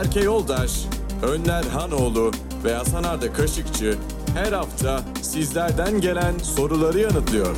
Berke 0.00 0.20
Yoldaş, 0.20 0.84
Önler 1.22 1.64
Hanoğlu 1.64 2.30
ve 2.64 2.74
Hasan 2.74 3.04
Arda 3.04 3.32
Kaşıkçı 3.32 3.98
her 4.34 4.52
hafta 4.52 5.04
sizlerden 5.22 6.00
gelen 6.00 6.38
soruları 6.38 6.98
yanıtlıyor. 6.98 7.56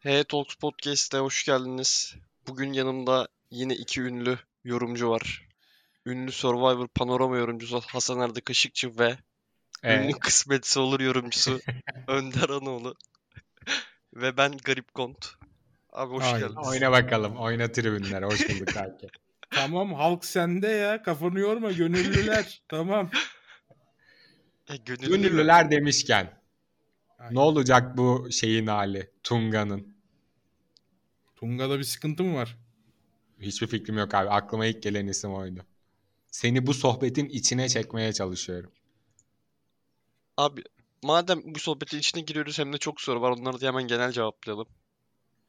Hey 0.00 0.24
Talks 0.24 0.54
Podcast'e 0.54 1.18
hoş 1.18 1.44
geldiniz. 1.44 2.14
Bugün 2.48 2.72
yanımda 2.72 3.28
yine 3.50 3.74
iki 3.74 4.00
ünlü 4.00 4.38
yorumcu 4.64 5.10
var. 5.10 5.48
Ünlü 6.06 6.32
Survivor 6.32 6.88
Panorama 6.88 7.36
yorumcusu 7.36 7.80
Hasan 7.80 8.18
Arda 8.18 8.40
Kaşıkçı 8.40 8.98
ve 8.98 9.18
Ee, 9.82 9.96
ünlü 10.04 10.12
Kısmetse 10.12 10.80
Olur 10.80 11.00
yorumcusu 11.00 11.60
Önder 12.08 12.48
Anoğlu. 12.48 12.94
ve 14.14 14.36
ben 14.36 14.56
Garip 14.64 14.94
Kont. 14.94 15.26
Abi 15.92 16.14
hoş 16.14 16.24
oy- 16.32 16.40
geldiniz. 16.40 16.68
oyna 16.68 16.92
bakalım. 16.92 17.36
Oyna 17.36 17.72
tribünler. 17.72 18.22
Hoş 18.22 18.48
bulduk 18.48 18.68
kanki. 18.68 19.08
Tamam 19.50 19.94
halk 19.94 20.24
sende 20.24 20.68
ya. 20.68 21.02
Kafanı 21.02 21.38
yorma 21.38 21.72
gönüllüler. 21.72 22.62
tamam. 22.68 23.10
E, 24.68 24.76
gönüllü 24.76 25.08
mü? 25.08 25.16
Gönüllüler 25.16 25.70
demişken. 25.70 26.40
Ay, 27.18 27.34
Ne 27.34 27.38
olacak 27.40 27.96
bu 27.96 28.28
şeyin 28.32 28.66
hali? 28.66 29.10
Tunga'nın. 29.22 29.94
Tunga'da 31.36 31.78
bir 31.78 31.84
sıkıntı 31.84 32.24
mı 32.24 32.34
var? 32.36 32.58
Hiçbir 33.40 33.66
fikrim 33.66 33.98
yok 33.98 34.14
abi. 34.14 34.28
Aklıma 34.30 34.66
ilk 34.66 34.82
gelen 34.82 35.06
isim 35.06 35.34
oydu. 35.34 35.66
Seni 36.30 36.66
bu 36.66 36.74
sohbetin 36.74 37.26
içine 37.28 37.68
çekmeye 37.68 38.12
çalışıyorum. 38.12 38.72
Abi 40.40 40.62
madem 41.02 41.42
bu 41.44 41.58
sohbetin 41.58 41.98
içine 41.98 42.22
giriyoruz 42.22 42.58
hem 42.58 42.72
de 42.72 42.78
çok 42.78 43.00
soru 43.00 43.20
var. 43.20 43.30
Onları 43.30 43.60
da 43.60 43.66
hemen 43.66 43.82
genel 43.82 44.12
cevaplayalım. 44.12 44.68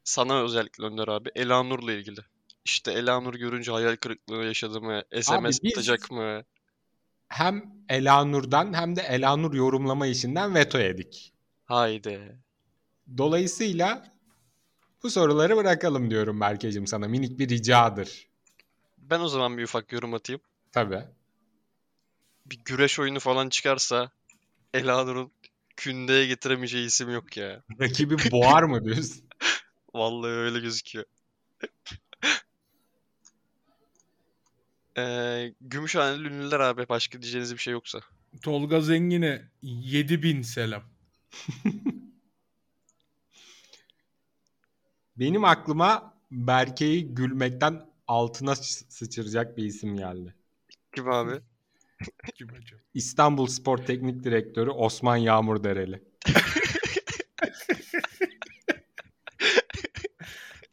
Sana 0.03 0.44
özellikle 0.44 0.86
Önder 0.86 1.08
abi. 1.08 1.30
Elanur'la 1.36 1.94
ilgili. 1.94 2.20
İşte 2.66 2.92
Elanur 2.92 3.33
görünce 3.33 3.72
hayal 3.72 3.95
kırıklığı 3.95 4.45
yaşadı 4.45 4.81
mı? 4.81 5.03
SMS 5.22 5.64
biz- 5.64 5.73
atacak 5.73 6.11
mı? 6.11 6.44
Hem 7.28 7.73
Elanur'dan 7.89 8.73
hem 8.73 8.95
de 8.95 9.02
Elanur 9.02 9.53
yorumlama 9.53 10.08
işinden 10.08 10.56
veto 10.56 10.80
yedik. 10.80 11.33
Haydi. 11.66 12.39
Dolayısıyla 13.17 14.14
bu 15.03 15.09
soruları 15.09 15.58
bırakalım 15.58 16.09
diyorum 16.09 16.42
Berkeciğim 16.42 16.88
sana. 16.88 17.08
Minik 17.08 17.39
bir 17.39 17.50
ricadır. 17.50 18.28
Ben 18.98 19.20
o 19.20 19.28
zaman 19.28 19.58
bir 19.58 19.64
ufak 19.64 19.92
yorum 19.92 20.14
atayım. 20.14 20.42
Tabii. 20.72 21.03
Bir 22.45 22.59
güreş 22.66 23.00
oyunu 23.00 23.20
falan 23.20 23.50
çıkarsa 23.50 24.11
Elanur'un 24.73 25.31
kündeye 25.77 26.25
getiremeyeceği 26.27 26.88
isim 26.88 27.09
yok 27.09 27.38
ya. 27.38 27.64
Rakibi 27.80 28.31
boğar 28.31 28.64
mı 28.64 28.86
diyorsun? 28.86 29.23
Vallahi 29.94 30.31
öyle 30.31 30.59
gözüküyor. 30.59 31.05
Ee, 34.97 35.53
Gümüşhaneli 35.61 36.27
ünlüler 36.27 36.59
abi. 36.59 36.89
Başka 36.89 37.22
diyeceğiniz 37.22 37.53
bir 37.53 37.58
şey 37.59 37.73
yoksa. 37.73 37.99
Tolga 38.42 38.81
Zengin'e 38.81 39.42
7000 39.61 40.42
selam. 40.42 40.83
Benim 45.17 45.44
aklıma 45.45 46.14
Berke'yi 46.31 47.16
gülmekten 47.16 47.86
altına 48.08 48.55
sı- 48.55 48.86
sıçıracak 48.89 49.58
bir 49.58 49.64
isim 49.66 49.97
geldi. 49.97 50.36
Kim 50.95 51.09
abi? 51.09 51.42
Kim 52.36 52.48
acaba? 52.50 52.82
İstanbul 52.94 53.48
Spor 53.48 53.78
Teknik 53.78 54.24
Direktörü 54.24 54.70
Osman 54.70 55.18
Yağmur 55.18 55.64
Dereli. 55.64 56.04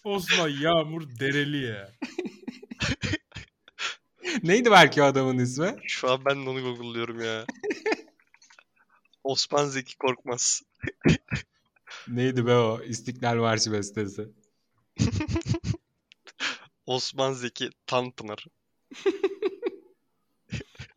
Osman 0.05 0.49
Yağmur 0.49 1.03
Dereli 1.21 1.65
ya. 1.67 1.93
Neydi 4.43 4.71
Berke 4.71 5.03
o 5.03 5.05
adamın 5.05 5.39
ismi? 5.39 5.77
Şu 5.87 6.11
an 6.11 6.25
ben 6.25 6.47
de 6.47 6.51
onu 6.51 6.63
google'lıyorum 6.63 7.21
ya. 7.21 7.47
Osman 9.25 9.67
Zeki 9.67 9.99
Korkmaz. 9.99 10.63
Neydi 12.09 12.47
be 12.47 12.55
o? 12.55 12.83
İstiklal 12.83 13.37
Marşı 13.37 13.73
bestesi. 13.73 14.29
Osman 16.87 17.33
Zeki 17.33 17.71
Tanpınar. 17.87 18.47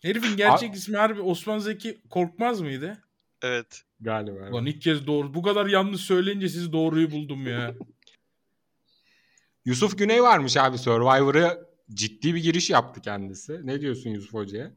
Herifin 0.01 0.37
gerçek 0.37 0.75
ismi 0.75 0.97
harbi 0.97 1.21
Osman 1.21 1.59
Zeki 1.59 2.01
Korkmaz 2.09 2.61
mıydı? 2.61 2.97
Evet. 3.41 3.83
Galiba. 3.99 4.49
Ulan 4.51 4.65
ilk 4.65 4.81
kez 4.81 5.07
doğru. 5.07 5.33
Bu 5.33 5.41
kadar 5.41 5.65
yanlış 5.65 6.01
söyleyince 6.01 6.49
siz 6.49 6.73
doğruyu 6.73 7.11
buldum 7.11 7.47
ya. 7.47 7.75
Yusuf 9.65 9.97
Güney 9.97 10.23
varmış 10.23 10.57
abi 10.57 10.77
Survivor'a 10.77 11.57
ciddi 11.93 12.35
bir 12.35 12.43
giriş 12.43 12.69
yaptı 12.69 13.01
kendisi. 13.01 13.67
Ne 13.67 13.81
diyorsun 13.81 14.09
Yusuf 14.09 14.33
Hoca'ya? 14.33 14.71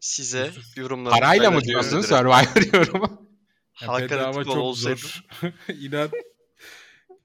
Size 0.00 0.50
yorumlarınızı 0.76 1.20
Parayla 1.20 1.50
mı 1.50 1.60
diyorsun. 1.60 2.00
Survivor 2.00 2.74
yorumu? 2.78 3.30
Hakan 3.72 4.00
bedava 4.00 4.44
çok 4.44 4.56
olsaydı. 4.56 4.98
zor. 4.98 5.24
İnan 5.80 6.10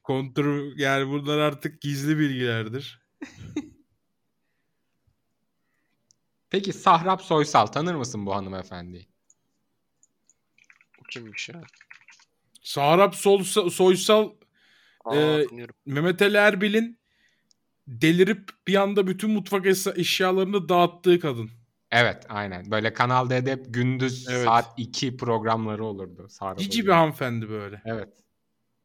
kontrol 0.05 0.77
yani 0.77 1.09
bunlar 1.09 1.37
artık 1.37 1.81
gizli 1.81 2.19
bilgilerdir. 2.19 3.01
Peki 6.49 6.73
Sahrap 6.73 7.21
Soysal 7.21 7.65
tanır 7.65 7.95
mısın 7.95 8.25
bu 8.25 8.35
hanımefendiyi? 8.35 9.07
Bu 10.99 11.03
kimmiş 11.03 11.49
ya? 11.49 11.61
Sahrap 12.61 13.15
Sol 13.15 13.43
Soysal 13.69 14.29
Aa, 15.05 15.11
tanıyorum. 15.13 15.75
Mehmet 15.85 16.21
Ali 16.21 16.37
Erbil'in 16.37 16.99
delirip 17.87 18.49
bir 18.67 18.75
anda 18.75 19.07
bütün 19.07 19.29
mutfak 19.29 19.65
es- 19.65 19.99
eşyalarını 19.99 20.69
dağıttığı 20.69 21.19
kadın. 21.19 21.49
Evet 21.91 22.25
aynen. 22.29 22.71
Böyle 22.71 22.93
Kanal 22.93 23.29
D'de 23.29 23.51
hep 23.51 23.65
gündüz 23.73 24.27
Evet. 24.29 24.45
saat 24.45 24.73
2 24.77 25.17
programları 25.17 25.85
olurdu. 25.85 26.27
Sahrap 26.29 26.59
Cici 26.59 26.85
bir 26.85 26.91
hanımefendi 26.91 27.49
böyle. 27.49 27.81
Evet. 27.85 28.09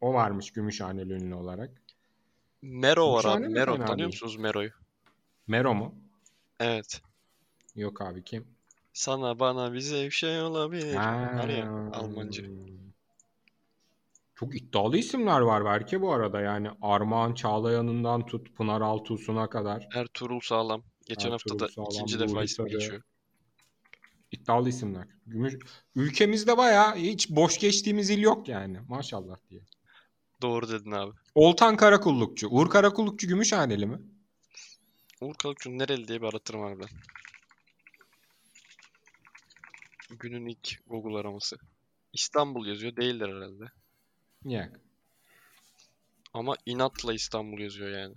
O 0.00 0.14
varmış 0.14 0.50
Gümüşhaneli 0.50 1.12
ünlü 1.12 1.34
olarak. 1.34 1.70
Mero 2.62 3.12
var 3.12 3.24
abi. 3.24 3.48
Mero. 3.48 3.76
Tanıyor 3.76 3.98
değil. 3.98 4.06
musunuz 4.06 4.36
Mero'yu? 4.36 4.70
Mero 5.46 5.74
mu? 5.74 5.94
Evet. 6.60 7.02
Yok 7.76 8.02
abi 8.02 8.24
kim? 8.24 8.46
Sana 8.92 9.38
bana 9.38 9.72
bize 9.72 10.04
bir 10.04 10.10
şey 10.10 10.42
olabilir. 10.42 10.94
Ha. 10.94 11.32
Var 11.34 11.48
ya 11.48 11.90
Almancı. 11.92 12.50
Çok 14.34 14.56
iddialı 14.56 14.98
isimler 14.98 15.40
var 15.40 15.64
belki 15.64 16.00
bu 16.00 16.12
arada 16.12 16.40
yani 16.40 16.70
Armağan 16.82 17.34
Çağlayan'ından 17.34 18.26
tut 18.26 18.56
Pınar 18.56 18.80
Altuğsun'a 18.80 19.50
kadar 19.50 19.88
Ertuğrul 19.94 20.40
Sağlam. 20.40 20.82
Geçen 21.06 21.30
hafta 21.30 21.58
da 21.58 21.68
Sağlam, 21.68 21.90
ikinci 21.92 22.20
defa 22.20 22.42
ismi 22.42 22.70
geçiyor. 22.70 23.02
iddialı 24.32 24.68
isimler. 24.68 25.06
Gümüş... 25.26 25.54
Ülkemizde 25.94 26.56
bayağı 26.56 26.94
hiç 26.94 27.30
boş 27.30 27.58
geçtiğimiz 27.58 28.10
il 28.10 28.18
yok 28.18 28.48
yani 28.48 28.78
maşallah 28.88 29.36
diye. 29.50 29.60
Doğru 30.42 30.68
dedin 30.68 30.90
abi. 30.90 31.12
Oltan 31.34 31.76
Karakullukçu. 31.76 32.48
Uğur 32.48 32.70
Karakullukçu 32.70 33.28
Gümüşhaneli 33.28 33.86
mi? 33.86 33.98
Uğur 35.20 35.34
Kalıkçı 35.34 35.78
nereli 35.78 36.08
diye 36.08 36.22
bir 36.22 36.26
aratırım 36.26 36.60
harbiden. 36.60 36.88
Günün 40.10 40.46
ilk 40.46 40.78
Google 40.86 41.18
araması. 41.18 41.56
İstanbul 42.12 42.66
yazıyor. 42.66 42.96
Değildir 42.96 43.28
herhalde. 43.28 43.64
Yok. 44.44 44.72
Ama 46.34 46.54
inatla 46.66 47.12
İstanbul 47.14 47.58
yazıyor 47.58 47.90
yani. 47.90 48.14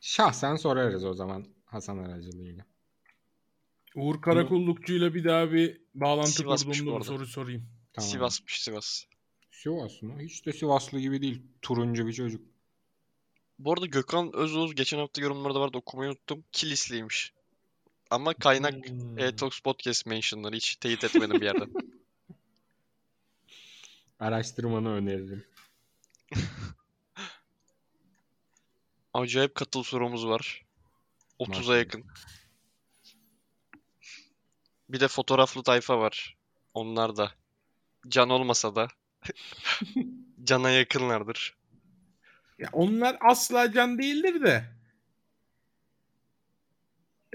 Şahsen 0.00 0.56
sorarız 0.56 1.04
o 1.04 1.14
zaman 1.14 1.46
Hasan 1.64 1.98
aracılığıyla. 1.98 2.64
Uğur 3.96 4.22
Karakullukçu'yla 4.22 5.14
bir 5.14 5.24
daha 5.24 5.52
bir 5.52 5.80
bağlantı 5.94 6.30
Sivasmış 6.30 6.80
bu 6.80 6.84
kurduğumda 6.84 6.92
bu 6.92 6.96
arada. 6.96 7.04
soruyu 7.06 7.26
sorayım. 7.26 7.68
Tamam. 7.92 8.10
Sivas'mış 8.10 8.62
Sivas. 8.62 9.04
Sivas 9.62 10.02
mı? 10.02 10.20
Hiç 10.20 10.46
de 10.46 10.52
Sivaslı 10.52 11.00
gibi 11.00 11.22
değil. 11.22 11.42
Turuncu 11.62 12.06
bir 12.06 12.12
çocuk. 12.12 12.42
Bu 13.58 13.72
arada 13.72 13.86
Gökhan 13.86 14.32
Özoğuz 14.36 14.74
geçen 14.74 14.98
hafta 14.98 15.22
yorumlarda 15.22 15.60
vardı 15.60 15.78
okumayı 15.78 16.10
unuttum. 16.10 16.44
Kilisliymiş. 16.52 17.32
Ama 18.10 18.34
kaynak 18.34 18.88
Hmm. 18.88 19.18
E-Talks 19.18 19.60
Podcast 19.60 20.06
mentionları 20.06 20.56
hiç 20.56 20.76
teyit 20.76 21.04
etmedim 21.04 21.40
bir 21.40 21.46
yerden. 21.46 21.70
Araştırmanı 24.20 24.88
öneririm. 24.88 25.44
Acayip 29.14 29.54
katıl 29.54 29.82
sorumuz 29.82 30.26
var. 30.26 30.64
30'a 31.38 31.48
Maşallah. 31.48 31.78
yakın. 31.78 32.04
Bir 34.88 35.00
de 35.00 35.08
fotoğraflı 35.08 35.62
tayfa 35.62 35.98
var. 35.98 36.36
Onlar 36.74 37.16
da. 37.16 37.32
Can 38.08 38.30
olmasa 38.30 38.74
da. 38.74 38.88
Cana 40.44 40.70
yakınlardır. 40.70 41.54
Ya 42.58 42.68
onlar 42.72 43.16
asla 43.20 43.72
can 43.72 43.98
değildir 43.98 44.40
de. 44.42 44.64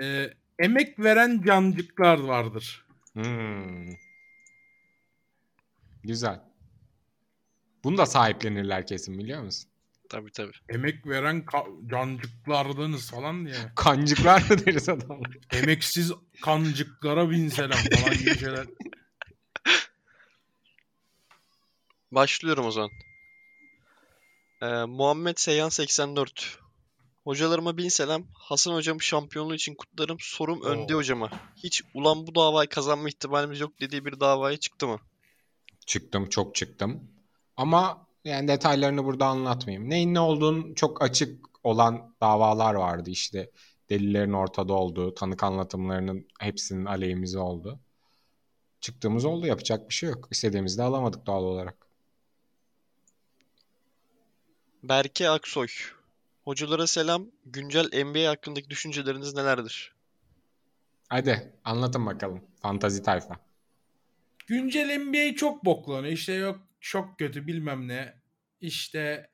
Ee, 0.01 0.33
emek 0.59 0.99
veren 0.99 1.41
cancıklar 1.45 2.19
vardır. 2.19 2.85
Hmm. 3.13 3.89
Güzel. 6.03 6.39
Bunu 7.83 7.97
da 7.97 8.05
sahiplenirler 8.05 8.87
kesin 8.87 9.17
biliyor 9.19 9.43
musun? 9.43 9.69
Tabii 10.09 10.31
tabii. 10.31 10.51
Emek 10.69 11.07
veren 11.07 11.41
ka- 11.41 11.89
cancıklardınız 11.89 13.11
falan 13.11 13.45
diye. 13.45 13.55
Kancıklar 13.75 14.41
mı 14.41 14.65
deriz 14.65 14.89
adamlar? 14.89 15.37
Emeksiz 15.51 16.11
kancıklara 16.41 17.31
bin 17.31 17.49
selam 17.49 17.77
falan 17.77 18.17
gibi 18.17 18.37
şeyler. 18.39 18.67
Başlıyorum 22.15 22.65
o 22.65 22.71
zaman. 22.71 22.91
Ee, 24.61 24.85
Muhammed 24.85 25.35
Seyhan 25.37 25.69
84. 25.69 26.59
Hocalarıma 27.23 27.77
bin 27.77 27.89
selam. 27.89 28.23
Hasan 28.33 28.73
hocam 28.73 29.01
şampiyonluğu 29.01 29.55
için 29.55 29.75
kutlarım. 29.75 30.17
Sorum 30.19 30.61
Oo. 30.61 30.65
Önde 30.65 30.93
hocama. 30.93 31.29
Hiç 31.55 31.81
ulan 31.93 32.27
bu 32.27 32.35
davayı 32.35 32.69
kazanma 32.69 33.07
ihtimalimiz 33.07 33.59
yok 33.59 33.81
dediği 33.81 34.05
bir 34.05 34.19
davaya 34.19 34.57
çıktı 34.57 34.87
mı? 34.87 34.99
Çıktım 35.85 36.29
çok 36.29 36.55
çıktım. 36.55 37.11
Ama 37.57 38.07
yani 38.25 38.47
detaylarını 38.47 39.05
burada 39.05 39.25
anlatmayayım. 39.25 39.89
Neyin 39.89 40.13
ne 40.13 40.19
olduğunu 40.19 40.75
çok 40.75 41.03
açık 41.03 41.45
olan 41.63 42.15
davalar 42.21 42.73
vardı 42.73 43.09
işte. 43.09 43.51
Delillerin 43.89 44.33
ortada 44.33 44.73
olduğu, 44.73 45.13
tanık 45.13 45.43
anlatımlarının 45.43 46.27
hepsinin 46.39 46.85
aleyhimize 46.85 47.39
oldu. 47.39 47.79
Çıktığımız 48.81 49.25
oldu 49.25 49.47
yapacak 49.47 49.89
bir 49.89 49.93
şey 49.93 50.09
yok. 50.09 50.27
İstediğimizde 50.31 50.83
alamadık 50.83 51.25
doğal 51.25 51.43
olarak. 51.43 51.84
Berke 54.89 55.29
Aksoy. 55.29 55.67
Hocalara 56.43 56.87
selam. 56.87 57.31
Güncel 57.45 58.03
NBA 58.03 58.29
hakkındaki 58.29 58.69
düşünceleriniz 58.69 59.33
nelerdir? 59.35 59.95
Hadi 61.09 61.53
anlatın 61.63 62.05
bakalım. 62.05 62.43
Fantazi 62.61 63.03
tayfa. 63.03 63.39
Güncel 64.47 64.97
NBA 64.97 65.35
çok 65.35 65.65
boklanıyor. 65.65 66.13
İşte 66.13 66.33
yok 66.33 66.67
çok 66.79 67.19
kötü 67.19 67.47
bilmem 67.47 67.87
ne. 67.87 68.21
İşte 68.61 69.29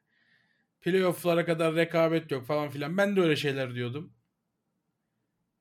playoff'lara 0.81 1.45
kadar 1.45 1.75
rekabet 1.75 2.31
yok 2.31 2.45
falan 2.45 2.69
filan. 2.69 2.97
Ben 2.97 3.15
de 3.15 3.21
öyle 3.21 3.35
şeyler 3.35 3.75
diyordum. 3.75 4.13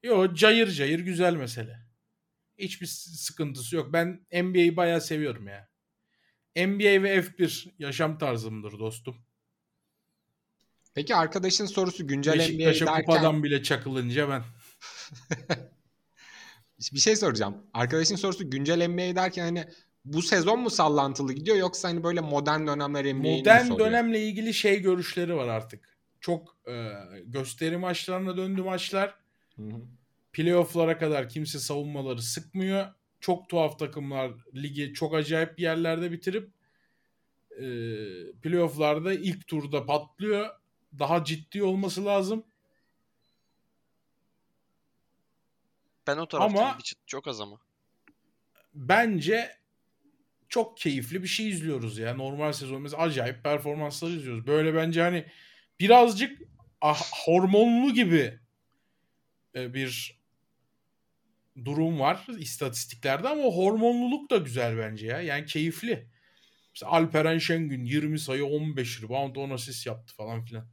Yo 0.03 0.35
cayır 0.35 0.71
cayır 0.71 1.01
güzel 1.01 1.35
mesele. 1.35 1.79
Hiçbir 2.59 2.87
sıkıntısı 2.87 3.77
yok. 3.77 3.93
Ben 3.93 4.27
NBA'yi 4.33 4.77
bayağı 4.77 5.01
seviyorum 5.01 5.49
ya. 5.49 5.69
NBA 6.57 7.03
ve 7.03 7.23
F1 7.23 7.71
yaşam 7.79 8.19
tarzımdır 8.19 8.79
dostum. 8.79 9.30
Peki 10.95 11.15
arkadaşın 11.17 11.67
sorusu 11.67 12.07
güncel 12.07 12.35
NBA 12.35 12.39
Beşiktaş'a 12.39 12.87
derken 12.87 13.05
kupadan 13.05 13.43
bile 13.43 13.63
çakılınca 13.63 14.29
ben. 14.29 14.43
bir 16.93 16.99
şey 17.01 17.17
soracağım. 17.17 17.57
Arkadaşın 17.75 18.17
sorusu 18.17 18.51
güncel 18.51 18.87
NBA 18.89 19.17
derken 19.17 19.45
hani 19.45 19.65
bu 20.05 20.23
sezon 20.23 20.61
mu 20.61 20.71
sallantılı 20.71 21.33
gidiyor 21.33 21.57
yoksa 21.57 21.89
hani 21.89 22.03
böyle 22.03 22.21
modern 22.21 22.67
dönemler 22.67 23.15
NBA'yi 23.15 23.39
Modern 23.39 23.79
dönemle 23.79 24.23
ilgili 24.23 24.55
şey 24.55 24.81
görüşleri 24.81 25.37
var 25.37 25.49
artık. 25.49 25.99
Çok 26.21 26.57
e, 26.69 26.93
gösteri 27.25 27.77
maçlarına 27.77 28.37
döndü 28.37 28.63
maçlar. 28.63 29.15
Hı 29.57 29.63
hı. 29.63 29.81
Playoff'lara 30.33 30.99
kadar 30.99 31.29
kimse 31.29 31.59
savunmaları 31.59 32.23
sıkmıyor. 32.23 32.87
Çok 33.21 33.49
tuhaf 33.49 33.79
takımlar 33.79 34.33
ligi 34.55 34.93
çok 34.95 35.15
acayip 35.15 35.61
yerlerde 35.61 36.13
bitirip 36.13 36.51
e, 37.51 37.65
playoff'larda 38.43 39.13
ilk 39.13 39.47
turda 39.47 39.87
patlıyor. 39.87 40.60
Daha 40.99 41.25
ciddi 41.25 41.63
olması 41.63 42.05
lazım. 42.05 42.45
Ben 46.07 46.17
o 46.17 46.29
taraftayım. 46.29 46.69
Ama- 46.69 46.79
çok 47.07 47.29
az 47.29 47.41
ama. 47.41 47.61
Bence 48.75 49.57
çok 50.49 50.77
keyifli 50.77 51.23
bir 51.23 51.29
şey 51.29 51.49
izliyoruz 51.49 51.99
ya. 51.99 52.15
Normal 52.15 52.53
sezon 52.53 52.83
mesela 52.83 53.03
acayip 53.03 53.45
performanslar 53.45 54.11
izliyoruz. 54.11 54.47
Böyle 54.47 54.75
bence 54.75 55.03
hani 55.03 55.27
birazcık 55.81 56.43
ah, 56.81 57.03
hormonlu 57.13 57.95
gibi 57.95 58.41
e, 59.55 59.75
bir 59.75 60.21
durum 61.65 62.01
var 62.01 62.27
istatistiklerde 62.39 63.29
ama 63.29 63.43
hormonluluk 63.43 64.31
da 64.31 64.37
güzel 64.37 64.79
bence 64.79 65.07
ya. 65.07 65.21
Yani 65.21 65.47
keyifli. 65.47 66.11
Mesela 66.75 66.93
Alperen 66.93 67.39
Şengün 67.39 67.85
20 67.85 68.19
sayı 68.19 68.45
15 68.45 69.03
rebound 69.03 69.37
10 69.37 69.51
asist 69.51 69.87
yaptı 69.87 70.15
falan 70.15 70.45
filan. 70.45 70.67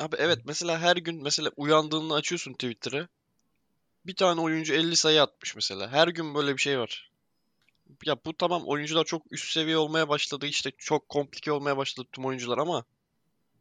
Abi 0.00 0.16
evet 0.18 0.38
mesela 0.44 0.80
her 0.80 0.96
gün 0.96 1.22
mesela 1.22 1.50
uyandığında 1.56 2.14
açıyorsun 2.14 2.52
Twitter'ı. 2.52 3.08
Bir 4.06 4.16
tane 4.16 4.40
oyuncu 4.40 4.74
50 4.74 4.96
sayı 4.96 5.22
atmış 5.22 5.56
mesela. 5.56 5.92
Her 5.92 6.08
gün 6.08 6.34
böyle 6.34 6.52
bir 6.56 6.62
şey 6.62 6.78
var. 6.78 7.10
Ya 8.04 8.16
bu 8.24 8.36
tamam 8.36 8.62
oyuncular 8.66 9.04
çok 9.04 9.32
üst 9.32 9.52
seviye 9.52 9.76
olmaya 9.78 10.08
başladı 10.08 10.46
işte 10.46 10.72
çok 10.78 11.08
komplike 11.08 11.52
olmaya 11.52 11.76
başladı 11.76 12.08
tüm 12.12 12.24
oyuncular 12.24 12.58
ama 12.58 12.84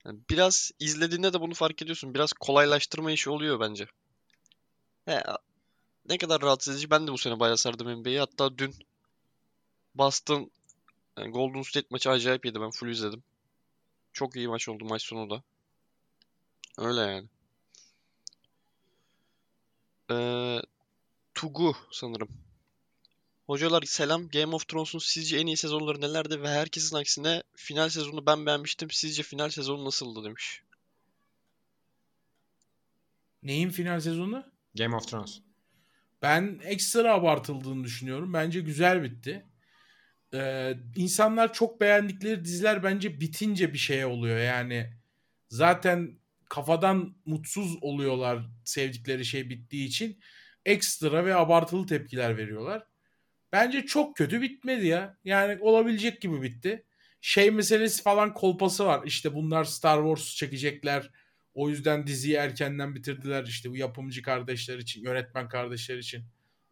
yani 0.05 0.19
biraz 0.29 0.71
izlediğinde 0.79 1.33
de 1.33 1.41
bunu 1.41 1.53
fark 1.53 1.81
ediyorsun. 1.81 2.13
Biraz 2.13 2.33
kolaylaştırma 2.33 3.11
işi 3.11 3.29
oluyor 3.29 3.59
bence. 3.59 3.87
He, 5.05 5.23
ne 6.09 6.17
kadar 6.17 6.41
rahatsız 6.41 6.75
edici. 6.75 6.89
Ben 6.89 7.07
de 7.07 7.11
bu 7.11 7.17
sene 7.17 7.39
bayağı 7.39 7.57
sardım 7.57 7.87
NBA'yi. 7.87 8.19
Hatta 8.19 8.57
dün 8.57 8.75
Boston 9.95 10.51
yani 11.17 11.31
Golden 11.31 11.61
State 11.61 11.87
maçı 11.89 12.09
acayip 12.09 12.45
iyiydi. 12.45 12.61
Ben 12.61 12.71
full 12.71 12.89
izledim. 12.89 13.23
Çok 14.13 14.35
iyi 14.35 14.47
maç 14.47 14.69
oldu 14.69 14.85
maç 14.85 15.01
sonu 15.01 15.29
da. 15.29 15.43
Öyle 16.77 17.01
yani. 17.01 17.27
Ee, 20.11 20.61
Tugu 21.33 21.75
sanırım. 21.91 22.29
Hocalar 23.47 23.83
selam. 23.83 24.27
Game 24.29 24.55
of 24.55 24.67
Thrones'un 24.67 24.99
sizce 24.99 25.37
en 25.37 25.47
iyi 25.47 25.57
sezonları 25.57 26.01
nelerdi 26.01 26.41
ve 26.41 26.49
herkesin 26.49 26.95
aksine 26.95 27.43
final 27.55 27.89
sezonu 27.89 28.25
ben 28.25 28.45
beğenmiştim. 28.45 28.91
Sizce 28.91 29.23
final 29.23 29.49
sezonu 29.49 29.85
nasıldı 29.85 30.23
demiş. 30.23 30.63
Neyin 33.43 33.69
final 33.69 33.99
sezonu? 33.99 34.45
Game 34.75 34.95
of 34.95 35.07
Thrones. 35.07 35.39
Ben 36.21 36.59
ekstra 36.63 37.13
abartıldığını 37.13 37.83
düşünüyorum. 37.83 38.33
Bence 38.33 38.59
güzel 38.61 39.03
bitti. 39.03 39.45
Ee, 40.33 40.77
insanlar 40.95 41.53
çok 41.53 41.81
beğendikleri 41.81 42.45
diziler 42.45 42.83
bence 42.83 43.19
bitince 43.21 43.73
bir 43.73 43.77
şey 43.77 44.05
oluyor. 44.05 44.37
Yani 44.37 44.93
zaten 45.49 46.19
kafadan 46.53 47.15
mutsuz 47.25 47.77
oluyorlar 47.81 48.39
sevdikleri 48.63 49.25
şey 49.25 49.49
bittiği 49.49 49.87
için. 49.87 50.19
Ekstra 50.65 51.25
ve 51.25 51.35
abartılı 51.35 51.87
tepkiler 51.87 52.37
veriyorlar. 52.37 52.83
Bence 53.51 53.85
çok 53.85 54.17
kötü 54.17 54.41
bitmedi 54.41 54.87
ya. 54.87 55.17
Yani 55.25 55.57
olabilecek 55.61 56.21
gibi 56.21 56.41
bitti. 56.41 56.85
Şey 57.21 57.51
meselesi 57.51 58.03
falan 58.03 58.33
kolpası 58.33 58.85
var. 58.85 59.01
İşte 59.05 59.33
bunlar 59.33 59.63
Star 59.63 59.97
Wars 59.97 60.35
çekecekler. 60.35 61.11
O 61.53 61.69
yüzden 61.69 62.07
diziyi 62.07 62.35
erkenden 62.35 62.95
bitirdiler. 62.95 63.43
İşte 63.43 63.69
bu 63.69 63.77
yapımcı 63.77 64.21
kardeşler 64.21 64.77
için, 64.77 65.03
yönetmen 65.03 65.49
kardeşler 65.49 65.97
için. 65.97 66.23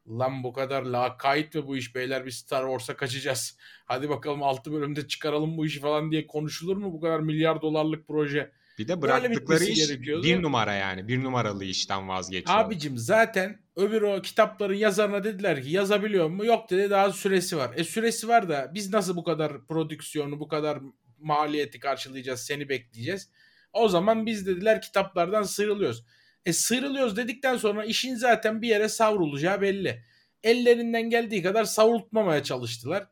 Lan 0.08 0.44
bu 0.44 0.54
kadar 0.54 0.84
lakayt 0.84 1.56
mi 1.56 1.68
bu 1.68 1.78
iş 1.78 1.96
beyler 1.96 2.26
biz 2.26 2.36
Star 2.36 2.64
Wars'a 2.64 2.96
kaçacağız. 2.96 3.58
Hadi 3.86 4.10
bakalım 4.10 4.44
6 4.44 4.72
bölümde 4.72 5.08
çıkaralım 5.08 5.58
bu 5.58 5.66
işi 5.66 5.80
falan 5.80 6.12
diye 6.12 6.28
konuşulur 6.28 6.78
mu 6.78 6.94
bu 6.94 7.02
kadar 7.02 7.20
milyar 7.20 7.62
dolarlık 7.62 8.08
proje? 8.08 8.52
Bir 8.82 8.88
de 8.88 9.02
bıraktıkları 9.02 9.64
iş 9.64 9.88
gerekiyordu. 9.88 10.24
bir 10.24 10.42
numara 10.42 10.74
yani. 10.74 11.08
Bir 11.08 11.24
numaralı 11.24 11.66
işten 11.66 12.10
vazgeçiyor. 12.10 12.60
Abicim 12.60 12.98
zaten 12.98 13.60
öbür 13.76 14.02
o 14.02 14.22
kitapların 14.22 14.74
yazarına 14.74 15.24
dediler 15.24 15.64
ki 15.64 15.70
yazabiliyor 15.70 16.30
mu? 16.30 16.46
Yok 16.46 16.70
dedi 16.70 16.90
daha 16.90 17.12
süresi 17.12 17.58
var. 17.58 17.72
E 17.76 17.84
süresi 17.84 18.28
var 18.28 18.50
da 18.50 18.72
biz 18.74 18.94
nasıl 18.94 19.16
bu 19.16 19.24
kadar 19.24 19.68
prodüksiyonu 19.68 20.40
bu 20.40 20.48
kadar 20.48 20.80
maliyeti 21.20 21.80
karşılayacağız 21.80 22.40
seni 22.40 22.70
bekleyeceğiz. 22.70 23.30
O 23.74 23.88
zaman 23.88 24.26
biz 24.26 24.48
dediler 24.48 24.82
kitaplardan 24.82 25.44
sıyrılıyoruz. 25.44 26.06
E 26.46 26.54
sıyrılıyoruz 26.54 27.18
dedikten 27.18 27.58
sonra 27.58 27.86
işin 27.86 28.16
zaten 28.16 28.62
bir 28.62 28.68
yere 28.68 28.90
savrulacağı 28.90 29.62
belli. 29.62 30.04
Ellerinden 30.44 31.10
geldiği 31.10 31.44
kadar 31.44 31.64
savrultmamaya 31.64 32.44
çalıştılar. 32.44 33.08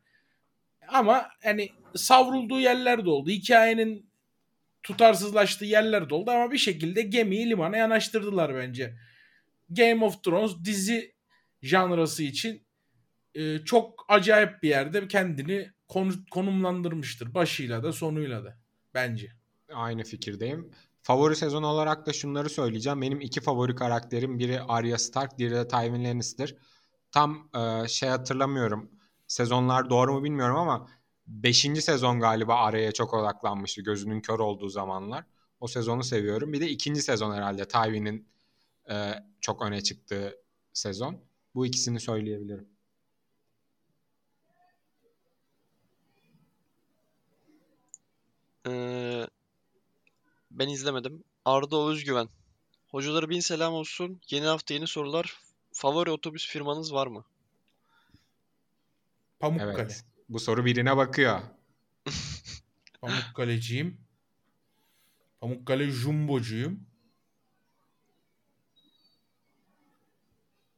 Ama 0.88 1.30
hani 1.44 1.70
savrulduğu 1.96 2.60
yerler 2.60 3.06
de 3.06 3.10
oldu. 3.10 3.30
Hikayenin 3.30 4.09
tutarsızlaştığı 4.84 5.66
yerler 5.66 6.10
de 6.10 6.16
oldu 6.16 6.32
ama 6.32 6.52
bir 6.52 6.58
şekilde 6.58 7.02
gemiyi 7.02 7.50
limana 7.50 7.78
yanaştırdılar 7.78 8.56
bence. 8.56 8.98
Game 9.70 10.06
of 10.06 10.24
Thrones 10.24 10.52
dizi 10.64 11.16
janrası 11.62 12.24
için 12.24 12.64
e, 13.36 13.60
çok 13.60 14.06
acayip 14.08 14.64
bir 14.64 14.70
yerde 14.70 15.08
kendini 15.08 15.72
konu- 15.88 16.26
konumlandırmıştır. 16.32 17.34
Başıyla 17.34 17.84
da 17.84 17.94
sonuyla 17.94 18.44
da 18.44 18.58
bence. 18.94 19.32
Aynı 19.74 20.04
fikirdeyim. 20.04 20.72
Favori 21.02 21.36
sezon 21.36 21.64
olarak 21.64 22.06
da 22.06 22.14
şunları 22.14 22.50
söyleyeceğim. 22.50 23.02
Benim 23.02 23.22
iki 23.22 23.42
favori 23.42 23.76
karakterim 23.76 24.40
biri 24.40 24.62
Arya 24.62 24.98
Stark, 24.98 25.38
diğeri 25.38 25.56
de 25.56 25.68
Tywin 25.68 26.04
Lannister. 26.04 26.56
Tam 27.12 27.50
e, 27.56 27.88
şey 27.88 28.10
hatırlamıyorum. 28.10 28.92
Sezonlar 29.28 29.90
doğru 29.90 30.14
mu 30.14 30.24
bilmiyorum 30.24 30.58
ama 30.58 30.90
5. 31.30 31.82
sezon 31.82 32.20
galiba 32.20 32.56
Arya'ya 32.56 32.92
çok 32.92 33.14
odaklanmıştı 33.14 33.82
gözünün 33.82 34.22
kör 34.22 34.40
olduğu 34.40 34.70
zamanlar. 34.70 35.26
O 35.60 35.68
sezonu 35.68 36.04
seviyorum. 36.04 36.54
Bir 36.54 36.62
de 36.62 36.70
ikinci 36.70 37.02
sezon 37.02 37.36
herhalde 37.36 37.68
Tywin'in 37.68 38.28
e, 38.90 39.14
çok 39.42 39.62
öne 39.62 39.84
çıktığı 39.84 40.36
sezon. 40.74 41.22
Bu 41.56 41.66
ikisini 41.66 42.00
söyleyebilirim. 42.00 42.70
Ee, 48.68 49.28
ben 50.52 50.70
izlemedim. 50.70 51.24
Arda 51.46 51.90
Özgüven. 51.90 52.30
Hocalara 52.88 53.30
bin 53.30 53.40
selam 53.40 53.74
olsun. 53.74 54.22
Yeni 54.30 54.46
hafta 54.46 54.74
yeni 54.74 54.88
sorular. 54.88 55.40
Favori 55.72 56.12
otobüs 56.12 56.48
firmanız 56.48 56.94
var 56.94 57.08
mı? 57.08 57.26
Pamukkale. 59.40 59.72
Evet. 59.72 60.04
Bu 60.30 60.40
soru 60.40 60.66
birine 60.66 60.98
bakıyor. 60.98 61.40
Pamukkaleciyim. 63.02 63.98
Pamukkale 65.40 65.92
Jumbo'cuyum. 65.92 66.80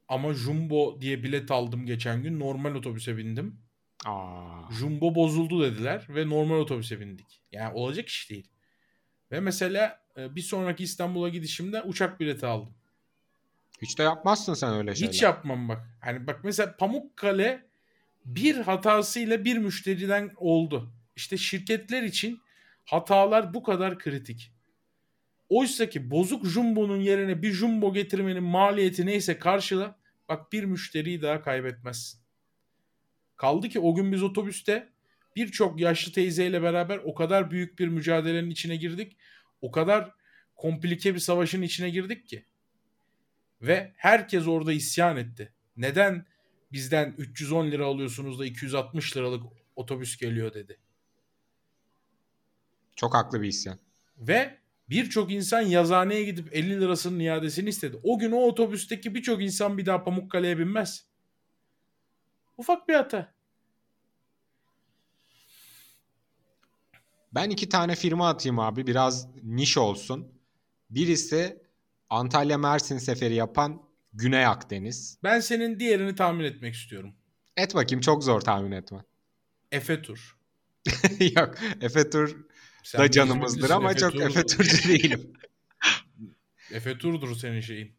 Ama 0.08 0.34
Jumbo 0.34 1.00
diye 1.00 1.22
bilet 1.22 1.50
aldım 1.50 1.86
geçen 1.86 2.22
gün. 2.22 2.40
Normal 2.40 2.74
otobüse 2.74 3.16
bindim. 3.16 3.60
Aa, 4.06 4.72
Jumbo 4.72 5.14
bozuldu 5.14 5.62
dediler 5.62 6.06
ve 6.08 6.28
normal 6.28 6.56
otobüse 6.56 7.00
bindik. 7.00 7.42
Yani 7.52 7.74
olacak 7.74 8.08
iş 8.08 8.30
değil. 8.30 8.48
Ve 9.30 9.40
mesela 9.40 10.02
e, 10.16 10.34
bir 10.34 10.40
sonraki 10.40 10.84
İstanbul'a 10.84 11.28
gidişimde 11.28 11.82
uçak 11.82 12.20
bileti 12.20 12.46
aldım. 12.46 12.74
hiç 13.82 13.98
de 13.98 14.02
yapmazsın 14.02 14.54
sen 14.54 14.74
öyle 14.74 14.94
şeyler. 14.94 15.12
Hiç 15.12 15.22
yapmam 15.22 15.68
bak. 15.68 15.88
Hani 16.00 16.26
bak 16.26 16.44
mesela 16.44 16.76
Pamukkale 16.76 17.66
bir 18.24 18.56
hatasıyla 18.56 19.44
bir 19.44 19.58
müşteriden 19.58 20.30
oldu. 20.36 20.92
İşte 21.16 21.36
şirketler 21.36 22.02
için 22.02 22.40
hatalar 22.84 23.54
bu 23.54 23.62
kadar 23.62 23.98
kritik. 23.98 24.52
Oysa 25.48 25.88
ki 25.88 26.10
bozuk 26.10 26.46
jumbo'nun 26.46 27.00
yerine 27.00 27.42
bir 27.42 27.52
jumbo 27.52 27.92
getirmenin 27.92 28.42
maliyeti 28.42 29.06
neyse 29.06 29.38
karşıla 29.38 29.98
bak 30.28 30.52
bir 30.52 30.64
müşteriyi 30.64 31.22
daha 31.22 31.42
kaybetmezsin. 31.42 32.20
Kaldı 33.36 33.68
ki 33.68 33.80
o 33.80 33.94
gün 33.94 34.12
biz 34.12 34.22
otobüste 34.22 34.88
birçok 35.36 35.80
yaşlı 35.80 36.12
teyzeyle 36.12 36.62
beraber 36.62 37.00
o 37.04 37.14
kadar 37.14 37.50
büyük 37.50 37.78
bir 37.78 37.88
mücadelenin 37.88 38.50
içine 38.50 38.76
girdik. 38.76 39.16
O 39.60 39.70
kadar 39.70 40.12
komplike 40.56 41.14
bir 41.14 41.18
savaşın 41.18 41.62
içine 41.62 41.90
girdik 41.90 42.26
ki. 42.28 42.44
Ve 43.62 43.92
herkes 43.96 44.46
orada 44.46 44.72
isyan 44.72 45.16
etti. 45.16 45.52
Neden 45.76 46.26
bizden 46.72 47.14
310 47.18 47.70
lira 47.70 47.86
alıyorsunuz 47.86 48.38
da 48.38 48.46
260 48.46 49.16
liralık 49.16 49.42
otobüs 49.76 50.16
geliyor 50.16 50.54
dedi. 50.54 50.78
Çok 52.96 53.14
haklı 53.14 53.42
bir 53.42 53.48
isyan. 53.48 53.78
Ve 54.18 54.58
birçok 54.90 55.32
insan 55.32 55.60
yazıhaneye 55.60 56.24
gidip 56.24 56.56
50 56.56 56.80
lirasının 56.80 57.20
iadesini 57.20 57.68
istedi. 57.68 58.00
O 58.02 58.18
gün 58.18 58.32
o 58.32 58.36
otobüsteki 58.36 59.14
birçok 59.14 59.42
insan 59.42 59.78
bir 59.78 59.86
daha 59.86 60.04
Pamukkale'ye 60.04 60.58
binmez. 60.58 61.04
Ufak 62.56 62.88
bir 62.88 62.94
hata. 62.94 63.32
Ben 67.34 67.50
iki 67.50 67.68
tane 67.68 67.94
firma 67.94 68.28
atayım 68.28 68.58
abi. 68.58 68.86
Biraz 68.86 69.28
niş 69.42 69.78
olsun. 69.78 70.28
Birisi 70.90 71.62
Antalya 72.10 72.58
Mersin 72.58 72.98
seferi 72.98 73.34
yapan 73.34 73.82
Güney 74.14 74.46
Akdeniz. 74.46 75.18
Ben 75.22 75.40
senin 75.40 75.80
diğerini 75.80 76.14
tahmin 76.14 76.44
etmek 76.44 76.74
istiyorum. 76.74 77.14
Et 77.56 77.74
bakayım 77.74 78.00
çok 78.00 78.24
zor 78.24 78.40
tahmin 78.40 78.72
etmen. 78.72 79.02
Efe 79.72 80.02
Tur. 80.02 80.36
Yok 81.36 81.54
Efe 81.80 82.10
Tur 82.10 82.36
Sen 82.82 83.00
da 83.00 83.10
canımızdır 83.10 83.70
ama 83.70 83.90
Efe 83.90 84.00
çok 84.00 84.12
Tur- 84.12 84.22
Efe 84.22 84.46
Turcu 84.46 84.88
değilim. 84.88 85.32
Efe 86.72 86.98
Tur'dur 86.98 87.36
senin 87.36 87.60
şeyin. 87.60 87.92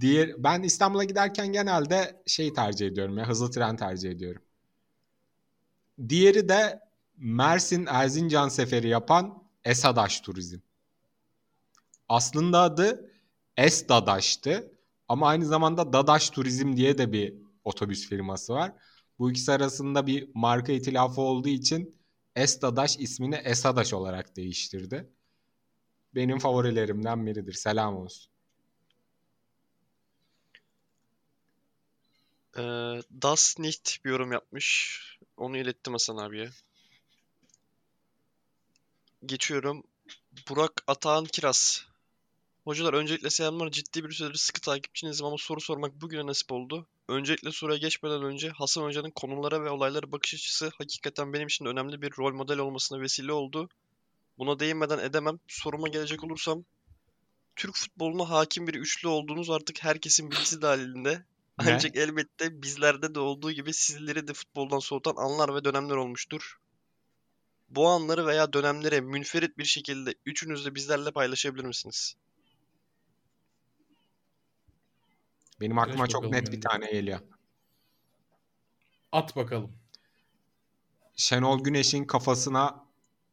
Diğer, 0.00 0.44
ben 0.44 0.62
İstanbul'a 0.62 1.04
giderken 1.04 1.52
genelde 1.52 2.22
şey 2.26 2.52
tercih 2.52 2.86
ediyorum 2.86 3.18
ya 3.18 3.28
hızlı 3.28 3.50
tren 3.50 3.76
tercih 3.76 4.10
ediyorum. 4.10 4.42
Diğeri 6.08 6.48
de 6.48 6.80
Mersin 7.16 7.86
Erzincan 7.86 8.48
seferi 8.48 8.88
yapan 8.88 9.42
Esadaş 9.64 10.20
Turizm. 10.20 10.58
Aslında 12.08 12.60
adı 12.60 13.10
Esdadaş'tı 13.56 14.71
ama 15.12 15.28
aynı 15.28 15.46
zamanda 15.46 15.92
Dadaş 15.92 16.30
Turizm 16.30 16.76
diye 16.76 16.98
de 16.98 17.12
bir 17.12 17.34
otobüs 17.64 18.08
firması 18.08 18.52
var. 18.52 18.72
Bu 19.18 19.30
ikisi 19.30 19.52
arasında 19.52 20.06
bir 20.06 20.28
marka 20.34 20.72
itilafı 20.72 21.20
olduğu 21.20 21.48
için 21.48 22.02
Esdadaş 22.36 22.98
ismini 22.98 23.34
Esadaş 23.34 23.92
olarak 23.92 24.36
değiştirdi. 24.36 25.12
Benim 26.14 26.38
favorilerimden 26.38 27.26
biridir. 27.26 27.52
Selam 27.52 27.96
olsun. 27.96 28.32
Ee, 32.56 32.62
Das 33.22 33.58
Nicht 33.58 34.04
bir 34.04 34.10
yorum 34.10 34.32
yapmış. 34.32 34.98
Onu 35.36 35.56
ilettim 35.56 35.92
Hasan 35.92 36.16
abiye. 36.16 36.50
Geçiyorum. 39.26 39.82
Burak 40.48 40.72
Atahan 40.86 41.24
Kiraz. 41.24 41.91
Hocalar 42.64 42.94
öncelikle 42.94 43.30
selamlar. 43.30 43.70
Ciddi 43.70 44.04
bir 44.04 44.12
süredir 44.12 44.34
sıkı 44.34 44.60
takipçinizim 44.60 45.26
ama 45.26 45.36
soru 45.38 45.60
sormak 45.60 46.00
bugüne 46.00 46.26
nasip 46.26 46.52
oldu. 46.52 46.86
Öncelikle 47.08 47.52
soruya 47.52 47.78
geçmeden 47.78 48.22
önce 48.22 48.50
Hasan 48.50 48.82
Hoca'nın 48.82 49.10
konulara 49.10 49.64
ve 49.64 49.70
olaylara 49.70 50.12
bakış 50.12 50.34
açısı 50.34 50.72
hakikaten 50.78 51.32
benim 51.32 51.46
için 51.46 51.64
önemli 51.64 52.02
bir 52.02 52.12
rol 52.18 52.34
model 52.34 52.58
olmasına 52.58 53.00
vesile 53.00 53.32
oldu. 53.32 53.68
Buna 54.38 54.58
değinmeden 54.58 54.98
edemem. 54.98 55.38
Soruma 55.48 55.88
gelecek 55.88 56.24
olursam 56.24 56.64
Türk 57.56 57.74
futboluna 57.76 58.30
hakim 58.30 58.66
bir 58.66 58.74
üçlü 58.74 59.08
olduğunuz 59.08 59.50
artık 59.50 59.84
herkesin 59.84 60.30
bilgisi 60.30 60.62
dahilinde. 60.62 61.10
Ne? 61.12 61.24
Ancak 61.74 61.96
elbette 61.96 62.62
bizlerde 62.62 63.14
de 63.14 63.20
olduğu 63.20 63.52
gibi 63.52 63.74
sizleri 63.74 64.28
de 64.28 64.32
futboldan 64.32 64.78
soğutan 64.78 65.14
anlar 65.16 65.54
ve 65.54 65.64
dönemler 65.64 65.96
olmuştur. 65.96 66.56
Bu 67.68 67.88
anları 67.88 68.26
veya 68.26 68.52
dönemleri 68.52 69.00
münferit 69.00 69.58
bir 69.58 69.64
şekilde 69.64 70.14
üçünüz 70.26 70.66
de 70.66 70.74
bizlerle 70.74 71.10
paylaşabilir 71.10 71.64
misiniz? 71.64 72.14
Benim 75.62 75.78
aklıma 75.78 76.04
Geç 76.04 76.12
çok 76.12 76.24
net 76.24 76.52
bir 76.52 76.60
tane 76.60 76.90
geliyor. 76.90 77.18
At 79.12 79.36
bakalım. 79.36 79.72
Şenol 81.16 81.64
Güneş'in 81.64 82.04
kafasına 82.04 82.84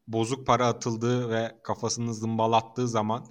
bozuk 0.08 0.46
para 0.46 0.66
atıldığı 0.66 1.30
ve 1.30 1.56
kafasını 1.62 2.14
zımbalattığı 2.14 2.88
zaman 2.88 3.26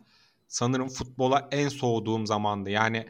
sanırım 0.47 0.89
futbola 0.89 1.47
en 1.51 1.69
soğuduğum 1.69 2.27
zamandı. 2.27 2.69
Yani 2.69 3.07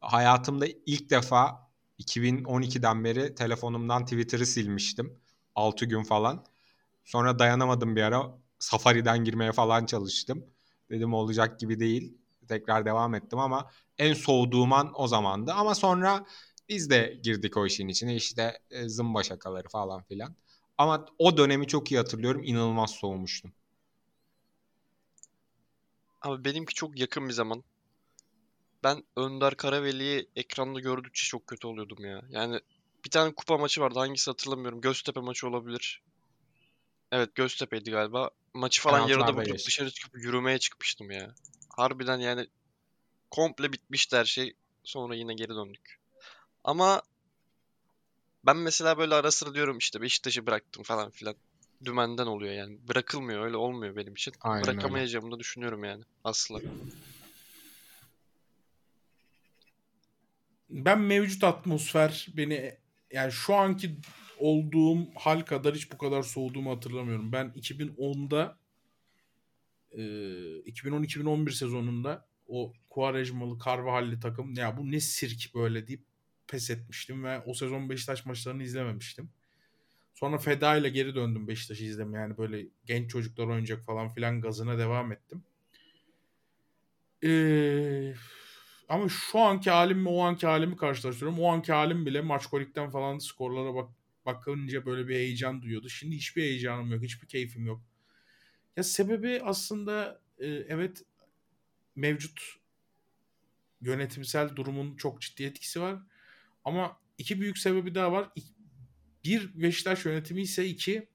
hayatımda 0.00 0.66
ilk 0.86 1.10
defa 1.10 1.70
2012'den 1.98 3.04
beri 3.04 3.34
telefonumdan 3.34 4.04
Twitter'ı 4.04 4.46
silmiştim. 4.46 5.18
6 5.54 5.84
gün 5.86 6.02
falan. 6.02 6.44
Sonra 7.04 7.38
dayanamadım 7.38 7.96
bir 7.96 8.02
ara. 8.02 8.38
Safari'den 8.58 9.24
girmeye 9.24 9.52
falan 9.52 9.86
çalıştım. 9.86 10.44
Dedim 10.90 11.14
olacak 11.14 11.60
gibi 11.60 11.80
değil. 11.80 12.19
Tekrar 12.50 12.84
devam 12.84 13.14
ettim 13.14 13.38
ama 13.38 13.70
en 13.98 14.14
soğuduğum 14.14 14.72
an 14.72 14.92
o 14.94 15.06
zamandı. 15.06 15.52
Ama 15.52 15.74
sonra 15.74 16.26
biz 16.68 16.90
de 16.90 17.20
girdik 17.22 17.56
o 17.56 17.66
işin 17.66 17.88
içine. 17.88 18.16
İşte 18.16 18.58
e, 18.70 18.88
zımba 18.88 19.22
şakaları 19.22 19.68
falan 19.68 20.02
filan. 20.02 20.34
Ama 20.78 21.06
o 21.18 21.36
dönemi 21.36 21.66
çok 21.66 21.92
iyi 21.92 21.98
hatırlıyorum. 21.98 22.42
İnanılmaz 22.44 22.90
soğumuştum. 22.90 23.52
Abi 26.22 26.44
benimki 26.44 26.74
çok 26.74 26.98
yakın 26.98 27.28
bir 27.28 27.32
zaman. 27.32 27.64
Ben 28.84 29.04
Önder 29.16 29.54
Karaveli'yi 29.56 30.28
ekranda 30.36 30.80
gördükçe 30.80 31.24
çok 31.28 31.46
kötü 31.46 31.66
oluyordum 31.66 32.04
ya. 32.04 32.22
Yani 32.30 32.60
bir 33.04 33.10
tane 33.10 33.34
kupa 33.34 33.58
maçı 33.58 33.80
vardı. 33.80 33.98
Hangisi 33.98 34.30
hatırlamıyorum. 34.30 34.80
Göztepe 34.80 35.20
maçı 35.20 35.48
olabilir. 35.48 36.02
Evet 37.12 37.34
Göztepe'ydi 37.34 37.90
galiba. 37.90 38.30
Maçı 38.54 38.82
falan 38.82 39.08
yarıda 39.08 39.36
bırakıp 39.36 39.66
dışarı 39.66 39.90
çıkıp 39.90 40.22
yürümeye 40.24 40.58
çıkmıştım 40.58 41.10
ya. 41.10 41.34
Harbiden 41.80 42.18
yani 42.18 42.46
komple 43.30 43.72
bitmişti 43.72 44.16
her 44.16 44.24
şey. 44.24 44.54
Sonra 44.84 45.14
yine 45.14 45.34
geri 45.34 45.48
döndük. 45.48 46.00
Ama 46.64 47.02
ben 48.46 48.56
mesela 48.56 48.98
böyle 48.98 49.14
ara 49.14 49.30
sıra 49.30 49.54
diyorum 49.54 49.78
işte 49.78 50.00
Beşiktaş'ı 50.00 50.46
bıraktım 50.46 50.82
falan 50.82 51.10
filan. 51.10 51.34
Dümenden 51.84 52.26
oluyor 52.26 52.54
yani. 52.54 52.78
Bırakılmıyor 52.88 53.44
öyle 53.44 53.56
olmuyor 53.56 53.96
benim 53.96 54.12
için. 54.12 54.34
Aynen 54.40 54.68
öyle. 54.68 54.72
Bırakamayacağımı 54.72 55.32
da 55.32 55.38
düşünüyorum 55.38 55.84
yani 55.84 56.04
asla. 56.24 56.60
Ben 60.70 61.00
mevcut 61.00 61.44
atmosfer 61.44 62.26
beni 62.36 62.74
yani 63.12 63.32
şu 63.32 63.54
anki 63.54 63.96
olduğum 64.38 65.14
hal 65.14 65.40
kadar 65.40 65.74
hiç 65.74 65.92
bu 65.92 65.98
kadar 65.98 66.22
soğuduğumu 66.22 66.76
hatırlamıyorum. 66.76 67.32
Ben 67.32 67.52
2010'da 67.56 68.59
e, 69.92 70.00
2010-2011 70.00 71.50
sezonunda 71.50 72.26
o 72.48 72.72
Quaresmalı 72.90 73.58
Carvajal'li 73.64 74.20
takım 74.20 74.54
ya 74.54 74.76
bu 74.76 74.90
ne 74.90 75.00
sirk 75.00 75.54
böyle 75.54 75.86
deyip 75.86 76.04
pes 76.48 76.70
etmiştim 76.70 77.24
ve 77.24 77.40
o 77.46 77.54
sezon 77.54 77.90
Beşiktaş 77.90 78.26
maçlarını 78.26 78.62
izlememiştim. 78.62 79.30
Sonra 80.14 80.38
Feda 80.38 80.76
ile 80.76 80.88
geri 80.88 81.14
döndüm 81.14 81.48
Beşiktaş'ı 81.48 81.84
izlemeye. 81.84 82.22
Yani 82.22 82.38
böyle 82.38 82.66
genç 82.86 83.10
çocuklar 83.10 83.46
oynayacak 83.46 83.86
falan 83.86 84.08
filan 84.08 84.40
gazına 84.40 84.78
devam 84.78 85.12
ettim. 85.12 85.42
Ee, 87.24 88.14
ama 88.88 89.08
şu 89.08 89.38
anki 89.38 89.70
halimle 89.70 90.08
o 90.08 90.20
anki 90.20 90.46
halimi 90.46 90.76
karşılaştırıyorum. 90.76 91.40
O 91.40 91.52
anki 91.52 91.72
halim 91.72 92.06
bile 92.06 92.20
maç 92.20 92.46
kolikten 92.46 92.90
falan 92.90 93.18
skorlara 93.18 93.74
bak 93.74 93.90
bakınca 94.26 94.86
böyle 94.86 95.08
bir 95.08 95.14
heyecan 95.14 95.62
duyuyordu. 95.62 95.88
Şimdi 95.88 96.16
hiçbir 96.16 96.42
heyecanım 96.42 96.92
yok. 96.92 97.02
Hiçbir 97.02 97.28
keyfim 97.28 97.66
yok. 97.66 97.82
Ya 98.76 98.82
sebebi 98.82 99.40
aslında 99.44 100.20
e, 100.38 100.46
evet 100.46 101.04
mevcut 101.96 102.40
yönetimsel 103.80 104.56
durumun 104.56 104.96
çok 104.96 105.20
ciddi 105.20 105.44
etkisi 105.44 105.80
var. 105.80 105.98
Ama 106.64 107.00
iki 107.18 107.40
büyük 107.40 107.58
sebebi 107.58 107.94
daha 107.94 108.12
var. 108.12 108.30
Bir 109.24 109.62
Beşiktaş 109.62 110.04
yönetimi 110.06 110.42
ise 110.42 110.66
iki 110.66 111.08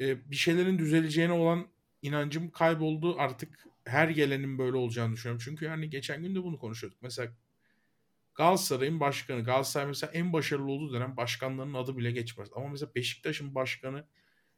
e, 0.00 0.30
bir 0.30 0.36
şeylerin 0.36 0.78
düzeleceğine 0.78 1.32
olan 1.32 1.68
inancım 2.02 2.50
kayboldu. 2.50 3.16
Artık 3.18 3.66
her 3.84 4.08
gelenin 4.08 4.58
böyle 4.58 4.76
olacağını 4.76 5.12
düşünüyorum. 5.12 5.42
Çünkü 5.44 5.66
hani 5.66 5.90
geçen 5.90 6.22
gün 6.22 6.34
de 6.34 6.42
bunu 6.42 6.58
konuşuyorduk. 6.58 7.02
Mesela 7.02 7.32
Galatasaray'ın 8.34 9.00
başkanı, 9.00 9.44
Galatasaray 9.44 9.86
mesela 9.86 10.12
en 10.12 10.32
başarılı 10.32 10.70
olduğu 10.70 10.92
dönem 10.92 11.16
başkanlarının 11.16 11.74
adı 11.74 11.96
bile 11.96 12.10
geçmez. 12.12 12.48
Ama 12.56 12.68
mesela 12.68 12.94
Beşiktaş'ın 12.94 13.54
başkanı 13.54 14.04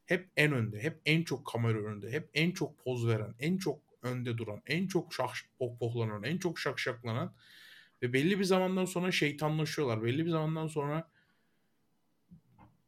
hep 0.05 0.29
en 0.37 0.51
önde, 0.51 0.83
hep 0.83 1.01
en 1.05 1.23
çok 1.23 1.45
kamera 1.45 1.77
önünde, 1.77 2.11
hep 2.11 2.29
en 2.33 2.51
çok 2.51 2.77
poz 2.77 3.07
veren, 3.07 3.35
en 3.39 3.57
çok 3.57 3.79
önde 4.01 4.37
duran, 4.37 4.61
en 4.67 4.87
çok 4.87 5.13
şak 5.13 5.29
pohpohlanan, 5.59 6.23
en 6.23 6.37
çok 6.37 6.59
şakşaklanan 6.59 7.33
ve 8.01 8.13
belli 8.13 8.39
bir 8.39 8.43
zamandan 8.43 8.85
sonra 8.85 9.11
şeytanlaşıyorlar. 9.11 10.03
Belli 10.03 10.25
bir 10.25 10.31
zamandan 10.31 10.67
sonra 10.67 11.09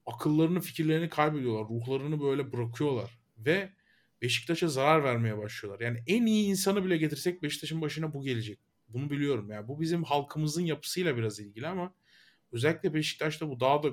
akıllarını, 0.06 0.62
fikirlerini 0.62 1.10
kaybediyorlar. 1.10 1.70
Ruhlarını 1.70 2.22
böyle 2.22 2.52
bırakıyorlar 2.52 3.20
ve 3.38 3.70
Beşiktaş'a 4.22 4.68
zarar 4.68 5.04
vermeye 5.04 5.38
başlıyorlar. 5.38 5.86
Yani 5.86 6.04
en 6.08 6.26
iyi 6.26 6.48
insanı 6.48 6.86
bile 6.86 6.98
getirsek 6.98 7.44
Beşiktaş'ın 7.44 7.82
başına 7.82 8.14
bu 8.14 8.24
gelecek. 8.24 8.60
Bunu 8.90 9.10
biliyorum. 9.10 9.52
Yani 9.52 9.68
bu 9.68 9.82
bizim 9.82 10.04
halkımızın 10.04 10.66
yapısıyla 10.66 11.18
biraz 11.18 11.40
ilgili 11.40 11.68
ama 11.68 11.94
özellikle 12.52 12.94
Beşiktaş'ta 12.94 13.50
bu 13.50 13.60
daha 13.60 13.84
da 13.84 13.90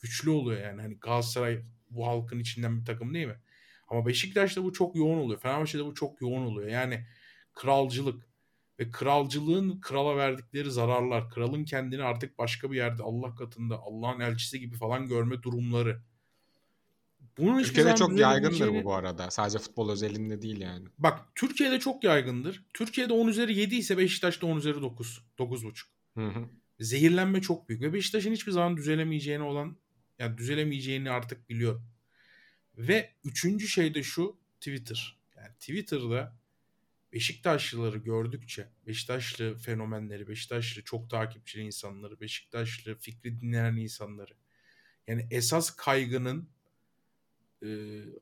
güçlü 0.00 0.30
oluyor 0.30 0.60
yani. 0.60 0.80
Hani 0.80 0.96
Galatasaray 1.00 1.62
bu 1.90 2.06
halkın 2.06 2.38
içinden 2.38 2.80
bir 2.80 2.84
takım 2.84 3.14
değil 3.14 3.26
mi? 3.26 3.40
Ama 3.88 4.06
Beşiktaş'ta 4.06 4.64
bu 4.64 4.72
çok 4.72 4.96
yoğun 4.96 5.18
oluyor. 5.18 5.40
Fenerbahçe'de 5.40 5.84
bu 5.84 5.94
çok 5.94 6.20
yoğun 6.20 6.42
oluyor. 6.42 6.68
Yani 6.68 7.06
kralcılık 7.54 8.30
ve 8.78 8.90
kralcılığın 8.90 9.80
krala 9.80 10.16
verdikleri 10.16 10.70
zararlar, 10.70 11.30
kralın 11.30 11.64
kendini 11.64 12.02
artık 12.02 12.38
başka 12.38 12.70
bir 12.70 12.76
yerde 12.76 13.02
Allah 13.02 13.34
katında 13.34 13.78
Allah'ın 13.78 14.20
elçisi 14.20 14.60
gibi 14.60 14.76
falan 14.76 15.08
görme 15.08 15.42
durumları. 15.42 16.02
Bunun 17.38 17.62
Türkiye'de 17.62 17.94
çok 17.94 18.18
yaygındır 18.18 18.68
bu 18.68 18.84
bu 18.84 18.94
arada. 18.94 19.30
Sadece 19.30 19.58
futbol 19.58 19.90
özelinde 19.90 20.42
değil 20.42 20.60
yani. 20.60 20.88
Bak 20.98 21.20
Türkiye'de 21.34 21.80
çok 21.80 22.04
yaygındır. 22.04 22.64
Türkiye'de 22.74 23.12
10 23.12 23.28
üzeri 23.28 23.58
7 23.58 23.76
ise 23.76 23.98
Beşiktaş'ta 23.98 24.46
10 24.46 24.56
üzeri 24.56 24.82
9. 24.82 25.24
9,5. 25.38 25.74
Hı 26.14 26.26
hı. 26.26 26.48
Zehirlenme 26.80 27.40
çok 27.40 27.68
büyük. 27.68 27.82
Ve 27.82 27.92
Beşiktaş'ın 27.92 28.32
hiçbir 28.32 28.52
zaman 28.52 28.76
düzelemeyeceğini 28.76 29.42
olan 29.42 29.76
yani 30.20 30.38
düzelemeyeceğini 30.38 31.10
artık 31.10 31.48
biliyorum. 31.48 31.86
Ve 32.78 33.14
üçüncü 33.24 33.68
şey 33.68 33.94
de 33.94 34.02
şu 34.02 34.36
Twitter. 34.60 35.18
Yani 35.36 35.54
Twitter'da 35.54 36.40
Beşiktaşlıları 37.12 37.98
gördükçe, 37.98 38.68
Beşiktaşlı 38.86 39.56
fenomenleri, 39.58 40.28
Beşiktaşlı 40.28 40.84
çok 40.84 41.10
takipçili 41.10 41.62
insanları, 41.62 42.20
Beşiktaşlı 42.20 42.94
fikri 42.98 43.40
dinleyen 43.40 43.76
insanları. 43.76 44.32
Yani 45.06 45.26
esas 45.30 45.76
kaygının 45.76 46.48
e, 47.64 47.68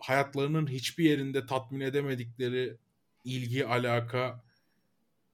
hayatlarının 0.01 0.67
hiçbir 0.67 1.05
yerinde 1.05 1.47
tatmin 1.47 1.81
edemedikleri 1.81 2.77
ilgi, 3.25 3.67
alaka, 3.67 4.45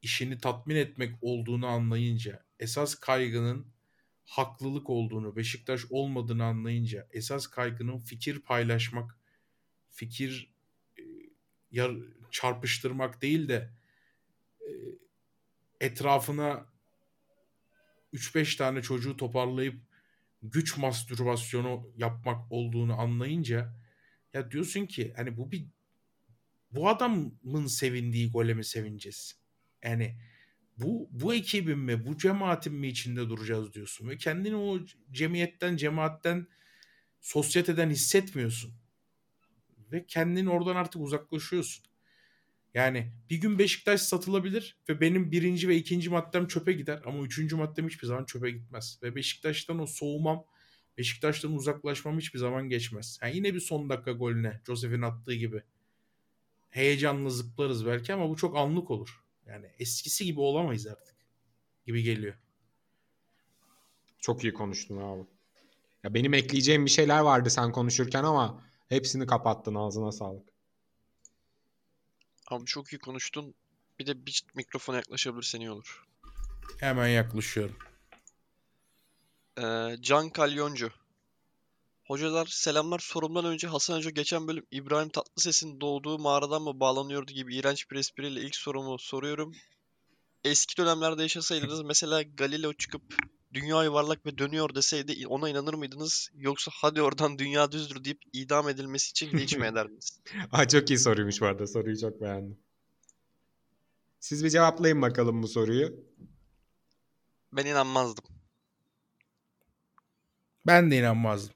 işini 0.02 0.38
tatmin 0.38 0.76
etmek 0.76 1.14
olduğunu 1.20 1.66
anlayınca, 1.66 2.44
esas 2.60 2.94
kaygının 2.94 3.73
haklılık 4.24 4.90
olduğunu, 4.90 5.36
Beşiktaş 5.36 5.84
olmadığını 5.90 6.44
anlayınca, 6.44 7.08
esas 7.10 7.46
kaygının 7.46 7.98
fikir 7.98 8.38
paylaşmak, 8.38 9.18
fikir 9.90 10.54
e, 10.98 11.02
yar, 11.70 11.92
çarpıştırmak 12.30 13.22
değil 13.22 13.48
de 13.48 13.70
e, 14.60 14.70
etrafına 15.80 16.66
3-5 18.12 18.56
tane 18.56 18.82
çocuğu 18.82 19.16
toparlayıp 19.16 19.80
güç 20.42 20.76
mastürbasyonu 20.76 21.92
yapmak 21.96 22.52
olduğunu 22.52 23.00
anlayınca 23.00 23.74
ya 24.32 24.50
diyorsun 24.50 24.86
ki 24.86 25.12
hani 25.16 25.36
bu 25.36 25.52
bir 25.52 25.66
bu 26.70 26.88
adamın 26.88 27.66
sevindiği 27.66 28.30
gole 28.30 28.54
mi 28.54 28.64
sevineceğiz? 28.64 29.38
Yani 29.82 30.16
bu 30.78 31.08
bu 31.12 31.34
ekibin 31.34 31.78
mi, 31.78 32.06
bu 32.06 32.18
cemaatin 32.18 32.74
mi 32.74 32.88
içinde 32.88 33.28
duracağız 33.28 33.74
diyorsun 33.74 34.08
ve 34.08 34.16
kendini 34.16 34.56
o 34.56 34.78
cemiyetten, 35.12 35.76
cemaatten, 35.76 36.46
sosyeteden 37.20 37.90
hissetmiyorsun. 37.90 38.74
Ve 39.92 40.06
kendini 40.06 40.50
oradan 40.50 40.76
artık 40.76 41.02
uzaklaşıyorsun. 41.02 41.84
Yani 42.74 43.12
bir 43.30 43.36
gün 43.36 43.58
Beşiktaş 43.58 44.00
satılabilir 44.00 44.76
ve 44.88 45.00
benim 45.00 45.32
birinci 45.32 45.68
ve 45.68 45.76
ikinci 45.76 46.10
maddem 46.10 46.46
çöpe 46.46 46.72
gider 46.72 47.02
ama 47.04 47.24
üçüncü 47.24 47.56
maddem 47.56 47.88
hiçbir 47.88 48.06
zaman 48.06 48.24
çöpe 48.24 48.50
gitmez. 48.50 48.98
Ve 49.02 49.14
Beşiktaş'tan 49.14 49.78
o 49.78 49.86
soğumam, 49.86 50.44
Beşiktaş'tan 50.98 51.52
uzaklaşmam 51.52 52.18
hiçbir 52.18 52.38
zaman 52.38 52.68
geçmez. 52.68 53.18
Yani 53.22 53.36
yine 53.36 53.54
bir 53.54 53.60
son 53.60 53.88
dakika 53.88 54.12
golüne, 54.12 54.60
Josef'in 54.66 55.02
attığı 55.02 55.34
gibi. 55.34 55.62
Heyecanla 56.70 57.30
zıplarız 57.30 57.86
belki 57.86 58.14
ama 58.14 58.30
bu 58.30 58.36
çok 58.36 58.56
anlık 58.56 58.90
olur. 58.90 59.23
Yani 59.46 59.66
eskisi 59.78 60.24
gibi 60.24 60.40
olamayız 60.40 60.86
artık 60.86 61.16
gibi 61.86 62.02
geliyor. 62.02 62.34
Çok 64.18 64.44
iyi 64.44 64.54
konuştun 64.54 64.96
abi. 64.96 65.26
Ya 66.02 66.14
benim 66.14 66.34
ekleyeceğim 66.34 66.84
bir 66.84 66.90
şeyler 66.90 67.20
vardı 67.20 67.50
sen 67.50 67.72
konuşurken 67.72 68.24
ama 68.24 68.62
hepsini 68.88 69.26
kapattın 69.26 69.74
ağzına 69.74 70.12
sağlık. 70.12 70.48
Abi 72.48 72.64
çok 72.64 72.92
iyi 72.92 72.98
konuştun. 72.98 73.54
Bir 73.98 74.06
de 74.06 74.26
bir 74.26 74.44
mikrofona 74.54 74.96
yaklaşabilirsen 74.96 75.60
iyi 75.60 75.70
olur. 75.70 76.04
Hemen 76.80 77.08
yaklaşıyorum. 77.08 77.76
Ee, 79.58 79.96
Can 80.00 80.30
Kalyoncu. 80.30 80.92
Hocalar 82.04 82.46
selamlar. 82.46 82.98
Sorumdan 82.98 83.44
önce 83.44 83.66
Hasan 83.66 83.96
Hoca 83.96 84.10
geçen 84.10 84.48
bölüm 84.48 84.66
İbrahim 84.70 85.08
Tatlıses'in 85.08 85.80
doğduğu 85.80 86.18
mağaradan 86.18 86.62
mı 86.62 86.80
bağlanıyordu 86.80 87.32
gibi 87.32 87.56
iğrenç 87.56 87.90
bir 87.90 87.96
espriyle 87.96 88.40
ilk 88.40 88.56
sorumu 88.56 88.98
soruyorum. 88.98 89.52
Eski 90.44 90.76
dönemlerde 90.76 91.22
yaşasaydınız 91.22 91.82
mesela 91.82 92.22
Galileo 92.22 92.72
çıkıp 92.72 93.02
dünya 93.54 93.84
yuvarlak 93.84 94.26
ve 94.26 94.38
dönüyor 94.38 94.74
deseydi 94.74 95.26
ona 95.26 95.48
inanır 95.48 95.74
mıydınız? 95.74 96.30
Yoksa 96.34 96.70
hadi 96.74 97.02
oradan 97.02 97.38
dünya 97.38 97.72
düzdür 97.72 98.04
deyip 98.04 98.22
idam 98.32 98.68
edilmesi 98.68 99.10
için 99.10 99.38
linç 99.38 99.56
mi 99.56 99.66
ederdiniz? 99.66 100.20
Aa, 100.52 100.68
çok 100.68 100.90
iyi 100.90 100.98
soruymuş 100.98 101.40
bu 101.40 101.46
arada. 101.46 101.66
Soruyu 101.66 101.98
çok 102.00 102.20
beğendim. 102.20 102.58
Siz 104.20 104.44
bir 104.44 104.50
cevaplayın 104.50 105.02
bakalım 105.02 105.42
bu 105.42 105.48
soruyu. 105.48 106.04
Ben 107.52 107.66
inanmazdım. 107.66 108.24
Ben 110.66 110.90
de 110.90 110.98
inanmazdım. 110.98 111.54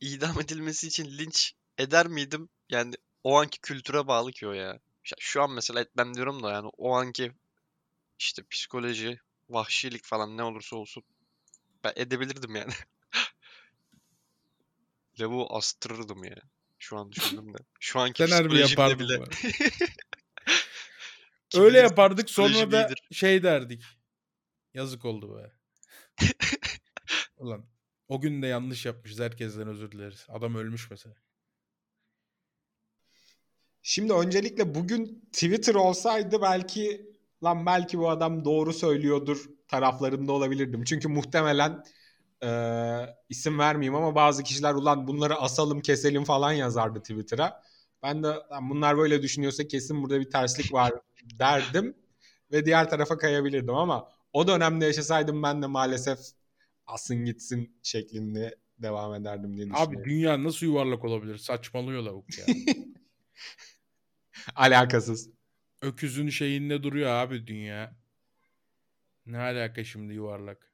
İdam 0.00 0.40
edilmesi 0.40 0.86
için 0.86 1.18
linç 1.18 1.52
eder 1.78 2.06
miydim? 2.06 2.48
Yani 2.68 2.94
o 3.24 3.40
anki 3.40 3.60
kültüre 3.60 4.06
bağlı 4.06 4.32
ki 4.32 4.48
o 4.48 4.52
ya. 4.52 4.78
Şu 5.18 5.42
an 5.42 5.50
mesela 5.50 5.80
etmem 5.80 6.14
diyorum 6.14 6.42
da 6.42 6.52
yani 6.52 6.68
o 6.76 6.94
anki 6.94 7.32
işte 8.18 8.42
psikoloji, 8.50 9.20
vahşilik 9.48 10.04
falan 10.04 10.36
ne 10.36 10.42
olursa 10.42 10.76
olsun 10.76 11.02
ben 11.84 11.92
edebilirdim 11.96 12.56
yani. 12.56 12.72
Lavuğu 15.20 15.56
astırırdım 15.56 16.24
ya. 16.24 16.36
Şu 16.78 16.98
an 16.98 17.12
düşündüm 17.12 17.54
de. 17.54 17.58
Şu 17.80 18.00
anki 18.00 18.28
Sen 18.28 18.48
psikolojimde 18.48 18.98
bile. 18.98 19.24
Öyle 21.54 21.78
yapardık 21.78 22.30
sonra 22.30 22.72
da 22.72 22.82
iyidir. 22.82 23.02
şey 23.12 23.42
derdik. 23.42 23.82
Yazık 24.74 25.04
oldu 25.04 25.38
be. 25.38 25.52
Ulan 27.36 27.66
o 28.08 28.20
gün 28.20 28.42
de 28.42 28.46
yanlış 28.46 28.86
yapmışız. 28.86 29.20
Herkesten 29.20 29.68
özür 29.68 29.92
dileriz. 29.92 30.26
Adam 30.28 30.54
ölmüş 30.54 30.90
mesela. 30.90 31.14
Şimdi 33.82 34.12
öncelikle 34.12 34.74
bugün 34.74 35.28
Twitter 35.32 35.74
olsaydı 35.74 36.42
belki 36.42 37.10
lan 37.44 37.66
belki 37.66 37.98
bu 37.98 38.10
adam 38.10 38.44
doğru 38.44 38.72
söylüyordur 38.72 39.44
taraflarında 39.68 40.32
olabilirdim. 40.32 40.84
Çünkü 40.84 41.08
muhtemelen 41.08 41.82
e, 42.42 42.50
isim 43.28 43.58
vermeyeyim 43.58 43.94
ama 43.94 44.14
bazı 44.14 44.42
kişiler 44.42 44.74
ulan 44.74 45.06
bunları 45.08 45.34
asalım 45.34 45.80
keselim 45.80 46.24
falan 46.24 46.52
yazardı 46.52 47.00
Twitter'a. 47.00 47.62
Ben 48.02 48.22
de 48.22 48.34
bunlar 48.62 48.98
böyle 48.98 49.22
düşünüyorsa 49.22 49.68
kesin 49.68 50.02
burada 50.02 50.20
bir 50.20 50.30
terslik 50.30 50.72
var 50.72 50.92
derdim 51.38 51.96
ve 52.52 52.64
diğer 52.66 52.90
tarafa 52.90 53.18
kayabilirdim 53.18 53.74
ama 53.74 54.08
o 54.32 54.46
dönemde 54.46 54.86
yaşasaydım 54.86 55.42
ben 55.42 55.62
de 55.62 55.66
maalesef 55.66 56.18
asın 56.86 57.24
gitsin 57.24 57.76
şeklinde 57.82 58.56
devam 58.78 59.14
ederdim 59.14 59.56
diye 59.56 59.66
düşünüyorum. 59.66 59.96
Abi 59.96 60.04
dünya 60.04 60.44
nasıl 60.44 60.66
yuvarlak 60.66 61.04
olabilir? 61.04 61.38
Saçmalıyor 61.38 62.02
lavuk 62.02 62.38
ya. 62.38 62.46
Alakasız. 64.56 65.30
öküzün 65.82 66.28
şeyinde 66.28 66.82
duruyor 66.82 67.10
abi 67.10 67.46
dünya. 67.46 67.96
Ne 69.26 69.38
alaka 69.38 69.84
şimdi 69.84 70.14
yuvarlak? 70.14 70.70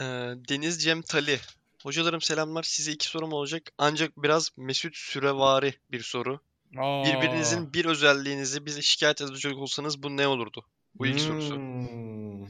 Ee, 0.00 0.04
Deniz 0.48 0.82
Cem 0.82 1.02
Tali. 1.02 1.38
Hocalarım 1.82 2.20
selamlar. 2.20 2.62
Size 2.62 2.92
iki 2.92 3.06
sorum 3.08 3.32
olacak. 3.32 3.62
Ancak 3.78 4.22
biraz 4.22 4.50
Mesut 4.56 4.96
Sürevari 4.96 5.74
bir 5.92 6.00
soru. 6.00 6.40
Aa, 6.78 7.04
Birbirinizin 7.04 7.72
bir 7.74 7.84
özelliğinizi 7.84 8.66
bize 8.66 8.82
şikayet 8.82 9.20
edecek 9.22 9.56
olsanız 9.56 10.02
bu 10.02 10.16
ne 10.16 10.26
olurdu? 10.26 10.64
Bu 10.94 11.06
ilk 11.06 11.20
sorusu. 11.20 11.56
Hmm. 11.56 12.46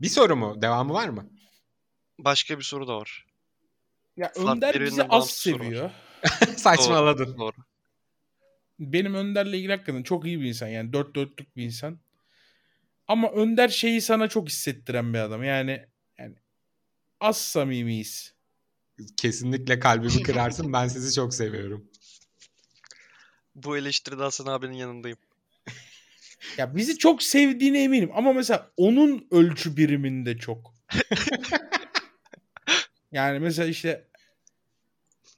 Bir 0.00 0.08
soru 0.08 0.36
mu? 0.36 0.62
Devamı 0.62 0.92
var 0.92 1.08
mı? 1.08 1.30
Başka 2.18 2.58
bir 2.58 2.64
soru 2.64 2.88
da 2.88 2.96
var. 2.96 3.26
ya 4.16 4.28
farklı 4.28 4.52
Önder 4.52 4.80
bizi 4.80 5.02
az 5.02 5.30
seviyor. 5.30 5.90
Saçmaladın. 6.56 7.38
Doğru. 7.38 7.56
Benim 8.78 9.14
Önder'le 9.14 9.52
ilgili 9.54 9.72
hakikaten 9.72 10.02
çok 10.02 10.26
iyi 10.26 10.40
bir 10.40 10.46
insan. 10.46 10.68
Yani 10.68 10.92
dört 10.92 11.14
dörtlük 11.14 11.56
bir 11.56 11.64
insan. 11.64 11.98
Ama 13.08 13.30
Önder 13.30 13.68
şeyi 13.68 14.00
sana 14.00 14.28
çok 14.28 14.48
hissettiren 14.48 15.14
bir 15.14 15.18
adam. 15.18 15.44
Yani 15.44 15.86
yani 16.18 16.34
az 17.20 17.36
samimiyiz. 17.40 18.34
Kesinlikle 19.16 19.78
kalbimi 19.78 20.22
kırarsın. 20.22 20.72
Ben 20.72 20.88
sizi 20.88 21.14
çok 21.14 21.34
seviyorum. 21.34 21.90
Bu 23.54 23.76
eleştiride 23.76 24.22
Hasan 24.22 24.46
abinin 24.46 24.72
yanındayım. 24.76 25.18
Ya 26.58 26.76
bizi 26.76 26.98
çok 26.98 27.22
sevdiğine 27.22 27.82
eminim 27.82 28.10
ama 28.14 28.32
mesela 28.32 28.70
onun 28.76 29.26
ölçü 29.30 29.76
biriminde 29.76 30.38
çok. 30.38 30.74
yani 33.12 33.38
mesela 33.38 33.68
işte 33.68 34.04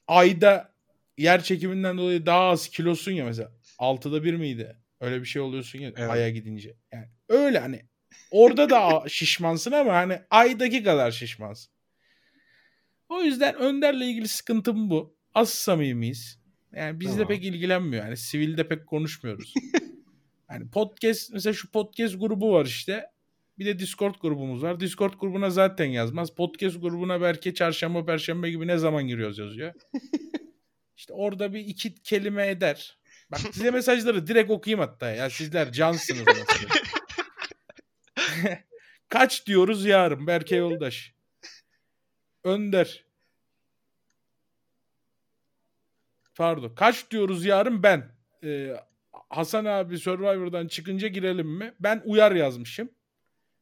ayda 0.07 0.73
yer 1.17 1.43
çekiminden 1.43 1.97
dolayı 1.97 2.25
daha 2.25 2.41
az 2.41 2.67
kilosun 2.69 3.11
ya 3.11 3.25
mesela. 3.25 3.51
Altıda 3.79 4.23
bir 4.23 4.33
miydi? 4.33 4.75
Öyle 4.99 5.21
bir 5.21 5.25
şey 5.25 5.41
oluyorsun 5.41 5.79
ya 5.79 5.91
Evet. 5.95 6.09
aya 6.09 6.29
gidince. 6.29 6.75
Yani 6.91 7.07
öyle 7.29 7.59
hani 7.59 7.85
orada 8.31 8.69
da 8.69 9.03
şişmansın 9.09 9.71
ama 9.71 9.93
hani 9.93 10.21
aydaki 10.29 10.83
kadar 10.83 11.11
şişmansın. 11.11 11.71
O 13.09 13.21
yüzden 13.21 13.55
Önder'le 13.55 14.01
ilgili 14.01 14.27
sıkıntım 14.27 14.89
bu. 14.89 15.15
Az 15.33 15.49
samimiyiz. 15.49 16.39
Yani 16.75 16.99
bizle 16.99 17.11
Tamam. 17.11 17.27
pek 17.27 17.43
ilgilenmiyor. 17.43 18.05
Yani 18.05 18.17
sivilde 18.17 18.67
pek 18.67 18.87
konuşmuyoruz. 18.87 19.53
Yani 20.51 20.69
podcast 20.69 21.33
mesela 21.33 21.53
şu 21.53 21.71
podcast 21.71 22.19
grubu 22.19 22.53
var 22.53 22.65
işte. 22.65 23.11
Bir 23.59 23.65
de 23.65 23.79
Discord 23.79 24.15
grubumuz 24.21 24.63
var. 24.63 24.79
Discord 24.79 25.13
grubuna 25.13 25.49
zaten 25.49 25.85
yazmaz. 25.85 26.35
Podcast 26.35 26.81
grubuna 26.81 27.21
belki 27.21 27.53
çarşamba 27.53 28.05
perşembe 28.05 28.49
gibi 28.49 28.67
ne 28.67 28.77
zaman 28.77 29.07
giriyoruz 29.07 29.37
yazıyor. 29.37 29.73
işte 30.97 31.13
orada 31.13 31.53
bir 31.53 31.59
iki 31.59 31.95
kelime 31.95 32.47
eder. 32.47 32.97
Bak 33.31 33.39
size 33.39 33.71
mesajları 33.71 34.27
direkt 34.27 34.51
okuyayım 34.51 34.79
hatta 34.79 35.11
ya. 35.11 35.29
Sizler 35.29 35.71
cansınız 35.71 36.23
mesela. 36.27 36.73
Kaç 39.09 39.47
diyoruz 39.47 39.85
yarın 39.85 40.27
Berke 40.27 40.55
Yoldaş. 40.55 41.13
Önder. 42.43 43.05
Pardon. 46.35 46.75
Kaç 46.75 47.11
diyoruz 47.11 47.45
yarın 47.45 47.83
ben. 47.83 48.11
Ee, 48.43 48.75
Hasan 49.29 49.65
abi 49.65 49.97
Survivor'dan 49.97 50.67
çıkınca 50.67 51.07
girelim 51.07 51.47
mi? 51.47 51.73
Ben 51.79 52.01
uyar 52.05 52.31
yazmışım. 52.31 52.89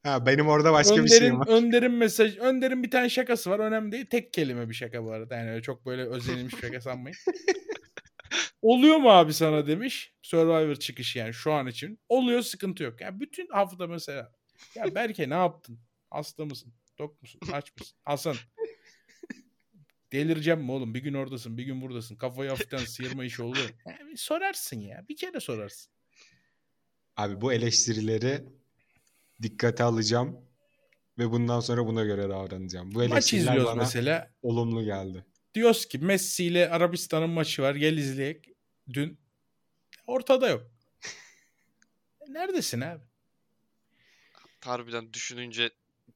Ha, 0.04 0.26
benim 0.26 0.48
orada 0.48 0.74
başka 0.74 0.96
bir 0.96 1.02
Önder'in, 1.02 1.20
şeyim 1.20 1.40
var. 1.40 1.48
Önder'in 1.48 1.92
mesaj, 1.92 2.38
Önder'in 2.38 2.84
bir 2.84 2.92
tane 2.92 3.10
şakası 3.10 3.50
var. 3.50 3.60
Önemli 3.60 3.92
değil. 3.92 4.06
Tek 4.06 4.34
kelime 4.34 4.70
bir 4.70 4.74
şaka 4.74 5.04
bu 5.04 5.12
arada. 5.12 5.36
Yani 5.36 5.62
çok 5.62 5.86
böyle 5.86 6.06
özenilmiş 6.06 6.54
bir 6.54 6.62
şaka 6.62 6.82
sanmayın. 6.82 7.18
Oluyor 8.62 8.98
mu 8.98 9.10
abi 9.10 9.34
sana 9.34 9.68
demiş. 9.68 10.14
Survivor 10.22 10.76
çıkışı 10.76 11.20
yani 11.20 11.34
şu 11.34 11.52
an 11.54 11.68
için. 11.68 12.00
Oluyor 12.10 12.42
sıkıntı 12.42 12.84
yok. 12.84 13.02
Yani 13.02 13.20
bütün 13.20 13.48
hafta 13.48 13.88
mesela. 13.88 14.32
Ya 14.76 14.96
Berke 14.96 15.30
ne 15.30 15.34
yaptın? 15.34 15.80
Hasta 16.10 16.46
mısın? 16.46 16.74
Tok 16.98 17.22
musun? 17.22 17.42
Aç 17.54 17.72
mısın? 17.80 17.98
Hasan. 18.04 18.36
Delireceğim 20.12 20.60
mi 20.62 20.72
oğlum? 20.72 20.94
Bir 20.94 21.00
gün 21.00 21.14
oradasın, 21.14 21.58
bir 21.58 21.64
gün 21.64 21.82
buradasın. 21.82 22.16
Kafayı 22.16 22.50
hafiften 22.50 22.78
sıyırma 22.86 23.26
işi 23.26 23.44
oluyor. 23.44 23.70
Yani 23.86 24.18
sorarsın 24.18 24.80
ya. 24.80 25.06
Bir 25.10 25.16
kere 25.16 25.40
sorarsın. 25.40 25.92
Abi 27.18 27.42
bu 27.42 27.54
eleştirileri 27.54 28.44
dikkate 29.42 29.84
alacağım 29.84 30.42
ve 31.18 31.32
bundan 31.32 31.60
sonra 31.60 31.86
buna 31.88 32.04
göre 32.04 32.30
davranacağım. 32.30 32.92
Bu 32.96 33.08
Maç 33.08 33.34
izliyoruz 33.34 33.66
bana 33.66 33.76
mesela. 33.76 34.32
olumlu 34.42 34.84
geldi. 34.86 35.26
Diyoruz 35.54 35.86
ki 35.86 35.98
Messi 35.98 36.46
ile 36.46 36.70
Arabistan'ın 36.70 37.30
maçı 37.30 37.62
var. 37.62 37.76
Gel 37.76 37.98
izleyek. 37.98 38.50
Dün 38.94 39.20
ortada 40.08 40.50
yok. 40.50 40.72
Neredesin 42.30 42.82
abi? 42.82 43.04
Harbiden 44.66 45.14
düşününce 45.14 45.70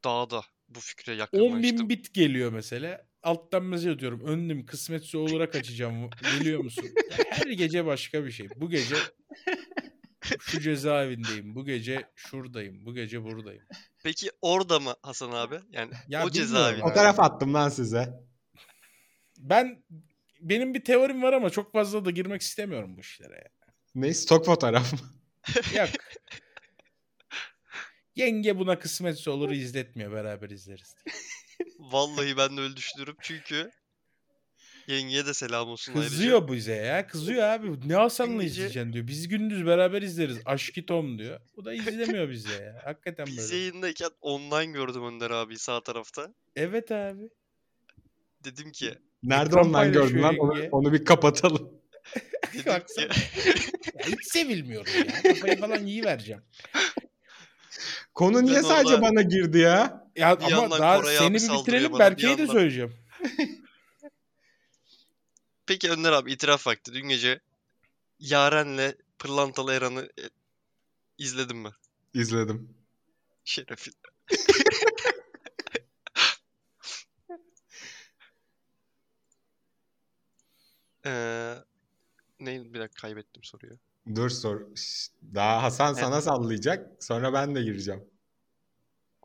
daha 0.03 0.29
da 0.29 0.41
bu 0.69 0.79
fikre 0.79 1.11
10 1.13 1.17
yakınlaştım. 1.17 1.61
bin 1.63 1.89
bit 1.89 2.13
geliyor 2.13 2.51
mesela. 2.51 3.07
Alttan 3.23 3.63
mesaj 3.63 3.87
atıyorum. 3.95 4.25
Önlüm 4.25 4.65
kısmetse 4.65 5.17
olarak 5.17 5.55
açacağım. 5.55 6.09
Geliyor 6.21 6.59
musun? 6.63 6.85
Her 7.29 7.47
gece 7.47 7.85
başka 7.85 8.25
bir 8.25 8.31
şey. 8.31 8.47
Bu 8.55 8.69
gece 8.69 8.95
şu 10.39 10.59
cezaevindeyim. 10.59 11.55
Bu 11.55 11.65
gece 11.65 12.09
şuradayım. 12.15 12.85
Bu 12.85 12.93
gece 12.93 13.23
buradayım. 13.23 13.63
Peki 14.03 14.31
orada 14.41 14.79
mı 14.79 14.95
Hasan 15.03 15.31
abi? 15.31 15.59
Yani 15.71 15.91
Ya 16.07 16.25
o 16.25 16.29
cezaevi. 16.29 16.79
Fotoğraf 16.79 17.19
attım 17.19 17.53
lan 17.53 17.69
size. 17.69 18.13
Ben 19.37 19.83
benim 20.41 20.73
bir 20.73 20.83
teorim 20.83 21.21
var 21.23 21.33
ama 21.33 21.49
çok 21.49 21.71
fazla 21.71 22.05
da 22.05 22.11
girmek 22.11 22.41
istemiyorum 22.41 22.97
bu 22.97 23.01
işlere. 23.01 23.35
ya. 23.35 23.49
Ne 23.95 24.13
stok 24.13 24.45
fotoğraf 24.45 24.93
mı? 24.93 24.99
Yok. 25.77 25.89
Yenge 28.15 28.59
buna 28.59 28.79
kısmetse 28.79 29.29
olur 29.29 29.51
izletmiyor 29.51 30.11
beraber 30.11 30.49
izleriz 30.49 30.95
diye. 31.05 31.15
Vallahi 31.79 32.37
ben 32.37 32.57
de 32.57 32.61
öyle 32.61 32.75
düşünüyorum 32.75 33.15
çünkü 33.21 33.71
yengeye 34.87 35.25
de 35.25 35.33
selam 35.33 35.67
olsun 35.69 35.93
ayrıca. 35.93 36.09
Kızıyor 36.09 36.47
bize 36.51 36.73
ya. 36.73 37.07
Kızıyor 37.07 37.43
abi. 37.43 37.89
Ne 37.89 37.95
Hasan'la 37.95 38.43
gece- 38.43 38.45
izleyeceksin 38.53 38.93
diyor. 38.93 39.07
Biz 39.07 39.27
gündüz 39.27 39.65
beraber 39.65 40.01
izleriz. 40.01 40.37
Aşkı 40.45 40.85
Tom 40.85 41.19
diyor. 41.19 41.39
Bu 41.57 41.65
da 41.65 41.73
izlemiyor 41.73 42.29
bize 42.29 42.53
ya. 42.53 42.81
Hakikaten 42.85 43.25
Biz 43.25 43.37
böyle. 43.37 43.55
yayındayken 43.55 44.09
online 44.21 44.71
gördüm 44.73 45.03
Önder 45.05 45.31
abi 45.31 45.57
sağ 45.59 45.83
tarafta. 45.83 46.33
Evet 46.55 46.91
abi. 46.91 47.29
Dedim 48.43 48.71
ki 48.71 48.95
Nerede 49.23 49.49
Ekran 49.59 49.73
online 49.73 49.89
gördün 49.91 50.21
lan? 50.21 50.35
paylaşıyor 50.35 50.49
Onu, 50.51 50.57
yenge. 50.57 50.69
onu 50.71 50.93
bir 50.93 51.05
kapatalım. 51.05 51.81
dedim 52.53 52.65
Baksana. 52.65 53.07
ki 53.07 53.13
Ya 53.99 54.05
hiç 54.07 54.27
sevilmiyorum 54.31 54.91
ya. 54.97 55.21
Kafayı 55.33 55.59
falan 55.59 55.85
iyi 55.85 56.03
vereceğim. 56.03 56.41
Konu 58.13 58.43
niye 58.45 58.55
Ben 58.55 58.61
sadece 58.61 58.93
orada- 58.95 59.01
bana 59.01 59.21
girdi 59.21 59.57
ya? 59.57 60.00
Ya 60.15 60.39
Bir 60.39 60.53
ama 60.53 60.79
daha 60.79 61.01
Koray 61.01 61.15
seni 61.17 61.33
bir 61.33 61.49
bitirelim. 61.49 61.99
Berke'yi 61.99 62.37
de 62.37 62.47
söyleyeceğim. 62.47 62.93
peki 65.65 65.89
Önder 65.91 66.11
abi 66.11 66.31
itiraf 66.31 66.67
vakti 66.67 66.93
dün 66.93 67.09
gece 67.09 67.39
Yaren'le 68.19 68.95
Pırlantalı 69.19 69.73
Eran'ı 69.73 70.01
e, 70.01 70.23
izledin 71.17 71.57
mi? 71.57 71.69
İzledim. 72.13 72.75
Şerefin. 73.45 73.93
Eee 81.05 81.63
neydi 82.39 82.73
bir 82.73 82.79
dakika 82.79 83.01
kaybettim 83.01 83.43
soruyu. 83.43 83.79
Dur 84.15 84.29
sor. 84.29 84.61
Daha 85.33 85.63
Hasan 85.63 85.93
sana 85.93 86.21
sallayacak. 86.21 87.03
Sonra 87.03 87.33
ben 87.33 87.55
de 87.55 87.63
gireceğim. 87.63 88.10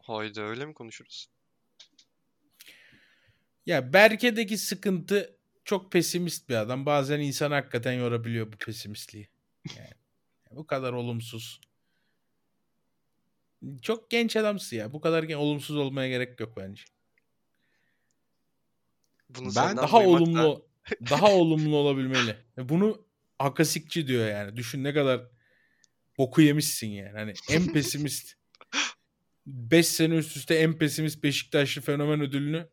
Haydi 0.07 0.41
öyle 0.41 0.67
mi 0.67 0.75
konuşuruz? 0.75 1.29
Ya 3.67 3.93
Berke'deki 3.93 4.59
sıkıntı 4.59 5.37
çok 5.65 5.93
pesimist 5.93 6.49
bir 6.49 6.55
adam. 6.55 6.87
Bazen 6.87 7.21
insan 7.21 7.51
hakikaten 7.51 7.93
yorabiliyor 7.93 8.53
bu 8.53 8.57
pesimistliği. 8.57 9.29
Yani 9.77 9.91
bu 10.51 10.67
kadar 10.67 10.93
olumsuz. 10.93 11.61
Çok 13.83 14.11
genç 14.11 14.37
adamsın 14.37 14.77
ya. 14.77 14.93
Bu 14.93 15.01
kadar 15.01 15.23
gen- 15.23 15.37
olumsuz 15.37 15.77
olmaya 15.77 16.09
gerek 16.09 16.41
yok 16.41 16.57
bence. 16.57 16.83
Bunu 19.31 19.47
Ben 19.57 19.77
Daha 19.77 19.77
duymak 19.77 20.03
da- 20.03 20.09
olumlu 20.09 20.67
daha 21.11 21.33
olumlu 21.33 21.77
olabilmeli. 21.77 22.37
Ve 22.59 22.69
Bunu 22.69 23.03
akasikçi 23.39 24.07
diyor 24.07 24.29
yani. 24.29 24.57
Düşün 24.57 24.85
ne 24.85 24.95
kadar 24.95 25.21
boku 26.19 26.43
yemişsin 26.43 26.87
yani. 26.89 27.13
Hani 27.19 27.35
en 27.51 27.73
pesimist 27.73 28.35
5 29.47 29.87
sene 29.87 30.15
üst 30.15 30.37
üste 30.37 30.55
en 30.55 30.79
pesimist 30.79 31.23
Beşiktaşlı 31.23 31.83
fenomen 31.83 32.21
ödülünü 32.21 32.69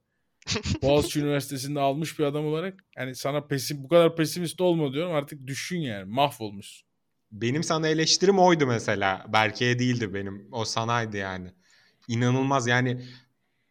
Boğaziçi 0.82 1.20
Üniversitesi'nde 1.20 1.80
almış 1.80 2.20
bir 2.20 2.24
adam 2.24 2.46
olarak 2.46 2.86
yani 2.98 3.16
sana 3.16 3.48
pesim 3.48 3.84
bu 3.84 3.88
kadar 3.88 4.16
pesimist 4.16 4.62
olma 4.62 4.94
diyorum 4.94 5.14
artık 5.14 5.48
düşün 5.48 5.80
yani 5.80 6.06
mahvolmuşsun. 6.06 6.88
Benim 7.32 7.64
sana 7.64 7.88
eleştirim 7.88 8.40
oydu 8.40 8.68
mesela. 8.68 9.26
Berke'ye 9.34 9.80
değildi 9.80 10.14
benim. 10.14 10.48
O 10.52 10.66
sanaydı 10.66 11.18
yani. 11.18 11.52
İnanılmaz 12.08 12.68
yani 12.68 13.06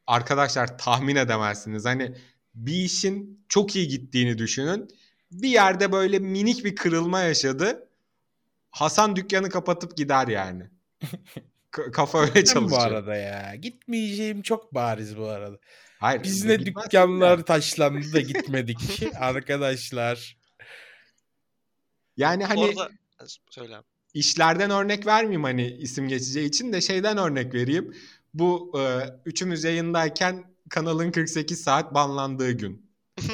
arkadaşlar 0.06 0.78
tahmin 0.78 1.16
edemezsiniz. 1.16 1.84
Hani 1.84 2.14
bir 2.54 2.84
işin 2.84 3.44
çok 3.48 3.76
iyi 3.76 3.88
gittiğini 3.88 4.38
düşünün. 4.38 4.88
Bir 5.32 5.48
yerde 5.48 5.92
böyle 5.92 6.18
minik 6.18 6.64
bir 6.64 6.76
kırılma 6.76 7.20
yaşadı. 7.20 7.88
Hasan 8.70 9.16
dükkanı 9.16 9.48
kapatıp 9.50 9.96
gider 9.96 10.28
yani. 10.28 10.70
Kafa 11.72 12.20
öyle 12.20 12.34
Ben 12.34 12.42
bu 12.42 12.46
çalışıyor. 12.46 12.86
arada 12.86 13.16
ya. 13.16 13.54
Gitmeyeceğim 13.54 14.42
çok 14.42 14.74
bariz 14.74 15.16
bu 15.16 15.26
arada. 15.26 15.58
Hayır, 15.98 16.22
Biz 16.22 16.44
ne 16.44 16.58
dükkanlar 16.66 17.38
de. 17.40 17.44
taşlandı 17.44 18.12
da 18.12 18.20
gitmedik 18.20 18.78
arkadaşlar. 19.18 20.36
Yani 22.16 22.44
hani 22.44 22.60
Orada 22.60 22.90
söyle 23.50 23.76
abi. 23.76 23.84
işlerden 24.14 24.70
örnek 24.70 25.06
vermeyeyim 25.06 25.44
hani 25.44 25.66
isim 25.70 26.08
geçeceği 26.08 26.48
için 26.48 26.72
de 26.72 26.80
şeyden 26.80 27.16
örnek 27.16 27.54
vereyim. 27.54 27.94
Bu 28.34 28.80
e, 28.80 28.82
üçümüz 29.24 29.64
yayındayken 29.64 30.44
kanalın 30.70 31.10
48 31.10 31.62
saat 31.62 31.94
banlandığı 31.94 32.52
gün. 32.52 32.92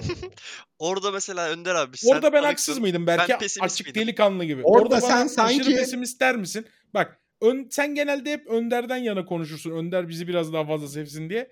Orada 0.79 1.11
mesela 1.11 1.49
Önder 1.49 1.75
abi 1.75 1.97
sen 1.97 2.09
Orada 2.09 2.33
ben 2.33 2.43
haksız 2.43 2.79
mıydım 2.79 3.07
belki? 3.07 3.33
ben 3.41 3.65
Açık 3.65 3.87
miydim? 3.87 4.03
delikanlı 4.03 4.45
gibi. 4.45 4.63
Orada 4.65 4.91
bana 4.91 5.01
sen 5.01 5.27
sanki- 5.27 5.77
pesimist 5.77 6.21
der 6.21 6.37
misin? 6.37 6.67
Bak 6.95 7.21
ön, 7.41 7.69
sen 7.71 7.95
genelde 7.95 8.33
hep 8.33 8.47
Önder'den 8.47 8.97
yana 8.97 9.25
konuşursun. 9.25 9.71
Önder 9.71 10.09
bizi 10.09 10.29
biraz 10.29 10.53
daha 10.53 10.67
fazla 10.67 10.89
sevsin 10.89 11.31
diye. 11.31 11.51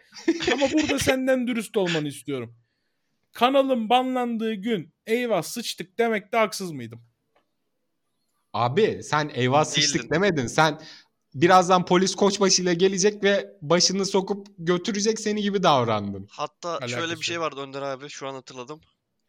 Ama 0.53 0.67
burada 0.73 0.99
senden 0.99 1.47
dürüst 1.47 1.77
olmanı 1.77 2.09
istiyorum. 2.09 2.57
Kanalın 3.33 3.89
banlandığı 3.89 4.55
gün 4.55 4.95
eyvah 5.07 5.43
sıçtık 5.43 5.99
demekte 5.99 6.37
haksız 6.37 6.73
mıydım? 6.73 7.03
Abi 8.53 9.01
sen 9.03 9.31
eyvah 9.35 9.65
sıçtık 9.65 10.11
demedin. 10.11 10.47
Sen 10.47 10.81
birazdan 11.35 11.85
polis 11.85 12.15
koçbaşıyla 12.15 12.73
gelecek 12.73 13.25
ve 13.25 13.57
başını 13.63 14.07
sokup 14.07 14.47
götürecek 14.59 15.21
seni 15.21 15.43
gibi 15.43 15.63
davrandın. 15.63 16.27
Hatta 16.31 16.79
şöyle 16.81 16.97
Alakası 16.97 17.21
bir 17.21 17.27
şey 17.27 17.41
vardı 17.41 17.61
Önder 17.61 17.83
abi 17.83 18.09
şu 18.09 18.29
an 18.29 18.35
hatırladım. 18.35 18.81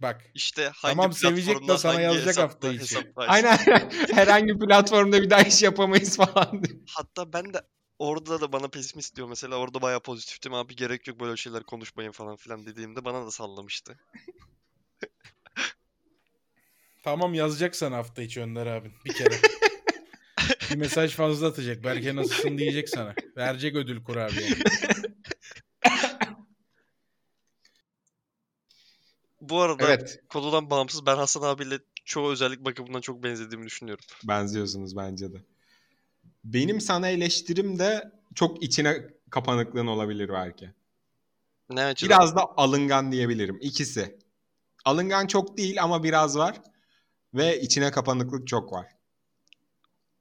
Bak 0.01 0.21
İşte 0.33 0.71
hangi 0.75 0.95
Tamam, 0.95 1.13
sevecek 1.13 1.67
de 1.67 1.77
sana 1.77 2.01
yazacak 2.01 2.37
hafta 2.37 2.73
içi. 2.73 2.97
Aynen 3.15 3.57
herhangi 4.13 4.47
bir 4.47 4.59
platformda 4.59 5.21
bir 5.21 5.29
daha 5.29 5.41
iş 5.41 5.63
yapamayız 5.63 6.17
falan. 6.17 6.63
Hatta 6.89 7.33
ben 7.33 7.53
de 7.53 7.61
orada 7.99 8.41
da 8.41 8.51
bana 8.51 8.67
pesimist 8.67 9.15
diyor 9.15 9.27
mesela 9.27 9.55
orada 9.55 9.81
bayağı 9.81 9.99
pozitiftim 9.99 10.53
abi 10.53 10.75
gerek 10.75 11.07
yok 11.07 11.19
böyle 11.19 11.37
şeyler 11.37 11.63
konuşmayın 11.63 12.11
falan 12.11 12.35
filan 12.35 12.65
dediğimde 12.65 13.05
bana 13.05 13.25
da 13.25 13.31
sallamıştı. 13.31 13.99
tamam 17.03 17.33
yazacak 17.33 17.75
sana 17.75 17.97
hafta 17.97 18.21
içi 18.21 18.41
Önder 18.41 18.65
abin 18.65 18.93
bir 19.05 19.13
kere. 19.13 19.35
bir 20.71 20.75
mesaj 20.75 21.15
fazla 21.15 21.47
atacak. 21.47 21.83
Berke 21.83 22.15
nasılsın 22.15 22.57
diyecek 22.57 22.89
sana. 22.89 23.15
Verecek 23.37 23.75
ödül 23.75 24.03
kurabiye. 24.03 24.49
Bu 29.49 29.61
arada 29.61 29.87
Evet 29.87 30.19
konudan 30.29 30.69
bağımsız 30.69 31.05
ben 31.05 31.15
Hasan 31.15 31.41
abiyle 31.41 31.79
çoğu 32.05 32.31
özellik 32.31 32.65
bakımından 32.65 33.01
çok 33.01 33.23
benzediğimi 33.23 33.65
düşünüyorum. 33.65 34.05
benziyorsunuz 34.23 34.97
bence 34.97 35.33
de. 35.33 35.37
Benim 36.43 36.81
sana 36.81 37.09
eleştirim 37.09 37.79
de 37.79 38.11
çok 38.35 38.63
içine 38.63 39.07
kapanıklığın 39.29 39.87
olabilir 39.87 40.29
belki. 40.29 40.71
Ne 41.69 41.83
açıdan? 41.83 42.17
Biraz 42.17 42.35
da 42.35 42.45
alıngan 42.57 43.11
diyebilirim. 43.11 43.57
İkisi. 43.61 44.19
Alıngan 44.85 45.27
çok 45.27 45.57
değil 45.57 45.83
ama 45.83 46.03
biraz 46.03 46.37
var. 46.37 46.61
Ve 47.33 47.61
içine 47.61 47.91
kapanıklık 47.91 48.47
çok 48.47 48.73
var. 48.73 48.87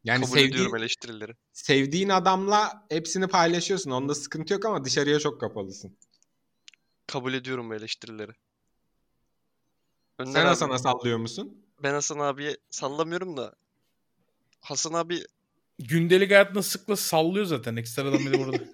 Yani 0.05 0.21
kabul 0.21 0.33
sevdiğin, 0.33 0.53
ediyorum 0.53 0.77
eleştirileri. 0.77 1.33
sevdiğin 1.53 2.09
adamla 2.09 2.87
hepsini 2.89 3.27
paylaşıyorsun. 3.27 3.91
Onda 3.91 4.15
sıkıntı 4.15 4.53
yok 4.55 4.65
ama 4.65 4.85
dışarıya 4.85 5.19
çok 5.19 5.41
kapalısın. 5.41 5.97
Kabul 7.07 7.35
ediyorum 7.35 7.71
bu 7.71 7.75
eleştirileri. 7.75 8.33
Önder 10.19 10.33
Sen 10.33 10.41
abi, 10.41 10.47
Hasan'a 10.47 10.79
sallıyor 10.79 11.19
musun? 11.19 11.65
ben 11.83 11.93
Hasan 11.93 12.19
abiye 12.19 12.57
sallamıyorum 12.71 13.37
da 13.37 13.55
Hasan 14.61 14.93
abi 14.93 15.27
Gündelik 15.79 16.31
hayatında 16.31 16.63
sıkla 16.63 16.97
sallıyor 16.97 17.47
zaten. 17.47 17.77
Ekstradan 17.77 18.19
bir 18.19 18.33
de 18.33 18.39
burada. 18.39 18.65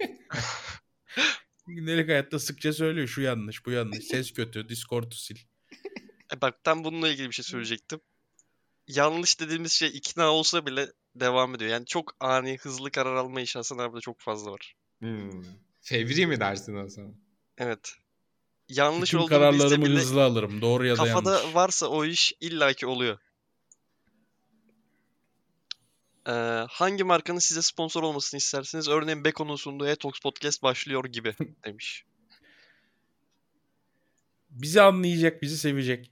Gündelik 1.67 2.09
hayatta 2.09 2.39
sıkça 2.39 2.73
söylüyor. 2.73 3.09
Şu 3.09 3.21
yanlış, 3.21 3.67
bu 3.67 3.71
yanlış. 3.71 4.05
Ses 4.05 4.33
kötü. 4.33 4.69
Discord'u 4.69 5.15
sil. 5.25 5.39
e 6.35 6.41
bak 6.41 6.65
tam 6.65 6.85
bununla 6.85 7.09
ilgili 7.09 7.29
bir 7.29 7.35
şey 7.35 7.45
söyleyecektim. 7.45 8.01
Yanlış 8.89 9.41
dediğimiz 9.41 9.73
şey 9.73 9.89
ikna 9.89 10.31
olsa 10.31 10.67
bile 10.67 10.93
devam 11.15 11.55
ediyor. 11.55 11.71
Yani 11.71 11.87
çok 11.87 12.17
ani, 12.21 12.59
hızlı 12.59 12.91
karar 12.91 13.15
alma 13.15 13.41
işi 13.41 13.59
Hasan 13.59 13.79
abide 13.79 14.01
çok 14.01 14.21
fazla 14.21 14.53
var. 14.53 14.75
Hmm. 14.99 15.45
Fevri 15.81 16.27
mi 16.27 16.41
dersin 16.41 16.77
Hasan? 16.77 17.15
Evet. 17.59 17.95
Yanlış 18.77 19.13
Bütün 19.13 19.19
olduğunu 19.19 19.53
bilse 19.53 19.59
kararlarımı 19.59 19.87
bile 19.87 19.99
hızlı 19.99 20.23
alırım. 20.23 20.61
Doğru 20.61 20.87
ya 20.87 20.99
da 20.99 21.05
kafada 21.05 21.39
yanlış. 21.39 21.55
varsa 21.55 21.87
o 21.87 22.05
iş 22.05 22.33
illaki 22.41 22.87
oluyor. 22.87 23.19
Ee, 26.29 26.33
hangi 26.71 27.05
markanın 27.05 27.39
size 27.39 27.63
sponsor 27.63 28.03
olmasını 28.03 28.39
istersiniz? 28.39 28.89
Örneğin 28.89 29.25
Beko'nun 29.25 29.57
sunduğu 29.57 29.87
Etox 29.87 30.21
Podcast 30.21 30.63
başlıyor 30.63 31.05
gibi 31.05 31.35
demiş. 31.65 32.05
Bizi 34.51 34.83
anlayacak, 34.83 35.43
bizi 35.43 35.59
sevecek. 35.59 36.11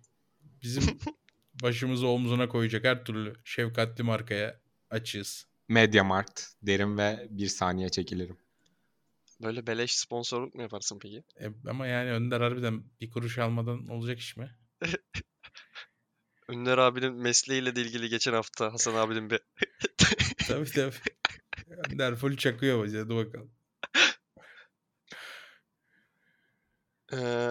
Bizim 0.63 0.99
başımızı 1.63 2.07
omzuna 2.07 2.49
koyacak 2.49 2.85
her 2.85 3.05
türlü 3.05 3.35
şefkatli 3.45 4.05
markaya 4.05 4.61
açığız. 4.91 5.47
Mediamarkt 5.69 6.43
derim 6.63 6.99
ve 6.99 7.27
bir 7.31 7.47
saniye 7.47 7.89
çekilirim. 7.89 8.37
Böyle 9.43 9.67
beleş 9.67 9.97
sponsorluk 9.97 10.55
mu 10.55 10.63
yaparsın 10.63 10.99
peki? 10.99 11.23
E, 11.41 11.69
ama 11.71 11.87
yani 11.87 12.11
Önder 12.11 12.41
harbiden 12.41 12.85
bir 13.01 13.11
kuruş 13.11 13.39
almadan 13.39 13.89
olacak 13.89 14.19
iş 14.19 14.37
mi? 14.37 14.57
Önder 16.49 16.79
abinin 16.79 17.15
mesleğiyle 17.15 17.77
de 17.77 17.81
ilgili 17.83 18.09
geçen 18.09 18.33
hafta 18.33 18.73
Hasan 18.73 18.95
abinin 18.95 19.31
bir 19.31 19.41
tabii 20.49 20.71
tabii. 20.71 20.95
Önder 21.91 22.17
full 22.17 22.37
çakıyor 22.37 22.85
bize. 22.85 22.99
Hadi 22.99 23.17
bakalım. 23.17 23.51
Ee, 27.13 27.51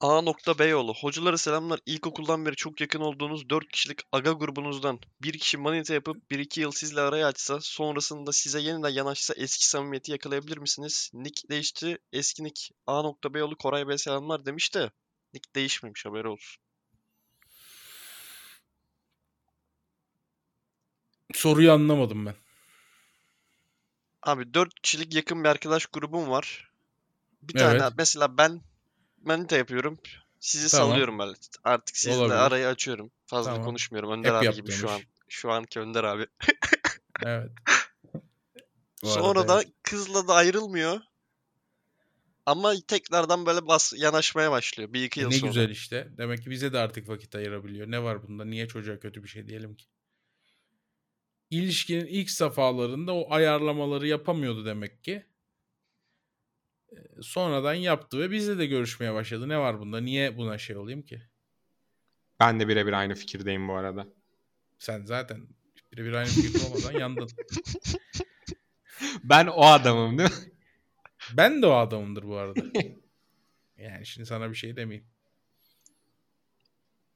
A. 0.00 0.22
Beyoğlu. 0.58 0.94
Hocalara 0.94 1.38
selamlar. 1.38 1.80
İlkokuldan 1.86 2.46
beri 2.46 2.56
çok 2.56 2.80
yakın 2.80 3.00
olduğunuz 3.00 3.50
4 3.50 3.68
kişilik 3.68 4.00
aga 4.12 4.32
grubunuzdan 4.32 5.00
bir 5.22 5.38
kişi 5.38 5.58
manita 5.58 5.94
yapıp 5.94 6.30
1-2 6.30 6.60
yıl 6.60 6.70
sizle 6.72 7.00
araya 7.00 7.26
açsa 7.26 7.60
sonrasında 7.60 8.32
size 8.32 8.60
yeniden 8.60 8.88
yanaşsa 8.88 9.34
eski 9.34 9.68
samimiyeti 9.68 10.12
yakalayabilir 10.12 10.58
misiniz? 10.58 11.10
Nick 11.14 11.48
değişti. 11.48 11.98
Eski 12.12 12.44
Nick. 12.44 12.74
A. 12.86 13.12
Beyoğlu 13.34 13.56
Koray 13.56 13.88
Bey 13.88 13.98
selamlar 13.98 14.46
demiş 14.46 14.74
de 14.74 14.90
Nick 15.34 15.54
değişmemiş 15.54 16.06
haberi 16.06 16.28
olsun. 16.28 16.62
Soruyu 21.34 21.72
anlamadım 21.72 22.26
ben. 22.26 22.34
Abi 24.22 24.54
4 24.54 24.80
kişilik 24.82 25.14
yakın 25.14 25.44
bir 25.44 25.48
arkadaş 25.48 25.86
grubum 25.86 26.30
var. 26.30 26.70
Bir 27.42 27.60
Evet. 27.60 27.80
tane 27.80 27.94
mesela 27.98 28.38
ben 28.38 28.60
manita 29.20 29.56
yapıyorum. 29.56 29.98
Sizi 30.40 30.70
Tamam. 30.70 30.88
sallıyorum 30.88 31.18
böyle. 31.18 31.32
Artık 31.64 31.96
sizle 31.96 32.14
Olabilir. 32.16 32.34
arayı 32.34 32.66
açıyorum. 32.66 33.10
Fazla 33.26 33.50
Tamam. 33.50 33.66
konuşmuyorum. 33.66 34.10
Önder 34.10 34.34
Hep 34.42 34.48
abi 34.48 34.56
gibi 34.56 34.72
şu 34.72 34.90
an. 34.90 35.00
Şu 35.28 35.50
anki 35.52 35.80
Önder 35.80 36.04
abi. 36.04 36.26
Evet. 37.26 37.50
Bu 39.02 39.06
Sonra 39.06 39.48
da 39.48 39.62
evet. 39.62 39.72
kızla 39.82 40.28
da 40.28 40.34
ayrılmıyor. 40.34 41.00
Ama 42.46 42.74
tekrardan 42.88 43.46
böyle 43.46 43.66
bas 43.66 43.92
yanaşmaya 43.96 44.50
başlıyor. 44.50 44.92
Bir 44.92 45.04
iki 45.04 45.20
E 45.20 45.22
yıl 45.22 45.30
ne 45.30 45.38
sonra. 45.38 45.50
güzel 45.50 45.70
işte. 45.70 46.08
Demek 46.18 46.42
ki 46.42 46.50
bize 46.50 46.72
de 46.72 46.78
artık 46.78 47.08
vakit 47.08 47.34
ayırabiliyor. 47.34 47.90
Ne 47.90 48.02
var 48.02 48.28
bunda? 48.28 48.44
Niye 48.44 48.68
çocuğa 48.68 48.98
kötü 48.98 49.22
bir 49.22 49.28
şey 49.28 49.46
diyelim 49.46 49.74
ki? 49.74 49.84
İlişkinin 51.50 52.06
ilk 52.06 52.30
safhalarında 52.30 53.14
o 53.14 53.32
ayarlamaları 53.32 54.06
yapamıyordu 54.06 54.66
demek 54.66 55.04
ki. 55.04 55.26
Sonradan 57.22 57.74
yaptı 57.74 58.20
ve 58.20 58.30
bizle 58.30 58.58
de 58.58 58.66
görüşmeye 58.66 59.14
başladı. 59.14 59.48
Ne 59.48 59.58
var 59.58 59.80
bunda? 59.80 60.00
Niye 60.00 60.36
buna 60.36 60.58
şey 60.58 60.76
olayım 60.76 61.02
ki? 61.02 61.22
Ben 62.40 62.60
de 62.60 62.68
birebir 62.68 62.92
aynı 62.92 63.14
fikirdeyim 63.14 63.68
bu 63.68 63.74
arada. 63.74 64.06
Sen 64.78 65.04
zaten 65.04 65.48
birebir 65.92 66.12
aynı 66.12 66.28
fikirde 66.28 66.66
olmadan 66.66 66.92
yandın. 66.92 67.28
Ben 69.24 69.46
o 69.46 69.64
adamım 69.64 70.18
değil 70.18 70.30
mi? 70.30 70.36
Ben 71.36 71.62
de 71.62 71.66
o 71.66 71.72
adamımdır 71.72 72.22
bu 72.22 72.36
arada. 72.36 72.60
Yani 73.76 74.06
şimdi 74.06 74.26
sana 74.26 74.50
bir 74.50 74.54
şey 74.54 74.76
demeyeyim. 74.76 75.06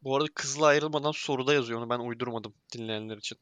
Bu 0.02 0.16
arada 0.16 0.28
kızla 0.34 0.66
ayrılmadan 0.66 1.12
soruda 1.12 1.54
yazıyor 1.54 1.80
onu 1.80 1.90
ben 1.90 1.98
uydurmadım 1.98 2.54
dinleyenler 2.72 3.16
için. 3.16 3.38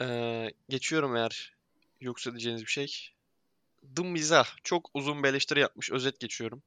Ee, 0.00 0.50
geçiyorum 0.68 1.16
eğer 1.16 1.54
yoksa 2.00 2.30
diyeceğiniz 2.30 2.62
bir 2.62 2.70
şey. 2.70 3.10
The 3.96 4.02
Mizah. 4.02 4.46
Çok 4.64 4.90
uzun 4.94 5.22
bir 5.22 5.28
eleştiri 5.28 5.60
yapmış. 5.60 5.90
Özet 5.90 6.20
geçiyorum. 6.20 6.62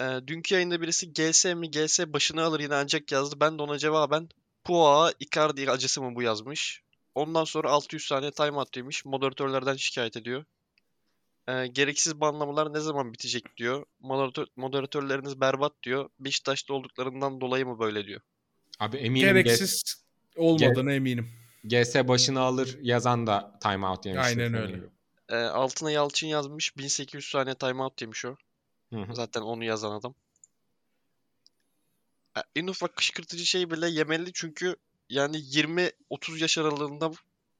Ee, 0.00 0.04
dünkü 0.26 0.54
yayında 0.54 0.80
birisi 0.80 1.12
GS 1.12 1.44
mi 1.44 1.70
GS 1.70 2.00
başını 2.06 2.42
alır 2.42 2.60
yine 2.60 2.74
ancak 2.74 3.12
yazdı. 3.12 3.36
Ben 3.40 3.58
de 3.58 3.62
ona 3.62 3.78
cevaben 3.78 4.28
Pua 4.64 5.12
Icardi 5.20 5.70
acısı 5.70 6.02
mı 6.02 6.14
bu 6.14 6.22
yazmış. 6.22 6.82
Ondan 7.14 7.44
sonra 7.44 7.70
600 7.70 8.06
saniye 8.06 8.30
timeout 8.30 8.74
demiş. 8.74 9.04
Moderatörlerden 9.04 9.76
şikayet 9.76 10.16
ediyor. 10.16 10.44
Ee, 11.48 11.66
gereksiz 11.66 12.20
banlamalar 12.20 12.74
ne 12.74 12.80
zaman 12.80 13.12
bitecek 13.12 13.56
diyor. 13.56 13.84
Moderatör, 14.00 14.46
moderatörleriniz 14.56 15.40
berbat 15.40 15.72
diyor. 15.82 16.08
Beşiktaşlı 16.20 16.74
olduklarından 16.74 17.40
dolayı 17.40 17.66
mı 17.66 17.78
böyle 17.78 18.06
diyor. 18.06 18.20
Abi 18.78 18.96
eminim 18.96 19.28
Gereksiz 19.28 20.04
olmadığına 20.36 20.92
eminim. 20.92 21.30
GS 21.64 21.94
başını 21.94 22.40
alır 22.40 22.78
yazan 22.82 23.26
da 23.26 23.58
timeout 23.62 24.06
yemiştir. 24.06 24.38
Aynen 24.38 24.54
öyle. 24.54 24.76
gibi. 24.76 24.86
Ee, 25.28 25.36
altına 25.36 25.90
Yalçın 25.90 26.26
yazmış. 26.26 26.76
1800 26.76 27.24
saniye 27.30 27.54
timeout 27.54 28.00
demiş 28.00 28.24
o. 28.24 28.36
Hı 28.92 29.00
hı. 29.00 29.14
Zaten 29.14 29.40
onu 29.40 29.64
yazan 29.64 29.90
adam. 29.90 30.14
Ya, 32.36 32.44
En 32.56 32.66
ufak 32.66 32.96
kışkırtıcı 32.96 33.46
şey 33.46 33.70
bile 33.70 33.88
yemeli 33.88 34.32
çünkü 34.32 34.76
yani 35.10 35.36
20-30 35.36 36.40
yaş 36.40 36.58
aralığında 36.58 37.12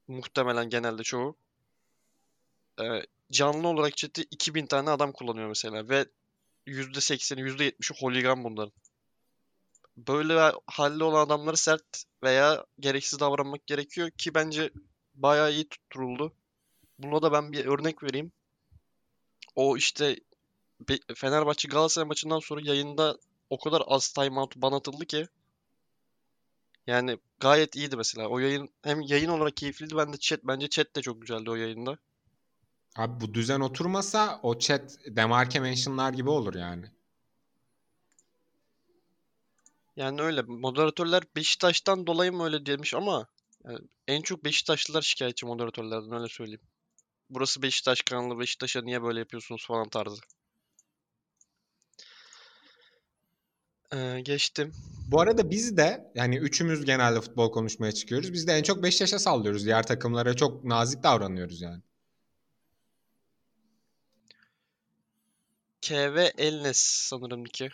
muhtemelen 0.07 0.69
genelde 0.69 1.03
çoğu 1.03 1.35
e, 2.81 3.05
canlı 3.31 3.67
olarak 3.67 3.97
chat'i 3.97 4.21
2000 4.31 4.65
tane 4.65 4.89
adam 4.89 5.11
kullanıyor 5.11 5.47
mesela 5.47 5.89
ve 5.89 6.05
%80'i 6.67 7.41
%70'i 7.41 8.01
holigan 8.01 8.43
bunların. 8.43 8.73
Böyle 10.07 10.51
halde 10.67 11.03
olan 11.03 11.25
adamları 11.25 11.57
sert 11.57 12.03
veya 12.23 12.65
gereksiz 12.79 13.19
davranmak 13.19 13.67
gerekiyor 13.67 14.09
ki 14.09 14.33
bence 14.33 14.69
bayağı 15.15 15.51
iyi 15.51 15.69
tutturuldu. 15.69 16.33
Buna 16.99 17.21
da 17.21 17.31
ben 17.31 17.51
bir 17.51 17.65
örnek 17.65 18.03
vereyim. 18.03 18.31
O 19.55 19.77
işte 19.77 20.15
Fenerbahçe 21.15 21.67
Galatasaray 21.67 22.07
maçından 22.07 22.39
sonra 22.39 22.61
yayında 22.63 23.17
o 23.49 23.59
kadar 23.59 23.83
az 23.87 24.09
timeout 24.13 24.55
ban 24.55 24.71
atıldı 24.71 25.05
ki 25.05 25.27
yani 26.87 27.17
gayet 27.39 27.75
iyiydi 27.75 27.97
mesela. 27.97 28.27
O 28.27 28.39
yayın 28.39 28.69
hem 28.83 29.01
yayın 29.01 29.29
olarak 29.29 29.57
keyifliydi. 29.57 29.97
Ben 29.97 30.13
de 30.13 30.17
chat 30.17 30.39
bence 30.43 30.67
chat 30.69 30.95
de 30.95 31.01
çok 31.01 31.21
güzeldi 31.21 31.49
o 31.49 31.55
yayında. 31.55 31.97
Abi 32.95 33.21
bu 33.21 33.33
düzen 33.33 33.59
oturmasa 33.59 34.39
o 34.43 34.59
chat 34.59 34.97
demarke 35.05 35.59
mentionlar 35.59 36.13
gibi 36.13 36.29
olur 36.29 36.55
yani. 36.55 36.85
Yani 39.99 40.21
öyle. 40.21 40.41
Moderatörler 40.41 41.23
Beşiktaş'tan 41.35 42.07
dolayı 42.07 42.33
mı 42.33 42.43
öyle 42.43 42.65
demiş 42.65 42.93
ama 42.93 43.27
yani 43.65 43.79
en 44.07 44.21
çok 44.21 44.45
Beşiktaşlılar 44.45 45.01
şikayetçi 45.01 45.45
moderatörlerden 45.45 46.11
öyle 46.11 46.29
söyleyeyim. 46.29 46.61
Burası 47.29 47.61
Beşiktaş 47.61 48.01
kanalı, 48.01 48.39
Beşiktaş'a 48.39 48.81
niye 48.81 49.03
böyle 49.03 49.19
yapıyorsunuz 49.19 49.65
falan 49.67 49.89
tarzı. 49.89 50.21
Ee, 53.93 54.21
geçtim. 54.23 54.71
Bu 55.07 55.21
arada 55.21 55.49
biz 55.49 55.77
de 55.77 56.11
yani 56.15 56.37
üçümüz 56.37 56.85
genelde 56.85 57.21
futbol 57.21 57.51
konuşmaya 57.51 57.91
çıkıyoruz. 57.91 58.33
Biz 58.33 58.47
de 58.47 58.53
en 58.53 58.63
çok 58.63 58.83
Beşiktaş'a 58.83 59.19
sallıyoruz. 59.19 59.65
Diğer 59.65 59.87
takımlara 59.87 60.35
çok 60.35 60.63
nazik 60.63 61.03
davranıyoruz 61.03 61.61
yani. 61.61 61.81
KV 65.81 66.31
Elnes 66.37 66.77
sanırım 66.79 67.43
ki. 67.43 67.69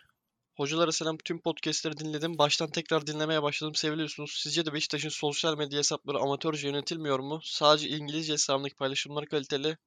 Hocalara 0.56 0.92
selam 0.92 1.18
tüm 1.18 1.40
podcastleri 1.40 1.98
dinledim. 1.98 2.38
Baştan 2.38 2.70
tekrar 2.70 3.08
dinlemeye 3.08 3.44
başladım. 3.44 3.76
Seviliyorsunuz. 3.76 4.40
Sizce 4.44 4.66
de 4.66 4.74
Beşiktaş'ın 4.74 5.10
sosyal 5.10 5.58
medya 5.58 5.80
hesapları 5.80 6.20
amatörce 6.20 6.68
yönetilmiyor 6.68 7.20
mu? 7.20 7.40
Sadece 7.44 7.90
İngilizce 7.90 8.34
hesabındaki 8.34 8.76
paylaşımlar 8.76 9.26
kaliteli. 9.26 9.78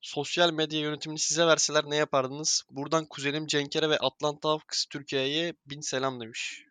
Sosyal 0.00 0.52
medya 0.52 0.80
yönetimini 0.80 1.18
size 1.18 1.46
verseler 1.46 1.84
ne 1.90 1.96
yapardınız? 1.96 2.64
Buradan 2.70 3.06
kuzenim 3.06 3.46
Cenkere 3.46 3.90
ve 3.90 3.98
Atlanta 3.98 4.48
Hawks 4.48 4.84
Türkiye'ye 4.86 5.54
bin 5.66 5.80
selam 5.80 6.20
demiş. 6.20 6.64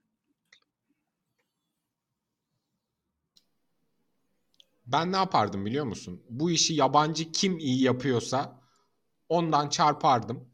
Ben 4.85 5.11
ne 5.11 5.17
yapardım 5.17 5.65
biliyor 5.65 5.85
musun? 5.85 6.23
Bu 6.29 6.51
işi 6.51 6.73
yabancı 6.73 7.31
kim 7.31 7.57
iyi 7.57 7.83
yapıyorsa 7.83 8.61
ondan 9.29 9.69
çarpardım. 9.69 10.49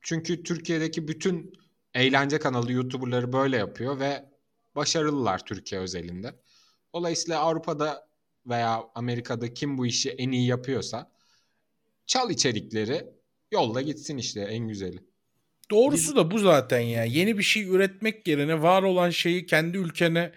Çünkü 0.00 0.42
Türkiye'deki 0.42 1.08
bütün 1.08 1.58
eğlence 1.98 2.38
kanalı 2.38 2.72
YouTuber'ları 2.72 3.32
böyle 3.32 3.56
yapıyor 3.56 4.00
ve 4.00 4.24
başarılılar 4.76 5.44
Türkiye 5.44 5.80
özelinde. 5.80 6.34
Dolayısıyla 6.94 7.40
Avrupa'da 7.40 8.08
veya 8.46 8.84
Amerika'da 8.94 9.54
kim 9.54 9.78
bu 9.78 9.86
işi 9.86 10.10
en 10.10 10.30
iyi 10.32 10.46
yapıyorsa 10.46 11.10
çal 12.06 12.30
içerikleri 12.30 13.06
yolla 13.52 13.82
gitsin 13.82 14.18
işte 14.18 14.40
en 14.40 14.68
güzeli. 14.68 14.98
Doğrusu 15.70 16.16
da 16.16 16.30
bu 16.30 16.38
zaten 16.38 16.80
ya. 16.80 17.04
Yeni 17.04 17.38
bir 17.38 17.42
şey 17.42 17.68
üretmek 17.68 18.28
yerine 18.28 18.62
var 18.62 18.82
olan 18.82 19.10
şeyi 19.10 19.46
kendi 19.46 19.78
ülkene, 19.78 20.32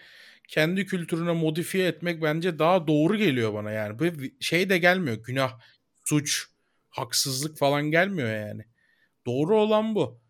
kendi 0.47 0.85
kültürüne 0.85 1.31
modifiye 1.31 1.87
etmek 1.87 2.21
bence 2.21 2.59
daha 2.59 2.87
doğru 2.87 3.17
geliyor 3.17 3.53
bana 3.53 3.71
yani. 3.71 3.99
Bu 3.99 4.03
şey 4.39 4.69
de 4.69 4.77
gelmiyor. 4.77 5.17
Günah, 5.17 5.59
suç, 6.05 6.47
haksızlık 6.89 7.57
falan 7.57 7.91
gelmiyor 7.91 8.29
yani. 8.29 8.65
Doğru 9.25 9.57
olan 9.57 9.95
bu. 9.95 10.20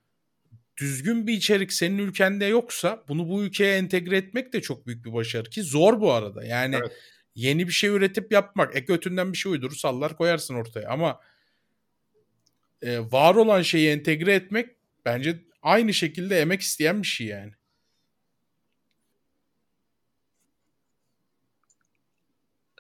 Düzgün 0.82 1.28
bir 1.28 1.34
içerik 1.34 1.74
senin 1.74 1.98
ülkende 1.98 2.46
yoksa 2.46 3.04
bunu 3.08 3.30
bu 3.30 3.44
ülkeye 3.44 3.78
entegre 3.78 4.18
etmek 4.18 4.54
de 4.54 4.62
çok 4.62 4.88
büyük 4.88 5.06
bir 5.06 5.14
başarı 5.14 5.50
ki 5.50 5.64
zor 5.64 6.02
bu 6.02 6.12
arada. 6.12 6.46
Yani 6.46 6.76
Evet. 6.76 6.92
yeni 7.36 7.68
bir 7.68 7.74
şey 7.74 7.90
üretip 7.90 8.32
yapmak, 8.32 8.76
ek 8.76 8.94
ötünden 8.94 9.34
bir 9.34 9.38
şey 9.38 9.52
uydurur, 9.52 9.76
sallar 9.76 10.18
koyarsın 10.18 10.56
ortaya 10.56 10.90
ama 10.90 11.20
e, 12.82 13.00
var 13.00 13.36
olan 13.36 13.62
şeyi 13.62 13.90
entegre 13.90 14.36
etmek 14.36 14.70
bence 15.06 15.40
aynı 15.62 15.94
şekilde 15.94 16.40
emek 16.40 16.62
isteyen 16.62 17.02
bir 17.02 17.08
şey 17.08 17.28
yani. 17.28 17.52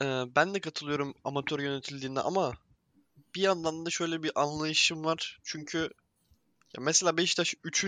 Ee, 0.01 0.05
ben 0.35 0.53
de 0.53 0.59
katılıyorum 0.59 1.13
amatör 1.23 1.59
yönetildiğinde 1.59 2.19
ama 2.19 2.53
bir 3.35 3.41
yandan 3.41 3.85
da 3.85 3.89
şöyle 3.89 4.23
bir 4.23 4.31
anlayışım 4.35 5.05
var. 5.05 5.39
Çünkü 5.43 5.89
ya 6.77 6.83
mesela 6.83 7.17
Beşiktaş 7.17 7.55
3. 7.63 7.85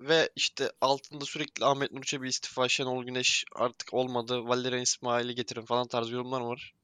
ve 0.00 0.30
işte 0.36 0.72
altında 0.80 1.24
sürekli 1.24 1.64
Ahmet 1.64 1.92
Nur 1.92 2.02
Çebi 2.02 2.28
istifa, 2.28 2.68
Şenol 2.68 3.04
Güneş 3.04 3.44
artık 3.54 3.94
olmadı, 3.94 4.40
Valerian 4.44 4.82
İsmail'i 4.82 5.34
getirin 5.34 5.64
falan 5.64 5.86
tarzı 5.86 6.12
yorumlar 6.14 6.40
var. 6.40 6.74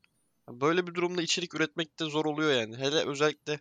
Böyle 0.48 0.86
bir 0.86 0.94
durumda 0.94 1.22
içerik 1.22 1.54
üretmek 1.54 2.00
de 2.00 2.04
zor 2.04 2.24
oluyor 2.24 2.52
yani. 2.52 2.76
Hele 2.76 3.04
özellikle 3.06 3.60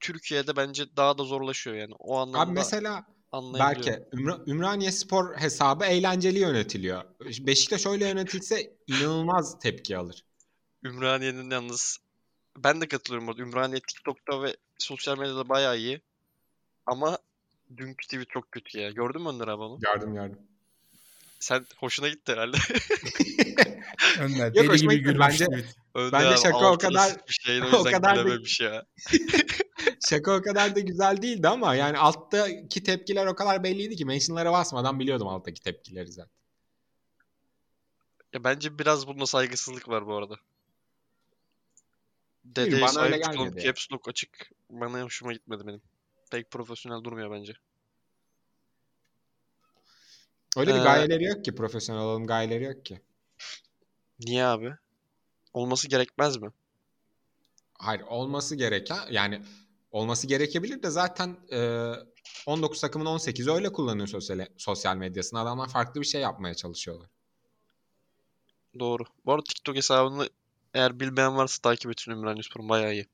Türkiye'de 0.00 0.56
bence 0.56 0.96
daha 0.96 1.18
da 1.18 1.24
zorlaşıyor 1.24 1.76
yani. 1.76 1.94
O 1.98 2.18
Abi 2.18 2.22
anlamda 2.22 2.52
mesela 2.52 3.06
anlayabiliyorum. 3.32 3.92
Berke 3.92 4.16
Ümra- 4.16 4.50
Ümraniye 4.50 4.92
Spor 4.92 5.36
hesabı 5.36 5.84
eğlenceli 5.84 6.38
yönetiliyor. 6.38 7.04
Beşiktaş 7.20 7.86
öyle 7.86 8.08
yönetilse 8.08 8.76
inanılmaz 8.86 9.58
tepki 9.58 9.96
alır. 9.96 10.24
Ümraniye'nin 10.84 11.50
yalnız 11.50 11.98
ben 12.56 12.80
de 12.80 12.88
katılıyorum 12.88 13.28
orada. 13.28 13.42
Ümraniye 13.42 13.80
TikTok'ta 13.80 14.42
ve 14.42 14.56
sosyal 14.78 15.18
medyada 15.18 15.48
bayağı 15.48 15.78
iyi. 15.78 16.00
Ama 16.86 17.18
dünkü 17.76 18.06
tweet 18.06 18.30
çok 18.30 18.52
kötü 18.52 18.78
ya. 18.78 18.90
Gördün 18.90 19.22
mü 19.22 19.28
Önder 19.28 19.48
abi 19.48 19.62
onu? 19.62 19.78
Yardım 19.84 20.14
yardım. 20.14 20.38
Sen 21.38 21.66
hoşuna 21.76 22.08
gitti 22.08 22.32
herhalde. 22.32 22.56
Önder 24.20 24.54
deli 24.54 24.76
gibi 24.76 24.98
gülmüş. 24.98 25.20
Bence-. 25.20 25.46
Önder 25.94 26.12
Bence 26.12 26.28
abi 26.28 26.38
şaka 26.38 26.72
o 26.72 26.78
kadar- 26.78 27.08
sıçmış 27.08 27.38
şeyin, 27.40 27.62
o 27.72 27.76
o 27.76 27.84
kadar 27.84 28.16
da- 28.16 28.22
gülememiş 28.22 28.60
ya. 28.60 28.86
Şaka 30.08 30.36
o 30.36 30.42
kadar 30.42 30.76
da 30.76 30.80
güzel 30.80 31.22
değildi 31.22 31.48
ama 31.48 31.74
yani 31.74 31.98
alttaki 31.98 32.82
tepkiler 32.82 33.26
o 33.26 33.34
kadar 33.34 33.64
belliydi 33.64 33.96
ki 33.96 34.04
mentionlara 34.04 34.52
basmadan 34.52 35.00
biliyordum 35.00 35.28
alttaki 35.28 35.60
tepkileri 35.60 36.12
zaten. 36.12 36.32
Ya 38.32 38.44
bence 38.44 38.78
biraz 38.78 39.06
bunda 39.06 39.26
saygısızlık 39.26 39.88
var 39.88 40.06
bu 40.06 40.16
arada. 40.16 40.36
Dedeye 42.46 42.88
sahip 42.88 43.14
çıkalım, 43.14 43.38
gelmedi 43.38 43.58
ya. 43.58 43.64
caps 43.64 43.92
lock 43.92 44.08
açık. 44.08 44.50
Bana 44.70 45.02
hoşuma 45.02 45.32
gitmedi 45.32 45.66
benim. 45.66 45.82
Pek 46.30 46.50
profesyonel 46.50 47.04
durmuyor 47.04 47.30
bence. 47.30 47.52
Öyle 50.56 50.74
bir 50.74 50.80
Ee, 50.80 50.82
gayeleri 50.82 51.24
yok 51.24 51.44
ki 51.44 51.54
profesyonel 51.54 52.02
olalım 52.02 52.26
gayeleri 52.26 52.64
yok 52.64 52.84
ki. 52.84 53.00
Niye 54.20 54.44
abi? 54.44 54.74
Olması 55.52 55.88
gerekmez 55.88 56.36
mi? 56.36 56.50
Hayır 57.78 58.00
olması 58.00 58.56
gereken 58.56 58.98
yani 59.10 59.42
olması 59.90 60.26
gerekebilir 60.26 60.82
de 60.82 60.90
zaten 60.90 61.36
e, 61.52 61.92
19 62.46 62.80
takımın 62.80 63.06
18'i 63.06 63.52
öyle 63.52 63.72
kullanıyor 63.72 64.08
sosyal, 64.08 64.46
sosyal 64.56 64.96
medyasını. 64.96 65.40
Adamlar 65.40 65.68
farklı 65.68 66.00
bir 66.00 66.06
şey 66.06 66.20
yapmaya 66.20 66.54
çalışıyorlar. 66.54 67.08
Doğru. 68.78 69.04
Bu 69.26 69.32
arada 69.32 69.44
TikTok 69.44 69.76
hesabını 69.76 70.28
eğer 70.76 71.00
bilmeyen 71.00 71.36
varsa 71.36 71.62
takip 71.62 71.90
etsin 71.90 72.12
Ümraniyespor'un 72.12 72.68
bayağı 72.68 72.92
iyi. 72.92 73.06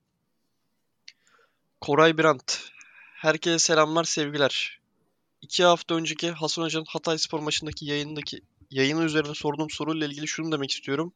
Koray 1.81 2.19
Birant. 2.19 2.61
Herkese 3.15 3.59
selamlar, 3.59 4.05
sevgiler. 4.05 4.81
İki 5.43 5.65
hafta 5.65 5.95
önceki 5.95 6.31
Hasan 6.31 6.63
Hoca'nın 6.63 6.85
Hatay 6.89 7.19
Spor 7.19 7.41
maçındaki 7.41 7.87
yayındaki 7.87 8.41
yayını 8.71 9.05
üzerine 9.05 9.35
sorduğum 9.35 9.71
soruyla 9.71 10.07
ilgili 10.07 10.29
şunu 10.29 10.53
demek 10.53 10.71
istiyorum. 10.71 11.13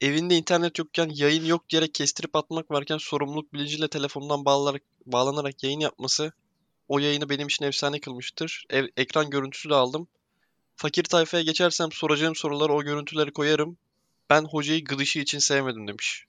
Evinde 0.00 0.36
internet 0.36 0.78
yokken 0.78 1.10
yayın 1.14 1.44
yok 1.44 1.68
diyerek 1.68 1.94
kestirip 1.94 2.36
atmak 2.36 2.70
varken 2.70 2.98
sorumluluk 2.98 3.52
bilinciyle 3.52 3.88
telefondan 3.88 4.44
bağlanarak, 4.44 4.82
bağlanarak 5.06 5.64
yayın 5.64 5.80
yapması 5.80 6.32
o 6.88 6.98
yayını 6.98 7.28
benim 7.28 7.46
için 7.46 7.64
efsane 7.64 8.00
kılmıştır. 8.00 8.66
Ev, 8.70 8.86
ekran 8.96 9.30
görüntüsü 9.30 9.70
de 9.70 9.74
aldım. 9.74 10.08
Fakir 10.76 11.04
tayfaya 11.04 11.42
geçersem 11.42 11.92
soracağım 11.92 12.34
sorulara 12.36 12.72
o 12.72 12.82
görüntüleri 12.82 13.32
koyarım. 13.32 13.78
Ben 14.30 14.44
hocayı 14.44 14.84
gıdışı 14.84 15.18
için 15.18 15.38
sevmedim 15.38 15.88
demiş. 15.88 16.26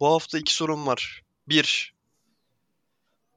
Bu 0.00 0.06
hafta 0.06 0.38
iki 0.38 0.54
sorum 0.54 0.86
var. 0.86 1.22
Bir. 1.48 1.96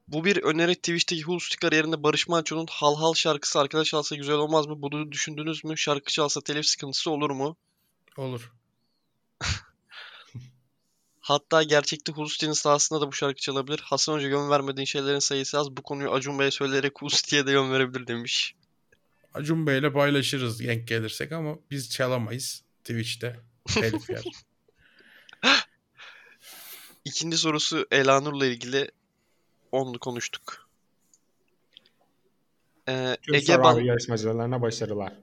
Bu 0.08 0.26
bir 0.26 0.44
öneri 0.44 0.76
Twitch'teki 0.76 1.24
Hulsti 1.24 1.58
kariyerinde 1.58 2.04
Barış 2.04 2.28
Manço'nun 2.28 2.68
Hal 2.70 2.96
Hal 2.96 3.14
şarkısı 3.14 3.60
arkadaş 3.60 3.88
çalsa 3.88 4.16
güzel 4.16 4.36
olmaz 4.36 4.68
mı? 4.68 4.82
Bunu 4.82 5.12
düşündünüz 5.12 5.64
mü? 5.64 5.78
Şarkı 5.78 6.12
çalsa 6.12 6.42
telif 6.42 6.66
sıkıntısı 6.66 7.12
olur 7.12 7.30
mu? 7.30 7.58
Olur. 8.18 8.52
Hatta 11.20 11.64
gerçekte 11.64 12.12
Hulsti'nin 12.12 12.54
sahasında 12.54 13.02
da 13.02 13.08
bu 13.08 13.14
şarkı 13.14 13.42
çalabilir. 13.42 13.80
Hasan 13.80 14.14
Hoca 14.14 14.28
yön 14.28 14.50
vermediğin 14.50 14.86
şeylerin 14.86 15.20
sayısı 15.20 15.60
az. 15.60 15.72
Bu 15.78 15.82
konuyu 15.82 16.12
Acun 16.12 16.40
Bey'e 16.40 16.52
söyleyerek 16.52 17.02
Hulsti'ye 17.02 17.48
de 17.48 17.52
yön 17.52 17.72
verebilir 17.72 18.08
demiş. 18.08 18.56
Acun 19.34 19.68
Bey'le 19.68 19.94
paylaşırız 19.94 20.60
denk 20.60 20.88
gelirsek 20.88 21.32
ama 21.32 21.56
biz 21.72 21.90
çalamayız 21.90 22.64
Twitch'te. 22.84 23.49
Telif 23.74 24.10
yer. 24.10 24.24
İkinci 27.06 27.38
sorusu 27.38 27.88
Elanur'la 27.92 28.46
ilgili. 28.46 28.92
Onu 29.72 30.00
konuştuk. 30.00 30.70
Ee, 32.90 33.18
Tüm 33.22 33.36
Ege 33.36 33.60
Ban... 33.60 33.80
yarışmacılarına 33.80 34.62
başarılar. 34.62 35.14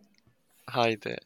Haydi. 0.67 1.19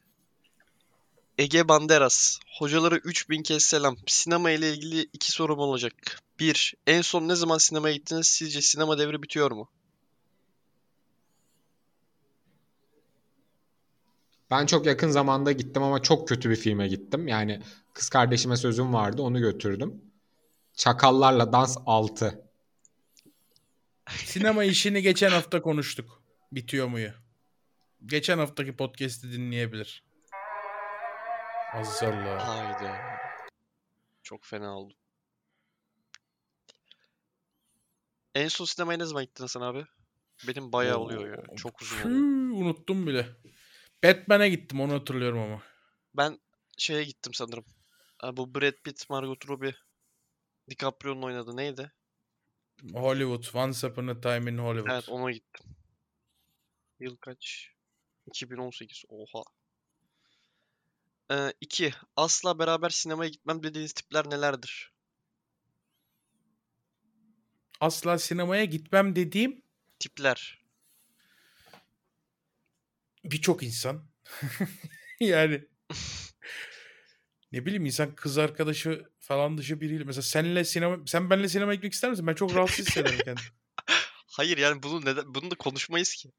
Ege 1.39 1.69
Banderas. 1.69 2.39
Hocalara 2.59 2.97
3000 2.97 3.43
kez 3.43 3.63
selam. 3.63 3.97
Sinema 4.07 4.51
ile 4.51 4.71
ilgili 4.71 5.09
iki 5.13 5.33
sorum 5.33 5.59
olacak. 5.59 6.21
1. 6.39 6.75
En 6.87 7.01
son 7.01 7.29
ne 7.29 7.35
zaman 7.35 7.59
sinemaya 7.59 7.95
gittiniz? 7.95 8.27
Sizce 8.27 8.61
sinema 8.63 8.99
devri 8.99 9.23
bitiyor 9.23 9.51
mu? 9.51 9.69
Ben 14.51 14.67
çok 14.67 14.87
yakın 14.87 15.09
zamanda 15.09 15.53
gittim 15.53 15.83
ama 15.83 16.03
çok 16.03 16.29
kötü 16.29 16.51
bir 16.51 16.57
filme 16.57 16.89
gittim. 16.89 17.29
Yani 17.29 17.63
kız 17.95 18.09
kardeşime 18.09 18.57
sözüm 18.57 18.95
vardı 18.95 19.23
onu 19.23 19.41
götürdüm. 19.41 20.05
Çakallarla 20.75 21.53
Dans 21.53 21.77
6. 21.87 22.45
Sinema 24.09 24.65
işini 24.65 25.03
geçen 25.03 25.31
hafta 25.31 25.63
konuştuk. 25.63 26.23
Bitiyor 26.53 26.89
muyu? 26.89 27.11
Geçen 28.07 28.39
haftaki 28.39 28.77
podcast'i 28.77 29.33
dinleyebilir. 29.33 30.05
Azallah. 31.73 32.49
Haydi. 32.49 32.93
Çok 34.23 34.45
fena 34.45 34.79
oldu. 34.79 34.95
En 38.35 38.49
son 38.49 38.65
sinemaya 38.65 38.99
ne 38.99 39.05
zaman 39.05 39.25
gittin 39.25 39.47
sen 39.47 39.61
abi? 39.61 39.87
Benim 40.49 40.73
bayağı 40.73 40.99
oluyor 40.99 41.39
ya. 41.39 41.57
Çok 41.57 41.83
uzun 41.83 42.01
oluyor. 42.01 42.67
unuttum 42.67 43.07
bile. 43.07 43.27
Batman'e 44.05 44.49
gittim 44.49 44.81
onu 44.81 44.93
hatırlıyorum 44.95 45.39
ama. 45.39 45.63
Ben 46.15 46.39
şeye 46.79 47.05
gittim 47.05 47.35
sanırım. 47.35 47.65
Ha, 48.19 48.37
Bu 48.37 48.55
Brad 48.55 48.75
Pitt, 48.85 49.11
Margot 49.11 49.49
Robbie, 49.49 49.75
DiCaprio'nun 50.71 51.23
oynadığı 51.23 51.57
neydi? 51.57 51.93
Hollywood. 52.93 53.45
Once 53.55 53.87
Upon 53.87 54.07
a 54.07 54.21
Time 54.21 54.51
in 54.51 54.59
Hollywood. 54.59 54.93
Evet 54.93 55.09
ona 55.09 55.31
gittim. 55.31 55.67
Yıl 57.01 57.17
kaç? 57.17 57.71
2018. 58.27 59.03
Oha. 59.09 59.43
Ee, 61.31 61.53
iki. 61.61 61.95
Asla 62.17 62.59
beraber 62.59 62.91
sinemaya 62.91 63.31
gitmem 63.31 63.63
dediğiniz 63.63 63.93
tipler 63.93 64.31
nelerdir? 64.31 64.93
Asla 67.81 68.19
sinemaya 68.19 68.65
gitmem 68.65 69.17
dediğim 69.17 69.63
Tipler. 69.99 70.60
Birçok 73.25 73.63
insan. 73.63 74.11
yani 75.21 75.65
ne 77.53 77.67
bileyim 77.67 77.87
insan 77.87 78.15
kız 78.15 78.39
arkadaşı 78.39 79.05
falan 79.19 79.59
dışı 79.59 79.81
biriyle 79.81 80.05
mesela 80.05 80.23
senle 80.23 80.65
sinema 80.65 80.99
sen 81.07 81.31
benle 81.31 81.49
sinema 81.49 81.75
gitmek 81.75 81.93
ister 81.93 82.11
misin? 82.11 82.27
Ben 82.27 82.35
çok 82.35 82.55
rahatsız 82.55 82.87
hissederim 82.87 83.19
kendimi. 83.25 83.47
Hayır 84.27 84.59
yani 84.59 84.83
bunu 84.83 85.05
neden 85.05 85.35
bunu 85.35 85.51
da 85.51 85.55
konuşmayız 85.55 86.15
ki. 86.15 86.31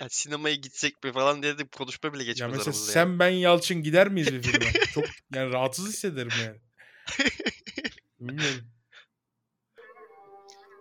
Yani 0.00 0.10
sinemaya 0.10 0.54
gitsek 0.54 1.04
mi 1.04 1.12
falan 1.12 1.42
diye 1.42 1.58
de 1.58 1.66
konuşma 1.66 2.14
bile 2.14 2.22
ya 2.22 2.26
geçmez 2.32 2.50
mesela 2.50 2.62
aramızda 2.64 2.92
sen 2.92 3.06
yani. 3.06 3.18
ben 3.18 3.28
Yalçın 3.28 3.82
gider 3.82 4.08
miyiz 4.08 4.32
bir 4.32 4.42
filme? 4.42 4.72
çok 4.94 5.04
yani 5.34 5.52
rahatsız 5.52 5.88
hissederim 5.88 6.32
yani. 6.44 6.60
Bilmiyorum. 8.20 8.72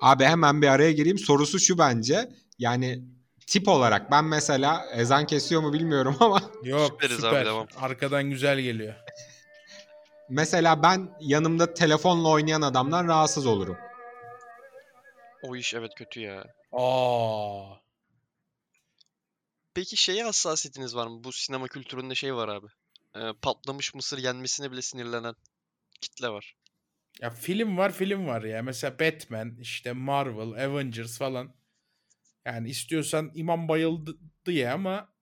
Abi 0.02 0.24
hemen 0.24 0.62
bir 0.62 0.68
araya 0.68 0.92
gireyim. 0.92 1.18
Sorusu 1.18 1.60
şu 1.60 1.78
bence. 1.78 2.30
Yani 2.58 3.04
tip 3.52 3.68
olarak 3.68 4.12
ben 4.12 4.26
mesela 4.26 4.86
ezan 4.94 5.26
kesiyor 5.26 5.62
mu 5.62 5.74
bilmiyorum 5.74 6.18
ama 6.20 6.42
Yok 6.64 6.92
Süperiz 6.92 7.24
abi, 7.24 7.30
süper. 7.30 7.46
devam. 7.46 7.68
Arkadan 7.78 8.30
güzel 8.30 8.60
geliyor. 8.60 8.94
mesela 10.30 10.84
ben 10.84 11.10
yanımda 11.22 11.74
telefonla 11.74 12.30
oynayan 12.30 12.62
adamdan 12.62 13.08
rahatsız 13.08 13.46
olurum. 13.46 13.78
O 15.44 15.56
iş 15.56 15.74
evet 15.74 15.92
kötü 15.96 16.20
ya. 16.20 16.46
Aa. 16.72 17.76
Peki 19.74 19.98
şeye 19.98 20.24
hassasiyetiniz 20.24 20.96
var 20.96 21.08
mı? 21.08 21.24
Bu 21.24 21.32
sinema 21.32 21.68
kültüründe 21.68 22.16
şey 22.16 22.36
var 22.36 22.48
abi. 22.50 22.68
Ee, 23.16 23.20
patlamış 23.42 23.94
mısır 23.96 24.18
yenmesine 24.18 24.72
bile 24.72 24.82
sinirlenen 24.82 25.36
kitle 26.02 26.30
var. 26.30 26.56
Ya 27.22 27.30
film 27.30 27.78
var 27.78 27.92
film 27.92 28.28
var 28.28 28.42
ya. 28.42 28.62
Mesela 28.64 29.00
Batman, 29.00 29.56
işte 29.60 29.94
Marvel, 29.94 30.66
Avengers 30.66 31.18
falan. 31.18 31.54
Yani 32.46 32.70
istiyorsan 32.70 33.32
imam 33.36 33.68
bayıldı 33.68 34.18
diye 34.46 34.70
ama 34.70 35.14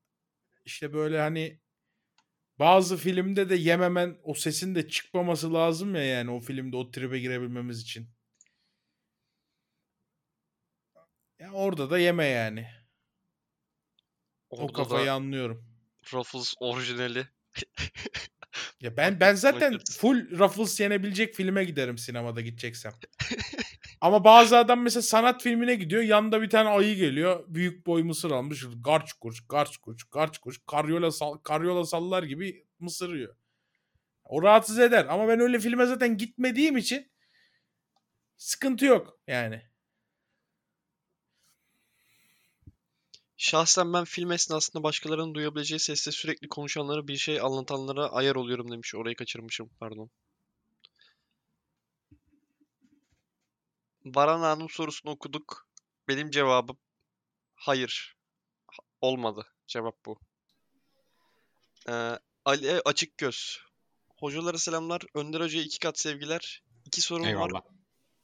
işte 0.65 0.93
böyle 0.93 1.19
hani 1.19 1.59
bazı 2.59 2.97
filmde 2.97 3.49
de 3.49 3.55
yememen 3.55 4.17
o 4.23 4.33
sesin 4.33 4.75
de 4.75 4.87
çıkmaması 4.87 5.53
lazım 5.53 5.95
ya 5.95 6.03
yani 6.03 6.31
o 6.31 6.39
filmde 6.39 6.77
o 6.77 6.91
tribe 6.91 7.19
girebilmemiz 7.19 7.81
için. 7.81 8.09
Ya 11.39 11.51
orada 11.51 11.89
da 11.89 11.99
yeme 11.99 12.25
yani. 12.25 12.67
o 14.49 14.57
Orada 14.57 14.73
kafayı 14.73 15.07
da 15.07 15.13
anlıyorum. 15.13 15.65
Ruffles 16.13 16.53
orijinali. 16.59 17.27
Ya 18.81 18.91
ben 18.97 19.19
ben 19.19 19.35
zaten 19.35 19.79
full 19.99 20.39
Ruffles 20.39 20.79
yenebilecek 20.79 21.35
filme 21.35 21.63
giderim 21.63 21.97
sinemada 21.97 22.41
gideceksem. 22.41 22.93
Ama 24.01 24.23
bazı 24.23 24.57
adam 24.57 24.81
mesela 24.81 25.01
sanat 25.01 25.43
filmine 25.43 25.75
gidiyor. 25.75 26.01
Yanında 26.01 26.41
bir 26.41 26.49
tane 26.49 26.69
ayı 26.69 26.95
geliyor. 26.95 27.45
Büyük 27.47 27.87
boy 27.87 28.03
mısır 28.03 28.31
almış. 28.31 28.65
Garç 28.83 29.13
kurç, 29.13 29.41
garç 29.49 29.77
kurç, 29.77 30.03
garç 30.11 30.37
kurç. 30.37 30.59
Karyola, 30.67 31.11
sal, 31.11 31.37
karyola 31.37 31.85
sallar 31.85 32.23
gibi 32.23 32.67
mısır. 32.79 33.29
O 34.23 34.43
rahatsız 34.43 34.79
eder. 34.79 35.05
Ama 35.09 35.27
ben 35.27 35.39
öyle 35.39 35.59
filme 35.59 35.85
zaten 35.85 36.17
gitmediğim 36.17 36.77
için 36.77 37.11
sıkıntı 38.37 38.85
yok 38.85 39.19
yani. 39.27 39.61
Şahsen 43.37 43.93
ben 43.93 44.03
film 44.03 44.31
esnasında 44.31 44.83
başkalarının 44.83 45.33
duyabileceği 45.33 45.79
sesle 45.79 46.11
sürekli 46.11 46.47
konuşanlara 46.47 47.07
bir 47.07 47.17
şey 47.17 47.39
anlatanlara 47.41 48.07
ayar 48.07 48.35
oluyorum 48.35 48.71
demiş. 48.71 48.95
Orayı 48.95 49.15
kaçırmışım 49.15 49.69
pardon. 49.79 50.09
Baran 54.05 54.39
Hanım 54.39 54.69
sorusunu 54.69 55.11
okuduk. 55.11 55.67
Benim 56.07 56.31
cevabım 56.31 56.77
hayır. 57.55 58.15
Ha- 58.67 58.83
Olmadı. 59.01 59.47
Cevap 59.67 60.05
bu. 60.05 60.19
Ee, 61.89 62.19
Ali 62.45 62.81
Açık 62.85 63.17
Göz. 63.17 63.59
Hocalara 64.17 64.57
selamlar. 64.57 65.01
Önder 65.13 65.41
Hoca'ya 65.41 65.63
iki 65.63 65.79
kat 65.79 65.99
sevgiler. 65.99 66.63
İki 66.85 67.01
sorum 67.01 67.23
var. 67.23 67.29
Eyvallah. 67.29 67.61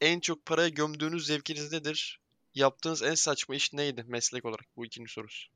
En 0.02 0.20
çok 0.20 0.46
paraya 0.46 0.70
gömdüğünüz 0.70 1.26
zevkiniz 1.28 1.72
nedir? 1.72 2.20
Yaptığınız 2.56 3.04
en 3.04 3.16
saçma 3.16 3.56
iş 3.56 3.74
neydi 3.74 4.04
meslek 4.08 4.46
olarak? 4.46 4.66
Bu 4.78 4.86
ikinci 4.86 5.14
sorusu. 5.14 5.52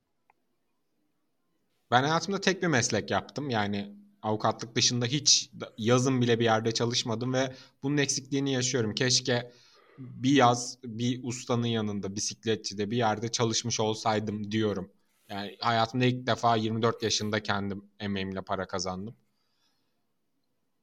Ben 1.92 2.04
hayatımda 2.04 2.42
tek 2.42 2.62
bir 2.64 2.68
meslek 2.68 3.12
yaptım. 3.12 3.50
Yani 3.50 3.96
avukatlık 4.22 4.76
dışında 4.76 5.06
hiç 5.06 5.50
yazın 5.78 6.22
bile 6.22 6.40
bir 6.40 6.44
yerde 6.44 6.72
çalışmadım 6.72 7.34
ve 7.34 7.56
bunun 7.84 7.98
eksikliğini 7.98 8.54
yaşıyorum. 8.54 8.96
Keşke 8.96 9.52
bir 10.00 10.32
yaz 10.32 10.78
bir 10.84 11.20
ustanın 11.24 11.68
yanında 11.68 12.16
bisikletçide 12.16 12.92
bir 12.92 12.98
yerde 12.98 13.32
çalışmış 13.32 13.80
olsaydım 13.80 14.52
diyorum. 14.52 14.92
Yani 15.30 15.58
hayatımda 15.60 16.06
ilk 16.06 16.28
defa 16.28 16.56
24 16.56 17.04
yaşında 17.04 17.44
kendim 17.44 17.86
emeğimle 18.00 18.42
para 18.42 18.68
kazandım. 18.68 19.16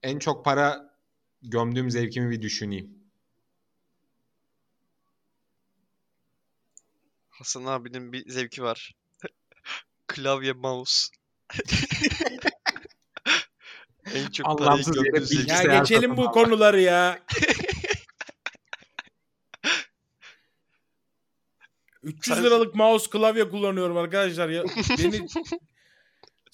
En 0.02 0.18
çok 0.18 0.44
para 0.44 0.94
gömdüğüm 1.42 1.90
zevkimi 1.90 2.30
bir 2.30 2.42
düşüneyim. 2.42 2.96
Hasan 7.28 7.64
abinin 7.64 8.12
bir 8.12 8.30
zevki 8.30 8.62
var. 8.62 8.94
Klavye, 10.06 10.52
mouse. 10.52 11.08
En 14.14 14.30
çok 14.30 14.46
parayı 14.46 14.70
Anlamsız 14.70 14.96
yere 14.96 15.08
gömdüğü 15.08 15.26
zevki. 15.26 15.50
Ya 15.50 15.78
geçelim 15.78 16.16
bu 16.16 16.30
konuları 16.30 16.80
ya. 16.80 17.22
300 22.07 22.36
Sen- 22.36 22.44
liralık 22.44 22.74
mouse 22.74 23.11
klavye 23.11 23.48
kullanıyorum 23.48 23.96
arkadaşlar 23.96 24.48
ya. 24.48 24.64
Beni 24.98 25.16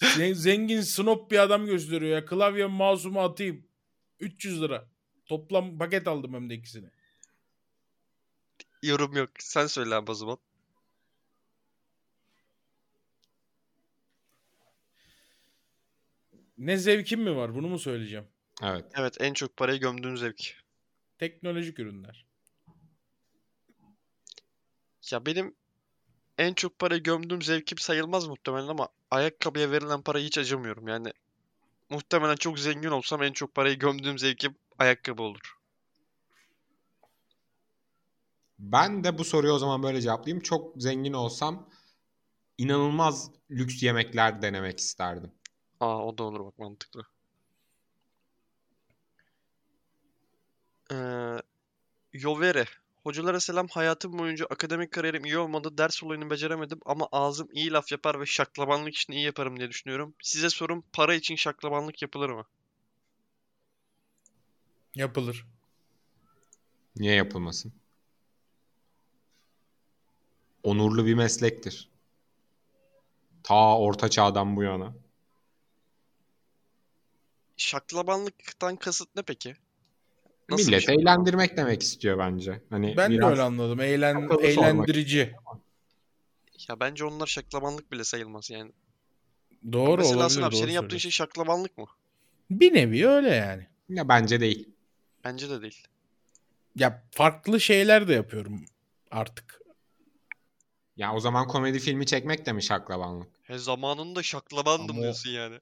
ze- 0.02 0.34
zengin 0.34 0.80
snob 0.80 1.30
bir 1.30 1.38
adam 1.38 1.66
gösteriyor 1.66 2.12
ya. 2.16 2.24
Klavye 2.24 2.66
mouse'umu 2.66 3.20
atayım. 3.20 3.64
300 4.20 4.62
lira. 4.62 4.88
Toplam 5.26 5.78
paket 5.78 6.08
aldım 6.08 6.34
hem 6.34 6.50
de 6.50 6.54
ikisini. 6.54 6.88
Yorum 8.82 9.16
yok. 9.16 9.30
Sen 9.38 9.66
söyle 9.66 9.94
abi 9.94 10.10
o 10.10 10.14
zaman. 10.14 10.38
Ne 16.58 16.76
zevkim 16.76 17.22
mi 17.22 17.36
var 17.36 17.54
bunu 17.54 17.68
mu 17.68 17.78
söyleyeceğim? 17.78 18.24
Evet. 18.62 18.84
Evet 18.94 19.16
en 19.20 19.34
çok 19.34 19.56
parayı 19.56 19.80
gömdüğün 19.80 20.16
zevk. 20.16 20.54
Teknolojik 21.18 21.78
ürünler. 21.78 22.26
Ya 25.10 25.26
benim 25.26 25.56
en 26.38 26.54
çok 26.54 26.78
parayı 26.78 27.02
gömdüğüm 27.02 27.42
zevkim 27.42 27.78
sayılmaz 27.78 28.26
muhtemelen 28.26 28.68
ama 28.68 28.88
ayakkabıya 29.10 29.70
verilen 29.70 30.02
parayı 30.02 30.26
hiç 30.26 30.38
acımıyorum. 30.38 30.88
Yani 30.88 31.12
muhtemelen 31.90 32.36
çok 32.36 32.58
zengin 32.58 32.88
olsam 32.90 33.22
en 33.22 33.32
çok 33.32 33.54
parayı 33.54 33.78
gömdüğüm 33.78 34.18
zevkim 34.18 34.56
ayakkabı 34.78 35.22
olur. 35.22 35.56
Ben 38.58 39.04
de 39.04 39.18
bu 39.18 39.24
soruyu 39.24 39.52
o 39.52 39.58
zaman 39.58 39.82
böyle 39.82 40.00
cevaplayayım. 40.00 40.42
Çok 40.42 40.82
zengin 40.82 41.12
olsam 41.12 41.68
inanılmaz 42.58 43.30
lüks 43.50 43.82
yemekler 43.82 44.42
denemek 44.42 44.78
isterdim. 44.78 45.32
Aa 45.80 46.06
o 46.06 46.18
da 46.18 46.22
olur 46.24 46.44
bak 46.44 46.58
mantıklı. 46.58 47.02
Ee, 50.92 51.36
Yovere. 52.12 52.64
Hocalara 53.04 53.40
selam. 53.40 53.68
Hayatım 53.68 54.18
boyunca 54.18 54.46
akademik 54.46 54.92
kariyerim 54.92 55.24
iyi 55.24 55.38
olmadı. 55.38 55.78
Ders 55.78 56.02
olayını 56.02 56.30
beceremedim 56.30 56.80
ama 56.84 57.08
ağzım 57.12 57.48
iyi 57.52 57.70
laf 57.70 57.92
yapar 57.92 58.20
ve 58.20 58.26
şaklabanlık 58.26 58.94
için 58.94 59.12
iyi 59.12 59.24
yaparım 59.24 59.56
diye 59.56 59.70
düşünüyorum. 59.70 60.14
Size 60.22 60.50
sorum 60.50 60.84
para 60.92 61.14
için 61.14 61.36
şaklabanlık 61.36 62.02
yapılır 62.02 62.30
mı? 62.30 62.44
Yapılır. 64.94 65.46
Niye 66.96 67.14
yapılmasın? 67.14 67.72
Onurlu 70.62 71.06
bir 71.06 71.14
meslektir. 71.14 71.88
Ta 73.42 73.78
orta 73.78 74.08
çağdan 74.10 74.56
bu 74.56 74.62
yana. 74.62 74.94
Şaklabanlıktan 77.56 78.76
kasıt 78.76 79.08
ne 79.16 79.22
peki? 79.22 79.56
Nasıl 80.52 80.66
Millet 80.66 80.82
şey? 80.86 80.94
eğlendirmek 80.94 81.56
demek 81.56 81.82
istiyor 81.82 82.18
bence. 82.18 82.62
Hani 82.70 82.94
Ben 82.96 83.12
de 83.12 83.16
biraz 83.16 83.30
öyle 83.30 83.42
anladım. 83.42 83.80
Eğlen, 83.80 84.14
akıllı 84.14 84.28
sormak. 84.28 84.48
eğlendirici. 84.50 85.32
Ya 86.68 86.80
bence 86.80 87.04
onlar 87.04 87.26
şaklabanlık 87.26 87.92
bile 87.92 88.04
sayılmaz 88.04 88.50
yani. 88.50 88.72
Doğru 89.72 89.96
Mesela 89.96 90.16
olabilir. 90.16 90.22
Hasan 90.22 90.42
abi 90.42 90.56
senin 90.56 90.72
yaptığın 90.72 90.98
şey 90.98 91.10
şaklabanlık 91.10 91.78
mı? 91.78 91.86
Bir 92.50 92.74
nevi 92.74 93.06
öyle 93.08 93.28
yani. 93.28 93.66
ya 93.88 94.08
bence 94.08 94.40
değil. 94.40 94.68
Bence 95.24 95.50
de 95.50 95.62
değil. 95.62 95.86
Ya 96.76 97.02
farklı 97.10 97.60
şeyler 97.60 98.08
de 98.08 98.14
yapıyorum 98.14 98.64
artık. 99.10 99.62
Ya 100.96 101.14
o 101.14 101.20
zaman 101.20 101.46
komedi 101.48 101.78
filmi 101.78 102.06
çekmek 102.06 102.46
de 102.46 102.52
mi 102.52 102.62
şaklabanlık? 102.62 103.28
He 103.42 103.58
zamanında 103.58 104.22
şaklabandım 104.22 104.90
Ama 104.96 105.02
diyorsun 105.02 105.30
yani. 105.30 105.58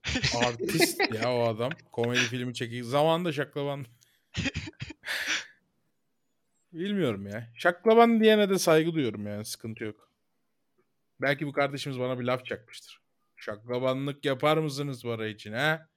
Artist 0.46 1.00
ya 1.14 1.34
o 1.34 1.42
adam. 1.42 1.70
Komedi 1.92 2.20
filmi 2.20 2.54
çekiyor. 2.54 2.86
Zamanında 2.86 3.32
şaklaban. 3.32 3.86
Bilmiyorum 6.72 7.26
ya. 7.26 7.48
Şaklaban 7.54 8.20
diyene 8.20 8.50
de 8.50 8.58
saygı 8.58 8.94
duyuyorum 8.94 9.26
yani. 9.26 9.44
Sıkıntı 9.44 9.84
yok. 9.84 10.10
Belki 11.20 11.46
bu 11.46 11.52
kardeşimiz 11.52 11.98
bana 11.98 12.18
bir 12.20 12.24
laf 12.24 12.44
çakmıştır. 12.46 13.00
Şaklabanlık 13.36 14.24
yapar 14.24 14.56
mısınız 14.56 15.02
para 15.02 15.26
için 15.26 15.52
ha? 15.52 15.88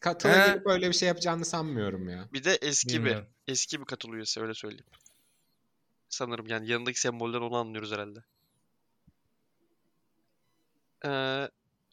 Katıla 0.00 0.62
öyle 0.64 0.88
bir 0.88 0.92
şey 0.92 1.08
yapacağını 1.08 1.44
sanmıyorum 1.44 2.08
ya. 2.08 2.28
Bir 2.32 2.44
de 2.44 2.58
eski 2.62 2.88
bir, 2.88 2.94
Bilmiyorum. 2.94 3.28
eski 3.46 3.80
bir 3.80 3.84
katıl 3.84 4.12
üyesi 4.12 4.40
öyle 4.40 4.54
söyleyeyim. 4.54 4.86
Sanırım 6.08 6.46
yani 6.46 6.68
yanındaki 6.70 7.00
sembolden 7.00 7.40
onu 7.40 7.56
anlıyoruz 7.56 7.92
herhalde. 7.92 8.18
Ee, 11.04 11.50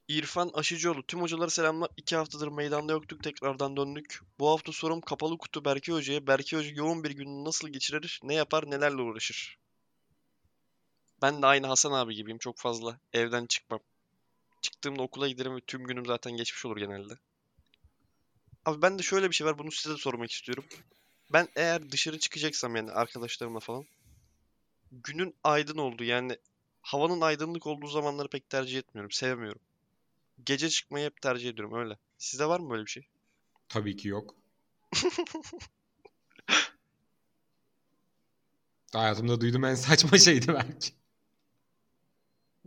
İrfan 0.08 0.52
Aşıcıoğlu. 0.54 1.04
Tüm 1.04 1.22
hocalara 1.22 1.50
selamlar. 1.50 1.90
İki 1.98 2.16
haftadır 2.16 2.48
meydanda 2.48 2.94
yoktuk. 2.94 3.24
Tekrardan 3.24 3.78
döndük. 3.78 4.22
Bu 4.40 4.50
hafta 4.50 4.72
sorum 4.72 5.02
kapalı 5.02 5.38
kutu 5.38 5.66
Berke 5.66 5.92
Hoca'ya. 5.92 6.28
Berke 6.28 6.58
Hoca 6.58 6.70
yoğun 6.70 7.04
bir 7.04 7.12
günü 7.12 7.44
nasıl 7.44 7.70
geçirir? 7.70 8.20
Ne 8.24 8.34
yapar? 8.34 8.72
Nelerle 8.72 9.02
uğraşır? 9.02 9.58
Ben 11.22 11.42
de 11.42 11.46
aynı 11.46 11.68
Hasan 11.68 11.92
abi 11.92 12.16
gibiyim. 12.16 12.38
Çok 12.38 12.58
fazla 12.58 13.00
evden 13.14 13.46
çıkmam. 13.46 13.80
Çıktığımda 14.62 15.02
okula 15.04 15.28
giderim 15.28 15.56
ve 15.56 15.60
tüm 15.62 15.84
günüm 15.84 16.06
zaten 16.06 16.38
geçmiş 16.38 16.66
olur 16.66 16.78
genelde. 16.78 17.14
Abi 18.66 18.82
ben 18.82 19.00
de 19.00 19.04
şöyle 19.04 19.30
bir 19.30 19.36
şey 19.36 19.48
var. 19.48 19.58
Bunu 19.58 19.72
size 19.72 19.96
de 19.96 19.98
sormak 19.98 20.32
istiyorum. 20.32 20.66
Ben 21.34 21.48
eğer 21.56 21.92
dışarı 21.92 22.20
çıkacaksam 22.20 22.76
yani 22.76 22.92
arkadaşlarımla 22.92 23.60
falan 23.60 23.86
günün 24.92 25.36
aydın 25.44 25.78
olduğu 25.78 26.04
yani 26.04 26.38
havanın 26.82 27.22
aydınlık 27.22 27.68
olduğu 27.68 27.88
zamanları 27.88 28.28
pek 28.28 28.50
tercih 28.50 28.78
etmiyorum. 28.78 29.12
Sevmiyorum. 29.12 29.62
Gece 30.46 30.70
çıkmayı 30.70 31.06
hep 31.06 31.22
tercih 31.22 31.50
ediyorum 31.50 31.74
öyle. 31.80 31.98
Sizde 32.18 32.46
var 32.46 32.60
mı 32.60 32.70
böyle 32.70 32.86
bir 32.86 32.92
şey? 32.92 33.08
Tabii 33.70 33.98
ki 33.98 34.08
yok. 34.08 34.36
Hayatımda 38.94 39.42
duyduğum 39.42 39.66
en 39.66 39.76
saçma 39.76 40.18
şeydi 40.18 40.48
belki. 40.48 40.90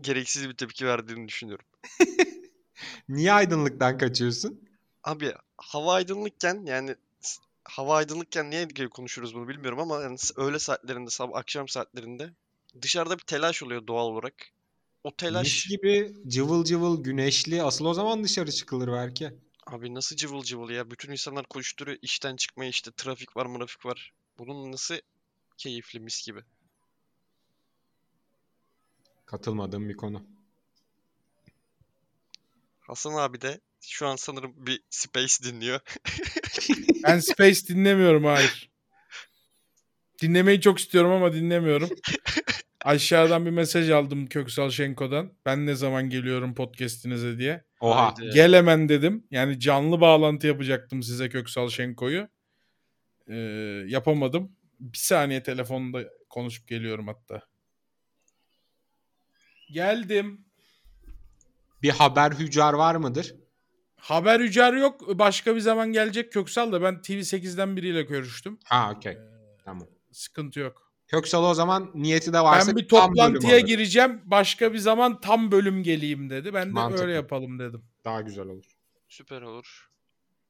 Gereksiz 0.01 0.49
bir 0.49 0.55
tepki 0.57 0.87
verdiğini 0.87 1.29
düşünüyorum. 1.29 1.67
Niye 3.09 3.33
aydınlıktan 3.33 3.99
kaçıyorsun? 3.99 4.69
Abi 5.05 5.35
hava 5.57 5.95
aydınlıkken 5.95 6.65
yani 6.67 6.97
hava 7.65 7.97
aydınlıkken 7.97 8.51
niye 8.51 8.69
konuşuruz 8.91 9.35
bunu 9.35 9.49
bilmiyorum 9.49 9.81
ama 9.81 10.03
yani 10.03 10.17
öğle 10.37 10.59
saatlerinde, 10.59 11.11
sabah 11.11 11.39
akşam 11.39 11.69
saatlerinde 11.69 12.31
dışarıda 12.83 13.19
bir 13.19 13.25
telaş 13.25 13.63
oluyor 13.63 13.87
doğal 13.87 14.07
olarak. 14.07 14.35
O 15.07 15.09
Mis 15.09 15.17
telaş 15.17 15.67
gibi 15.67 16.13
cıvıl 16.29 16.65
cıvıl 16.65 17.05
güneşli. 17.05 17.63
Asıl 17.63 17.85
o 17.85 17.95
zaman 17.95 18.25
dışarı 18.25 18.53
çıkılır 18.53 18.93
belki. 18.93 19.33
Abi 19.67 19.95
nasıl 19.95 20.17
cıvıl 20.17 20.43
cıvıl 20.43 20.71
ya? 20.71 20.91
Bütün 20.91 21.13
insanlar 21.13 21.47
koşturuyor. 21.47 21.99
işten 22.03 22.37
çıkmaya 22.37 22.71
işte 22.71 22.91
trafik 22.97 23.37
var, 23.37 23.47
mırafik 23.47 23.87
var. 23.87 24.13
Bunun 24.39 24.73
nasıl 24.73 24.95
keyifli 25.59 26.01
mis 26.01 26.27
gibi. 26.27 26.41
Katılmadığım 29.27 29.89
bir 29.89 29.97
konu. 29.97 30.27
Hasan 32.81 33.13
abi 33.13 33.41
de 33.41 33.61
şu 33.81 34.07
an 34.07 34.17
sanırım 34.17 34.67
bir 34.67 34.83
Space 34.91 35.35
dinliyor. 35.43 35.81
Ben 37.05 37.19
Space 37.19 37.67
dinlemiyorum 37.67 38.25
hayır. 38.25 38.71
Dinlemeyi 40.23 40.61
çok 40.61 40.79
istiyorum 40.79 41.11
ama 41.11 41.33
dinlemiyorum. 41.33 41.91
Aşağıdan 42.87 43.47
bir 43.47 43.51
mesaj 43.51 43.91
aldım 43.91 44.27
Köksal 44.27 44.71
Şenko'dan. 44.71 45.33
Ben 45.47 45.67
ne 45.67 45.75
zaman 45.75 46.11
geliyorum 46.11 46.55
podcast'inize 46.55 47.39
diye. 47.39 47.65
Oha. 47.81 48.17
Haydi. 48.19 48.31
Gel 48.35 48.55
hemen 48.55 48.89
dedim. 48.89 49.27
Yani 49.31 49.61
canlı 49.61 50.01
bağlantı 50.01 50.47
yapacaktım 50.47 51.03
size 51.03 51.29
Köksal 51.29 51.69
Şenko'yu. 51.69 52.29
Ee, 53.29 53.35
yapamadım. 53.87 54.53
Bir 54.81 54.99
saniye 54.99 55.43
telefonda 55.43 56.05
konuşup 56.31 56.69
geliyorum 56.69 57.07
hatta. 57.09 57.43
Geldim. 59.73 60.45
Bir 61.83 61.91
haber 61.91 62.33
hücar 62.33 62.73
var 62.75 62.95
mıdır? 62.95 63.35
Haber 63.97 64.41
hücar 64.41 64.75
yok. 64.75 65.19
Başka 65.19 65.55
bir 65.57 65.61
zaman 65.61 65.93
gelecek 65.93 66.33
Köksal 66.33 66.73
da 66.73 66.83
ben 66.83 66.95
TV8'den 66.95 67.77
biriyle 67.77 68.03
görüştüm. 68.03 68.59
Ha 68.65 68.93
okey. 68.97 69.19
Tamam. 69.65 69.89
Sıkıntı 70.13 70.61
yok. 70.61 70.86
Köksal 71.09 71.45
o 71.45 71.55
zaman 71.55 71.91
niyeti 71.95 72.33
de 72.33 72.41
varsa 72.41 72.69
Ben 72.69 72.77
bir 72.77 72.89
toplantıya 72.89 73.61
gireceğim. 73.61 74.21
Başka 74.25 74.73
bir 74.73 74.79
zaman 74.79 75.21
tam 75.21 75.51
bölüm 75.53 75.83
geleyim 75.83 76.31
dedi. 76.31 76.55
Ben 76.55 76.69
de 76.69 76.73
Mantıklı. 76.73 77.03
öyle 77.05 77.15
yapalım 77.15 77.59
dedim. 77.59 77.85
Daha 78.05 78.21
güzel 78.21 78.47
olur. 78.47 78.65
Süper 79.09 79.43
olur. 79.43 79.91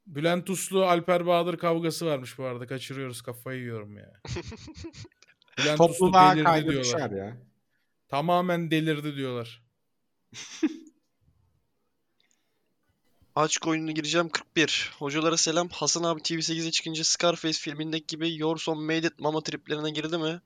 Bülent 0.06 0.50
Uslu 0.50 0.84
Alper 0.86 1.26
Bahadır 1.26 1.58
kavgası 1.58 2.06
varmış 2.06 2.38
bu 2.38 2.44
arada. 2.44 2.66
Kaçırıyoruz 2.66 3.22
kafayı 3.22 3.60
yiyorum 3.60 3.96
ya. 3.96 4.12
Bülent 5.58 5.80
Uslu 5.80 5.86
Topluluğa 5.86 6.32
delirdi 6.32 6.44
kaydı 6.44 6.70
diyorlar. 6.70 7.10
ya. 7.10 7.36
Tamamen 8.08 8.70
delirdi 8.70 9.16
diyorlar. 9.16 9.62
Aç 13.36 13.58
oyununa 13.66 13.90
gireceğim 13.90 14.28
41. 14.28 14.90
Hocalara 14.98 15.36
selam. 15.36 15.68
Hasan 15.68 16.02
abi 16.02 16.20
TV8'e 16.20 16.70
çıkınca 16.70 17.04
Scarface 17.04 17.58
filmindeki 17.58 18.06
gibi 18.06 18.36
Your 18.36 18.56
Son 18.56 18.82
Made 18.82 18.98
It 19.06 19.18
mama 19.18 19.40
triplerine 19.40 19.90
girdi 19.90 20.18
mi? 20.18 20.40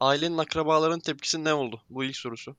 Ailenin 0.00 0.38
akrabaların 0.38 1.00
tepkisi 1.00 1.44
ne 1.44 1.52
oldu? 1.54 1.80
Bu 1.90 2.04
ilk 2.04 2.16
sorusu. 2.16 2.56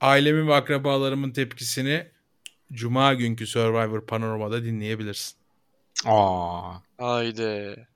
Ailemin 0.00 0.48
ve 0.48 0.54
akrabalarımın 0.54 1.30
tepkisini 1.30 2.06
Cuma 2.72 3.14
günkü 3.14 3.46
Survivor 3.46 4.06
Panorama'da 4.06 4.64
dinleyebilirsin. 4.64 5.36
Aa. 6.04 6.72
Haydi. 6.98 7.86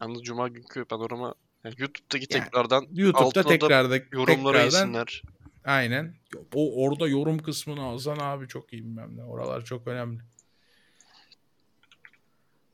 Yalnız 0.00 0.22
Cuma 0.22 0.48
günkü 0.48 0.84
panorama 0.84 1.34
yani 1.64 1.74
YouTube'daki 1.78 2.26
Yani 2.30 2.44
tekrardan 2.44 2.86
YouTube'da 2.92 3.42
tekrarda 3.42 3.96
yorumlara 4.12 4.58
tekrardan 4.58 4.64
yesinler. 4.64 5.22
Aynen. 5.64 6.14
O 6.54 6.84
orada 6.84 7.08
yorum 7.08 7.38
kısmını 7.38 7.80
Hasan 7.80 8.18
abi 8.20 8.48
çok 8.48 8.72
iyi 8.72 8.84
bilmem 8.84 9.16
ne. 9.16 9.24
Oralar 9.24 9.64
çok 9.64 9.86
önemli. 9.86 10.22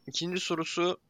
İkinci 0.06 0.40
sorusu 0.40 1.00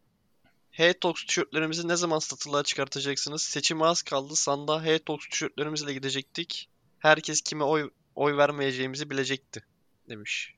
H-Tox 0.70 1.24
tişörtlerimizi 1.26 1.88
ne 1.88 1.96
zaman 1.96 2.18
satılığa 2.18 2.62
çıkartacaksınız? 2.62 3.42
Seçime 3.42 3.84
az 3.84 4.02
kaldı. 4.02 4.36
Sandığa 4.36 4.84
H-Tox 4.84 5.20
tişörtlerimizle 5.30 5.92
gidecektik. 5.92 6.68
Herkes 6.98 7.40
kime 7.40 7.64
oy 7.64 7.90
oy 8.14 8.36
vermeyeceğimizi 8.36 9.10
bilecekti 9.10 9.64
demiş. 10.08 10.54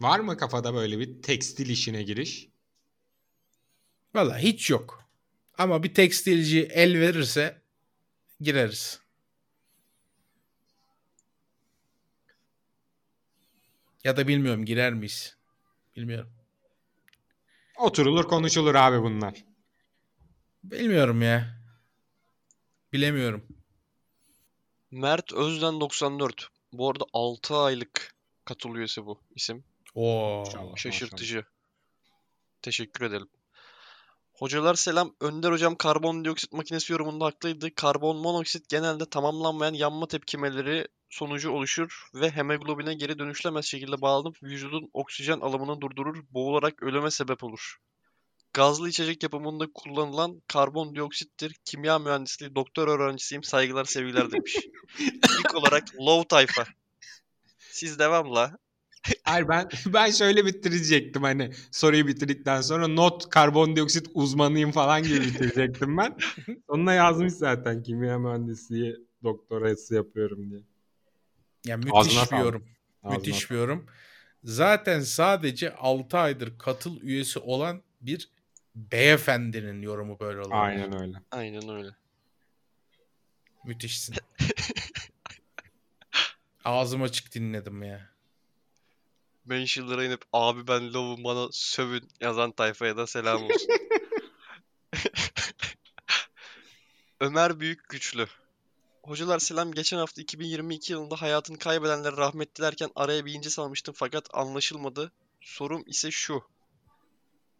Var 0.00 0.20
mı 0.20 0.36
kafada 0.36 0.74
böyle 0.74 0.98
bir 0.98 1.22
tekstil 1.22 1.68
işine 1.68 2.02
giriş? 2.02 2.48
Valla 4.14 4.38
hiç 4.38 4.70
yok. 4.70 5.04
Ama 5.58 5.82
bir 5.82 5.94
tekstilci 5.94 6.62
el 6.62 7.00
verirse 7.00 7.62
gireriz. 8.40 9.00
Ya 14.04 14.16
da 14.16 14.28
bilmiyorum 14.28 14.64
girer 14.64 14.92
miyiz? 14.92 15.36
Bilmiyorum. 15.96 16.32
Oturulur 17.78 18.24
konuşulur 18.24 18.74
abi 18.74 19.02
bunlar. 19.02 19.44
Bilmiyorum 20.64 21.22
ya. 21.22 21.58
Bilemiyorum. 22.92 23.46
Mert 24.90 25.32
Özden 25.32 25.80
94. 25.80 26.48
Bu 26.72 26.90
arada 26.90 27.04
6 27.12 27.56
aylık 27.56 28.14
katıl 28.44 28.74
üyesi 28.74 29.06
bu 29.06 29.20
isim. 29.34 29.64
Oo. 29.94 30.44
Şaşırtıcı. 30.76 31.44
Teşekkür 32.62 33.04
ederim. 33.04 33.28
Hocalar 34.38 34.74
selam. 34.74 35.14
Önder 35.20 35.52
hocam 35.52 35.76
karbondioksit 35.76 36.52
makinesi 36.52 36.92
yorumunda 36.92 37.24
haklıydı. 37.24 37.74
Karbon 37.74 38.16
monoksit 38.16 38.68
genelde 38.68 39.10
tamamlanmayan 39.10 39.74
yanma 39.74 40.08
tepkimeleri 40.08 40.88
sonucu 41.10 41.50
oluşur 41.50 42.08
ve 42.14 42.30
hemoglobine 42.30 42.94
geri 42.94 43.18
dönüşlemez 43.18 43.64
şekilde 43.64 44.00
bağlanıp 44.00 44.42
vücudun 44.42 44.90
oksijen 44.92 45.40
alımını 45.40 45.80
durdurur, 45.80 46.24
boğularak 46.30 46.82
ölüme 46.82 47.10
sebep 47.10 47.44
olur. 47.44 47.76
Gazlı 48.52 48.88
içecek 48.88 49.22
yapımında 49.22 49.72
kullanılan 49.74 50.42
karbondioksittir. 50.48 51.56
Kimya 51.64 51.98
mühendisliği 51.98 52.54
doktor 52.54 52.88
öğrencisiyim. 52.88 53.44
Saygılar 53.44 53.84
sevgiler 53.84 54.30
demiş. 54.30 54.56
İlk 55.38 55.54
olarak 55.54 55.84
low 56.00 56.28
tayfa. 56.28 56.64
Siz 57.58 57.98
devamla. 57.98 58.58
Hayır 59.24 59.48
ben 59.48 59.68
ben 59.86 60.10
şöyle 60.10 60.46
bitirecektim 60.46 61.22
hani 61.22 61.50
soruyu 61.70 62.06
bitirdikten 62.06 62.60
sonra 62.60 62.88
not 62.88 63.30
karbondioksit 63.30 64.10
uzmanıyım 64.14 64.72
falan 64.72 65.02
gibi 65.02 65.20
bitirecektim 65.20 65.96
ben. 65.96 66.16
Sonuna 66.70 66.94
yazmış 66.94 67.32
zaten 67.32 67.82
kimya 67.82 68.18
mühendisliği 68.18 68.96
doktorası 69.22 69.94
yapıyorum 69.94 70.50
diye. 70.50 70.60
Ya 71.64 71.76
müthiş 71.76 71.92
Ağzına 71.94 72.38
bir 72.38 72.44
yorum. 72.44 72.64
Ağzına 73.02 73.18
Müthiş 73.18 73.50
bir 73.50 73.56
yorum. 73.56 73.86
Zaten 74.44 75.00
sadece 75.00 75.74
6 75.74 76.18
aydır 76.18 76.58
katıl 76.58 77.00
üyesi 77.00 77.38
olan 77.38 77.82
bir 78.00 78.30
beyefendinin 78.74 79.82
yorumu 79.82 80.20
böyle 80.20 80.40
olur. 80.40 80.50
Aynen 80.50 81.00
öyle. 81.00 81.22
Aynen 81.30 81.68
öyle. 81.68 81.90
Müthişsin. 83.64 84.14
Ağzım 86.64 87.02
açık 87.02 87.34
dinledim 87.34 87.82
ya. 87.82 88.17
Mentionlara 89.48 90.04
inip 90.04 90.24
abi 90.32 90.66
ben 90.68 90.94
lovum 90.94 91.24
bana 91.24 91.48
sövün 91.52 92.08
yazan 92.20 92.52
tayfaya 92.52 92.96
da 92.96 93.06
selam 93.06 93.44
olsun. 93.44 93.68
Ömer 97.20 97.60
Büyük 97.60 97.88
Güçlü. 97.88 98.26
Hocalar 99.02 99.38
selam. 99.38 99.72
Geçen 99.72 99.98
hafta 99.98 100.22
2022 100.22 100.92
yılında 100.92 101.22
hayatını 101.22 101.58
kaybedenleri 101.58 102.16
rahmet 102.16 102.56
dilerken 102.56 102.90
araya 102.94 103.24
bir 103.24 103.32
ince 103.32 103.50
salmıştım 103.50 103.94
fakat 103.98 104.28
anlaşılmadı. 104.32 105.12
Sorum 105.40 105.84
ise 105.86 106.10
şu. 106.10 106.42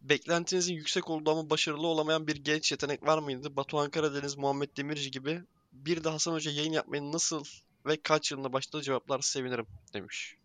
Beklentinizin 0.01 0.75
yüksek 0.75 1.11
olduğu 1.11 1.31
ama 1.31 1.51
başarılı 1.51 1.87
olamayan 1.87 2.27
bir 2.27 2.37
genç 2.37 2.73
yetenek 2.73 3.07
var 3.07 3.19
mıydı? 3.19 3.57
Batuhan 3.57 3.91
Karadeniz, 3.91 4.37
Muhammed 4.37 4.77
Demirci 4.77 5.11
gibi. 5.11 5.43
Bir 5.73 6.05
de 6.05 6.09
Hasan 6.09 6.33
Hoca 6.33 6.51
yayın 6.51 6.73
yapmayı 6.73 7.13
nasıl 7.13 7.45
ve 7.87 8.03
kaç 8.03 8.33
yılında 8.33 8.53
başladı 8.53 8.83
cevaplar 8.83 9.21
sevinirim 9.21 9.67
demiş. 9.95 10.38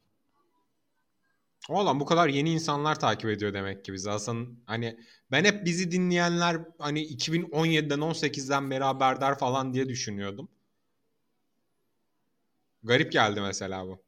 Oğlum 1.69 1.99
bu 1.99 2.05
kadar 2.05 2.27
yeni 2.27 2.51
insanlar 2.51 2.99
takip 2.99 3.29
ediyor 3.29 3.53
demek 3.53 3.85
ki 3.85 3.93
bizi. 3.93 4.11
Aslında 4.11 4.49
hani 4.65 4.99
ben 5.31 5.43
hep 5.45 5.65
bizi 5.65 5.91
dinleyenler 5.91 6.57
hani 6.79 7.01
2017'den 7.01 7.99
18'den 7.99 8.71
beri 8.71 8.83
haberdar 8.83 9.39
falan 9.39 9.73
diye 9.73 9.89
düşünüyordum. 9.89 10.49
Garip 12.83 13.11
geldi 13.11 13.41
mesela 13.41 13.87
bu. 13.87 14.03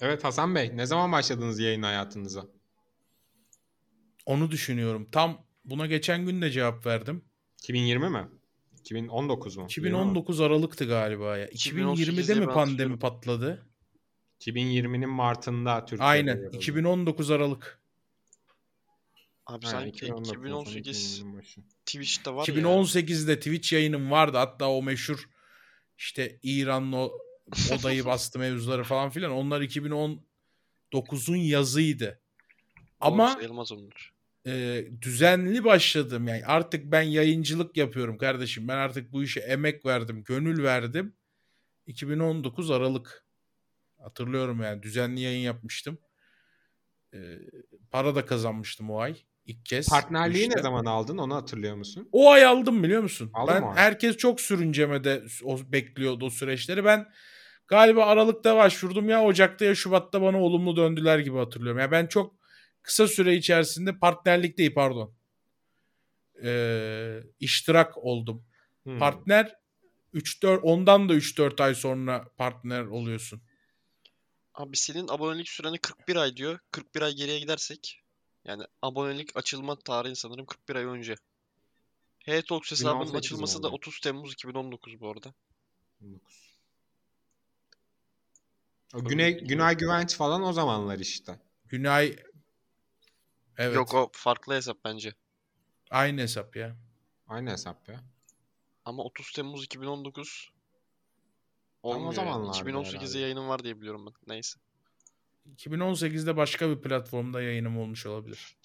Evet 0.00 0.24
Hasan 0.24 0.54
Bey, 0.54 0.70
ne 0.76 0.86
zaman 0.86 1.12
başladınız 1.12 1.58
yayın 1.60 1.82
hayatınıza? 1.82 2.46
Onu 4.26 4.50
düşünüyorum. 4.50 5.08
Tam 5.12 5.46
buna 5.64 5.86
geçen 5.86 6.26
gün 6.26 6.42
de 6.42 6.50
cevap 6.50 6.86
verdim. 6.86 7.24
2020 7.58 8.10
mi? 8.10 8.28
2019 8.80 9.56
mu? 9.56 9.64
2019 9.64 10.40
Aralık'tı 10.40 10.84
galiba 10.84 11.36
ya. 11.38 11.46
2020'de 11.48 12.02
2018'de 12.02 12.34
mi 12.34 12.46
pandemi 12.46 12.98
patladı? 12.98 13.66
2020'nin 14.40 15.08
Mart'ında 15.08 15.84
Türkiye'de. 15.84 16.04
Aynen. 16.04 16.36
yapıldı. 16.36 16.56
2019 16.56 17.30
Aralık. 17.30 17.80
Abi 19.46 19.66
sanki 19.66 19.88
2019 19.88 20.30
2018 20.30 21.20
2020'nin 21.20 21.38
başı. 21.38 21.60
Twitch'te 21.86 22.34
var 22.34 22.48
ya. 22.48 22.54
2018'de 22.54 23.36
Twitch 23.36 23.72
yayınım 23.72 24.10
vardı. 24.10 24.36
Hatta 24.36 24.70
o 24.70 24.82
meşhur 24.82 25.28
işte 25.98 26.38
İran'la 26.42 26.96
o 26.96 27.18
odayı 27.74 28.04
bastı 28.04 28.38
mevzuları 28.38 28.84
falan 28.84 29.10
filan. 29.10 29.32
Onlar 29.32 29.60
2019'un 29.60 31.36
yazıydı. 31.36 32.20
Ama 33.00 33.28
sayılmaz 33.28 33.72
onlar. 33.72 34.12
E, 34.46 34.84
düzenli 35.02 35.64
başladım. 35.64 36.28
Yani 36.28 36.46
artık 36.46 36.84
ben 36.92 37.02
yayıncılık 37.02 37.76
yapıyorum 37.76 38.18
kardeşim. 38.18 38.68
Ben 38.68 38.76
artık 38.76 39.12
bu 39.12 39.22
işe 39.22 39.40
emek 39.40 39.86
verdim, 39.86 40.24
gönül 40.24 40.62
verdim. 40.62 41.16
2019 41.86 42.70
Aralık. 42.70 43.24
Hatırlıyorum 43.98 44.62
yani 44.62 44.82
düzenli 44.82 45.20
yayın 45.20 45.42
yapmıştım. 45.42 45.98
E, 47.14 47.18
para 47.90 48.14
da 48.14 48.26
kazanmıştım 48.26 48.90
o 48.90 48.98
ay 48.98 49.16
ilk 49.44 49.66
kez. 49.66 49.88
Partnerliği 49.88 50.42
İşte. 50.42 50.58
ne 50.58 50.62
zaman 50.62 50.84
aldın 50.84 51.18
onu 51.18 51.34
hatırlıyor 51.34 51.76
musun? 51.76 52.08
O 52.12 52.30
ay 52.30 52.44
aldım 52.44 52.82
biliyor 52.82 53.02
musun? 53.02 53.30
Aldın 53.34 53.54
ben 53.54 53.62
mı 53.62 53.72
herkes 53.76 54.16
çok 54.16 54.40
sürüncemede 54.40 55.24
o 55.44 55.58
bekliyordu 55.72 56.24
o 56.24 56.30
süreçleri. 56.30 56.84
Ben 56.84 57.12
galiba 57.68 58.06
Aralık'ta 58.06 58.56
başvurdum 58.56 59.08
ya 59.08 59.22
Ocak'ta 59.22 59.64
ya 59.64 59.74
Şubat'ta 59.74 60.22
bana 60.22 60.42
olumlu 60.42 60.76
döndüler 60.76 61.18
gibi 61.18 61.36
hatırlıyorum. 61.36 61.80
Ya 61.80 61.90
ben 61.90 62.06
çok 62.06 62.39
kısa 62.82 63.08
süre 63.08 63.36
içerisinde 63.36 63.98
partnerlik 63.98 64.58
değil 64.58 64.74
pardon. 64.74 65.14
Ee, 66.44 67.20
iştirak 67.40 67.98
oldum. 67.98 68.44
Hmm. 68.82 68.98
Partner 68.98 69.56
3-4 70.14 70.60
ondan 70.60 71.08
da 71.08 71.14
3-4 71.14 71.62
ay 71.62 71.74
sonra 71.74 72.28
partner 72.38 72.82
oluyorsun. 72.82 73.42
Abi 74.54 74.76
senin 74.76 75.08
abonelik 75.08 75.48
süreni 75.48 75.78
41 75.78 76.16
ay 76.16 76.36
diyor. 76.36 76.58
41 76.70 77.02
ay 77.02 77.14
geriye 77.14 77.38
gidersek 77.38 78.02
yani 78.44 78.62
abonelik 78.82 79.36
açılma 79.36 79.78
tarihi 79.78 80.16
sanırım 80.16 80.46
41 80.46 80.76
ay 80.76 80.84
önce. 80.84 81.14
H-Talks 82.26 82.70
hesabının 82.70 83.02
2018 83.02 83.16
açılması 83.18 83.62
da 83.62 83.68
oldu. 83.68 83.76
30 83.76 84.00
Temmuz 84.00 84.32
2019 84.32 85.00
bu 85.00 85.10
arada. 85.10 85.34
19. 86.02 86.50
O 88.94 89.04
Güney, 89.04 89.38
Günay 89.38 89.76
Güvenç 89.76 90.16
falan 90.16 90.42
o 90.42 90.52
zamanlar 90.52 90.98
işte. 90.98 91.38
Günay 91.66 92.16
Evet. 93.58 93.76
Yok 93.76 93.94
o 93.94 94.10
farklı 94.12 94.54
hesap 94.54 94.84
bence. 94.84 95.14
Aynı 95.90 96.20
hesap 96.20 96.56
ya. 96.56 96.76
Aynı 97.28 97.50
hesap 97.50 97.88
ya. 97.88 98.00
Ama 98.84 99.02
30 99.02 99.32
Temmuz 99.32 99.64
2019 99.64 100.50
o 101.82 101.88
olmuyor 101.94 102.06
yani. 102.06 102.14
zamanlarda 102.14 102.58
2018'de 102.58 102.98
herhalde. 102.98 103.18
yayınım 103.18 103.48
var 103.48 103.64
diye 103.64 103.80
biliyorum 103.80 104.06
ben. 104.06 104.34
Neyse. 104.34 104.60
2018'de 105.56 106.36
başka 106.36 106.70
bir 106.70 106.82
platformda 106.82 107.42
yayınım 107.42 107.78
olmuş 107.78 108.06
olabilir. 108.06 108.56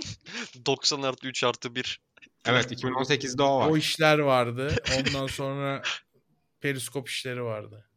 90 0.66 1.02
artı 1.02 1.28
3 1.28 1.44
artı 1.44 1.74
1. 1.74 2.00
Evet 2.44 2.72
2018'de 2.72 3.42
o 3.42 3.58
var. 3.58 3.68
O 3.70 3.76
işler 3.76 4.18
vardı. 4.18 4.76
Ondan 4.98 5.26
sonra 5.26 5.82
periskop 6.60 7.08
işleri 7.08 7.42
vardı. 7.42 7.88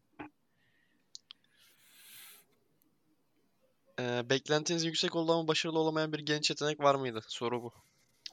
Ee, 4.00 4.30
beklentinizin 4.30 4.88
yüksek 4.88 5.16
olduğu 5.16 5.34
ama 5.34 5.48
başarılı 5.48 5.80
olamayan 5.80 6.14
bir 6.14 6.20
genç 6.20 6.50
yetenek 6.50 6.80
var 6.80 6.96
mıydı? 6.96 7.22
Soru 7.28 7.64
bu. 7.64 7.74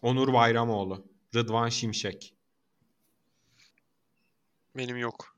Onur 0.03 0.33
Bayramoğlu. 0.33 1.07
Rıdvan 1.35 1.69
Şimşek. 1.69 2.35
Benim 4.77 4.97
yok. 4.97 5.37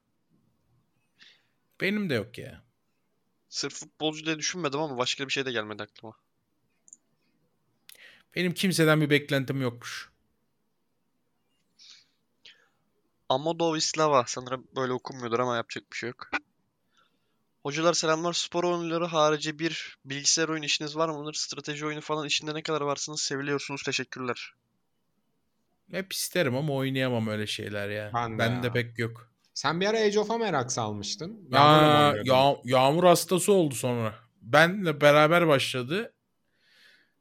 Benim 1.80 2.10
de 2.10 2.14
yok 2.14 2.38
ya. 2.38 2.62
Sırf 3.48 3.74
futbolcu 3.74 4.26
diye 4.26 4.38
düşünmedim 4.38 4.80
ama 4.80 4.98
başka 4.98 5.26
bir 5.26 5.32
şey 5.32 5.46
de 5.46 5.52
gelmedi 5.52 5.82
aklıma. 5.82 6.16
Benim 8.36 8.54
kimseden 8.54 9.00
bir 9.00 9.10
beklentim 9.10 9.60
yokmuş. 9.62 10.10
Amodovislava 13.28 14.24
sanırım 14.26 14.68
böyle 14.76 14.92
okunmuyordur 14.92 15.38
ama 15.38 15.56
yapacak 15.56 15.92
bir 15.92 15.96
şey 15.96 16.08
yok. 16.08 16.30
Hocalar 17.64 17.92
selamlar. 17.94 18.32
Spor 18.32 18.64
oyunları 18.64 19.04
harici 19.04 19.58
bir 19.58 19.96
bilgisayar 20.04 20.48
oyunu 20.48 20.64
işiniz 20.64 20.96
var 20.96 21.08
mıdır? 21.08 21.34
Strateji 21.34 21.86
oyunu 21.86 22.00
falan 22.00 22.26
işinde 22.26 22.54
ne 22.54 22.62
kadar 22.62 22.80
varsınız? 22.80 23.20
Seviliyorsunuz. 23.20 23.82
Teşekkürler. 23.82 24.54
Hep 25.90 26.12
isterim 26.12 26.56
ama 26.56 26.72
oynayamam 26.74 27.28
öyle 27.28 27.46
şeyler 27.46 27.88
ya. 27.88 28.10
Ben 28.14 28.34
de 28.34 28.38
Bende 28.38 28.66
ya. 28.66 28.72
pek 28.72 28.98
yok. 28.98 29.28
Sen 29.54 29.80
bir 29.80 29.86
ara 29.86 29.98
Age 29.98 30.20
of'a 30.20 30.38
merak 30.38 30.72
salmıştın. 30.72 31.48
Oynuyordun? 31.52 32.24
ya- 32.24 32.56
yağmur 32.64 33.04
hastası 33.04 33.52
oldu 33.52 33.74
sonra. 33.74 34.14
Benle 34.42 35.00
beraber 35.00 35.48
başladı. 35.48 36.12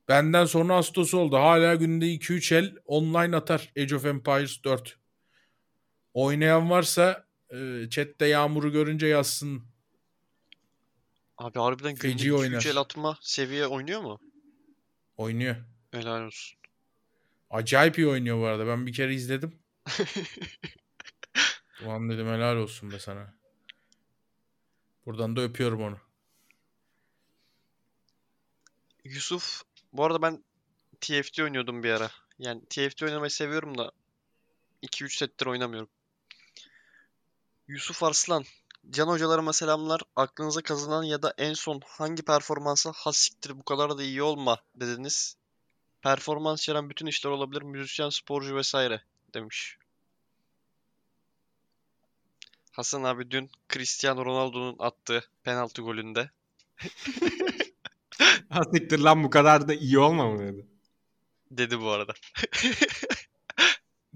Benden 0.08 0.46
sonra 0.46 0.76
hastası 0.76 1.18
oldu. 1.18 1.36
Hala 1.36 1.76
günde 1.76 2.06
2-3 2.08 2.52
el 2.56 2.76
online 2.86 3.36
atar 3.36 3.72
Age 3.80 3.96
of 3.96 4.06
Empires 4.06 4.64
4. 4.64 4.98
Oynayan 6.14 6.70
varsa 6.70 7.26
e, 7.50 7.90
chatte 7.90 8.26
yağmuru 8.26 8.72
görünce 8.72 9.08
yazsın. 9.08 9.64
Abi 11.44 11.60
harbiden 11.60 11.96
Feci 11.96 12.30
2-3 12.30 12.34
oynar. 12.34 12.66
el 12.66 12.78
atma 12.78 13.18
seviye 13.22 13.68
oynuyor 13.68 14.02
mu? 14.02 14.20
Oynuyor. 15.18 15.56
Helal 15.92 16.22
olsun. 16.22 16.60
Acayip 17.50 17.98
iyi 17.98 18.08
oynuyor 18.08 18.38
bu 18.40 18.46
arada. 18.46 18.68
Ben 18.68 18.88
bir 18.88 18.94
kere 18.94 19.14
izledim. 19.16 19.60
Ulan 21.86 22.10
dedim 22.10 22.28
helal 22.28 22.56
olsun 22.56 22.92
be 22.92 23.00
sana. 23.00 23.34
Buradan 25.06 25.36
da 25.36 25.42
öpüyorum 25.42 25.82
onu. 25.82 25.98
Yusuf, 29.04 29.64
bu 29.94 30.06
arada 30.06 30.22
ben 30.22 30.44
TFT 31.02 31.40
oynuyordum 31.40 31.84
bir 31.84 31.92
ara. 31.92 32.12
Yani 32.40 32.62
TFT 32.66 33.04
oynamayı 33.04 33.32
seviyorum 33.32 33.78
da 33.78 33.92
2-3 34.84 35.18
settir 35.18 35.46
oynamıyorum. 35.46 35.90
Yusuf 37.68 38.04
Arslan, 38.04 38.46
Can 38.90 39.08
hocalarıma 39.08 39.54
selamlar. 39.54 40.02
Aklınıza 40.16 40.62
kazınan 40.62 41.04
ya 41.04 41.22
da 41.22 41.34
en 41.38 41.54
son 41.54 41.82
hangi 41.86 42.24
performansa 42.24 42.92
has 42.96 43.18
siktir 43.18 43.58
bu 43.58 43.64
kadar 43.64 43.98
da 43.98 44.04
iyi 44.04 44.24
olma 44.24 44.58
dediniz. 44.76 45.36
Performans 46.02 46.62
içeren 46.62 46.90
bütün 46.90 47.06
işler 47.06 47.32
olabilir. 47.32 47.62
Müzisyen, 47.62 48.10
sporcu 48.10 48.56
vesaire 48.56 49.02
demiş. 49.34 49.78
Hasan 52.72 53.04
abi 53.04 53.32
dün 53.32 53.50
Cristiano 53.74 54.26
Ronaldo'nun 54.26 54.76
attığı 54.80 55.24
penaltı 55.44 55.82
golünde 55.82 56.30
Ha 58.50 58.62
siktir 58.74 59.00
lan 59.00 59.24
bu 59.24 59.30
kadar 59.30 59.68
da 59.68 59.74
iyi 59.74 60.00
olma 60.00 60.32
mı 60.32 60.40
dedi. 60.40 60.68
dedi 61.52 61.82
bu 61.82 61.90
arada. 61.90 62.14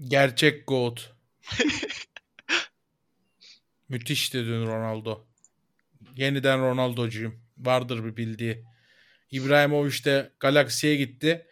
Gerçek 0.00 0.66
GOAT. 0.66 1.14
Müthişti 3.88 4.38
dün 4.38 4.66
Ronaldo. 4.66 5.26
Yeniden 6.16 6.60
Ronaldo'cuyum. 6.60 7.40
Vardır 7.58 8.04
bir 8.04 8.16
bildiği. 8.16 8.64
İbrahimovic 9.30 10.04
de 10.04 10.32
Galaxy'ye 10.40 10.96
gitti. 10.96 11.46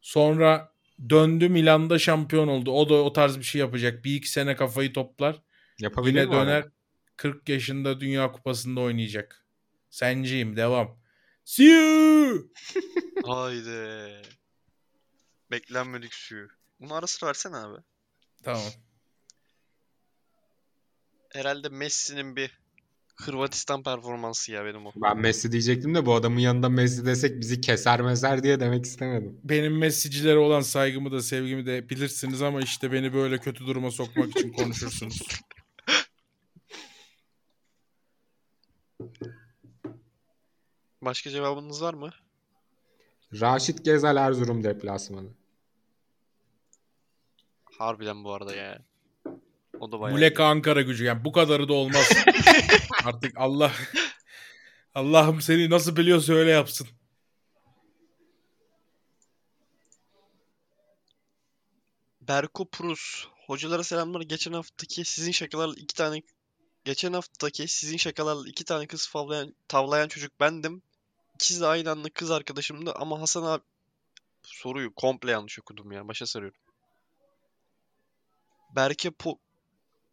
Sonra 0.00 0.72
döndü 1.10 1.48
Milan'da 1.48 1.98
şampiyon 1.98 2.48
oldu. 2.48 2.70
O 2.70 2.88
da 2.88 2.94
o 2.94 3.12
tarz 3.12 3.38
bir 3.38 3.42
şey 3.42 3.58
yapacak. 3.58 4.04
Bir 4.04 4.14
iki 4.14 4.30
sene 4.30 4.56
kafayı 4.56 4.92
toplar. 4.92 5.42
Yapabilir 5.78 6.20
Yine 6.20 6.24
mi 6.26 6.32
döner 6.32 6.64
40 7.16 7.48
yaşında 7.48 8.00
Dünya 8.00 8.32
Kupası'nda 8.32 8.80
oynayacak. 8.80 9.44
Senciyim. 9.90 10.56
Devam. 10.56 11.00
See 11.44 11.64
you. 11.64 12.52
Haydi. 13.26 14.22
Beklenmedik 15.50 16.14
suyu. 16.14 16.48
Bunu 16.80 16.94
ara 16.94 17.06
sıra 17.06 17.28
versene 17.28 17.56
abi. 17.56 17.78
Tamam. 18.42 18.62
Herhalde 21.32 21.68
Messi'nin 21.68 22.36
bir 22.36 22.60
Hırvatistan 23.16 23.82
performansı 23.82 24.52
ya 24.52 24.64
benim 24.64 24.86
o. 24.86 24.92
Ben 24.96 25.18
Messi 25.18 25.52
diyecektim 25.52 25.94
de 25.94 26.06
bu 26.06 26.14
adamın 26.14 26.38
yanında 26.38 26.68
Messi 26.68 27.06
desek 27.06 27.40
bizi 27.40 27.60
keser 27.60 28.00
meser 28.00 28.42
diye 28.42 28.60
demek 28.60 28.84
istemedim. 28.84 29.40
Benim 29.44 29.78
Messi'cilere 29.78 30.38
olan 30.38 30.60
saygımı 30.60 31.12
da 31.12 31.22
sevgimi 31.22 31.66
de 31.66 31.88
bilirsiniz 31.88 32.42
ama 32.42 32.60
işte 32.60 32.92
beni 32.92 33.12
böyle 33.12 33.38
kötü 33.38 33.66
duruma 33.66 33.90
sokmak 33.90 34.28
için 34.28 34.52
konuşursunuz. 34.52 35.18
Başka 41.02 41.30
cevabınız 41.30 41.82
var 41.82 41.94
mı? 41.94 42.10
Raşit 43.40 43.84
Gezel 43.84 44.16
Erzurum 44.16 44.64
deplasmanı. 44.64 45.28
Harbiden 47.78 48.24
bu 48.24 48.32
arada 48.32 48.54
ya. 48.54 48.89
O 49.80 49.92
da 49.92 50.00
bayağı. 50.00 50.16
Muleka 50.16 50.44
Ankara 50.44 50.82
gücü 50.82 51.04
yani 51.04 51.24
bu 51.24 51.32
kadarı 51.32 51.68
da 51.68 51.72
olmaz. 51.72 52.12
Artık 53.04 53.36
Allah 53.36 53.72
Allah'ım 54.94 55.40
seni 55.40 55.70
nasıl 55.70 55.96
biliyorsa 55.96 56.32
öyle 56.32 56.50
yapsın. 56.50 56.88
Berko 62.20 62.68
Prus. 62.68 63.26
Hocalara 63.46 63.84
selamlar. 63.84 64.20
Geçen 64.20 64.52
haftaki 64.52 65.04
sizin 65.04 65.32
şakalarla 65.32 65.74
iki 65.76 65.94
tane 65.94 66.22
Geçen 66.84 67.12
haftaki 67.12 67.68
sizin 67.68 67.96
şakalarla 67.96 68.48
iki 68.48 68.64
tane 68.64 68.86
kız 68.86 69.08
favlayan, 69.08 69.54
tavlayan 69.68 70.08
çocuk 70.08 70.40
bendim. 70.40 70.82
İkisi 71.34 71.60
de 71.60 71.66
aynı 71.66 71.90
anda 71.90 72.10
kız 72.10 72.30
arkadaşımdı 72.30 72.92
ama 72.94 73.20
Hasan 73.20 73.42
abi 73.42 73.62
soruyu 74.42 74.94
komple 74.94 75.30
yanlış 75.30 75.58
okudum 75.58 75.92
ya. 75.92 76.08
Başa 76.08 76.26
sarıyorum. 76.26 76.60
Berke 78.76 79.10
Po 79.10 79.38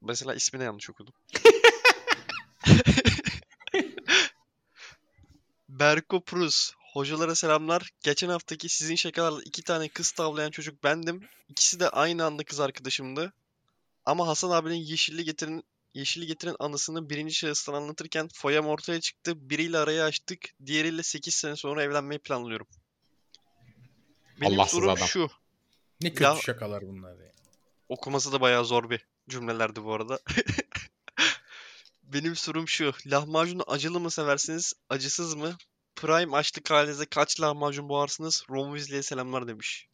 mesela 0.02 0.36
ismini 0.36 0.64
yanlış 0.64 0.89
okudum. 0.89 1.14
Berko 5.70 6.24
Prus. 6.24 6.72
Hocalara 6.93 7.36
selamlar. 7.36 7.89
Geçen 8.04 8.30
haftaki 8.30 8.70
sizin 8.70 8.95
şakalarla 8.95 9.41
iki 9.45 9.64
tane 9.64 9.89
kız 9.89 10.12
tavlayan 10.12 10.52
çocuk 10.52 10.84
bendim. 10.84 11.28
İkisi 11.50 11.80
de 11.80 11.89
aynı 11.89 12.26
anda 12.26 12.43
kız 12.43 12.60
arkadaşımdı. 12.60 13.34
Ama 14.06 14.28
Hasan 14.28 14.50
abinin 14.52 14.76
Yeşilli 14.76 15.24
getirin 15.24 15.64
Yeşilli 15.93 16.26
getiren 16.28 16.56
anısını 16.60 17.10
birinci 17.10 17.34
şahıstan 17.34 17.74
anlatırken 17.74 18.30
foyam 18.34 18.68
ortaya 18.68 19.02
çıktı. 19.02 19.50
Biriyle 19.50 19.78
arayı 19.78 20.04
açtık. 20.04 20.39
Diğeriyle 20.66 21.04
8 21.04 21.34
sene 21.36 21.56
sonra 21.56 21.84
evlenmeyi 21.84 22.20
planlıyorum. 22.20 22.68
Benim 24.41 24.60
Allahsız 24.60 24.72
sorum 24.80 24.89
adam. 24.89 25.08
şu. 25.08 25.30
Ne 26.02 26.10
kötü 26.10 26.24
Ya- 26.24 26.36
şakalar 26.36 26.88
bunlar 26.88 27.20
ya. 27.20 27.32
Okuması 27.89 28.32
da 28.32 28.41
bayağı 28.41 28.66
zor 28.66 28.89
bir 28.89 29.06
cümlelerdi 29.30 29.84
bu 29.84 29.93
arada. 29.93 30.19
Benim 32.03 32.36
sorum 32.36 32.67
şu. 32.67 32.93
Lahmacunu 33.05 33.63
acılı 33.67 33.99
mı 33.99 34.11
seversiniz, 34.11 34.73
acısız 34.89 35.36
mı? 35.36 35.57
Prime 35.95 36.38
açlık 36.38 36.71
halinize 36.71 37.05
kaç 37.05 37.41
lahmacun 37.41 37.89
boğarsınız? 37.89 38.45
Ron 38.49 38.67
Weasley'e 38.67 39.03
selamlar 39.03 39.47
demiş. 39.47 39.88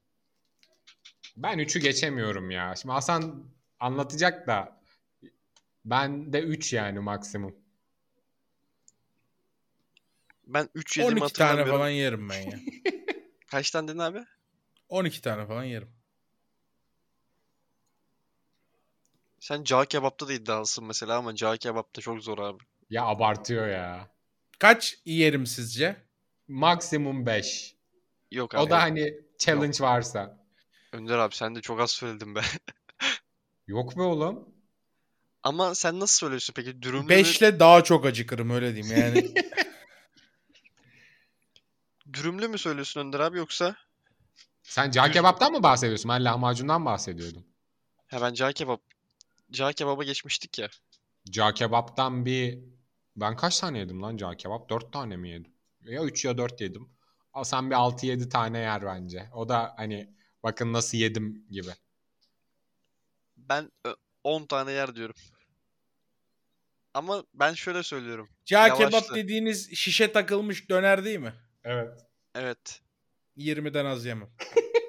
Ben 1.38 1.60
3'ü 1.60 1.80
geçemiyorum 1.80 2.52
ya. 2.52 2.76
Şimdi 2.76 2.94
Hasan 2.94 3.46
anlatacak 3.80 4.48
da 4.48 4.82
ben 5.86 6.34
de 6.34 6.42
3 6.42 6.74
yani 6.74 7.00
maksimum. 7.00 7.56
Ben 10.48 10.70
3 10.76 10.98
yedim 10.98 11.12
12 11.12 11.34
tane 11.34 11.50
hatırlamıyorum. 11.50 11.80
falan 11.80 11.90
yerim 11.90 12.30
ben 12.30 12.42
ya. 12.42 12.60
Kaç 13.48 13.72
tane 13.72 13.88
dedin 13.88 14.00
abi? 14.00 14.26
12 14.90 15.22
tane 15.22 15.48
falan 15.48 15.64
yerim. 15.64 15.90
Sen 19.44 19.64
cağ 19.64 19.86
kebapta 19.86 20.28
da 20.28 20.34
iddialısın 20.34 20.86
mesela 20.86 21.18
ama 21.18 21.36
cağ 21.36 21.58
kebapta 21.58 22.02
çok 22.02 22.24
zor 22.24 22.38
abi. 22.38 22.64
Ya 22.90 23.06
abartıyor 23.06 23.68
ya. 23.68 24.10
Kaç 24.60 24.98
yerim 25.06 25.46
sizce? 25.46 26.06
Maksimum 26.48 27.26
5. 27.26 27.76
Yok 28.32 28.56
abi. 28.56 28.62
O 28.62 28.70
da 28.70 28.82
hani 28.82 29.14
challenge 29.38 29.78
varsa. 29.80 30.46
Önder 30.92 31.18
abi 31.18 31.36
sen 31.36 31.56
de 31.56 31.62
çok 31.62 31.80
az 31.80 31.92
söyledin 31.92 32.36
be. 32.36 32.42
Yok 33.68 33.98
be 33.98 34.02
oğlum. 34.02 34.50
Ama 35.44 35.76
sen 35.76 36.00
nasıl 36.00 36.18
söylüyorsun 36.18 36.54
peki? 36.54 36.82
Dürümlü 36.82 37.08
mü, 37.08 37.14
5'le 37.14 37.60
daha 37.60 37.84
çok 37.84 38.06
acıkırım 38.06 38.50
öyle 38.50 38.76
diyeyim 38.76 38.98
yani. 38.98 39.34
dürümlü 42.14 42.48
mü 42.48 42.58
söylüyorsun 42.58 43.00
Önder 43.00 43.20
abi 43.20 43.38
yoksa? 43.38 43.76
Sen 44.64 44.92
cağ 44.92 45.12
kebaptan 45.12 45.52
mı 45.52 45.64
bahsediyorsun? 45.64 46.10
Ben 46.10 46.26
lahmacundan 46.26 46.86
bahsediyordum. 46.86 47.44
Ha 48.08 48.22
ben 48.22 48.34
cağ 48.34 48.52
kebap. 48.52 48.93
Cağ 49.54 49.74
kebaba 49.74 50.04
geçmiştik 50.04 50.60
ya. 50.60 50.70
Cağ 51.30 51.54
kebaptan 51.54 52.26
bir... 52.26 52.60
Ben 53.16 53.36
kaç 53.36 53.60
tane 53.60 53.80
yedim 53.80 54.02
lan 54.02 54.18
cağ 54.18 54.38
kebap? 54.38 54.70
4 54.70 54.94
tane 54.94 55.18
mi 55.18 55.30
yedim? 55.30 55.54
Ya 55.84 56.04
3 56.04 56.26
ya 56.26 56.38
4 56.38 56.62
yedim. 56.62 56.90
Al 57.34 57.44
sen 57.44 57.70
bir 57.70 57.76
6-7 57.76 58.30
tane 58.30 58.60
yer 58.60 58.86
bence. 58.86 59.30
O 59.34 59.50
da 59.50 59.74
hani 59.78 60.14
bakın 60.44 60.74
nasıl 60.74 60.98
yedim 60.98 61.46
gibi. 61.52 61.70
Ben 63.38 63.72
ö, 63.86 63.94
10 64.24 64.46
tane 64.46 64.72
yer 64.72 64.96
diyorum. 64.96 65.16
Ama 66.94 67.24
ben 67.34 67.54
şöyle 67.54 67.84
söylüyorum. 67.84 68.30
Cağ 68.46 68.74
kebap 68.74 69.16
dediğiniz 69.16 69.76
şişe 69.76 70.12
takılmış 70.12 70.70
döner 70.70 71.06
değil 71.06 71.20
mi? 71.20 71.34
Evet. 71.64 72.06
Evet. 72.36 72.82
20'den 73.38 73.86
az 73.86 74.06
yemem. 74.06 74.30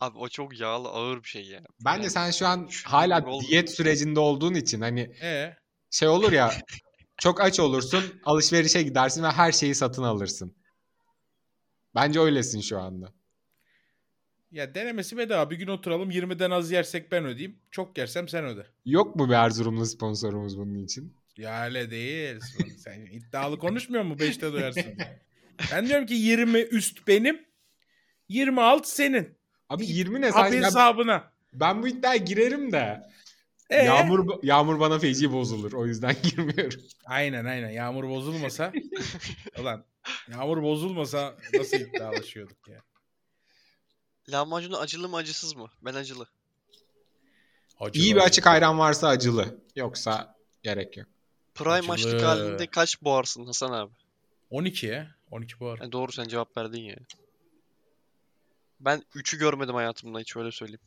Abi 0.00 0.18
o 0.18 0.28
çok 0.28 0.60
yağlı 0.60 0.88
ağır 0.88 1.22
bir 1.22 1.28
şey 1.28 1.46
ya. 1.46 1.60
Bence 1.84 2.02
Yani 2.02 2.10
sen 2.10 2.30
şu 2.30 2.46
an 2.46 2.68
hala 2.84 3.26
oldu. 3.26 3.44
diyet 3.48 3.70
sürecinde 3.70 4.20
olduğun 4.20 4.54
için 4.54 4.80
hani 4.80 5.00
E 5.22 5.56
şey 5.90 6.08
olur 6.08 6.32
ya 6.32 6.52
çok 7.18 7.40
aç 7.40 7.60
olursun 7.60 8.04
alışverişe 8.24 8.82
gidersin 8.82 9.22
ve 9.22 9.28
her 9.28 9.52
şeyi 9.52 9.74
satın 9.74 10.02
alırsın. 10.02 10.54
Bence 11.94 12.20
öylesin 12.20 12.60
şu 12.60 12.78
anda. 12.80 13.12
ya 14.50 14.74
denemesi 14.74 15.16
bedava. 15.16 15.50
Bir 15.50 15.56
gün 15.56 15.66
oturalım 15.66 16.10
20'den 16.10 16.50
az 16.50 16.70
yersek 16.70 17.12
ben 17.12 17.24
ödeyeyim. 17.24 17.58
Çok 17.70 17.98
yersem 17.98 18.28
sen 18.28 18.44
öde. 18.44 18.66
Yok 18.84 19.16
mu 19.16 19.28
bir 19.28 19.34
Erzurumlu 19.34 19.86
sponsorumuz 19.86 20.58
bunun 20.58 20.84
için? 20.84 21.16
Ya 21.36 21.64
öyle 21.64 21.90
değil. 21.90 22.40
Sen 22.78 23.00
iddialı 23.06 23.58
konuşmuyor 23.58 24.04
mu 24.04 24.14
5'te 24.14 24.52
doyarsın. 24.52 24.84
Ben 25.72 25.86
diyorum 25.88 26.06
ki 26.06 26.14
20 26.14 26.58
üst 26.58 27.06
benim. 27.08 27.46
20 28.28 28.60
alt 28.60 28.86
senin. 28.86 29.39
Abi 29.70 29.86
20 29.86 30.20
ne 30.20 30.34
ben, 30.34 30.62
hesabına. 30.62 31.32
ben 31.52 31.82
bu 31.82 31.88
iddiaya 31.88 32.16
girerim 32.16 32.72
de. 32.72 33.10
E? 33.70 33.76
Yağmur 33.76 34.42
yağmur 34.42 34.80
bana 34.80 34.98
feci 34.98 35.32
bozulur. 35.32 35.72
O 35.72 35.86
yüzden 35.86 36.16
girmiyorum. 36.22 36.80
Aynen 37.06 37.44
aynen. 37.44 37.70
Yağmur 37.70 38.08
bozulmasa. 38.08 38.72
ulan 39.60 39.84
yağmur 40.28 40.62
bozulmasa 40.62 41.36
nasıl 41.54 41.76
iddialaşıyorduk 41.76 42.68
ya. 42.68 42.78
Lahmacunu 44.28 44.78
acılı 44.78 45.08
mı 45.08 45.16
acısız 45.16 45.56
mı? 45.56 45.70
Ben 45.82 45.94
acılı. 45.94 46.26
Acılı 47.80 48.02
İyi 48.02 48.16
bir 48.16 48.20
açık 48.20 48.46
ayran 48.46 48.78
varsa 48.78 49.08
acılı. 49.08 49.58
Yoksa 49.76 50.36
gerek 50.62 50.96
yok. 50.96 51.06
Prime 51.54 51.72
Acılı. 51.72 51.92
açlık 51.92 52.22
halinde 52.22 52.66
kaç 52.66 53.02
boğarsın 53.02 53.46
Hasan 53.46 53.72
abi? 53.72 53.92
12 54.50 54.86
ya. 54.86 55.14
12 55.30 55.60
bu 55.60 55.68
arada. 55.68 55.84
Yani 55.84 55.92
doğru 55.92 56.12
sen 56.12 56.28
cevap 56.28 56.56
verdin 56.56 56.82
ya. 56.82 56.96
Ben 58.80 59.02
3'ü 59.14 59.38
görmedim 59.38 59.74
hayatımda 59.74 60.18
hiç 60.18 60.36
öyle 60.36 60.52
söyleyeyim. 60.52 60.80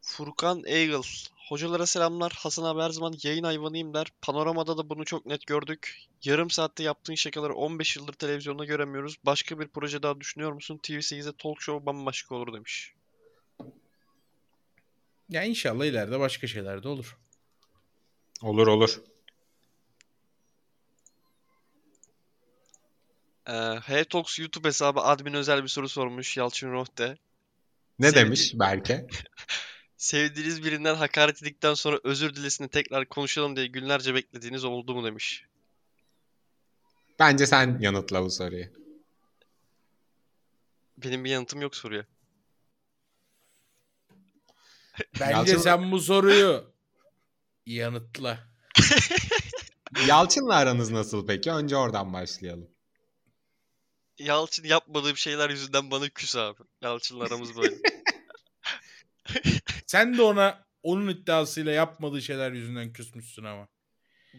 Furkan 0.00 0.62
Eagle. 0.66 1.08
Hocalara 1.48 1.86
selamlar. 1.86 2.32
Hasan 2.38 2.64
abi 2.64 2.80
her 2.80 2.90
zaman 2.90 3.14
yayın 3.22 3.44
hayvanıyım 3.44 3.94
der. 3.94 4.06
Panoramada 4.22 4.78
da 4.78 4.88
bunu 4.88 5.04
çok 5.04 5.26
net 5.26 5.46
gördük. 5.46 5.96
Yarım 6.24 6.50
saatte 6.50 6.82
yaptığın 6.82 7.14
şakaları 7.14 7.54
15 7.54 7.96
yıldır 7.96 8.12
televizyonda 8.12 8.64
göremiyoruz. 8.64 9.16
Başka 9.26 9.60
bir 9.60 9.68
proje 9.68 10.02
daha 10.02 10.20
düşünüyor 10.20 10.52
musun? 10.52 10.80
TV8'de 10.82 11.32
talk 11.38 11.62
show 11.62 11.86
bambaşka 11.86 12.34
olur 12.34 12.52
demiş. 12.54 12.94
Ya 15.28 15.42
inşallah 15.42 15.84
ileride 15.84 16.20
başka 16.20 16.46
şeyler 16.46 16.82
de 16.82 16.88
olur. 16.88 17.18
Olur 18.42 18.66
olur. 18.66 19.00
Ee, 23.48 23.52
Hey 23.84 24.04
Talks 24.04 24.38
YouTube 24.38 24.68
hesabı 24.68 25.00
admin 25.00 25.32
özel 25.34 25.62
bir 25.62 25.68
soru 25.68 25.88
sormuş 25.88 26.36
Yalçın 26.36 26.72
Rohde. 26.72 27.18
Ne 27.98 28.06
Sevdi- 28.10 28.14
demiş 28.14 28.52
Berke? 28.54 29.06
Sevdiğiniz 29.96 30.64
birinden 30.64 30.94
hakaret 30.94 31.36
edildikten 31.36 31.74
sonra 31.74 31.98
özür 32.04 32.34
dilesini 32.34 32.68
tekrar 32.68 33.08
konuşalım 33.08 33.56
diye 33.56 33.66
günlerce 33.66 34.14
beklediğiniz 34.14 34.64
oldu 34.64 34.94
mu 34.94 35.04
demiş. 35.04 35.44
Bence 37.18 37.46
sen 37.46 37.78
yanıtla 37.80 38.22
bu 38.24 38.30
soruyu. 38.30 38.64
Benim 40.98 41.24
bir 41.24 41.30
yanıtım 41.30 41.60
yok 41.62 41.76
soruya. 41.76 42.06
Bence 45.20 45.32
Yalçın- 45.52 45.58
sen 45.58 45.92
bu 45.92 46.00
soruyu 46.00 46.74
yanıtla. 47.66 48.38
Yalçın'la 50.06 50.54
aranız 50.54 50.90
nasıl 50.90 51.26
peki? 51.26 51.50
Önce 51.52 51.76
oradan 51.76 52.12
başlayalım. 52.12 52.68
Yalçın 54.18 54.64
yapmadığı 54.64 55.10
bir 55.10 55.20
şeyler 55.20 55.50
yüzünden 55.50 55.90
bana 55.90 56.08
küs 56.08 56.36
abi. 56.36 56.62
Yalçın'la 56.82 57.24
aramız 57.24 57.56
böyle. 57.56 57.76
Sen 59.86 60.18
de 60.18 60.22
ona 60.22 60.64
onun 60.82 61.08
iddiasıyla 61.08 61.72
yapmadığı 61.72 62.22
şeyler 62.22 62.52
yüzünden 62.52 62.92
küsmüşsün 62.92 63.44
ama. 63.44 63.68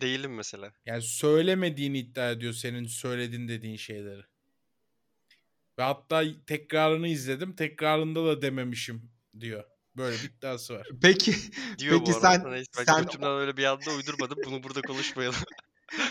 Değilim 0.02 0.36
mesela. 0.36 0.74
Yani 0.86 1.02
söylemediğini 1.02 2.00
iddia 2.00 2.32
ediyor 2.32 2.54
senin 2.54 2.86
söyledin 2.86 3.48
dediğin 3.48 3.78
şeyleri. 3.78 4.22
Ve 5.80 5.84
hatta 5.84 6.24
tekrarını 6.48 7.08
izledim. 7.08 7.56
Tekrarında 7.56 8.26
da 8.26 8.42
dememişim 8.42 9.12
diyor. 9.40 9.64
Böyle 9.98 10.18
bir 10.18 10.30
iddiası 10.30 10.74
var. 10.74 10.88
Peki 11.02 11.36
Diyor 11.78 12.00
Peki 12.00 12.12
bu 12.12 12.18
arada. 12.18 12.44
sen- 12.44 12.52
Neyse, 12.52 12.72
ben 12.78 12.84
sen- 12.84 13.24
öyle 13.24 13.58
bir 13.58 13.64
anda 13.64 13.92
uydurmadım. 13.92 14.38
Bunu 14.46 14.64
burada 14.64 14.82
konuşmayalım. 14.82 15.40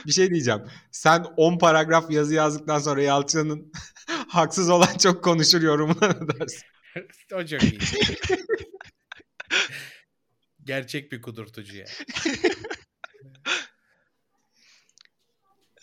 Bir 0.06 0.12
şey 0.12 0.30
diyeceğim. 0.30 0.62
Sen 0.90 1.26
10 1.36 1.58
paragraf 1.58 2.10
yazı 2.10 2.34
yazdıktan 2.34 2.78
sonra 2.78 3.02
Yalçın'ın 3.02 3.72
haksız 4.28 4.70
olan 4.70 4.98
çok 4.98 5.24
konuşur 5.24 5.62
yorumuna 5.62 6.06
ne 6.06 6.28
dersin? 6.28 6.62
o 7.34 7.46
çok 7.46 7.62
iyi. 7.62 7.78
Gerçek 10.64 11.12
bir 11.12 11.22
kudurtucu 11.22 11.76
ya. 11.76 11.86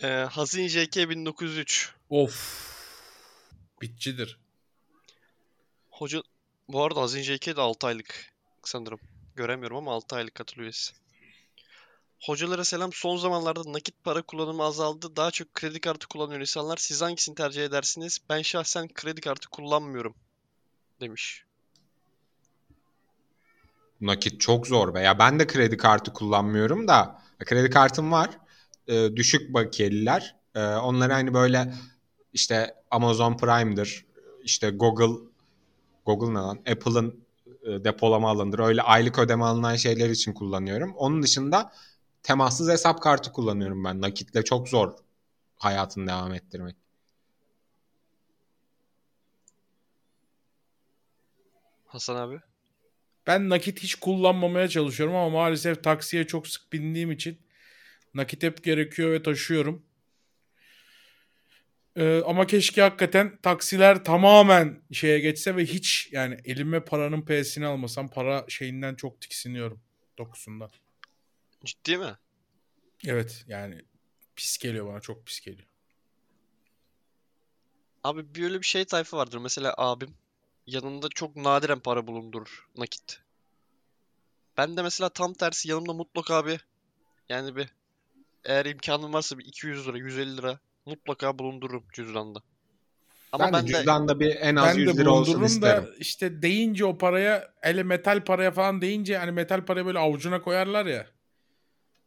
Ee, 0.03 0.07
Hazin 0.07 0.67
JK 0.67 0.95
1903. 0.95 1.93
Of. 2.09 2.65
Bitçidir. 3.81 4.39
Hoca... 5.89 6.21
Bu 6.67 6.83
arada 6.83 7.01
Hazin 7.01 7.21
JK 7.21 7.47
de 7.47 7.61
6 7.61 7.87
aylık 7.87 8.33
sanırım. 8.63 8.99
Göremiyorum 9.35 9.77
ama 9.77 9.93
6 9.93 10.15
aylık 10.15 10.35
katıl 10.35 10.61
üyesi. 10.61 10.93
Hocalara 12.21 12.63
selam. 12.63 12.93
Son 12.93 13.17
zamanlarda 13.17 13.73
nakit 13.73 14.03
para 14.03 14.21
kullanımı 14.21 14.63
azaldı. 14.63 15.15
Daha 15.15 15.31
çok 15.31 15.53
kredi 15.53 15.79
kartı 15.79 16.07
kullanıyor 16.07 16.41
insanlar. 16.41 16.77
Siz 16.77 17.01
hangisini 17.01 17.35
tercih 17.35 17.65
edersiniz? 17.65 18.19
Ben 18.29 18.41
şahsen 18.41 18.87
kredi 18.87 19.21
kartı 19.21 19.49
kullanmıyorum. 19.49 20.15
Demiş. 21.01 21.45
Nakit 24.01 24.41
çok 24.41 24.67
zor 24.67 24.93
be. 24.93 25.01
Ya 25.01 25.19
ben 25.19 25.39
de 25.39 25.47
kredi 25.47 25.77
kartı 25.77 26.13
kullanmıyorum 26.13 26.87
da 26.87 27.21
kredi 27.45 27.69
kartım 27.69 28.11
var. 28.11 28.29
Ee, 28.87 29.09
düşük 29.15 29.53
bakiyeliler. 29.53 30.35
Ee, 30.55 30.59
onları 30.59 31.13
hani 31.13 31.33
böyle 31.33 31.73
işte 32.33 32.75
Amazon 32.91 33.37
Prime'dır. 33.37 34.05
işte 34.43 34.69
Google 34.69 35.25
Google 36.05 36.33
ne 36.33 36.39
lan? 36.39 36.57
Apple'ın 36.71 37.25
e, 37.63 37.83
depolama 37.83 38.29
alanıdır. 38.29 38.59
Öyle 38.59 38.81
aylık 38.81 39.19
ödeme 39.19 39.45
alınan 39.45 39.75
şeyler 39.75 40.09
için 40.09 40.33
kullanıyorum. 40.33 40.93
Onun 40.95 41.23
dışında 41.23 41.71
temassız 42.25 42.69
hesap 42.69 43.01
kartı 43.01 43.31
kullanıyorum 43.31 43.83
ben. 43.83 44.01
Nakitle 44.01 44.43
çok 44.43 44.69
zor 44.69 44.93
hayatını 45.55 46.07
devam 46.07 46.33
ettirmek. 46.33 46.75
Hasan 51.85 52.15
abi. 52.15 52.39
Ben 53.27 53.49
nakit 53.49 53.83
hiç 53.83 53.95
kullanmamaya 53.95 54.67
çalışıyorum 54.67 55.15
ama 55.15 55.29
maalesef 55.29 55.83
taksiye 55.83 56.27
çok 56.27 56.47
sık 56.47 56.73
bindiğim 56.73 57.11
için 57.11 57.41
nakit 58.13 58.43
hep 58.43 58.63
gerekiyor 58.63 59.11
ve 59.11 59.23
taşıyorum. 59.23 59.85
Ee, 61.95 62.21
ama 62.25 62.47
keşke 62.47 62.81
hakikaten 62.81 63.37
taksiler 63.41 64.03
tamamen 64.03 64.81
şeye 64.91 65.19
geçse 65.19 65.55
ve 65.55 65.65
hiç 65.65 66.09
yani 66.11 66.37
elime 66.45 66.85
paranın 66.85 67.21
P'sini 67.21 67.65
almasam 67.65 68.09
para 68.09 68.45
şeyinden 68.49 68.95
çok 68.95 69.21
tiksiniyorum 69.21 69.81
dokusundan. 70.17 70.71
Ciddi 71.65 71.97
mi? 71.97 72.17
Evet 73.07 73.43
yani 73.47 73.81
pis 74.35 74.57
geliyor 74.57 74.87
bana 74.87 74.99
çok 74.99 75.25
pis 75.25 75.39
geliyor. 75.39 75.67
Abi 78.03 78.35
bir 78.35 78.43
öyle 78.43 78.59
bir 78.61 78.65
şey 78.65 78.85
tayfa 78.85 79.17
vardır. 79.17 79.37
Mesela 79.37 79.73
abim 79.77 80.13
yanında 80.67 81.09
çok 81.09 81.35
nadiren 81.35 81.79
para 81.79 82.07
bulundurur 82.07 82.67
nakit. 82.77 83.19
Ben 84.57 84.77
de 84.77 84.81
mesela 84.81 85.09
tam 85.09 85.33
tersi 85.33 85.69
yanımda 85.69 85.93
mutlaka 85.93 86.45
bir 86.45 86.65
yani 87.29 87.55
bir 87.55 87.67
eğer 88.45 88.65
imkanım 88.65 89.13
varsa 89.13 89.37
bir 89.37 89.45
200 89.45 89.87
lira 89.87 89.97
150 89.97 90.37
lira 90.37 90.59
mutlaka 90.85 91.39
bulundururum 91.39 91.83
cüzdanda. 91.93 92.39
Ama 93.31 93.45
ben, 93.45 93.53
ben 93.53 93.67
de 93.67 93.71
cüzdanda 93.73 94.19
bir 94.19 94.35
en 94.35 94.55
az 94.55 94.77
Ben 94.77 94.79
100 94.81 94.97
de 94.97 95.01
lira 95.01 95.09
olsun 95.09 95.33
bulundururum 95.33 95.47
isterim. 95.47 95.83
da 95.83 95.95
işte 95.99 96.41
deyince 96.41 96.85
o 96.85 96.97
paraya 96.97 97.53
ele 97.63 97.83
metal 97.83 98.23
paraya 98.23 98.51
falan 98.51 98.81
deyince 98.81 99.17
hani 99.17 99.31
metal 99.31 99.65
parayı 99.65 99.85
böyle 99.85 99.99
avucuna 99.99 100.41
koyarlar 100.41 100.85
ya. 100.85 101.14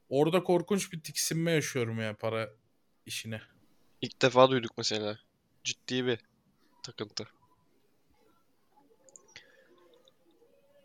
Orada 0.08 0.42
korkunç 0.42 0.92
bir 0.92 1.00
tiksinme 1.02 1.50
yaşıyorum 1.50 2.00
ya 2.00 2.16
para 2.16 2.50
işine. 3.06 3.42
ilk 4.00 4.22
defa 4.22 4.50
duyduk 4.50 4.78
mesela. 4.78 5.18
Ciddi 5.64 6.06
bir 6.06 6.18
takıntı. 6.82 7.28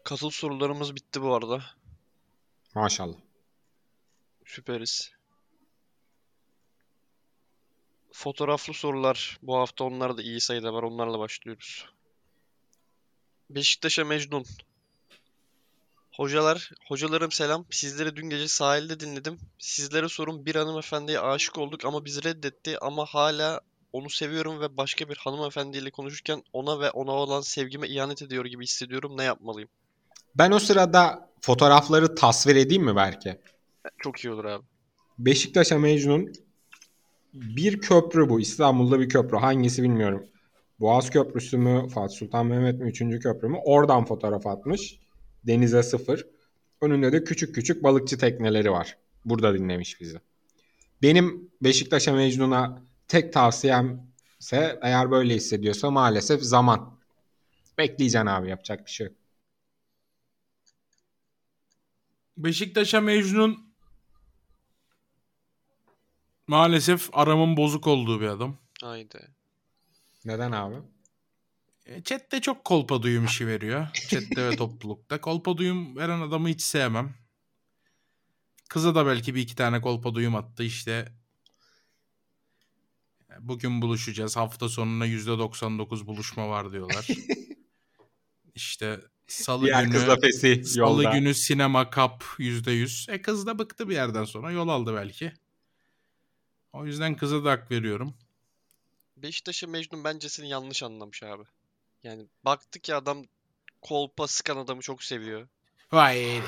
Katıl 0.04 0.30
sorularımız 0.30 0.96
bitti 0.96 1.22
bu 1.22 1.36
arada. 1.36 1.64
Maşallah. 2.76 3.18
Süperiz. 4.46 5.12
Fotoğraflı 8.12 8.74
sorular. 8.74 9.40
Bu 9.42 9.58
hafta 9.58 9.84
onlar 9.84 10.18
da 10.18 10.22
iyi 10.22 10.42
sayıda 10.42 10.74
var. 10.74 10.84
Onlarla 10.84 11.20
başlıyoruz. 11.20 11.90
Beşiktaş'a 13.50 14.06
Mecnun. 14.06 14.46
Hocalar, 16.14 16.72
hocalarım 16.88 17.32
selam. 17.32 17.66
Sizleri 17.70 18.16
dün 18.16 18.30
gece 18.30 18.48
sahilde 18.48 19.00
dinledim. 19.00 19.38
Sizlere 19.60 20.10
sorum 20.10 20.46
bir 20.46 20.56
hanımefendiye 20.56 21.20
aşık 21.20 21.58
olduk 21.58 21.86
ama 21.86 22.06
bizi 22.06 22.24
reddetti 22.24 22.80
ama 22.80 23.06
hala 23.06 23.62
onu 23.94 24.10
seviyorum 24.10 24.62
ve 24.62 24.78
başka 24.78 25.10
bir 25.10 25.18
hanımefendiyle 25.18 25.92
konuşurken 25.92 26.44
ona 26.54 26.80
ve 26.80 26.92
ona 26.92 27.12
olan 27.12 27.42
sevgime 27.42 27.88
ihanet 27.88 28.22
ediyor 28.22 28.46
gibi 28.46 28.64
hissediyorum. 28.64 29.18
Ne 29.18 29.24
yapmalıyım? 29.24 29.70
Ben 30.36 30.52
o 30.52 30.60
sırada 30.60 31.30
fotoğrafları 31.42 32.16
tasvir 32.16 32.56
edeyim 32.56 32.84
mi 32.84 32.96
belki? 32.96 33.40
Çok 33.98 34.20
iyi 34.20 34.32
olur 34.32 34.46
abi. 34.46 34.64
Beşiktaş'a 35.20 35.80
Mecnun 35.80 36.34
bir 37.34 37.82
köprü 37.82 38.30
bu. 38.30 38.40
İstanbul'da 38.40 39.00
bir 39.00 39.10
köprü. 39.10 39.38
Hangisi 39.38 39.84
bilmiyorum. 39.84 40.26
Boğaz 40.80 41.10
Köprüsü 41.10 41.58
mü? 41.58 41.90
Fatih 41.90 42.18
Sultan 42.18 42.46
Mehmet 42.46 42.80
mi? 42.80 42.90
Üçüncü 42.90 43.20
köprü 43.20 43.48
mü? 43.48 43.58
Oradan 43.64 44.06
fotoğraf 44.06 44.48
atmış. 44.48 45.00
Denize 45.48 45.84
sıfır. 45.84 46.28
Önünde 46.82 47.12
de 47.12 47.24
küçük 47.24 47.56
küçük 47.56 47.84
balıkçı 47.84 48.18
tekneleri 48.18 48.72
var. 48.72 48.98
Burada 49.26 49.54
dinlemiş 49.54 50.02
bizi. 50.02 50.20
Benim 51.02 51.52
Beşiktaş'a 51.62 52.14
Mecnun'a 52.14 52.82
tek 53.08 53.34
tavsiyemse 53.34 54.80
eğer 54.82 55.12
böyle 55.12 55.36
hissediyorsa 55.36 55.92
maalesef 55.92 56.42
zaman. 56.42 57.00
Bekleyeceksin 57.78 58.28
abi 58.28 58.50
yapacak 58.50 58.86
bir 58.86 58.92
şey 58.92 59.08
yok. 59.08 59.16
Beşiktaş'a 62.38 63.02
Mecnun 63.02 63.74
maalesef 66.48 67.10
aramın 67.14 67.58
bozuk 67.58 67.88
olduğu 67.88 68.22
bir 68.22 68.28
adam. 68.28 68.58
Haydi. 68.82 69.28
Neden 70.26 70.52
abi? 70.52 70.76
E, 71.86 72.04
Chat'te 72.04 72.42
çok 72.42 72.66
kolpa 72.66 73.02
duyum 73.02 73.26
işi 73.26 73.48
veriyor. 73.48 73.88
Chat'te 74.10 74.50
ve 74.50 74.56
toplulukta. 74.56 75.22
Kolpa 75.22 75.58
duyum 75.58 75.98
veren 75.98 76.22
adamı 76.22 76.50
hiç 76.50 76.62
sevmem. 76.62 77.14
Kıza 78.70 78.96
da 78.96 79.06
belki 79.06 79.36
bir 79.36 79.42
iki 79.42 79.56
tane 79.56 79.82
kolpa 79.82 80.16
duyum 80.16 80.36
attı 80.36 80.64
işte. 80.64 81.12
Bugün 83.40 83.82
buluşacağız. 83.82 84.38
Hafta 84.38 84.70
sonuna 84.70 85.08
%99 85.08 86.06
buluşma 86.06 86.50
var 86.50 86.72
diyorlar. 86.72 87.08
işte 88.56 89.00
salı 89.28 89.66
Diğer 89.66 89.84
günü 89.84 89.94
kız 89.94 90.08
lafesi 90.08 90.64
salı 90.66 91.04
yolda. 91.04 91.18
günü 91.18 91.34
sinema 91.34 91.90
kap 91.90 92.24
%100. 92.38 93.12
E 93.12 93.22
kız 93.22 93.46
da 93.46 93.60
bıktı 93.60 93.90
bir 93.90 93.94
yerden 93.94 94.24
sonra. 94.24 94.52
Yol 94.52 94.68
aldı 94.68 94.96
belki. 94.96 95.34
O 96.74 96.86
yüzden 96.86 97.16
kıza 97.18 97.44
da 97.44 97.52
hak 97.52 97.72
veriyorum. 97.72 98.14
Beşiktaş'ın 99.18 99.70
Mecnun 99.70 100.04
bence 100.04 100.30
seni 100.30 100.50
yanlış 100.50 100.84
anlamış 100.84 101.24
abi. 101.24 101.44
Yani 102.04 102.28
baktı 102.46 102.80
ki 102.80 102.96
adam 102.96 103.26
kolpa 103.82 104.28
sıkan 104.28 104.58
adamı 104.58 104.82
çok 104.82 105.04
seviyor. 105.04 105.48
Vay. 105.92 106.42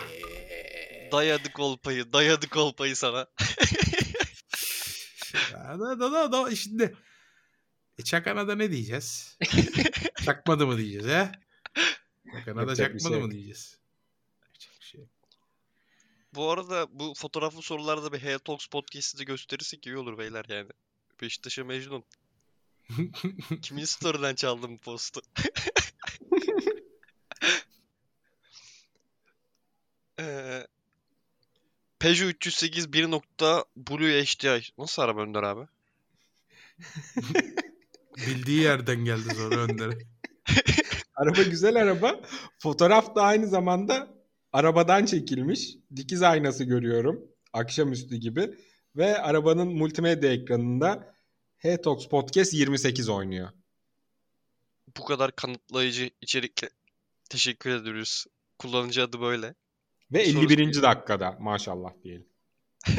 Dayadı 1.12 1.52
kolpayı, 1.52 2.14
dayadı 2.14 2.50
kolpayı 2.50 2.96
sana. 2.96 3.28
Ya 5.52 5.80
Da, 5.80 6.00
da, 6.00 6.12
da, 6.12 6.32
da, 6.32 6.56
şimdi 6.56 6.98
e, 8.00 8.04
Çakan'a 8.04 8.48
da 8.48 8.56
ne 8.56 8.72
diyeceğiz? 8.72 9.38
Çakmadı 10.26 10.68
mı 10.68 10.78
diyeceğiz 10.78 11.06
he? 11.06 11.32
Çakan'a 12.34 12.68
da 12.68 12.76
çakmadı 12.76 13.14
şey 13.14 13.22
mı 13.22 13.32
diyeceğiz? 13.32 13.80
Şey. 14.80 15.06
Bu 16.34 16.52
arada 16.52 16.88
bu 16.90 17.14
fotoğraflı 17.18 17.62
sorularda 17.62 18.14
bir 18.14 18.20
Hey 18.20 18.38
Talks 18.38 18.68
podcast'i 18.68 19.18
de 19.18 19.24
gösterirsek 19.24 19.88
iyi 19.88 19.98
olur 19.98 20.18
beyler 20.18 20.46
yani. 20.50 20.70
Beşiktaş'a 21.22 21.64
Mecnun. 21.64 22.04
Kimin 23.62 23.86
story'den 23.86 24.36
çaldım 24.36 24.76
bu 24.76 24.78
postu? 24.78 25.22
Eee 30.20 30.68
Peugeot 32.00 32.30
308 32.30 32.94
1. 32.94 33.12
Blue 33.78 34.24
HDI. 34.24 34.62
Nasıl 34.78 35.02
araba 35.02 35.22
Önder 35.22 35.44
abi? 35.44 35.68
Bildiği 38.18 38.62
yerden 38.62 39.06
geldi 39.06 39.36
sonra 39.36 39.56
Önder'e. 39.56 39.98
Araba 41.16 41.42
güzel 41.42 41.76
araba. 41.76 42.22
Fotoğraf 42.60 43.16
da 43.16 43.22
aynı 43.22 43.48
zamanda 43.48 44.08
arabadan 44.54 45.06
çekilmiş. 45.06 45.76
Dikiz 45.96 46.22
aynası 46.22 46.64
görüyorum. 46.64 47.22
Akşamüstü 47.54 48.16
gibi. 48.16 48.58
Ve 48.96 49.18
arabanın 49.18 49.68
multimedya 49.68 50.32
ekranında 50.34 51.15
H-Talks 51.66 52.08
Podcast 52.08 52.54
28 52.54 53.10
oynuyor. 53.10 53.50
Bu 54.98 55.06
kadar 55.06 55.36
kanıtlayıcı 55.36 56.10
içerikle 56.22 56.70
teşekkür 57.30 57.70
ediyoruz. 57.70 58.26
Kullanıcı 58.60 59.04
adı 59.04 59.22
böyle. 59.22 59.56
Ve 60.12 60.26
Sorusu 60.26 60.54
51. 60.54 60.82
dakikada 60.82 61.38
maşallah 61.40 61.94
diyelim. 62.04 62.28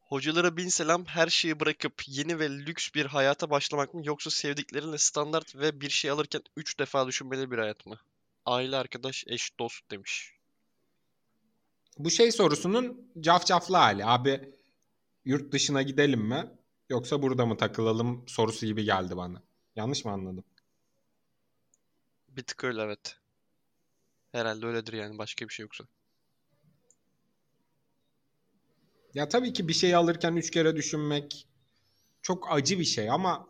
Hocalara 0.00 0.56
bin 0.56 0.68
selam 0.68 1.04
her 1.04 1.28
şeyi 1.28 1.60
bırakıp 1.60 2.02
yeni 2.06 2.38
ve 2.38 2.50
lüks 2.50 2.88
bir 2.94 3.06
hayata 3.06 3.50
başlamak 3.50 3.94
mı 3.94 4.02
yoksa 4.04 4.30
sevdiklerinle 4.30 4.98
standart 4.98 5.56
ve 5.56 5.80
bir 5.80 5.90
şey 5.90 6.10
alırken 6.10 6.42
3 6.56 6.78
defa 6.78 7.06
düşünmeli 7.06 7.50
bir 7.50 7.58
hayat 7.58 7.86
mı? 7.86 7.98
Aile, 8.46 8.76
arkadaş, 8.76 9.24
eş, 9.26 9.58
dost 9.58 9.90
demiş. 9.90 10.34
Bu 11.98 12.10
şey 12.10 12.32
sorusunun 12.32 13.12
cafcaflı 13.20 13.76
hali. 13.76 14.04
Abi 14.04 14.54
yurt 15.24 15.52
dışına 15.52 15.82
gidelim 15.82 16.20
mi? 16.20 16.57
Yoksa 16.88 17.22
burada 17.22 17.46
mı 17.46 17.56
takılalım 17.56 18.24
sorusu 18.28 18.66
gibi 18.66 18.84
geldi 18.84 19.16
bana. 19.16 19.42
Yanlış 19.76 20.04
mı 20.04 20.12
anladım? 20.12 20.44
Bir 22.28 22.42
tık 22.42 22.64
öyle 22.64 22.82
evet. 22.82 23.16
Herhalde 24.32 24.66
öyledir 24.66 24.92
yani 24.92 25.18
başka 25.18 25.48
bir 25.48 25.52
şey 25.52 25.62
yoksa. 25.62 25.84
Ya 29.14 29.28
tabii 29.28 29.52
ki 29.52 29.68
bir 29.68 29.72
şey 29.72 29.94
alırken 29.94 30.36
üç 30.36 30.50
kere 30.50 30.76
düşünmek 30.76 31.48
çok 32.22 32.52
acı 32.52 32.78
bir 32.78 32.84
şey 32.84 33.10
ama 33.10 33.48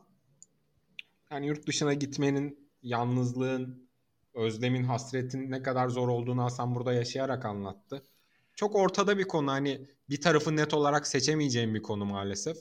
yani 1.30 1.46
yurt 1.46 1.66
dışına 1.66 1.94
gitmenin, 1.94 2.70
yalnızlığın, 2.82 3.88
özlemin, 4.34 4.84
hasretin 4.84 5.50
ne 5.50 5.62
kadar 5.62 5.88
zor 5.88 6.08
olduğunu 6.08 6.42
Hasan 6.42 6.74
burada 6.74 6.92
yaşayarak 6.92 7.44
anlattı. 7.44 8.04
Çok 8.54 8.76
ortada 8.76 9.18
bir 9.18 9.28
konu 9.28 9.50
hani 9.50 9.88
bir 10.10 10.20
tarafı 10.20 10.56
net 10.56 10.74
olarak 10.74 11.06
seçemeyeceğim 11.06 11.74
bir 11.74 11.82
konu 11.82 12.04
maalesef. 12.04 12.56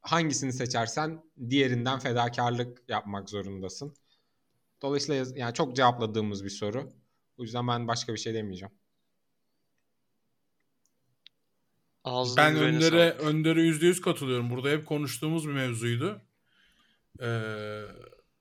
Hangisini 0.00 0.52
seçersen 0.52 1.22
diğerinden 1.50 1.98
fedakarlık 1.98 2.82
yapmak 2.88 3.30
zorundasın. 3.30 3.94
Dolayısıyla 4.82 5.26
yani 5.36 5.54
çok 5.54 5.76
cevapladığımız 5.76 6.44
bir 6.44 6.50
soru. 6.50 6.92
O 7.38 7.42
yüzden 7.42 7.68
ben 7.68 7.88
başka 7.88 8.12
bir 8.12 8.18
şey 8.18 8.34
demeyeceğim. 8.34 8.74
Ağzına 12.04 12.36
Ben 12.36 12.56
Önder'e. 12.56 13.10
Önder'e 13.10 13.60
%100 13.60 14.00
katılıyorum. 14.00 14.50
Burada 14.50 14.70
hep 14.70 14.86
konuştuğumuz 14.86 15.48
bir 15.48 15.52
mevzuydu. 15.52 16.22
Ee, 17.22 17.82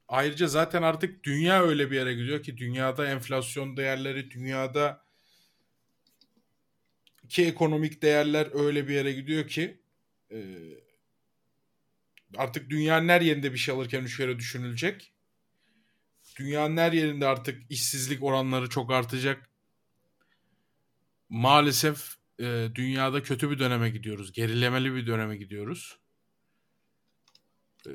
ayrıca 0.08 0.48
zaten 0.48 0.82
artık 0.82 1.24
dünya 1.24 1.64
öyle 1.64 1.92
bir 1.92 1.96
yere 1.96 2.14
gidiyor 2.14 2.44
ki 2.44 2.58
dünyada 2.58 3.08
enflasyon 3.08 3.78
değerleri, 3.78 4.32
dünyada 4.32 5.02
ki 7.30 7.46
ekonomik 7.46 8.02
değerler 8.02 8.66
öyle 8.66 8.88
bir 8.88 8.94
yere 8.94 9.14
gidiyor 9.14 9.48
ki 9.48 9.82
e, 10.32 10.38
artık 12.36 12.70
dünyanın 12.70 13.10
her 13.10 13.22
yerinde 13.22 13.54
bir 13.54 13.58
şey 13.58 13.76
alırken 13.76 14.04
üç 14.04 14.18
kere 14.18 14.40
düşünülecek. 14.40 15.14
Dünyanın 16.40 16.78
her 16.78 16.92
yerinde 16.92 17.28
artık 17.28 17.72
işsizlik 17.72 18.24
oranları 18.24 18.70
çok 18.70 18.92
artacak. 18.92 19.50
Maalesef 21.30 22.18
e, 22.40 22.70
dünyada 22.76 23.24
kötü 23.24 23.52
bir 23.52 23.60
döneme 23.60 23.90
gidiyoruz. 23.90 24.32
Gerilemeli 24.32 24.96
bir 24.96 25.08
döneme 25.08 25.38
gidiyoruz. 25.38 26.00
E, 27.88 27.92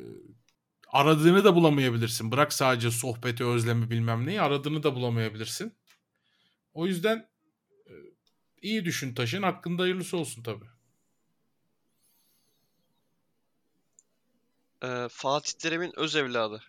aradığını 0.88 1.44
da 1.44 1.54
bulamayabilirsin. 1.54 2.30
Bırak 2.30 2.52
sadece 2.52 2.90
sohbeti, 2.90 3.44
özlemi 3.44 3.90
bilmem 3.90 4.26
neyi. 4.26 4.40
Aradığını 4.40 4.82
da 4.82 4.94
bulamayabilirsin. 4.94 5.74
O 6.74 6.86
yüzden 6.86 7.28
e, 7.86 7.92
iyi 8.62 8.84
düşün 8.84 9.14
taşın. 9.14 9.42
Hakkında 9.42 9.82
hayırlısı 9.82 10.16
olsun 10.16 10.42
tabii. 10.42 10.71
Ee, 14.82 15.08
Fatih 15.10 15.52
Terim'in 15.52 15.92
öz 15.96 16.16
evladı. 16.16 16.62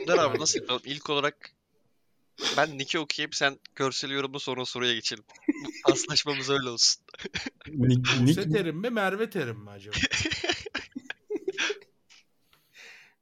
Önder 0.00 0.18
abi 0.18 0.38
nasıl 0.38 0.60
yapalım? 0.60 0.82
İlk 0.84 1.10
olarak 1.10 1.50
ben 2.56 2.78
Nick'i 2.78 2.98
okuyayım 2.98 3.32
sen 3.32 3.58
görsel 3.74 4.10
yorumla 4.10 4.38
sonra 4.38 4.64
soruya 4.64 4.94
geçelim. 4.94 5.24
Paslaşmamız 5.86 6.50
öyle 6.50 6.68
olsun. 6.68 7.02
Nick, 7.68 8.24
Nick, 8.24 8.50
Terim 8.50 8.76
mi 8.76 8.90
Merve 8.90 9.30
Terim 9.30 9.58
mi 9.58 9.70
acaba? 9.70 9.96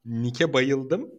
Nick'e 0.04 0.52
bayıldım. 0.52 1.10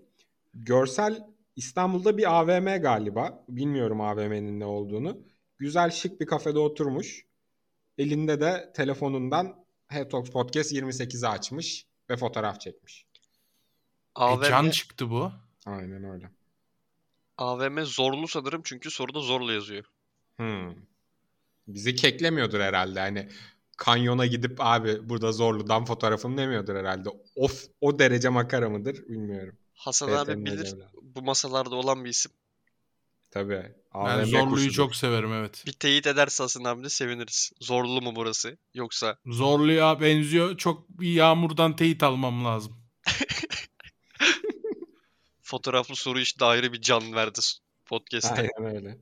Görsel 0.53 1.27
İstanbul'da 1.55 2.17
bir 2.17 2.39
AVM 2.39 2.81
galiba. 2.81 3.45
Bilmiyorum 3.49 4.01
AVM'nin 4.01 4.59
ne 4.59 4.65
olduğunu. 4.65 5.17
Güzel 5.57 5.91
şık 5.91 6.21
bir 6.21 6.25
kafede 6.25 6.59
oturmuş. 6.59 7.25
Elinde 7.97 8.41
de 8.41 8.71
telefonundan 8.75 9.65
Head 9.87 10.09
Talks 10.09 10.29
Podcast 10.29 10.71
28'i 10.71 11.27
açmış 11.27 11.88
ve 12.09 12.17
fotoğraf 12.17 12.61
çekmiş. 12.61 13.05
e, 14.17 14.19
can 14.19 14.63
AVM, 14.63 14.69
çıktı 14.69 15.09
bu. 15.09 15.31
Aynen 15.65 16.03
öyle. 16.03 16.31
AVM 17.37 17.83
zorlu 17.83 18.27
sanırım 18.27 18.61
çünkü 18.65 18.91
soruda 18.91 19.19
zorla 19.19 19.53
yazıyor. 19.53 19.85
Hmm. 20.37 20.75
Bizi 21.67 21.95
keklemiyordur 21.95 22.59
herhalde. 22.59 22.99
Hani 22.99 23.29
kanyona 23.77 24.25
gidip 24.25 24.55
abi 24.59 25.09
burada 25.09 25.31
Zorlu'dan 25.31 25.85
fotoğrafım 25.85 26.37
demiyordur 26.37 26.75
herhalde. 26.75 27.09
Of 27.35 27.65
o 27.81 27.99
derece 27.99 28.29
makara 28.29 28.69
mıdır 28.69 28.95
bilmiyorum. 29.07 29.57
Hasan 29.73 30.11
abi 30.11 30.45
bilir 30.45 30.75
bu 31.01 31.21
masalarda 31.21 31.75
olan 31.75 32.05
bir 32.05 32.09
isim. 32.09 32.31
Tabii. 33.31 33.75
Ben 33.95 33.99
AVM 33.99 34.25
Zorlu'yu 34.25 34.49
kuşudur. 34.49 34.73
çok 34.73 34.95
severim 34.95 35.33
evet. 35.33 35.63
Bir 35.65 35.73
teyit 35.73 36.07
ederse 36.07 36.43
Hasan 36.43 36.63
abi 36.63 36.83
de 36.83 36.89
seviniriz. 36.89 37.51
Zorlu 37.61 38.01
mu 38.01 38.15
burası? 38.15 38.57
Yoksa 38.73 39.17
Zorlu'ya 39.25 40.01
benziyor. 40.01 40.57
Çok 40.57 40.89
bir 40.89 41.13
yağmurdan 41.13 41.75
teyit 41.75 42.03
almam 42.03 42.45
lazım. 42.45 42.75
fotoğraflı 45.41 45.95
soru 45.95 46.19
işte 46.19 46.45
ayrı 46.45 46.73
bir 46.73 46.81
can 46.81 47.13
verdi 47.13 47.39
podcast'te. 47.85 48.49
Aynen 48.57 48.75
öyle. 48.75 48.97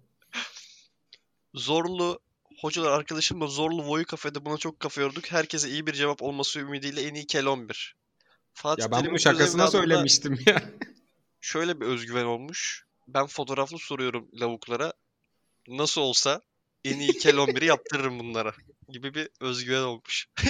Zorlu 1.54 2.20
hocalar 2.62 2.92
arkadaşımla 2.92 3.48
Zorlu 3.48 3.84
Voyu 3.84 4.06
kafede 4.06 4.46
buna 4.46 4.58
çok 4.58 4.80
kafa 4.80 5.02
yorduk. 5.02 5.32
Herkese 5.32 5.70
iyi 5.70 5.88
bir 5.88 5.94
cevap 5.94 6.24
olması 6.24 6.60
ümidiyle 6.60 7.02
en 7.02 7.14
iyi 7.14 7.28
kel 7.28 7.46
11. 7.46 7.96
Fatih 8.54 8.84
Ya 8.84 8.92
ben 8.92 9.06
bunu 9.06 9.20
şakasına 9.20 9.68
söylemiştim 9.68 10.40
ya. 10.46 10.64
Şöyle 11.42 11.82
bir 11.82 11.86
özgüven 11.86 12.26
olmuş. 12.26 12.87
Ben 13.08 13.28
fotoğraflı 13.28 13.80
soruyorum 13.80 14.28
lavuklara. 14.34 14.94
Nasıl 15.68 16.02
olsa 16.02 16.42
en 16.86 17.00
iyi 17.00 17.14
kel 17.18 17.36
11'i 17.36 17.66
yaptırırım 17.66 18.20
bunlara. 18.20 18.54
Gibi 18.90 19.14
bir 19.14 19.30
özgüven 19.42 19.82
olmuş. 19.82 20.28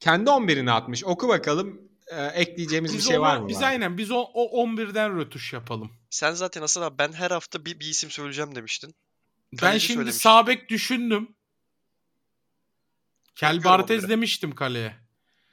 Kendi 0.00 0.30
11'ini 0.30 0.70
atmış. 0.70 1.04
Oku 1.04 1.28
bakalım. 1.28 1.80
Ee, 2.12 2.24
ekleyeceğimiz 2.26 2.92
bir 2.92 2.98
Biz, 2.98 3.06
şey 3.08 3.16
onu- 3.16 3.24
var 3.24 3.36
mı? 3.38 3.48
biz 3.48 3.56
var? 3.56 3.62
aynen 3.68 3.98
biz 3.98 4.10
o, 4.10 4.18
o 4.34 4.64
11'den 4.66 5.18
rötuş 5.18 5.52
yapalım. 5.52 5.92
Sen 6.10 6.32
zaten 6.32 6.62
abi 6.82 6.98
ben 6.98 7.12
her 7.12 7.30
hafta 7.30 7.64
bir, 7.64 7.80
bir 7.80 7.86
isim 7.86 8.10
söyleyeceğim 8.10 8.54
demiştin. 8.54 8.94
Ben 9.52 9.56
Kaleci 9.56 9.86
şimdi 9.86 9.96
söylemiştim. 9.96 10.20
sağ 10.22 10.46
bek 10.46 10.70
düşündüm. 10.70 11.28
Kel 13.34 13.64
Bartez 13.64 14.08
demiştim 14.08 14.54
kaleye. 14.54 14.96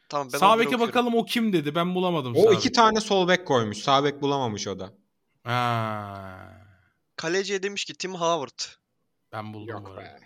Tamam 0.09 0.29
ben 0.33 0.37
sağ 0.37 0.59
beke 0.59 0.79
bakalım 0.79 1.15
o 1.15 1.25
kim 1.25 1.53
dedi. 1.53 1.75
Ben 1.75 1.95
bulamadım 1.95 2.33
O 2.35 2.43
sağ 2.43 2.53
iki 2.53 2.67
bek. 2.67 2.75
tane 2.75 3.01
sol 3.01 3.27
bek 3.27 3.47
koymuş. 3.47 3.77
Sağ 3.77 4.03
bek 4.03 4.21
bulamamış 4.21 4.67
o 4.67 4.79
da. 4.79 4.93
Ha, 5.43 6.63
Kaleciye 7.15 7.63
demiş 7.63 7.85
ki 7.85 7.93
Tim 7.93 8.13
Howard. 8.13 8.59
ben 9.31 9.53
buldum 9.53 9.67
Yok 9.67 9.85
bu 9.87 9.89
arada. 9.91 10.01
be. 10.01 10.19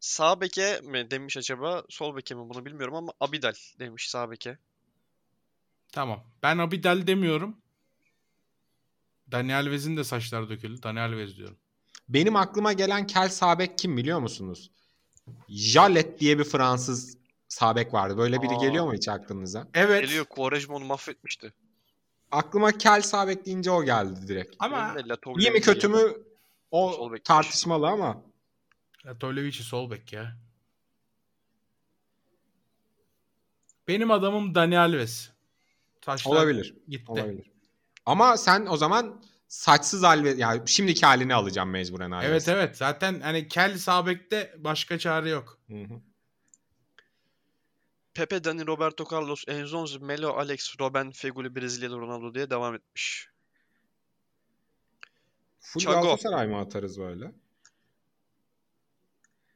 Sağ 0.00 0.40
beke 0.40 0.80
mi 0.84 1.10
demiş 1.10 1.36
acaba? 1.36 1.82
Sol 1.88 2.16
beke 2.16 2.34
mi 2.34 2.48
bunu 2.48 2.64
bilmiyorum 2.64 2.94
ama 2.94 3.12
Abidal 3.20 3.54
demiş 3.78 4.10
sağ 4.10 4.30
beke. 4.30 4.58
Tamam. 5.92 6.24
Ben 6.42 6.58
Abidal 6.58 7.06
demiyorum. 7.06 7.56
Daniel 9.32 9.70
Vez'in 9.70 9.96
de 9.96 10.04
saçlar 10.04 10.48
döküldü. 10.48 10.82
Daniel 10.82 11.16
Vez 11.16 11.36
diyorum. 11.36 11.56
Benim 12.08 12.36
aklıma 12.36 12.72
gelen 12.72 13.06
kel 13.06 13.28
sağ 13.28 13.58
bek 13.58 13.78
kim 13.78 13.96
biliyor 13.96 14.18
musunuz? 14.20 14.70
Jalet 15.48 16.20
diye 16.20 16.38
bir 16.38 16.44
Fransız 16.44 17.16
sağ 17.56 17.76
bek 17.76 17.94
vardı. 17.94 18.18
Böyle 18.18 18.42
biri 18.42 18.54
Aa. 18.54 18.60
geliyor 18.60 18.86
mu 18.86 18.94
hiç 18.94 19.08
aklınıza? 19.08 19.68
Evet. 19.74 20.02
Geliyor 20.02 20.24
Quaresma 20.24 20.74
onu 20.74 20.84
mahvetmişti. 20.84 21.52
Aklıma 22.30 22.72
kel 22.72 23.02
sağ 23.02 23.28
bek 23.28 23.46
deyince 23.46 23.70
o 23.70 23.84
geldi 23.84 24.28
direkt. 24.28 24.56
Ama 24.58 24.96
İyi 25.38 25.50
mi 25.50 25.60
kötü 25.60 25.88
mü 25.88 25.98
o 26.70 27.12
tartışmalı 27.24 27.86
ama 27.88 28.22
Tolevic'i 29.20 29.62
sol 29.62 29.90
bek 29.90 30.12
ya. 30.12 30.36
Benim 33.88 34.10
adamım 34.10 34.54
Daniel 34.54 34.96
Vez. 34.96 35.32
Saçlar 36.04 36.32
olabilir. 36.32 36.74
gitti. 36.88 37.12
Olabilir. 37.12 37.50
Ama 38.06 38.36
sen 38.36 38.66
o 38.66 38.76
zaman 38.76 39.22
saçsız 39.48 40.04
Alves 40.04 40.38
yani 40.38 40.62
şimdiki 40.66 41.06
halini 41.06 41.34
alacağım 41.34 41.70
mecburen 41.70 42.10
Alves. 42.10 42.28
Evet 42.30 42.48
evet. 42.48 42.76
Zaten 42.76 43.20
hani 43.20 43.48
kel 43.48 43.78
sağ 43.78 44.06
bekte 44.06 44.54
başka 44.58 44.98
çare 44.98 45.30
yok. 45.30 45.58
Hı 45.68 45.74
hı. 45.74 46.00
Pepe, 48.16 48.44
Dani, 48.44 48.66
Roberto 48.66 49.04
Carlos, 49.12 49.44
Enzonzi, 49.48 49.98
Melo, 49.98 50.30
Alex, 50.30 50.74
Robben, 50.80 51.10
Feguli, 51.12 51.56
Brezilyalı 51.56 51.98
Ronaldo 51.98 52.34
diye 52.34 52.50
devam 52.50 52.74
etmiş. 52.74 53.28
Full 55.60 55.80
Thiago. 55.80 56.02
Galatasaray 56.02 56.46
mı 56.46 56.58
atarız 56.58 56.98
böyle? 57.00 57.32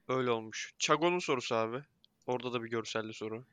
Öyle 0.09 0.31
olmuş. 0.31 0.75
Chago'nun 0.79 1.19
sorusu 1.19 1.55
abi. 1.55 1.83
Orada 2.27 2.53
da 2.53 2.63
bir 2.63 2.71
görselli 2.71 3.15
soru. 3.15 3.45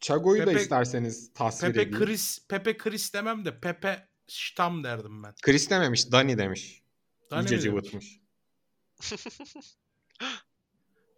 Chago'yu 0.00 0.46
da 0.46 0.52
isterseniz 0.52 1.32
tasvir 1.34 1.66
Pepe 1.68 1.82
edeyim. 1.82 1.98
Chris, 1.98 2.46
Pepe 2.48 2.76
Chris 2.76 3.14
demem 3.14 3.44
de 3.44 3.60
Pepe 3.60 4.08
Stam 4.26 4.84
derdim 4.84 5.22
ben. 5.22 5.34
Chris 5.42 5.70
dememiş, 5.70 6.12
Dani 6.12 6.38
demiş. 6.38 6.82
Dani 7.30 7.44
İyice 7.44 7.56
mi 7.56 7.62
demiş? 7.62 7.64
cıvıtmış. 7.64 8.20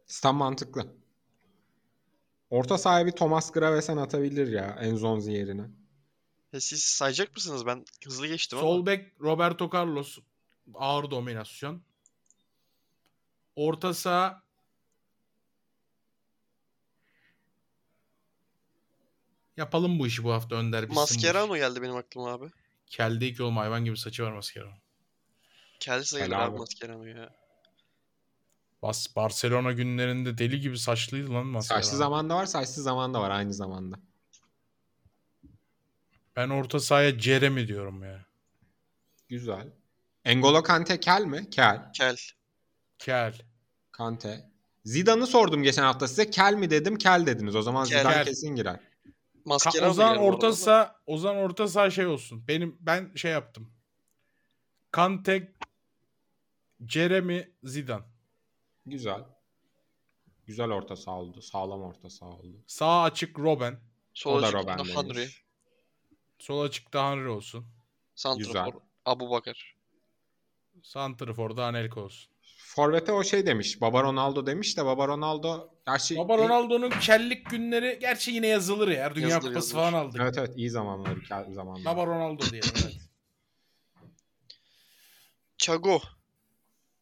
Stam 0.06 0.36
mantıklı. 0.36 1.03
Orta 2.50 2.78
sahaya 2.78 3.06
bir 3.06 3.12
Thomas 3.12 3.52
Gravesen 3.52 3.96
atabilir 3.96 4.52
ya 4.52 4.76
Enzonzi 4.80 5.32
yerine. 5.32 5.70
E 6.52 6.60
siz 6.60 6.82
sayacak 6.84 7.34
mısınız? 7.34 7.66
Ben 7.66 7.84
hızlı 8.04 8.26
geçtim 8.26 8.58
ama. 8.58 8.68
Sol 8.68 8.86
bek 8.86 9.20
Roberto 9.20 9.70
Carlos 9.74 10.18
ağır 10.74 11.10
dominasyon. 11.10 11.82
Orta 13.56 13.94
saha 13.94 14.44
Yapalım 19.56 19.98
bu 19.98 20.06
işi 20.06 20.24
bu 20.24 20.32
hafta 20.32 20.56
Önder. 20.56 20.88
Mascherano 20.88 21.56
geldi 21.56 21.82
benim 21.82 21.96
aklıma 21.96 22.32
abi. 22.32 22.50
Kel 22.86 23.20
değil 23.20 23.36
ki 23.36 23.42
oğlum 23.42 23.56
hayvan 23.56 23.84
gibi 23.84 23.96
saçı 23.96 24.22
var 24.22 24.32
Mascherano. 24.32 24.72
Kel 25.80 26.02
sayılır 26.02 26.36
abi 26.36 26.54
be. 26.54 26.58
Mascherano 26.58 27.04
ya. 27.04 27.43
Bas 28.84 29.16
Barcelona 29.16 29.72
günlerinde 29.72 30.38
deli 30.38 30.60
gibi 30.60 30.78
saçlıydı 30.78 31.34
lan 31.34 31.46
Mascherano. 31.46 31.82
Saçlı 31.82 31.96
zamanda 31.96 32.36
var, 32.36 32.46
saçsız 32.46 32.84
zamanda 32.84 33.20
var 33.20 33.30
aynı 33.30 33.54
zamanda. 33.54 33.96
Ben 36.36 36.48
orta 36.48 36.80
sahaya 36.80 37.18
Jeremy 37.18 37.68
diyorum 37.68 38.02
ya. 38.02 38.24
Güzel. 39.28 39.72
Engolo 40.24 40.62
Kante 40.62 41.00
kel 41.00 41.24
mi? 41.24 41.50
Kel. 41.50 41.92
Kel. 41.92 42.16
Kel. 42.98 43.42
Kante. 43.92 44.50
Zidane'ı 44.84 45.26
sordum 45.26 45.62
geçen 45.62 45.82
hafta 45.82 46.08
size. 46.08 46.30
Kel 46.30 46.54
mi 46.54 46.70
dedim, 46.70 46.98
kel 46.98 47.26
dediniz. 47.26 47.56
O 47.56 47.62
zaman 47.62 47.84
Kel. 47.84 47.98
Zidane 47.98 48.24
kesin 48.24 48.56
girer. 48.56 48.80
Mascherano 49.44 49.90
Ozan 49.90 50.16
orta 50.16 50.52
saha 50.52 51.00
Ozan 51.06 51.36
orta 51.36 51.68
saha 51.68 51.90
şey 51.90 52.06
olsun. 52.06 52.44
Benim 52.48 52.76
ben 52.80 53.12
şey 53.14 53.32
yaptım. 53.32 53.70
Kante 54.90 55.52
Jeremy 56.88 57.48
Zidane. 57.62 58.13
Güzel. 58.86 59.24
Güzel 60.46 60.70
orta 60.70 60.96
saha 60.96 61.20
oldu. 61.20 61.42
Sağlam 61.42 61.82
orta 61.82 62.10
saha 62.10 62.30
oldu. 62.30 62.56
Sağ 62.66 63.02
açık 63.02 63.38
Robben. 63.38 63.80
Sol 64.14 64.34
o 64.38 64.42
da 64.42 64.46
açıkta 64.46 64.84
Henry. 64.84 65.14
demiş. 65.16 65.44
Sol 66.38 66.60
açıkta 66.60 67.10
Henry 67.10 67.28
olsun. 67.28 67.66
Santrafor. 68.14 68.80
Abu 69.04 69.30
Bakar. 69.30 69.76
Santrfor'da 70.82 71.64
Anelka 71.66 72.00
olsun. 72.00 72.32
Forvet'e 72.58 73.12
o 73.12 73.24
şey 73.24 73.46
demiş. 73.46 73.80
Baba 73.80 74.02
Ronaldo 74.02 74.46
demiş 74.46 74.76
de 74.76 74.84
Baba 74.84 75.08
Ronaldo 75.08 75.68
gerçi 75.86 76.16
Baba 76.16 76.38
Ronaldo'nun 76.38 76.90
kellik 76.90 77.50
günleri 77.50 77.98
gerçi 78.00 78.30
yine 78.30 78.46
yazılır 78.46 78.88
ya. 78.88 79.14
Dünya 79.14 79.28
Yazılır, 79.28 79.50
Kupası 79.52 79.76
yazılır. 79.76 79.90
falan 79.92 80.04
aldık. 80.04 80.20
Evet 80.20 80.38
evet 80.38 80.52
iyi 80.56 80.70
zamanları 80.70 81.20
kel 81.22 81.52
zamanları. 81.52 81.84
Baba 81.84 82.06
Ronaldo 82.06 82.42
diyelim 82.42 82.70
evet. 82.82 82.96
Chago. 85.58 86.00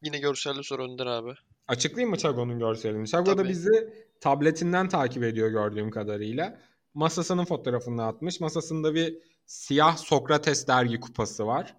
Yine 0.02 0.18
görselli 0.18 0.64
soru 0.64 0.84
Önder 0.84 1.06
abi. 1.06 1.34
Açıklayayım 1.68 2.10
mı 2.10 2.18
Chago'nun 2.18 2.58
görselini? 2.58 3.08
Chago 3.08 3.38
da 3.38 3.48
bizi 3.48 3.94
tabletinden 4.20 4.88
takip 4.88 5.22
ediyor 5.22 5.48
gördüğüm 5.48 5.90
kadarıyla. 5.90 6.60
Masasının 6.94 7.44
fotoğrafını 7.44 8.06
atmış. 8.06 8.40
Masasında 8.40 8.94
bir 8.94 9.18
siyah 9.46 9.96
Sokrates 9.96 10.66
dergi 10.66 11.00
kupası 11.00 11.46
var. 11.46 11.76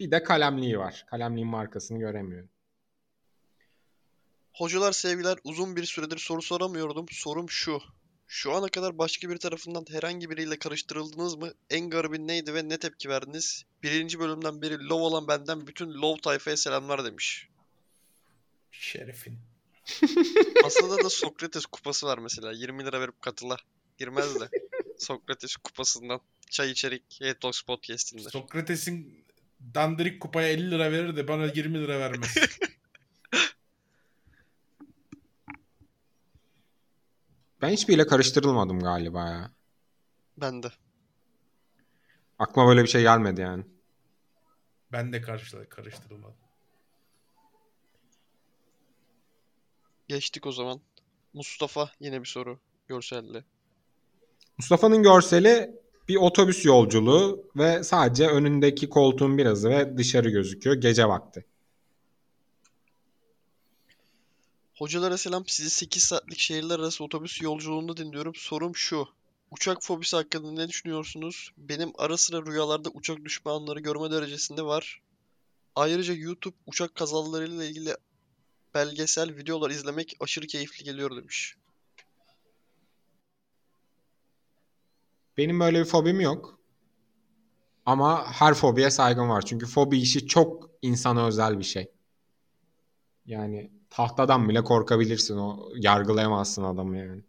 Bir 0.00 0.10
de 0.10 0.22
kalemliği 0.22 0.78
var. 0.78 1.06
Kalemliğin 1.10 1.48
markasını 1.48 1.98
göremiyorum. 1.98 2.48
Hocalar 4.52 4.92
sevgiler 4.92 5.38
uzun 5.44 5.76
bir 5.76 5.84
süredir 5.84 6.18
soru 6.18 6.42
soramıyordum. 6.42 7.06
Sorum 7.10 7.50
şu. 7.50 7.80
Şu 8.26 8.52
ana 8.52 8.68
kadar 8.68 8.98
başka 8.98 9.30
bir 9.30 9.38
tarafından 9.38 9.84
herhangi 9.90 10.30
biriyle 10.30 10.58
karıştırıldınız 10.58 11.34
mı? 11.34 11.52
En 11.70 11.90
garibi 11.90 12.26
neydi 12.26 12.54
ve 12.54 12.68
ne 12.68 12.78
tepki 12.78 13.08
verdiniz? 13.08 13.64
Birinci 13.82 14.20
bölümden 14.20 14.62
beri 14.62 14.88
love 14.88 15.02
olan 15.02 15.28
benden 15.28 15.66
bütün 15.66 16.02
love 16.02 16.20
tayfaya 16.20 16.56
selamlar 16.56 17.04
demiş. 17.04 17.51
Şerefin. 18.72 19.38
Masada 20.62 21.04
da 21.04 21.10
Sokrates 21.10 21.66
kupası 21.66 22.06
var 22.06 22.18
mesela. 22.18 22.52
20 22.52 22.84
lira 22.84 23.00
verip 23.00 23.22
katıla. 23.22 23.56
Girmez 23.98 24.40
de. 24.40 24.48
Sokrates 24.98 25.56
kupasından. 25.56 26.20
Çay 26.50 26.70
içerik 26.70 27.20
Head 27.20 27.34
Talks 27.34 27.62
Podcast'inde. 27.62 28.22
Sokrates'in 28.30 29.24
dandirik 29.74 30.20
kupaya 30.20 30.48
50 30.48 30.70
lira 30.70 30.92
verir 30.92 31.16
de 31.16 31.28
bana 31.28 31.44
20 31.46 31.80
lira 31.80 31.98
vermez. 32.00 32.34
Ben 37.62 37.70
hiçbiriyle 37.70 38.06
karıştırılmadım 38.06 38.80
galiba 38.80 39.28
ya. 39.28 39.50
Ben 40.36 40.62
de. 40.62 40.72
Aklıma 42.38 42.68
böyle 42.68 42.82
bir 42.82 42.88
şey 42.88 43.02
gelmedi 43.02 43.40
yani. 43.40 43.64
ben 44.92 45.12
de 45.12 45.22
karıştı, 45.22 45.68
karıştırılmadım. 45.68 46.36
Geçtik 50.08 50.46
o 50.46 50.52
zaman. 50.52 50.80
Mustafa 51.32 51.90
yine 52.00 52.20
bir 52.20 52.26
soru. 52.26 52.58
Görselli. 52.88 53.44
Mustafa'nın 54.58 55.02
görseli 55.02 55.82
bir 56.08 56.16
otobüs 56.16 56.64
yolculuğu 56.64 57.44
ve 57.56 57.84
sadece 57.84 58.28
önündeki 58.28 58.88
koltuğun 58.88 59.38
birazı 59.38 59.70
ve 59.70 59.98
dışarı 59.98 60.30
gözüküyor 60.30 60.76
gece 60.76 61.08
vakti. 61.08 61.44
Hocalara 64.78 65.18
selam. 65.18 65.44
Sizi 65.46 65.70
8 65.70 66.02
saatlik 66.02 66.38
şehirler 66.38 66.78
arası 66.78 67.04
otobüs 67.04 67.42
yolculuğunda 67.42 67.96
dinliyorum. 67.96 68.34
Sorum 68.34 68.76
şu. 68.76 69.08
Uçak 69.50 69.82
fobisi 69.82 70.16
hakkında 70.16 70.52
ne 70.52 70.68
düşünüyorsunuz? 70.68 71.52
Benim 71.56 71.92
ara 71.98 72.16
sıra 72.16 72.46
rüyalarda 72.46 72.88
uçak 72.90 73.24
düşme 73.24 73.50
anları 73.50 73.80
görme 73.80 74.10
derecesinde 74.10 74.62
var. 74.62 75.02
Ayrıca 75.76 76.14
YouTube 76.14 76.56
uçak 76.66 76.94
kazalarıyla 76.94 77.64
ilgili 77.64 77.96
belgesel 78.74 79.36
videolar 79.36 79.70
izlemek 79.70 80.16
aşırı 80.20 80.46
keyifli 80.46 80.84
geliyor 80.84 81.16
demiş. 81.16 81.56
Benim 85.36 85.60
böyle 85.60 85.80
bir 85.80 85.84
fobim 85.84 86.20
yok. 86.20 86.58
Ama 87.86 88.32
her 88.32 88.54
fobiye 88.54 88.90
saygım 88.90 89.28
var. 89.28 89.42
Çünkü 89.46 89.66
fobi 89.66 89.98
işi 89.98 90.26
çok 90.26 90.70
insana 90.82 91.26
özel 91.26 91.58
bir 91.58 91.64
şey. 91.64 91.92
Yani 93.26 93.70
tahtadan 93.90 94.48
bile 94.48 94.64
korkabilirsin. 94.64 95.36
O 95.36 95.72
yargılayamazsın 95.76 96.64
adamı 96.64 96.98
yani. 96.98 97.22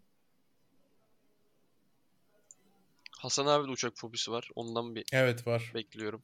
Hasan 3.19 3.45
abi 3.45 3.67
de 3.67 3.71
uçak 3.71 3.93
fobisi 3.95 4.31
var. 4.31 4.49
Ondan 4.55 4.95
bir 4.95 5.05
Evet 5.11 5.47
var. 5.47 5.71
bekliyorum. 5.75 6.23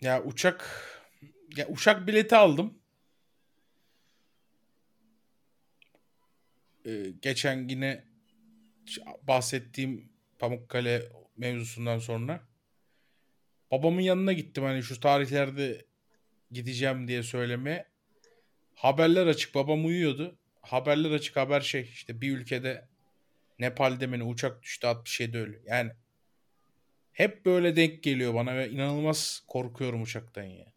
Ya 0.00 0.22
uçak 0.24 0.70
ya 1.56 1.68
uçak 1.68 2.06
bileti 2.06 2.36
aldım. 2.36 2.79
Ee, 6.90 7.10
geçen 7.22 7.68
yine 7.68 8.04
bahsettiğim 9.22 10.12
Pamukkale 10.38 11.02
mevzusundan 11.36 11.98
sonra 11.98 12.40
babamın 13.70 14.00
yanına 14.00 14.32
gittim 14.32 14.64
hani 14.64 14.82
şu 14.82 15.00
tarihlerde 15.00 15.84
gideceğim 16.50 17.08
diye 17.08 17.22
söylemeye. 17.22 17.86
Haberler 18.74 19.26
açık 19.26 19.54
babam 19.54 19.86
uyuyordu. 19.86 20.38
Haberler 20.60 21.10
açık 21.10 21.36
haber 21.36 21.60
şey 21.60 21.82
işte 21.82 22.20
bir 22.20 22.36
ülkede 22.36 22.88
Nepal'de 23.58 24.06
mi 24.06 24.22
uçak 24.22 24.62
düştü 24.62 24.86
67 24.86 25.38
ölü. 25.38 25.62
Yani 25.66 25.92
hep 27.12 27.46
böyle 27.46 27.76
denk 27.76 28.02
geliyor 28.02 28.34
bana 28.34 28.56
ve 28.56 28.70
inanılmaz 28.70 29.42
korkuyorum 29.46 30.02
uçaktan 30.02 30.42
ya. 30.44 30.72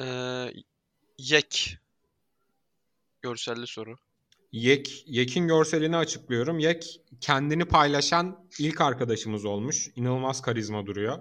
Ee, 0.00 0.46
Yek. 1.18 1.78
Görselli 3.22 3.66
soru. 3.66 3.96
Yek, 4.52 5.04
Yek'in 5.06 5.48
görselini 5.48 5.96
açıklıyorum. 5.96 6.58
Yek 6.58 7.00
kendini 7.20 7.64
paylaşan 7.64 8.48
ilk 8.58 8.80
arkadaşımız 8.80 9.44
olmuş. 9.44 9.90
İnanılmaz 9.96 10.42
karizma 10.42 10.86
duruyor. 10.86 11.18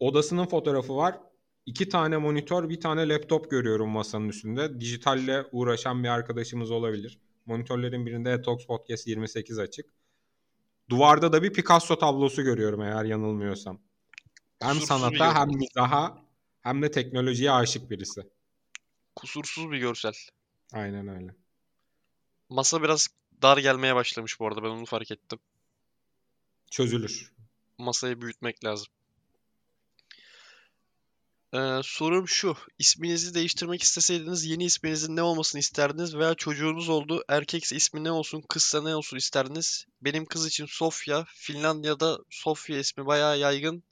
Odasının 0.00 0.46
fotoğrafı 0.46 0.96
var. 0.96 1.20
İki 1.66 1.88
tane 1.88 2.16
monitör, 2.16 2.68
bir 2.68 2.80
tane 2.80 3.08
laptop 3.08 3.50
görüyorum 3.50 3.90
masanın 3.90 4.28
üstünde. 4.28 4.80
Dijitalle 4.80 5.46
uğraşan 5.52 6.02
bir 6.02 6.08
arkadaşımız 6.08 6.70
olabilir. 6.70 7.18
Monitörlerin 7.46 8.06
birinde 8.06 8.32
Etox 8.32 8.66
Podcast 8.66 9.06
28 9.06 9.58
açık. 9.58 9.86
Duvarda 10.90 11.32
da 11.32 11.42
bir 11.42 11.52
Picasso 11.52 11.98
tablosu 11.98 12.42
görüyorum 12.42 12.82
eğer 12.82 13.04
yanılmıyorsam. 13.04 13.80
Hem 14.58 14.68
Kusursuz 14.68 14.88
sanata 14.88 15.34
hem 15.34 15.48
mizaha 15.48 16.22
hem 16.62 16.82
de 16.82 16.90
teknolojiye 16.90 17.52
aşık 17.52 17.90
birisi. 17.90 18.22
Kusursuz 19.16 19.70
bir 19.70 19.78
görsel. 19.78 20.12
Aynen 20.72 21.08
öyle. 21.08 21.34
Masa 22.48 22.82
biraz 22.82 23.08
dar 23.42 23.58
gelmeye 23.58 23.94
başlamış 23.94 24.40
bu 24.40 24.46
arada. 24.46 24.62
Ben 24.62 24.68
onu 24.68 24.84
fark 24.84 25.10
ettim. 25.10 25.38
Çözülür. 26.70 27.32
Masayı 27.78 28.20
büyütmek 28.20 28.64
lazım. 28.64 28.86
Ee, 31.54 31.80
sorum 31.84 32.28
şu. 32.28 32.56
İsminizi 32.78 33.34
değiştirmek 33.34 33.82
isteseydiniz 33.82 34.44
yeni 34.44 34.64
isminizin 34.64 35.16
ne 35.16 35.22
olmasını 35.22 35.58
isterdiniz 35.58 36.16
veya 36.16 36.34
çocuğunuz 36.34 36.88
oldu. 36.88 37.24
Erkekse 37.28 37.76
ismi 37.76 38.04
ne 38.04 38.10
olsun, 38.10 38.44
kızsa 38.48 38.82
ne 38.82 38.96
olsun 38.96 39.16
isterdiniz? 39.16 39.86
Benim 40.02 40.26
kız 40.26 40.46
için 40.46 40.66
Sofya, 40.66 41.24
Finlandiya'da 41.28 42.18
Sofya 42.30 42.78
ismi 42.78 43.06
bayağı 43.06 43.38
yaygın. 43.38 43.82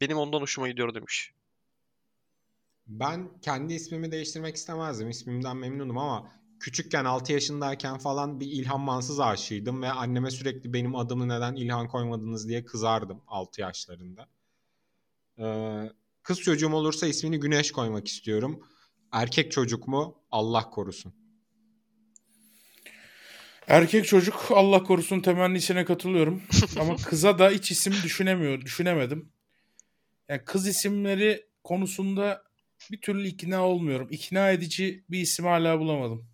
Benim 0.00 0.16
ondan 0.18 0.40
hoşuma 0.40 0.68
gidiyor 0.68 0.94
demiş. 0.94 1.32
Ben 2.88 3.40
kendi 3.42 3.74
ismimi 3.74 4.12
değiştirmek 4.12 4.56
istemezdim. 4.56 5.10
İsmimden 5.10 5.56
memnunum 5.56 5.98
ama 5.98 6.32
küçükken 6.60 7.04
6 7.04 7.32
yaşındayken 7.32 7.98
falan 7.98 8.40
bir 8.40 8.46
İlhan 8.46 8.80
Mansız 8.80 9.20
aşığıydım 9.20 9.82
ve 9.82 9.90
anneme 9.90 10.30
sürekli 10.30 10.72
benim 10.72 10.96
adımı 10.96 11.28
neden 11.28 11.54
İlhan 11.54 11.88
koymadınız 11.88 12.48
diye 12.48 12.64
kızardım 12.64 13.22
6 13.26 13.60
yaşlarında. 13.60 14.28
Ee, 15.38 15.92
kız 16.22 16.40
çocuğum 16.40 16.72
olursa 16.72 17.06
ismini 17.06 17.40
Güneş 17.40 17.72
koymak 17.72 18.08
istiyorum. 18.08 18.62
Erkek 19.12 19.52
çocuk 19.52 19.88
mu? 19.88 20.18
Allah 20.30 20.70
korusun. 20.70 21.12
Erkek 23.66 24.06
çocuk 24.06 24.46
Allah 24.50 24.82
korusun 24.82 25.20
temennisine 25.20 25.84
katılıyorum. 25.84 26.42
Ama 26.80 26.96
kıza 26.96 27.38
da 27.38 27.50
hiç 27.50 27.70
isim 27.70 27.92
düşünemiyor, 27.92 28.60
düşünemedim. 28.60 29.32
Yani 30.28 30.44
kız 30.44 30.68
isimleri 30.68 31.46
konusunda 31.64 32.47
bir 32.90 33.00
türlü 33.00 33.28
ikna 33.28 33.66
olmuyorum. 33.66 34.08
İkna 34.10 34.50
edici 34.50 35.04
bir 35.10 35.20
isim 35.20 35.44
hala 35.44 35.78
bulamadım. 35.80 36.28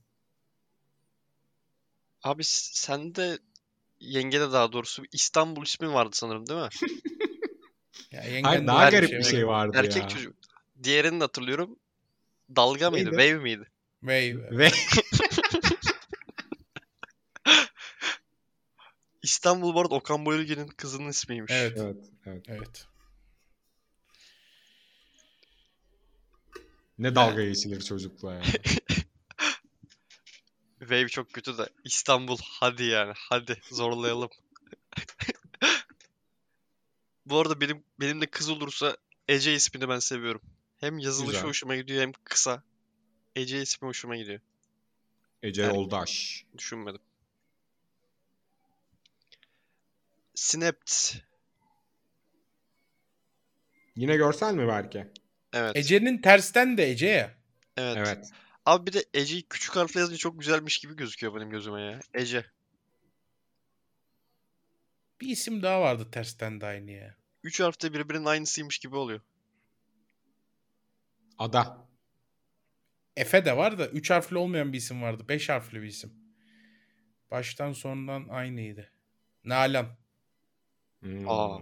Abi 2.23 2.45
s- 2.45 2.71
sende 2.75 3.39
yengede 4.01 4.53
daha 4.53 4.73
doğrusu 4.73 5.03
İstanbul 5.13 5.63
ismi 5.63 5.93
vardı 5.93 6.11
sanırım 6.13 6.47
değil 6.47 6.61
mi? 6.61 6.69
Ya 8.11 8.23
yengen 8.23 8.43
Hayır 8.49 8.63
de 8.63 8.67
daha 8.67 8.91
garip 8.91 9.11
bir 9.11 9.25
şey 9.25 9.47
vardı 9.47 9.77
Erkek 9.77 10.03
ya. 10.03 10.09
çocuk. 10.09 10.37
Diğerini 10.83 11.21
de 11.21 11.25
hatırlıyorum. 11.25 11.79
Dalga 12.57 12.91
mıydı? 12.91 13.05
Neydi? 13.05 13.17
Wave 13.23 13.43
miydi? 13.43 13.71
Vey. 14.03 14.37
Ve 14.37 14.71
İstanbul 19.23 19.75
bu 19.75 19.81
arada 19.81 19.95
Okan 19.95 20.27
Bayülgen'in 20.27 20.67
kızının 20.67 21.09
ismiymiş. 21.09 21.53
Evet. 21.53 21.79
evet, 21.81 21.97
evet. 22.27 22.45
Evet. 22.49 22.87
Ne 26.99 27.15
dalga 27.15 27.45
geçilir 27.45 27.81
çocukla 27.81 28.35
ya. 28.35 28.43
Wave 30.79 31.09
çok 31.09 31.33
kötü 31.33 31.59
de 31.59 31.69
İstanbul 31.85 32.39
hadi 32.43 32.85
yani 32.85 33.13
hadi 33.17 33.61
zorlayalım. 33.71 34.31
Bu 37.27 37.39
arada 37.41 37.61
benim 37.61 37.85
benim 38.01 38.21
de 38.21 38.27
kız 38.27 38.49
olursa 38.49 38.97
Ece 39.29 39.55
ismini 39.55 39.89
ben 39.89 39.99
seviyorum. 39.99 40.41
Hem 40.81 40.99
yazılışı 40.99 41.33
Güzel. 41.33 41.49
hoşuma 41.49 41.77
gidiyor 41.77 42.03
hem 42.03 42.13
kısa. 42.25 42.63
Ece 43.37 43.63
ismi 43.63 43.87
hoşuma 43.87 44.17
gidiyor. 44.17 44.41
Ece 45.43 45.63
Evet. 45.63 45.75
Yoldaş. 45.75 46.45
Düşünmedim. 46.59 47.01
Snapped. 50.35 51.21
Yine 53.97 54.17
görsel 54.17 54.55
mi 54.55 54.69
belki? 54.69 55.07
Evet. 55.55 55.77
Ece'nin 55.77 56.19
tersten 56.19 56.79
de 56.79 56.91
Ece 56.91 57.07
ya. 57.07 57.35
Evet. 57.77 57.97
Evet. 57.99 58.31
Abi 58.67 58.87
bir 58.87 58.93
de 58.93 59.05
Ece'yi 59.15 59.43
küçük 59.49 59.77
harfle 59.77 60.01
yazınca 60.01 60.19
çok 60.19 60.41
güzelmiş 60.41 60.79
gibi 60.79 60.97
gözüküyor 60.97 61.35
benim 61.35 61.51
gözüme 61.51 61.83
ya. 61.83 62.01
Ece. 62.15 62.47
Bir 65.21 65.29
isim 65.29 65.63
daha 65.63 65.81
vardı 65.81 66.11
tersten 66.11 66.61
de 66.61 66.67
aynı 66.67 66.91
ya. 66.91 67.17
Üç 67.43 67.61
harfte 67.61 67.93
birbirinin 67.93 68.25
aynısıymış 68.25 68.79
gibi 68.79 68.97
oluyor. 68.97 69.21
Ada. 71.39 71.89
Efe 73.17 73.45
de 73.45 73.57
var 73.57 73.79
da 73.79 73.89
3 73.89 74.11
harfli 74.11 74.37
olmayan 74.37 74.73
bir 74.73 74.79
isim 74.79 75.03
vardı. 75.03 75.25
5 75.29 75.49
harfli 75.49 75.83
bir 75.83 75.87
isim. 75.87 76.13
Baştan 77.31 77.73
sondan 77.73 78.29
aynıydı. 78.29 78.91
Nalan. 79.45 79.97
Hmm. 81.01 81.29
Aa. 81.29 81.61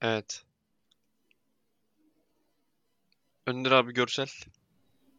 Evet. 0.00 0.47
Önder 3.48 3.70
abi 3.70 3.94
görsel. 3.94 4.28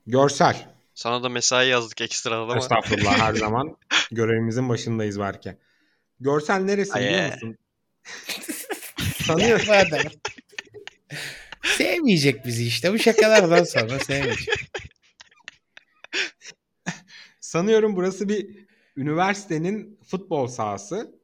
Görsel. 0.07 0.76
Sana 0.93 1.23
da 1.23 1.30
mesai 1.30 1.69
yazdık 1.69 2.01
ekstradan 2.01 2.41
ama. 2.41 2.57
Estağfurullah 2.57 3.19
her 3.19 3.34
zaman 3.45 3.77
görevimizin 4.11 4.69
başındayız 4.69 5.19
belki. 5.19 5.57
Görsel 6.19 6.60
neresi 6.60 6.93
Ay, 6.93 7.06
biliyor 7.06 7.34
musun? 7.34 7.57
Sanıyorum, 9.26 9.65
Sevmeyecek 11.64 12.45
bizi 12.45 12.65
işte. 12.65 12.93
Bu 12.93 12.99
şakalardan 12.99 13.64
sonra 13.64 13.99
sevmeyecek. 13.99 14.56
sanıyorum 17.39 17.95
burası 17.95 18.30
bir 18.30 18.65
üniversitenin 18.97 19.99
futbol 20.07 20.47
sahası. 20.47 21.19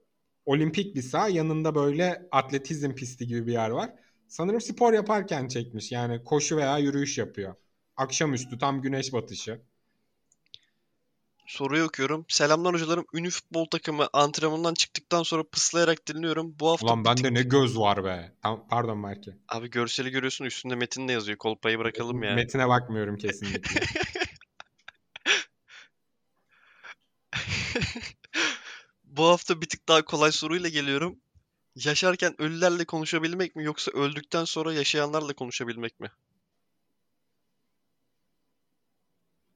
Olimpik 0.46 0.96
bir 0.96 1.02
saha. 1.02 1.30
Yanında 1.30 1.76
böyle 1.76 2.28
atletizm 2.32 2.96
pisti 2.96 3.28
gibi 3.28 3.48
bir 3.48 3.54
yer 3.54 3.70
var. 3.70 3.90
Sanırım 4.28 4.62
spor 4.62 4.94
yaparken 4.94 5.48
çekmiş. 5.48 5.92
Yani 5.92 6.24
koşu 6.24 6.58
veya 6.58 6.78
yürüyüş 6.78 7.18
yapıyor. 7.18 7.56
Akşamüstü 7.98 8.58
tam 8.58 8.82
güneş 8.82 9.14
batışı. 9.14 9.62
Soruyu 11.48 11.84
okuyorum. 11.84 12.26
Selamlar 12.28 12.74
hocalarım. 12.74 13.06
Ünlü 13.14 13.30
futbol 13.30 13.66
takımı 13.66 14.08
antrenmandan 14.14 14.74
çıktıktan 14.74 15.24
sonra 15.24 15.44
pıslayarak 15.44 16.08
dinliyorum. 16.08 16.56
Bu 16.60 16.70
hafta 16.70 16.86
Ulan 16.86 17.06
bende 17.06 17.22
tık- 17.22 17.34
ne 17.34 17.42
göz 17.44 17.78
var 17.78 18.04
be. 18.04 18.32
Tam, 18.42 18.68
pardon 18.68 19.04
Berke. 19.04 19.32
Abi 19.50 19.70
görseli 19.70 20.10
görüyorsun 20.10 20.46
üstünde 20.46 20.76
metin 20.76 21.08
de 21.08 21.12
yazıyor. 21.12 21.38
Kolpayı 21.38 21.80
bırakalım 21.80 22.24
ya. 22.24 22.36
Metine 22.36 22.68
bakmıyorum 22.68 23.18
kesinlikle. 23.18 23.82
Bu 29.04 29.26
hafta 29.26 29.62
bir 29.62 29.70
tık 29.70 29.88
daha 29.88 30.06
kolay 30.06 30.32
soruyla 30.32 30.70
geliyorum. 30.70 31.20
Yaşarken 31.76 32.42
ölülerle 32.42 32.86
konuşabilmek 32.86 33.56
mi 33.56 33.64
yoksa 33.64 33.92
öldükten 33.92 34.46
sonra 34.46 34.74
yaşayanlarla 34.74 35.34
konuşabilmek 35.34 36.00
mi? 36.00 36.10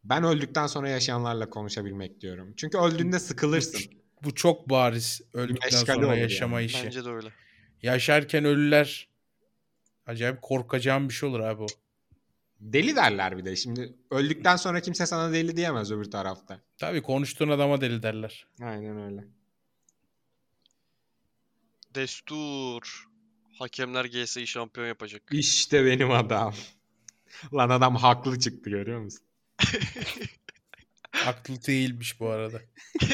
ben 0.03 0.23
öldükten 0.23 0.67
sonra 0.67 0.89
yaşayanlarla 0.89 1.49
konuşabilmek 1.49 2.21
diyorum. 2.21 2.53
Çünkü 2.57 2.77
öldüğünde 2.77 3.19
sıkılırsın. 3.19 3.81
Bu 4.23 4.35
çok 4.35 4.69
bariz 4.69 5.21
öldükten 5.33 5.79
meşgale 5.79 6.01
sonra 6.01 6.15
yaşama 6.15 6.61
yani. 6.61 6.65
işi. 6.65 6.85
Bence 6.85 7.05
de 7.05 7.09
öyle. 7.09 7.27
Yaşarken 7.81 8.45
ölüler 8.45 9.07
acayip 10.05 10.41
korkacağım 10.41 11.09
bir 11.09 11.13
şey 11.13 11.29
olur 11.29 11.39
abi 11.39 11.63
o. 11.63 11.67
Deli 12.59 12.95
derler 12.95 13.37
bir 13.37 13.45
de. 13.45 13.55
Şimdi 13.55 13.93
öldükten 14.11 14.55
sonra 14.55 14.81
kimse 14.81 15.05
sana 15.05 15.33
deli 15.33 15.57
diyemez 15.57 15.91
öbür 15.91 16.11
tarafta. 16.11 16.59
Tabii 16.77 17.01
konuştuğun 17.01 17.49
adama 17.49 17.81
deli 17.81 18.03
derler. 18.03 18.47
Aynen 18.61 19.01
öyle. 19.01 19.27
Destur. 21.95 23.07
Hakemler 23.59 24.05
GS'yi 24.05 24.47
şampiyon 24.47 24.87
yapacak. 24.87 25.23
İşte 25.31 25.85
benim 25.85 26.11
adam. 26.11 26.53
Lan 27.53 27.69
adam 27.69 27.95
haklı 27.95 28.39
çıktı 28.39 28.69
görüyor 28.69 29.01
musun? 29.01 29.25
Aklı 31.25 31.63
değilmiş 31.67 32.19
bu 32.19 32.29
arada. 32.29 32.61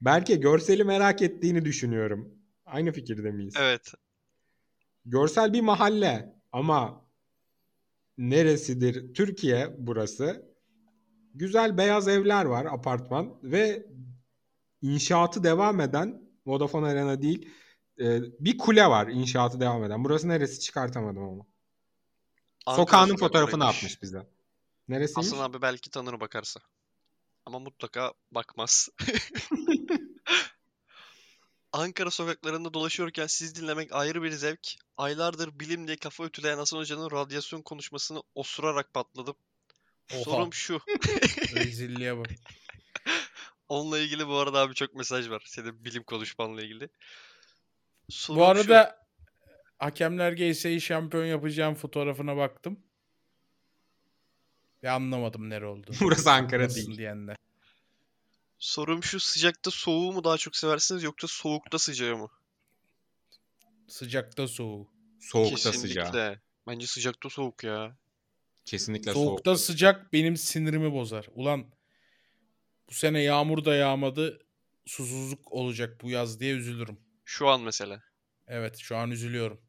Belki 0.00 0.40
görseli 0.40 0.84
merak 0.84 1.22
ettiğini 1.22 1.64
düşünüyorum. 1.64 2.34
Aynı 2.66 2.92
fikirde 2.92 3.30
miyiz? 3.30 3.54
Evet. 3.58 3.92
Görsel 5.04 5.52
bir 5.52 5.60
mahalle 5.60 6.34
ama 6.52 7.04
neresidir? 8.18 9.14
Türkiye 9.14 9.74
burası. 9.78 10.52
Güzel 11.34 11.76
beyaz 11.78 12.08
evler 12.08 12.44
var, 12.44 12.64
apartman 12.64 13.38
ve 13.42 13.86
inşaatı 14.82 15.44
devam 15.44 15.80
eden 15.80 16.22
Vodafone 16.46 16.86
Arena 16.86 17.22
değil, 17.22 17.50
e, 18.00 18.20
bir 18.40 18.58
kule 18.58 18.86
var 18.86 19.06
inşaatı 19.06 19.60
devam 19.60 19.84
eden. 19.84 20.04
Burası 20.04 20.28
neresi 20.28 20.60
çıkartamadım 20.60 21.22
ama. 21.22 21.46
Ankara 22.66 22.82
Sokağının 22.82 23.16
fotoğrafını 23.16 23.50
sokaklarıymış. 23.50 23.76
atmış 23.76 24.02
bize. 24.02 24.26
Neresiymiş? 24.88 25.32
Hasan 25.32 25.44
abi 25.44 25.62
belki 25.62 25.90
tanır 25.90 26.20
bakarsa. 26.20 26.60
Ama 27.46 27.58
mutlaka 27.58 28.12
bakmaz. 28.32 28.88
Ankara 31.72 32.10
sokaklarında 32.10 32.74
dolaşıyorken 32.74 33.26
siz 33.26 33.54
dinlemek 33.54 33.92
ayrı 33.92 34.22
bir 34.22 34.30
zevk. 34.30 34.68
Aylardır 34.96 35.60
bilim 35.60 35.86
diye 35.86 35.96
kafa 35.96 36.24
ütüleyen 36.24 36.58
Hasan 36.58 36.78
Hoca'nın 36.78 37.10
radyasyon 37.10 37.62
konuşmasını 37.62 38.22
osurarak 38.34 38.94
patladım. 38.94 39.34
Oha. 40.14 40.22
Sorum 40.22 40.52
şu. 40.52 40.80
Rezilliğe 41.54 42.18
bak. 42.18 42.30
Onunla 43.72 43.98
ilgili 43.98 44.28
bu 44.28 44.36
arada 44.36 44.58
abi 44.60 44.74
çok 44.74 44.94
mesaj 44.94 45.30
var. 45.30 45.42
Senin 45.46 45.84
bilim 45.84 46.02
konuşmanla 46.02 46.62
ilgili. 46.62 46.88
Sorum 48.10 48.40
Bu 48.40 48.44
şu. 48.44 48.46
arada 48.46 48.98
hakemler 49.78 50.32
GS'yi 50.32 50.80
şampiyon 50.80 51.24
yapacağım 51.24 51.74
fotoğrafına 51.74 52.36
baktım. 52.36 52.80
Ve 54.82 54.90
anlamadım 54.90 55.50
nere 55.50 55.66
olduğunu. 55.66 55.96
Burası 56.00 56.30
Ankara 56.30 56.64
Nasıl 56.64 56.76
değil. 56.76 56.98
diyenler. 56.98 57.36
Sorum 58.58 59.02
şu 59.02 59.20
sıcakta 59.20 59.70
soğuğu 59.70 60.12
mu 60.12 60.24
daha 60.24 60.38
çok 60.38 60.56
seversiniz 60.56 61.02
yoksa 61.02 61.28
soğukta 61.28 61.78
sıcağı 61.78 62.16
mı? 62.16 62.28
Sıcakta 63.88 64.48
soğuğu. 64.48 64.88
Soğukta 65.20 65.72
sıcağı. 65.72 66.04
Kesinlikle. 66.04 66.40
Bence 66.66 66.86
sıcakta 66.86 67.28
soğuk 67.30 67.64
ya. 67.64 67.96
Kesinlikle 68.64 69.12
Soğukta 69.12 69.28
soğukta 69.28 69.56
sıcak 69.56 70.12
benim 70.12 70.36
sinirimi 70.36 70.92
bozar. 70.92 71.26
Ulan 71.34 71.66
bu 72.90 72.94
sene 72.94 73.22
yağmur 73.22 73.64
da 73.64 73.74
yağmadı. 73.74 74.46
Susuzluk 74.86 75.52
olacak 75.52 76.02
bu 76.02 76.10
yaz 76.10 76.40
diye 76.40 76.54
üzülürüm. 76.54 77.00
Şu 77.24 77.48
an 77.48 77.60
mesela. 77.60 78.02
Evet 78.46 78.78
şu 78.78 78.96
an 78.96 79.10
üzülüyorum. 79.10 79.60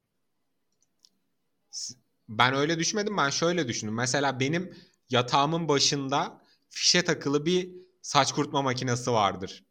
Ben 2.29 2.53
öyle 2.53 2.79
düşmedim. 2.79 3.17
Ben 3.17 3.29
şöyle 3.29 3.67
düşündüm. 3.67 3.95
Mesela 3.95 4.39
benim 4.39 4.77
yatağımın 5.09 5.67
başında 5.67 6.41
fişe 6.69 7.03
takılı 7.03 7.45
bir 7.45 7.69
saç 8.01 8.31
kurutma 8.31 8.61
makinesi 8.61 9.11
vardır. 9.11 9.63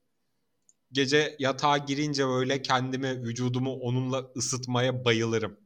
Gece 0.93 1.37
yatağa 1.39 1.79
girince 1.79 2.27
böyle 2.27 2.63
kendimi, 2.63 3.23
vücudumu 3.23 3.73
onunla 3.73 4.31
ısıtmaya 4.37 5.05
bayılırım. 5.05 5.61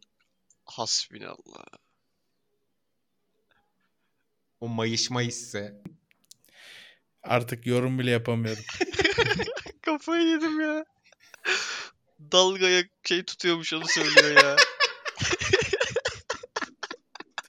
Hasbinallah. 0.65 1.65
O 4.61 4.69
mayışma 4.69 5.21
hissi. 5.21 5.83
Artık 7.29 7.67
yorum 7.67 7.99
bile 7.99 8.11
yapamıyorum. 8.11 8.63
Kafayı 9.83 10.27
yedim 10.27 10.61
ya. 10.61 10.85
Dalgaya 12.33 12.85
şey 13.05 13.25
tutuyormuş 13.25 13.73
onu 13.73 13.89
söylüyor 13.89 14.43
ya. 14.45 14.57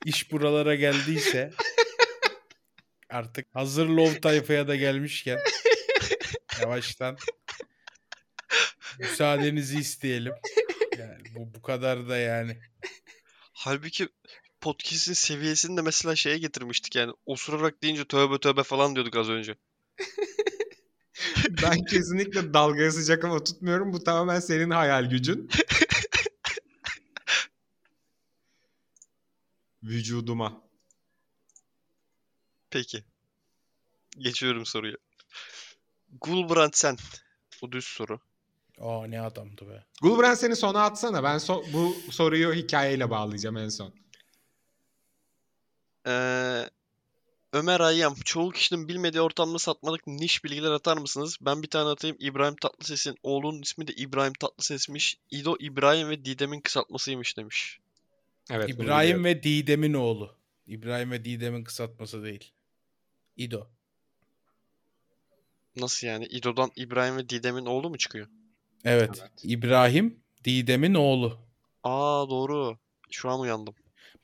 İş 0.05 0.31
buralara 0.31 0.75
geldiyse 0.75 1.53
artık 3.09 3.47
hazır 3.53 3.87
love 3.87 4.21
tayfaya 4.21 4.67
da 4.67 4.75
gelmişken 4.75 5.39
yavaştan 6.61 7.17
müsaadenizi 8.99 9.79
isteyelim. 9.79 10.33
Yani 10.97 11.23
bu 11.35 11.53
bu 11.53 11.61
kadar 11.61 12.09
da 12.09 12.17
yani. 12.17 12.57
Halbuki 13.53 14.07
podcast'in 14.61 15.13
seviyesini 15.13 15.77
de 15.77 15.81
mesela 15.81 16.15
şeye 16.15 16.37
getirmiştik 16.37 16.95
yani. 16.95 17.13
Osurarak 17.25 17.83
deyince 17.83 18.05
tövbe 18.05 18.39
tövbe 18.39 18.63
falan 18.63 18.95
diyorduk 18.95 19.15
az 19.15 19.29
önce. 19.29 19.55
Ben 21.63 21.85
kesinlikle 21.85 22.53
dalgaya 22.53 22.91
sıcak 22.91 23.23
hava 23.23 23.43
tutmuyorum. 23.43 23.93
Bu 23.93 24.03
tamamen 24.03 24.39
senin 24.39 24.69
hayal 24.69 25.09
gücün. 25.09 25.49
Vücuduma. 29.83 30.61
Peki. 32.69 33.03
Geçiyorum 34.17 34.65
soruya. 34.65 34.95
Gulbrandsen. 36.21 36.97
Bu 37.61 37.71
düz 37.71 37.85
soru. 37.85 38.19
Aa 38.81 39.07
ne 39.07 39.21
adamdı 39.21 39.69
be. 39.69 39.83
Gulbrand 40.01 40.35
seni 40.37 40.55
sona 40.55 40.83
atsana. 40.83 41.23
Ben 41.23 41.35
so- 41.37 41.73
bu 41.73 41.95
soruyu 42.11 42.53
hikayeyle 42.53 43.09
bağlayacağım 43.09 43.57
en 43.57 43.69
son. 43.69 43.93
Ee, 46.07 46.69
Ömer 47.53 47.79
Ayyam. 47.79 48.15
Çoğu 48.25 48.51
kişinin 48.51 48.87
bilmediği 48.87 49.21
ortamda 49.21 49.59
satmalık 49.59 50.07
niş 50.07 50.43
bilgiler 50.43 50.71
atar 50.71 50.97
mısınız? 50.97 51.37
Ben 51.41 51.63
bir 51.63 51.67
tane 51.67 51.89
atayım. 51.89 52.17
İbrahim 52.19 52.55
Tatlıses'in 52.55 53.15
oğlunun 53.23 53.61
ismi 53.61 53.87
de 53.87 53.93
İbrahim 53.93 54.33
Tatlıses'miş. 54.33 55.17
İdo 55.31 55.55
İbrahim 55.59 56.09
ve 56.09 56.25
Didem'in 56.25 56.61
kısaltmasıymış 56.61 57.37
demiş. 57.37 57.79
Evet. 58.51 58.69
İbrahim 58.69 59.23
ve 59.23 59.43
Didem'in 59.43 59.93
oğlu. 59.93 60.35
İbrahim 60.67 61.11
ve 61.11 61.25
Didem'in 61.25 61.63
kısaltması 61.63 62.23
değil. 62.23 62.51
İdo. 63.37 63.67
Nasıl 65.75 66.07
yani? 66.07 66.25
İdo'dan 66.25 66.71
İbrahim 66.75 67.17
ve 67.17 67.29
Didem'in 67.29 67.65
oğlu 67.65 67.89
mu 67.89 67.97
çıkıyor? 67.97 68.27
Evet. 68.85 69.09
Evet. 69.21 69.31
İbrahim 69.43 70.19
Didem'in 70.43 70.93
oğlu. 70.93 71.37
Aa 71.83 72.29
doğru. 72.29 72.77
Şu 73.11 73.29
an 73.29 73.39
uyandım. 73.39 73.75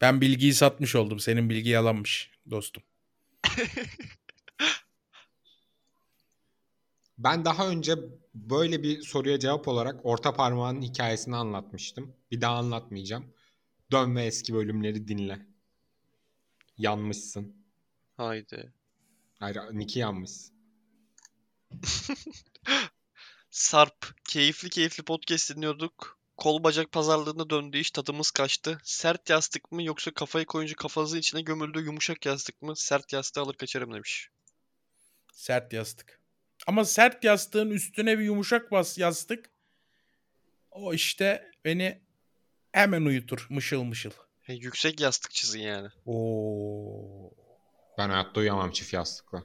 Ben 0.03 0.21
bilgiyi 0.21 0.53
satmış 0.53 0.95
oldum. 0.95 1.19
Senin 1.19 1.49
bilgi 1.49 1.69
yalanmış 1.69 2.31
dostum. 2.49 2.83
Ben 7.17 7.45
daha 7.45 7.69
önce 7.69 7.95
böyle 8.33 8.83
bir 8.83 9.01
soruya 9.01 9.39
cevap 9.39 9.67
olarak 9.67 10.05
orta 10.05 10.33
parmağın 10.33 10.81
hikayesini 10.81 11.35
anlatmıştım. 11.35 12.15
Bir 12.31 12.41
daha 12.41 12.57
anlatmayacağım. 12.57 13.33
Dön 13.91 14.15
ve 14.15 14.25
eski 14.25 14.53
bölümleri 14.53 15.07
dinle. 15.07 15.47
Yanmışsın. 16.77 17.55
Haydi. 18.17 18.73
Hayır, 19.39 19.57
Nick'i 19.71 19.99
yanmışsın. 19.99 20.55
Sarp. 23.49 24.15
Keyifli 24.29 24.69
keyifli 24.69 25.03
podcast 25.03 25.55
dinliyorduk. 25.55 26.22
Kol 26.37 26.63
bacak 26.63 26.91
pazarlığına 26.91 27.49
döndü 27.49 27.77
iş 27.77 27.91
tadımız 27.91 28.31
kaçtı. 28.31 28.77
Sert 28.83 29.29
yastık 29.29 29.71
mı 29.71 29.83
yoksa 29.83 30.13
kafayı 30.13 30.45
koyunca 30.45 30.75
kafanızın 30.75 31.17
içine 31.17 31.41
gömüldüğü 31.41 31.85
yumuşak 31.85 32.25
yastık 32.25 32.61
mı? 32.61 32.75
Sert 32.75 33.13
yastığı 33.13 33.41
alır 33.41 33.53
kaçarım 33.53 33.93
demiş. 33.93 34.29
Sert 35.33 35.73
yastık. 35.73 36.19
Ama 36.67 36.85
sert 36.85 37.23
yastığın 37.23 37.69
üstüne 37.69 38.19
bir 38.19 38.23
yumuşak 38.23 38.71
bas 38.71 38.97
yastık 38.97 39.49
o 40.71 40.93
işte 40.93 41.51
beni 41.65 42.01
hemen 42.71 43.05
uyutur 43.05 43.47
mışıl 43.49 43.83
mışıl. 43.83 44.11
He, 44.41 44.53
yüksek 44.53 44.99
yastıkçısın 44.99 45.59
yani. 45.59 45.87
Oo. 46.05 47.31
Ben 47.97 48.09
hayatta 48.09 48.39
uyuyamam 48.39 48.71
çift 48.71 48.93
yastıkla. 48.93 49.43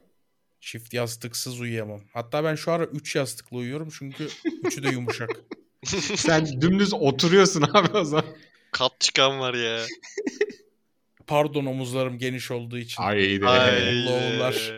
Çift 0.61 0.95
yastıksız 0.95 1.61
uyuyamam. 1.61 2.01
Hatta 2.13 2.45
ben 2.45 2.55
şu 2.55 2.73
ara 2.73 2.85
3 2.85 3.17
yastıklı 3.17 3.57
uyuyorum 3.57 3.89
çünkü 3.99 4.29
üçü 4.65 4.83
de 4.83 4.89
yumuşak. 4.89 5.31
Sen 6.17 6.61
dümdüz 6.61 6.93
oturuyorsun 6.95 7.63
abi 7.75 7.99
o 7.99 8.05
zaman. 8.05 8.37
Kat 8.73 9.01
çıkan 9.01 9.41
var 9.41 9.55
ya. 9.55 9.87
Pardon 11.27 11.67
omuzlarım 11.67 12.19
geniş 12.19 12.51
olduğu 12.51 12.79
için. 12.79 13.03
Ay. 13.03 13.41
Loğullar. 13.41 14.73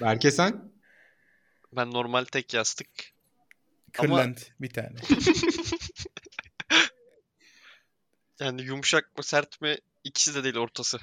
Berke 0.00 0.30
sen? 0.30 0.72
Ben 1.72 1.90
normal 1.90 2.24
tek 2.24 2.54
yastık. 2.54 2.88
Ama- 3.98 4.16
Kırlent 4.16 4.50
bir 4.60 4.70
tane. 4.70 4.96
Yani 8.40 8.62
yumuşak 8.62 9.18
mı 9.18 9.24
sert 9.24 9.60
mi 9.60 9.76
ikisi 10.04 10.34
de 10.34 10.44
değil 10.44 10.56
ortası. 10.56 10.98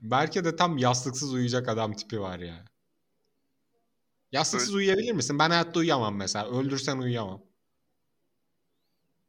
Berke 0.00 0.44
de 0.44 0.56
tam 0.56 0.78
yastıksız 0.78 1.32
uyuyacak 1.34 1.68
adam 1.68 1.92
tipi 1.96 2.20
var 2.20 2.38
ya. 2.38 2.64
Yastıksız 4.34 4.74
uyuyabilir 4.74 5.12
misin? 5.12 5.38
Ben 5.38 5.50
hayatta 5.50 5.80
uyuyamam 5.80 6.16
mesela. 6.16 6.50
Öldürsen 6.50 6.98
uyuyamam. 6.98 7.42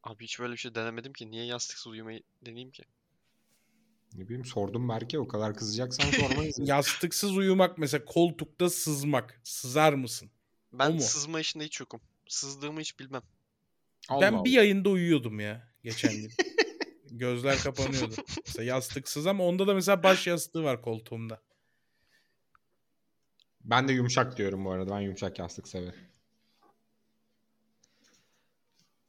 Abi 0.03 0.23
hiç 0.23 0.39
böyle 0.39 0.53
bir 0.53 0.57
şey 0.57 0.75
denemedim 0.75 1.13
ki. 1.13 1.31
Niye 1.31 1.45
yastıksız 1.45 1.87
uyumayı 1.87 2.23
deneyeyim 2.45 2.71
ki? 2.71 2.83
Ne 4.13 4.25
bileyim 4.25 4.45
sordum 4.45 4.89
Berke 4.89 5.19
o 5.19 5.27
kadar 5.27 5.55
kızacaksan 5.55 6.11
sormayız. 6.11 6.59
ya. 6.59 6.65
Yastıksız 6.75 7.37
uyumak 7.37 7.77
mesela 7.77 8.05
koltukta 8.05 8.69
sızmak. 8.69 9.41
Sızar 9.43 9.93
mısın? 9.93 10.31
Ben 10.73 10.93
mu? 10.93 11.01
sızma 11.01 11.39
işinde 11.39 11.65
hiç 11.65 11.79
yokum. 11.79 12.01
Sızdığımı 12.27 12.79
hiç 12.79 12.99
bilmem. 12.99 13.21
Allah 14.09 14.21
ben 14.21 14.33
Allah. 14.33 14.45
bir 14.45 14.51
yayında 14.51 14.89
uyuyordum 14.89 15.39
ya 15.39 15.73
geçen 15.83 16.15
gün. 16.15 16.31
Gözler 17.11 17.57
kapanıyordu. 17.57 18.15
Mesela 18.45 18.65
yastıksız 18.65 19.27
ama 19.27 19.43
onda 19.43 19.67
da 19.67 19.73
mesela 19.73 20.03
baş 20.03 20.27
yastığı 20.27 20.63
var 20.63 20.81
koltuğumda. 20.81 21.41
Ben 23.65 23.87
de 23.87 23.93
yumuşak 23.93 24.37
diyorum 24.37 24.65
bu 24.65 24.71
arada. 24.71 24.91
Ben 24.91 24.99
yumuşak 24.99 25.39
yastık 25.39 25.67
severim. 25.67 26.09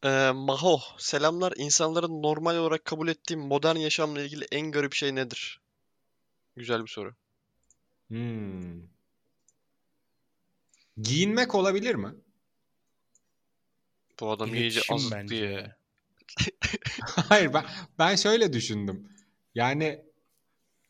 Ee, 0.05 0.31
Maho, 0.35 0.81
selamlar. 0.99 1.53
İnsanların 1.57 2.23
normal 2.23 2.57
olarak 2.57 2.85
kabul 2.85 3.09
ettiği 3.09 3.37
modern 3.37 3.77
yaşamla 3.77 4.23
ilgili 4.23 4.47
en 4.53 4.73
garip 4.73 4.95
şey 4.95 5.15
nedir? 5.15 5.61
Güzel 6.57 6.83
bir 6.83 6.89
soru. 6.89 7.15
Hmm. 8.09 8.83
Giyinmek 10.97 11.55
olabilir 11.55 11.95
mi? 11.95 12.15
Bu 14.21 14.31
adam 14.31 14.55
iyice 14.55 14.61
İletişim 14.61 14.97
azıttı 14.97 15.17
bence 15.17 15.37
ya. 15.37 15.51
ya. 15.51 15.77
Hayır 17.29 17.55
ben 17.55 17.65
ben 17.99 18.17
şöyle 18.17 18.53
düşündüm. 18.53 19.09
Yani 19.55 20.05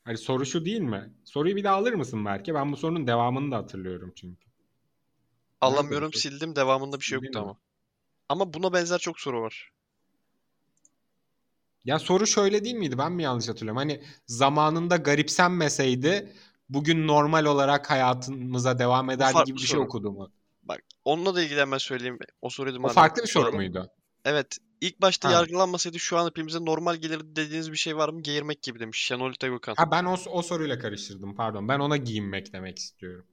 hani 0.06 0.18
soru 0.18 0.46
şu 0.46 0.64
değil 0.64 0.80
mi? 0.80 1.14
Soruyu 1.24 1.56
bir 1.56 1.64
daha 1.64 1.76
alır 1.76 1.92
mısın 1.92 2.24
Berke? 2.24 2.54
Ben 2.54 2.72
bu 2.72 2.76
sorunun 2.76 3.06
devamını 3.06 3.52
da 3.52 3.56
hatırlıyorum 3.56 4.12
çünkü. 4.16 4.46
Alamıyorum 5.60 6.12
soru? 6.12 6.20
sildim. 6.22 6.56
Devamında 6.56 7.00
bir 7.00 7.04
şey 7.04 7.16
yoktu 7.16 7.38
ama. 7.42 7.56
Ama 8.28 8.54
buna 8.54 8.72
benzer 8.72 8.98
çok 8.98 9.20
soru 9.20 9.42
var. 9.42 9.72
Ya 11.84 11.98
soru 11.98 12.26
şöyle 12.26 12.64
değil 12.64 12.74
miydi? 12.74 12.98
Ben 12.98 13.12
mi 13.12 13.22
yanlış 13.22 13.48
hatırlıyorum? 13.48 13.76
Hani 13.76 14.02
zamanında 14.26 14.96
garipsenmeseydi 14.96 16.32
bugün 16.68 17.06
normal 17.06 17.44
olarak 17.44 17.90
hayatımıza 17.90 18.78
devam 18.78 19.10
farklı 19.32 19.52
gibi 19.52 19.56
bir 19.62 19.66
şey 19.66 19.80
soru. 19.80 19.86
okudu 19.88 20.12
mu? 20.12 20.30
Bak 20.62 20.80
onunla 21.04 21.34
da 21.34 21.42
ilgili 21.42 21.60
hemen 21.60 21.78
söyleyeyim. 21.78 22.18
O 22.42 22.50
soruyu 22.50 22.74
da 22.74 22.78
O 22.78 22.82
madem 22.82 22.94
farklı 22.94 23.22
bir 23.22 23.28
soru 23.28 23.44
soralım. 23.44 23.56
muydu? 23.56 23.90
Evet. 24.24 24.58
İlk 24.80 25.00
başta 25.02 25.28
Ha. 25.28 25.32
yargılanmasaydı 25.32 25.98
şu 25.98 26.18
an 26.18 26.26
hepimize 26.26 26.64
normal 26.64 26.96
gelirdi 26.96 27.36
dediğiniz 27.36 27.72
bir 27.72 27.76
şey 27.76 27.96
var 27.96 28.08
mı? 28.08 28.22
Geğirmek 28.22 28.62
gibi 28.62 28.80
demiş 28.80 28.98
Şenol 29.04 29.32
Gökhan. 29.40 29.74
Ha 29.74 29.90
ben 29.90 30.04
o, 30.04 30.16
o 30.30 30.42
soruyla 30.42 30.78
karıştırdım 30.78 31.34
pardon. 31.36 31.68
Ben 31.68 31.78
ona 31.80 31.96
giyinmek 31.96 32.52
demek 32.52 32.78
istiyorum. 32.78 33.26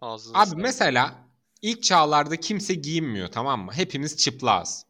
Ağzınıza 0.00 0.38
Abi 0.38 0.46
sağlık. 0.50 0.62
mesela 0.62 1.28
ilk 1.62 1.82
çağlarda 1.82 2.36
kimse 2.36 2.74
giyinmiyor 2.74 3.28
tamam 3.28 3.64
mı? 3.64 3.72
Hepimiz 3.72 4.16
çıplağız. 4.16 4.86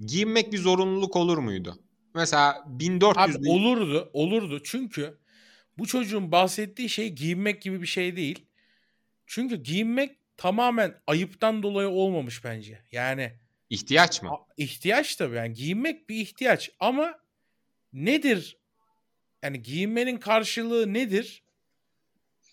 Giyinmek 0.00 0.52
bir 0.52 0.58
zorunluluk 0.58 1.16
olur 1.16 1.38
muydu? 1.38 1.78
Mesela 2.14 2.64
1400 2.66 3.36
Abi 3.36 3.48
olurdu, 3.50 4.10
olurdu. 4.12 4.60
Çünkü 4.64 5.18
bu 5.78 5.86
çocuğun 5.86 6.32
bahsettiği 6.32 6.88
şey 6.88 7.10
giyinmek 7.10 7.62
gibi 7.62 7.82
bir 7.82 7.86
şey 7.86 8.16
değil. 8.16 8.46
Çünkü 9.34 9.62
giyinmek 9.62 10.18
tamamen 10.36 11.00
ayıptan 11.06 11.62
dolayı 11.62 11.88
olmamış 11.88 12.44
bence. 12.44 12.82
Yani 12.92 13.32
ihtiyaç 13.70 14.22
mı? 14.22 14.30
ihtiyaç 14.56 15.16
tabii. 15.16 15.36
Yani 15.36 15.52
giyinmek 15.52 16.08
bir 16.08 16.16
ihtiyaç 16.16 16.70
ama 16.80 17.18
nedir? 17.92 18.58
Yani 19.42 19.62
giyinmenin 19.62 20.16
karşılığı 20.16 20.94
nedir? 20.94 21.42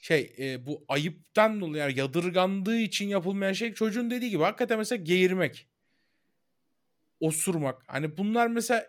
Şey 0.01 0.35
e, 0.39 0.65
bu 0.65 0.85
ayıptan 0.87 1.61
dolayı 1.61 1.83
yani 1.83 1.99
yadırgandığı 1.99 2.79
için 2.79 3.07
yapılmayan 3.07 3.53
şey 3.53 3.73
çocuğun 3.73 4.11
dediği 4.11 4.29
gibi 4.29 4.43
hakikaten 4.43 4.77
mesela 4.77 5.03
geğirmek. 5.03 5.67
Osurmak. 7.19 7.83
Hani 7.87 8.17
bunlar 8.17 8.47
mesela 8.47 8.87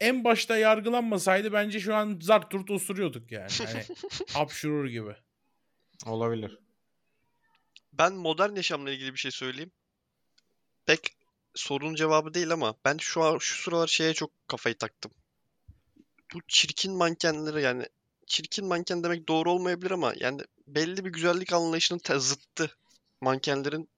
en 0.00 0.24
başta 0.24 0.56
yargılanmasaydı 0.56 1.52
bence 1.52 1.80
şu 1.80 1.94
an 1.94 2.18
zart 2.22 2.50
turt 2.50 2.70
osuruyorduk 2.70 3.32
yani. 3.32 3.50
Hani 3.66 3.82
hapşurur 4.32 4.88
gibi. 4.88 5.12
Olabilir. 6.06 6.65
Ben 7.98 8.14
modern 8.14 8.56
yaşamla 8.56 8.90
ilgili 8.90 9.12
bir 9.12 9.18
şey 9.18 9.30
söyleyeyim. 9.30 9.72
Pek 10.86 11.16
sorunun 11.54 11.94
cevabı 11.94 12.34
değil 12.34 12.50
ama 12.50 12.74
ben 12.84 12.96
şu 13.00 13.22
an 13.22 13.38
şu 13.38 13.62
sıralar 13.62 13.86
şeye 13.86 14.14
çok 14.14 14.30
kafayı 14.48 14.78
taktım. 14.78 15.12
Bu 16.34 16.38
çirkin 16.48 16.92
mankenleri 16.92 17.62
yani 17.62 17.86
çirkin 18.26 18.66
manken 18.66 19.04
demek 19.04 19.28
doğru 19.28 19.52
olmayabilir 19.52 19.90
ama 19.90 20.12
yani 20.16 20.40
belli 20.66 21.04
bir 21.04 21.10
güzellik 21.10 21.52
anlayışının 21.52 21.98
te- 21.98 22.18
zıttı 22.18 22.76
mankenlerin 23.20 23.88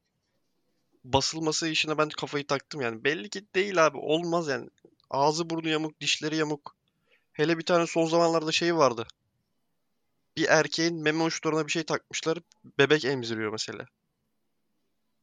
basılması 1.04 1.68
işine 1.68 1.98
ben 1.98 2.08
kafayı 2.08 2.46
taktım 2.46 2.80
yani. 2.80 3.04
Belli 3.04 3.30
ki 3.30 3.46
değil 3.54 3.86
abi 3.86 3.98
olmaz 3.98 4.48
yani. 4.48 4.68
Ağzı 5.10 5.50
burnu 5.50 5.68
yamuk, 5.68 6.00
dişleri 6.00 6.36
yamuk. 6.36 6.76
Hele 7.32 7.58
bir 7.58 7.64
tane 7.64 7.86
son 7.86 8.06
zamanlarda 8.06 8.52
şey 8.52 8.76
vardı. 8.76 9.06
Bir 10.38 10.48
erkeğin 10.48 11.02
meme 11.02 11.22
uçlarına 11.22 11.66
bir 11.66 11.72
şey 11.72 11.82
takmışlar. 11.82 12.38
Bebek 12.78 13.04
emziriyor 13.04 13.52
mesela. 13.52 13.86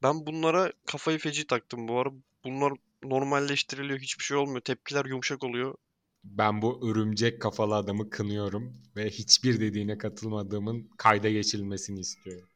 Ben 0.04 0.26
bunlara 0.26 0.74
kafayı 0.86 1.20
feci 1.20 1.48
taktım 1.48 1.88
bu 1.88 2.00
ara. 2.00 2.10
Bunlar 2.44 2.74
normalleştiriliyor. 3.04 4.00
Hiçbir 4.00 4.24
şey 4.24 4.38
olmuyor. 4.38 4.62
Tepkiler 4.62 5.06
yumuşak 5.06 5.44
oluyor. 5.44 5.76
Ben 6.24 6.62
bu 6.62 6.90
örümcek 6.90 7.42
kafalı 7.42 7.76
adamı 7.76 8.10
kınıyorum 8.10 8.82
ve 8.96 9.10
hiçbir 9.10 9.60
dediğine 9.60 9.98
katılmadığımın 9.98 10.90
kayda 10.98 11.30
geçirilmesini 11.30 12.00
istiyorum. 12.00 12.50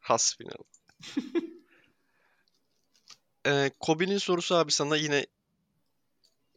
Hasbinallah. 0.00 0.64
Ee, 3.46 3.70
Kobe'nin 3.80 4.18
sorusu 4.18 4.54
abi 4.54 4.72
sana 4.72 4.96
yine 4.96 5.26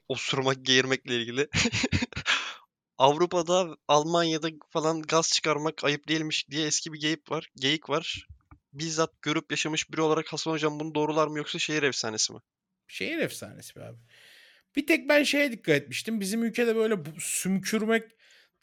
osurmak, 0.08 0.66
geğirmekle 0.66 1.16
ilgili. 1.22 1.48
Avrupa'da, 2.98 3.78
Almanya'da 3.88 4.50
falan 4.70 5.02
gaz 5.02 5.32
çıkarmak 5.34 5.84
ayıp 5.84 6.08
değilmiş 6.08 6.50
diye 6.50 6.68
eski 6.68 6.94
bir 6.94 7.00
geyik 7.00 7.32
var. 7.32 7.50
Geyik 7.56 7.90
var. 7.90 8.28
Bizzat 8.74 9.22
görüp 9.22 9.52
yaşamış 9.52 9.92
biri 9.92 10.02
olarak 10.02 10.34
Hasan 10.34 10.52
Hocam 10.52 10.80
bunu 10.80 10.96
doğrular 10.96 11.28
mı 11.28 11.38
yoksa 11.38 11.60
şehir 11.60 11.84
efsanesi 11.84 12.34
mi? 12.34 12.40
Şehir 12.88 13.18
efsanesi 13.18 13.76
be 13.76 13.84
abi. 13.84 13.98
Bir 14.76 14.88
tek 14.88 15.10
ben 15.10 15.24
şeye 15.24 15.52
dikkat 15.52 15.76
etmiştim. 15.76 16.20
Bizim 16.20 16.44
ülkede 16.44 16.76
böyle 16.76 16.96
sümkürmek 17.20 18.12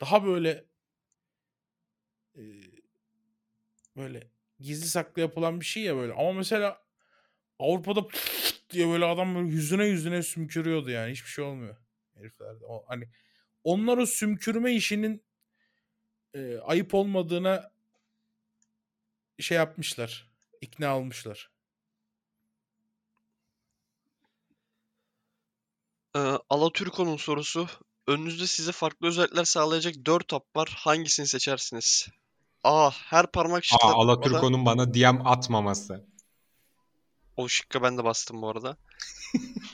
daha 0.01 0.25
böyle 0.27 0.65
e, 2.37 2.43
böyle 3.97 4.31
gizli 4.61 4.87
saklı 4.87 5.23
yapılan 5.23 5.61
bir 5.61 5.65
şey 5.65 5.83
ya 5.83 5.97
böyle. 5.97 6.13
Ama 6.13 6.33
mesela 6.33 6.83
Avrupa'da 7.59 8.07
diye 8.71 8.89
böyle 8.89 9.05
adam 9.05 9.35
böyle 9.35 9.49
yüzüne 9.49 9.85
yüzüne 9.87 10.23
sümkürüyordu 10.23 10.91
yani. 10.91 11.13
Hiçbir 11.13 11.29
şey 11.31 11.45
olmuyor 11.45 11.77
heriflerde. 12.15 12.65
O, 12.65 12.85
hani 12.87 13.09
onlar 13.65 13.99
o 13.99 14.07
sümkürme 14.07 14.73
işinin 14.73 15.23
e, 16.35 16.59
ayıp 16.59 16.95
olmadığına 16.95 17.71
şey 19.39 19.57
yapmışlar. 19.57 20.31
ikna 20.61 20.99
olmuşlar. 20.99 21.51
Ee, 26.17 26.19
Alatürko'nun 26.51 27.17
sorusu. 27.17 27.69
Önünüzde 28.07 28.47
size 28.47 28.73
farklı 28.73 29.07
özellikler 29.07 29.45
sağlayacak 29.45 29.95
4 30.07 30.33
hap 30.33 30.57
var. 30.57 30.75
Hangisini 30.79 31.27
seçersiniz? 31.27 32.09
A. 32.65 32.91
Her 32.91 33.27
parmak 33.27 33.59
Aa, 33.59 33.63
şıklatmada. 33.63 33.97
Alaturko'nun 33.97 34.67
bana 34.67 34.95
DM 34.95 35.27
atmaması. 35.27 36.07
O 37.37 37.49
şıkka 37.49 37.83
ben 37.83 37.99
de 37.99 38.05
bastım 38.05 38.43
bu 38.43 38.49
arada. 38.49 38.77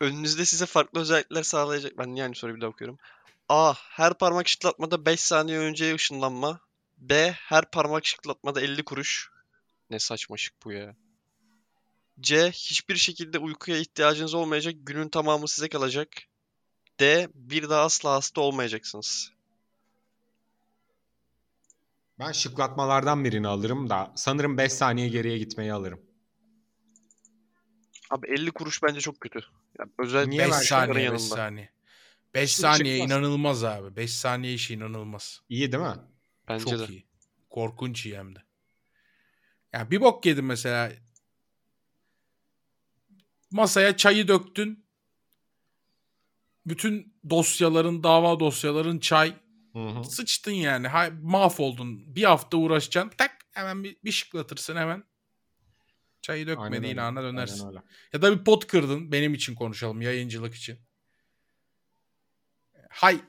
Önünüzde 0.00 0.44
size 0.44 0.66
farklı 0.66 1.00
özellikler 1.00 1.42
sağlayacak. 1.42 1.98
Ben 1.98 2.14
niye 2.14 2.24
aynı 2.24 2.34
soruyu 2.34 2.56
bir 2.56 2.60
daha 2.60 2.70
okuyorum. 2.70 2.98
A. 3.48 3.74
Her 3.74 4.14
parmak 4.14 4.48
şıklatmada 4.48 5.06
5 5.06 5.20
saniye 5.20 5.58
önceye 5.58 5.94
ışınlanma. 5.94 6.60
B. 6.98 7.32
Her 7.32 7.70
parmak 7.70 8.06
şıklatmada 8.06 8.60
50 8.60 8.84
kuruş. 8.84 9.30
Ne 9.90 9.98
saçma 9.98 10.36
şık 10.36 10.54
bu 10.64 10.72
ya. 10.72 10.96
C. 12.20 12.50
Hiçbir 12.50 12.96
şekilde 12.96 13.38
uykuya 13.38 13.78
ihtiyacınız 13.78 14.34
olmayacak. 14.34 14.74
Günün 14.78 15.08
tamamı 15.08 15.48
size 15.48 15.68
kalacak. 15.68 16.08
D. 17.00 17.28
Bir 17.34 17.70
daha 17.70 17.82
asla 17.82 18.12
hasta 18.12 18.40
olmayacaksınız. 18.40 19.32
Ben 22.18 22.32
şıklatmalardan 22.32 23.24
birini 23.24 23.48
alırım 23.48 23.90
da 23.90 24.12
sanırım 24.16 24.58
5 24.58 24.72
saniye 24.72 25.08
geriye 25.08 25.38
gitmeyi 25.38 25.72
alırım. 25.72 26.07
Abi 28.10 28.26
50 28.26 28.50
kuruş 28.50 28.82
bence 28.82 29.00
çok 29.00 29.20
kötü. 29.20 29.40
Ya 29.78 29.86
özellikle 29.98 30.30
Niye 30.30 30.40
5 30.44 30.50
ben 30.52 30.60
şunların 30.60 30.86
saniye 30.86 30.96
5 30.96 31.04
yanında. 31.04 31.18
saniye. 31.36 31.70
5 32.34 32.50
Şimdi 32.50 32.60
saniye 32.60 32.98
çıkmaz. 32.98 33.10
inanılmaz 33.18 33.64
abi. 33.64 33.96
5 33.96 34.12
saniye 34.14 34.54
işi 34.54 34.74
inanılmaz. 34.74 35.40
İyi 35.48 35.72
değil 35.72 35.82
mi? 35.84 35.94
Bence 36.48 36.64
Çok 36.64 36.78
de. 36.88 36.92
iyi. 36.92 37.06
Korkunç 37.50 38.06
iyi 38.06 38.18
hem 38.18 38.34
de. 38.34 38.38
Yani 39.72 39.90
bir 39.90 40.00
bok 40.00 40.26
yedim 40.26 40.46
mesela. 40.46 40.92
Masaya 43.50 43.96
çayı 43.96 44.28
döktün. 44.28 44.84
Bütün 46.66 47.14
dosyaların, 47.30 48.02
dava 48.02 48.40
dosyaların 48.40 48.98
çay. 48.98 49.34
Hı 49.72 49.78
hı. 49.88 50.04
Sıçtın 50.04 50.52
yani. 50.52 50.88
Ha, 50.88 51.08
mahvoldun. 51.22 52.16
Bir 52.16 52.24
hafta 52.24 52.56
uğraşacaksın. 52.56 53.16
Tak 53.18 53.36
hemen 53.52 53.84
bir, 53.84 53.96
bir 54.04 54.12
şıklatırsın 54.12 54.76
hemen. 54.76 55.04
Çayı 56.28 56.46
dökmediğin 56.46 56.82
öyle, 56.82 57.00
ana 57.00 57.20
aynen 57.20 57.32
dönersin. 57.32 57.68
öyle. 57.68 57.78
Ya 58.12 58.22
da 58.22 58.38
bir 58.38 58.44
pot 58.44 58.66
kırdın. 58.66 59.12
Benim 59.12 59.34
için 59.34 59.54
konuşalım. 59.54 60.02
Yayıncılık 60.02 60.54
için. 60.54 60.78
Hay 62.88 63.20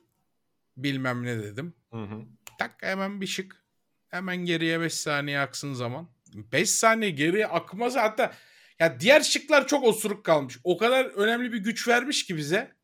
bilmem 0.77 1.23
ne 1.23 1.43
dedim. 1.43 1.73
Hı 1.91 2.03
hı. 2.03 2.25
Tak 2.59 2.75
hemen 2.81 3.21
bir 3.21 3.27
şık. 3.27 3.63
Hemen 4.07 4.37
geriye 4.37 4.81
5 4.81 4.93
saniye 4.93 5.39
aksın 5.39 5.73
zaman. 5.73 6.09
5 6.33 6.69
saniye 6.69 7.11
geriye 7.11 7.47
akmaz 7.47 7.95
hatta 7.95 8.33
ya 8.79 8.99
diğer 8.99 9.21
şıklar 9.21 9.67
çok 9.67 9.83
osuruk 9.83 10.25
kalmış. 10.25 10.59
O 10.63 10.77
kadar 10.77 11.05
önemli 11.05 11.53
bir 11.53 11.57
güç 11.57 11.87
vermiş 11.87 12.25
ki 12.25 12.37
bize. 12.37 12.75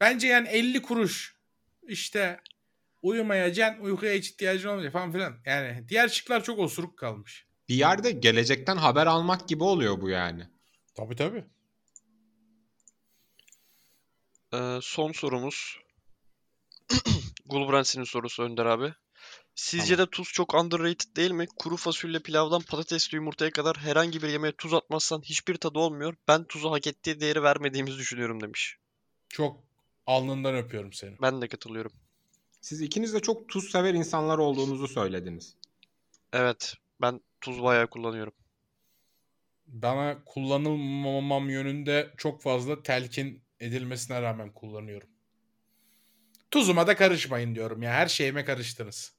Bence 0.00 0.26
yani 0.26 0.48
50 0.48 0.82
kuruş 0.82 1.36
işte 1.82 2.40
uyumayacaksın 3.02 3.84
uykuya 3.84 4.12
ihtiyacın 4.12 4.68
olmayacak 4.68 4.92
falan 4.92 5.12
filan. 5.12 5.36
Yani 5.44 5.88
diğer 5.88 6.08
şıklar 6.08 6.44
çok 6.44 6.58
osuruk 6.58 6.98
kalmış. 6.98 7.47
Bir 7.68 7.74
yerde 7.74 8.10
gelecekten 8.10 8.76
haber 8.76 9.06
almak 9.06 9.48
gibi 9.48 9.64
oluyor 9.64 10.00
bu 10.00 10.08
yani. 10.08 10.46
Tabii 10.94 11.16
tabii. 11.16 11.44
Ee, 14.54 14.78
son 14.82 15.12
sorumuz. 15.12 15.78
Gulbrandsen'in 17.46 18.04
sorusu 18.04 18.42
Önder 18.42 18.66
abi. 18.66 18.94
Sizce 19.54 19.96
Tamam. 19.96 20.06
de 20.06 20.10
tuz 20.10 20.32
çok 20.32 20.54
underrated 20.54 21.16
değil 21.16 21.30
mi? 21.30 21.46
Kuru 21.56 21.76
fasulye 21.76 22.18
pilavdan 22.18 22.62
patatesli 22.62 23.16
yumurtaya 23.16 23.50
kadar 23.50 23.76
herhangi 23.76 24.22
bir 24.22 24.28
yemeğe 24.28 24.52
tuz 24.52 24.74
atmazsan 24.74 25.22
hiçbir 25.22 25.54
tadı 25.54 25.78
olmuyor. 25.78 26.14
Ben 26.28 26.44
tuzu 26.44 26.70
hak 26.70 26.86
ettiği 26.86 27.20
değeri 27.20 27.42
vermediğimizi 27.42 27.98
düşünüyorum 27.98 28.40
demiş. 28.40 28.76
Çok 29.28 29.60
alnından 30.06 30.56
öpüyorum 30.56 30.92
seni. 30.92 31.16
Ben 31.22 31.42
de 31.42 31.48
katılıyorum. 31.48 31.92
Siz 32.60 32.80
ikiniz 32.80 33.14
de 33.14 33.20
çok 33.20 33.48
tuz 33.48 33.70
sever 33.70 33.94
insanlar 33.94 34.38
olduğunuzu 34.38 34.88
söylediniz. 34.88 35.54
Evet, 36.32 36.74
ben 37.00 37.20
tuz 37.40 37.62
bayağı 37.62 37.86
kullanıyorum. 37.90 38.32
Bana 39.66 40.24
kullanılmamam 40.24 41.50
yönünde 41.50 42.14
çok 42.16 42.42
fazla 42.42 42.82
telkin 42.82 43.42
edilmesine 43.60 44.22
rağmen 44.22 44.52
kullanıyorum. 44.52 45.08
Tuzuma 46.50 46.86
da 46.86 46.96
karışmayın 46.96 47.54
diyorum 47.54 47.82
ya. 47.82 47.90
Her 47.92 48.06
şeyime 48.08 48.44
karıştınız. 48.44 49.12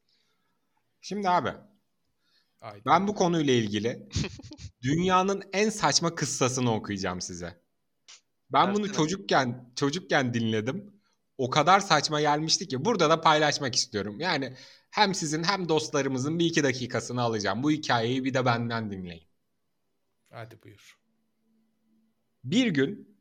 Şimdi 1.01 1.29
abi 1.29 1.49
Haydi. 2.59 2.81
ben 2.85 3.07
bu 3.07 3.15
konuyla 3.15 3.53
ilgili 3.53 4.07
dünyanın 4.81 5.43
en 5.53 5.69
saçma 5.69 6.15
kıssasını 6.15 6.73
okuyacağım 6.73 7.21
size. 7.21 7.61
Ben 8.51 8.73
bunu 8.75 8.93
çocukken 8.93 9.71
çocukken 9.75 10.33
dinledim. 10.33 10.98
O 11.39 11.49
kadar 11.49 11.79
saçma 11.79 12.21
gelmişti 12.21 12.67
ki 12.67 12.85
burada 12.85 13.09
da 13.09 13.21
paylaşmak 13.21 13.75
istiyorum. 13.75 14.19
Yani 14.19 14.53
hem 14.91 15.15
sizin 15.15 15.43
hem 15.43 15.69
dostlarımızın 15.69 16.39
bir 16.39 16.45
iki 16.45 16.63
dakikasını 16.63 17.21
alacağım. 17.21 17.63
Bu 17.63 17.71
hikayeyi 17.71 18.23
bir 18.23 18.33
de 18.33 18.45
benden 18.45 18.91
dinleyin. 18.91 19.23
Hadi 20.29 20.63
buyur. 20.63 20.97
Bir 22.43 22.67
gün 22.67 23.17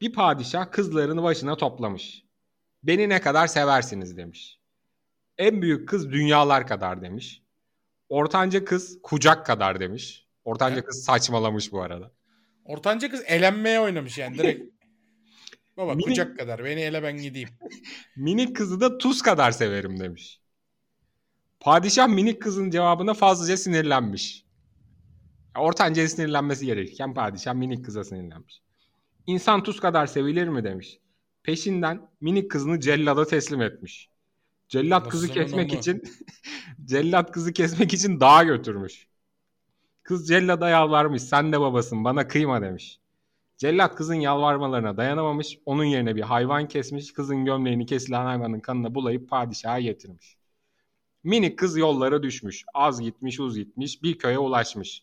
bir 0.00 0.12
padişah 0.12 0.70
kızlarını 0.70 1.22
başına 1.22 1.56
toplamış. 1.56 2.24
Beni 2.82 3.08
ne 3.08 3.20
kadar 3.20 3.46
seversiniz 3.46 4.16
demiş. 4.16 4.60
En 5.38 5.62
büyük 5.62 5.88
kız 5.88 6.12
dünyalar 6.12 6.66
kadar 6.66 7.02
demiş. 7.02 7.42
Ortanca 8.08 8.64
kız 8.64 8.98
kucak 9.02 9.46
kadar 9.46 9.80
demiş. 9.80 10.26
Ortanca 10.44 10.84
kız 10.84 11.04
saçmalamış 11.04 11.72
bu 11.72 11.82
arada. 11.82 12.12
Ortanca 12.64 13.10
kız 13.10 13.22
elenmeye 13.26 13.80
oynamış 13.80 14.18
yani 14.18 14.38
direkt. 14.38 14.75
Baba 15.76 15.92
Mini- 15.94 16.04
kucak 16.04 16.38
kadar 16.38 16.64
beni 16.64 16.80
ele 16.80 17.02
ben 17.02 17.16
gideyim. 17.16 17.48
Minik 18.16 18.56
kızı 18.56 18.80
da 18.80 18.98
tuz 18.98 19.22
kadar 19.22 19.50
severim 19.50 20.00
demiş. 20.00 20.40
Padişah 21.60 22.08
minik 22.08 22.42
kızın 22.42 22.70
cevabına 22.70 23.14
fazlaca 23.14 23.56
sinirlenmiş. 23.56 24.44
Ya 25.56 25.62
Ortanca'ya 25.62 26.08
sinirlenmesi 26.08 26.66
gerekirken 26.66 27.14
padişah 27.14 27.54
minik 27.54 27.84
kıza 27.84 28.04
sinirlenmiş. 28.04 28.60
İnsan 29.26 29.62
tuz 29.62 29.80
kadar 29.80 30.06
sevilir 30.06 30.48
mi 30.48 30.64
demiş. 30.64 30.98
Peşinden 31.42 32.08
minik 32.20 32.50
kızını 32.50 32.80
cellada 32.80 33.26
teslim 33.26 33.62
etmiş. 33.62 34.08
Cellat 34.68 35.08
kızı 35.08 35.26
Anasının 35.26 35.44
kesmek 35.44 35.70
amı. 35.72 35.80
için 35.80 36.02
cellat 36.84 37.32
kızı 37.32 37.52
kesmek 37.52 37.94
için 37.94 38.20
dağa 38.20 38.44
götürmüş. 38.44 39.06
Kız 40.02 40.28
cellada 40.28 40.68
yalvarmış. 40.68 41.22
Sen 41.22 41.52
de 41.52 41.60
babasın 41.60 42.04
bana 42.04 42.28
kıyma 42.28 42.62
demiş. 42.62 42.98
Cellat 43.56 43.94
kızın 43.94 44.14
yalvarmalarına 44.14 44.96
dayanamamış. 44.96 45.58
Onun 45.66 45.84
yerine 45.84 46.16
bir 46.16 46.22
hayvan 46.22 46.68
kesmiş. 46.68 47.12
Kızın 47.12 47.44
gömleğini 47.44 47.86
kesilen 47.86 48.24
hayvanın 48.24 48.60
kanına 48.60 48.94
bulayıp 48.94 49.28
padişaha 49.28 49.80
getirmiş. 49.80 50.36
Minik 51.24 51.58
kız 51.58 51.76
yollara 51.76 52.22
düşmüş. 52.22 52.64
Az 52.74 53.00
gitmiş 53.00 53.40
uz 53.40 53.56
gitmiş. 53.56 54.02
Bir 54.02 54.18
köye 54.18 54.38
ulaşmış. 54.38 55.02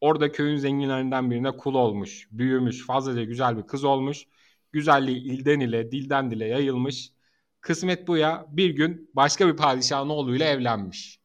Orada 0.00 0.32
köyün 0.32 0.56
zenginlerinden 0.56 1.30
birine 1.30 1.56
kul 1.56 1.74
olmuş. 1.74 2.28
Büyümüş. 2.30 2.86
Fazlaca 2.86 3.24
güzel 3.24 3.56
bir 3.56 3.62
kız 3.62 3.84
olmuş. 3.84 4.26
Güzelliği 4.72 5.22
ilden 5.22 5.60
ile 5.60 5.92
dilden 5.92 6.30
dile 6.30 6.46
yayılmış. 6.46 7.12
Kısmet 7.60 8.08
bu 8.08 8.16
ya 8.16 8.46
bir 8.48 8.70
gün 8.70 9.10
başka 9.14 9.48
bir 9.48 9.56
padişahın 9.56 10.08
oğluyla 10.08 10.46
evlenmiş. 10.46 11.20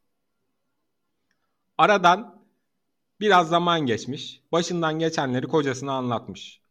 Aradan 1.77 2.32
biraz 3.23 3.49
zaman 3.49 3.85
geçmiş. 3.85 4.41
Başından 4.51 4.99
geçenleri 4.99 5.47
kocasına 5.47 5.93
anlatmış. 5.93 6.61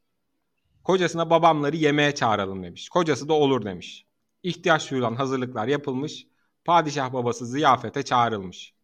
Kocasına 0.85 1.31
babamları 1.31 1.77
yemeğe 1.77 2.15
çağıralım 2.15 2.63
demiş. 2.63 2.89
Kocası 2.89 3.29
da 3.29 3.33
olur 3.33 3.65
demiş. 3.65 4.07
İhtiyaç 4.43 4.91
duyulan 4.91 5.15
hazırlıklar 5.15 5.67
yapılmış. 5.69 6.27
Padişah 6.65 7.13
babası 7.13 7.47
ziyafete 7.47 8.03
çağrılmış. 8.03 8.75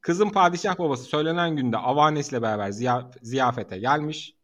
Kızın 0.00 0.30
padişah 0.30 0.78
babası 0.78 1.04
söylenen 1.04 1.56
günde 1.56 1.76
avanesiyle 1.76 2.42
beraber 2.42 2.70
ziya- 2.70 3.10
ziyafete 3.22 3.78
gelmiş. 3.78 4.34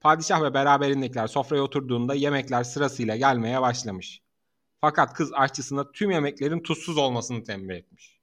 Padişah 0.00 0.42
ve 0.42 0.54
beraberindekiler 0.54 1.26
sofraya 1.26 1.62
oturduğunda 1.62 2.14
yemekler 2.14 2.64
sırasıyla 2.64 3.16
gelmeye 3.16 3.60
başlamış. 3.60 4.22
Fakat 4.80 5.14
kız 5.14 5.32
aşçısına 5.32 5.92
tüm 5.92 6.10
yemeklerin 6.10 6.62
tuzsuz 6.62 6.98
olmasını 6.98 7.44
tembih 7.44 7.74
etmiş. 7.74 8.21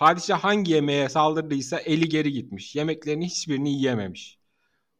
Padişah 0.00 0.44
hangi 0.44 0.72
yemeğe 0.72 1.08
saldırdıysa 1.08 1.78
eli 1.78 2.08
geri 2.08 2.32
gitmiş. 2.32 2.76
Yemeklerin 2.76 3.22
hiçbirini 3.22 3.72
yiyememiş. 3.72 4.38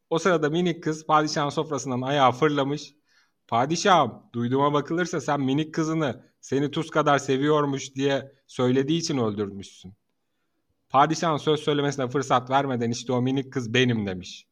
O 0.09 0.19
sırada 0.19 0.49
minik 0.49 0.83
kız 0.83 1.05
padişahın 1.05 1.49
sofrasından 1.49 2.01
ayağa 2.01 2.31
fırlamış. 2.31 2.93
Padişahım 3.47 4.23
duyduğuma 4.33 4.73
bakılırsa 4.73 5.21
sen 5.21 5.41
minik 5.41 5.73
kızını 5.73 6.25
seni 6.41 6.71
tuz 6.71 6.89
kadar 6.89 7.17
seviyormuş 7.17 7.95
diye 7.95 8.31
söylediği 8.47 8.99
için 8.99 9.17
öldürmüşsün. 9.17 9.93
Padişahın 10.89 11.37
söz 11.37 11.59
söylemesine 11.59 12.07
fırsat 12.07 12.49
vermeden 12.49 12.91
işte 12.91 13.13
o 13.13 13.21
minik 13.21 13.53
kız 13.53 13.73
benim 13.73 14.07
demiş. 14.07 14.47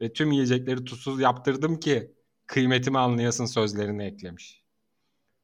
Ve 0.00 0.12
tüm 0.12 0.32
yiyecekleri 0.32 0.84
tuzsuz 0.84 1.20
yaptırdım 1.20 1.80
ki 1.80 2.14
kıymetimi 2.46 2.98
anlayasın 2.98 3.46
sözlerini 3.46 4.04
eklemiş. 4.04 4.62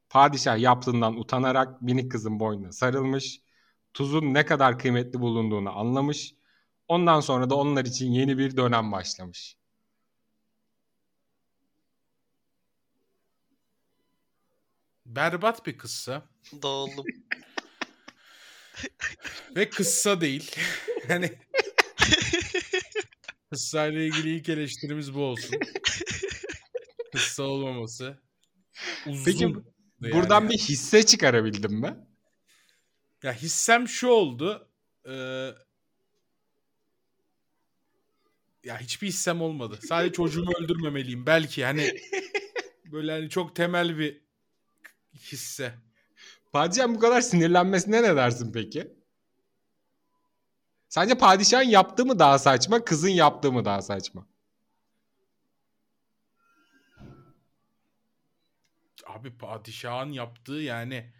Padişah 0.09 0.57
yaptığından 0.57 1.19
utanarak 1.19 1.81
minik 1.81 2.11
kızın 2.11 2.39
boynuna 2.39 2.71
sarılmış. 2.71 3.48
Tuzun 3.93 4.33
ne 4.33 4.45
kadar 4.45 4.79
kıymetli 4.79 5.19
bulunduğunu 5.19 5.77
anlamış. 5.77 6.35
Ondan 6.87 7.19
sonra 7.19 7.49
da 7.49 7.55
onlar 7.55 7.85
için 7.85 8.11
yeni 8.11 8.37
bir 8.37 8.57
dönem 8.57 8.91
başlamış. 8.91 9.55
Berbat 15.05 15.65
bir 15.65 15.77
kıssa. 15.77 16.29
Dağıldım. 16.63 17.05
Ve 19.55 19.69
kıssa 19.69 20.21
değil. 20.21 20.51
Yani 21.09 21.39
kıssayla 23.49 24.01
ilgili 24.01 24.35
ilk 24.35 24.49
eleştirimiz 24.49 25.13
bu 25.13 25.21
olsun. 25.21 25.55
Kıssa 27.11 27.43
olmaması. 27.43 28.19
Uzun. 29.07 29.25
Peki 29.25 29.43
yani. 29.43 30.13
buradan 30.13 30.49
bir 30.49 30.57
hisse 30.57 31.05
çıkarabildim 31.05 31.73
mi? 31.73 32.08
Ya 33.23 33.33
hissem 33.33 33.87
şu 33.87 34.07
oldu. 34.07 34.67
Ee, 35.05 35.49
ya 38.63 38.79
hiçbir 38.79 39.07
hissem 39.07 39.41
olmadı. 39.41 39.79
Sadece 39.87 40.13
çocuğumu 40.13 40.51
öldürmemeliyim. 40.59 41.25
Belki 41.25 41.65
hani 41.65 41.93
böyle 42.85 43.11
hani 43.11 43.29
çok 43.29 43.55
temel 43.55 43.97
bir 43.97 44.21
hisse. 45.13 45.73
Padişahın 46.51 46.95
bu 46.95 46.99
kadar 46.99 47.21
sinirlenmesine 47.21 48.03
ne 48.03 48.15
dersin 48.15 48.51
peki? 48.51 48.93
Sence 50.89 51.15
padişahın 51.15 51.63
yaptığı 51.63 52.05
mı 52.05 52.19
daha 52.19 52.39
saçma, 52.39 52.85
kızın 52.85 53.09
yaptığı 53.09 53.51
mı 53.51 53.65
daha 53.65 53.81
saçma? 53.81 54.27
Abi 59.05 59.37
padişahın 59.37 60.11
yaptığı 60.11 60.53
yani 60.53 61.13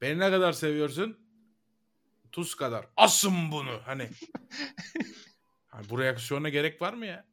beni 0.00 0.18
ne 0.18 0.30
kadar 0.30 0.52
seviyorsun? 0.52 1.27
Tuz 2.32 2.54
kadar. 2.54 2.86
Asın 2.96 3.52
bunu 3.52 3.80
hani. 3.84 4.10
hani 5.66 5.90
bu 5.90 5.98
reaksiyona 5.98 6.48
gerek 6.48 6.82
var 6.82 6.92
mı 6.92 7.06
ya? 7.06 7.26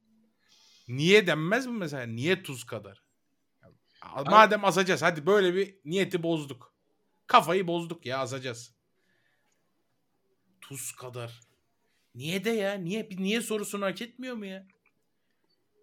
Niye 0.88 1.28
denmez 1.28 1.66
mi 1.68 1.78
mesela? 1.78 2.04
Niye 2.04 2.44
tuz 2.44 2.64
kadar? 2.64 3.04
Ya, 4.04 4.24
madem 4.26 4.66
asacağız 4.66 5.02
hadi 5.02 5.26
böyle 5.26 5.56
bir 5.56 5.76
niyeti 5.86 6.24
bozduk. 6.24 6.74
Kafayı 7.28 7.68
bozduk 7.68 8.06
ya 8.06 8.20
asacağız. 8.20 8.76
Tuz 10.62 10.92
kadar. 10.92 11.42
Niye 12.16 12.46
de 12.46 12.50
ya? 12.50 12.74
Niye 12.74 13.10
niye 13.12 13.42
sorusunu 13.42 13.86
hak 13.86 14.02
etmiyor 14.02 14.36
mu 14.36 14.46
ya? 14.46 14.68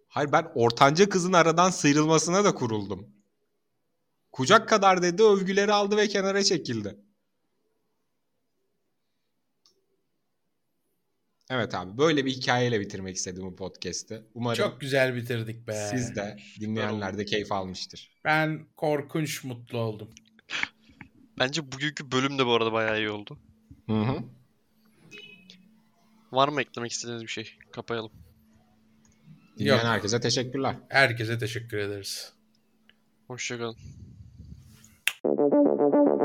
Hayır 0.09 0.33
ben 0.33 0.53
ortanca 0.55 1.09
kızın 1.09 1.33
aradan 1.33 1.71
sıyrılmasına 1.71 2.45
da 2.45 2.55
kuruldum. 2.55 3.15
Kucak 4.33 4.69
kadar 4.69 5.03
dedi, 5.03 5.23
övgüleri 5.23 5.73
aldı 5.73 5.97
ve 5.97 6.09
kenara 6.09 6.45
çekildi. 6.45 6.97
Evet 11.55 11.75
abi 11.75 11.99
böyle 11.99 12.25
bir 12.25 12.31
hikayeyle 12.31 12.81
bitirmek 12.81 13.17
istedim 13.17 13.43
bu 13.43 13.57
podcast'i. 13.57 14.23
Umarım 14.35 14.57
Çok 14.57 14.81
güzel 14.81 15.17
bitirdik 15.17 15.69
be. 15.69 15.89
siz 15.91 16.17
de 16.17 16.37
dinleyenler 16.61 17.19
de 17.19 17.25
keyif 17.25 17.53
almıştır. 17.53 18.11
Ben 18.25 18.67
korkunç 18.77 19.45
mutlu 19.45 19.79
oldum. 19.79 20.09
Bence 21.39 21.73
bugünkü 21.73 22.13
bölüm 22.13 22.39
de 22.39 22.47
bu 22.47 22.53
arada 22.55 22.73
bayağı 22.73 22.99
iyi 22.99 23.11
oldu. 23.11 23.39
Hı 23.87 23.93
hı. 23.93 24.17
Var 26.33 26.49
mı 26.49 26.61
eklemek 26.61 26.93
istediğiniz 26.93 27.23
bir 27.23 27.29
şey? 27.29 27.55
Kapayalım. 27.73 28.13
Dinleyen 29.59 29.77
Yok. 29.77 29.85
herkese 29.85 30.21
teşekkürler. 30.21 30.77
Herkese 30.89 31.39
teşekkür 31.39 31.79
ederiz. 31.79 32.33
Hoşçakalın. 33.27 33.77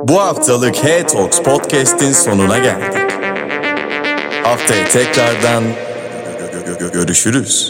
Bu 0.07 0.19
haftalık 0.21 0.83
Hey 0.83 1.05
Talks 1.05 1.43
Podcast'in 1.43 2.11
sonuna 2.11 2.57
geldik. 2.57 3.16
Haftaya 4.47 4.87
tekrardan 4.87 5.63
görüşürüz. 6.93 7.69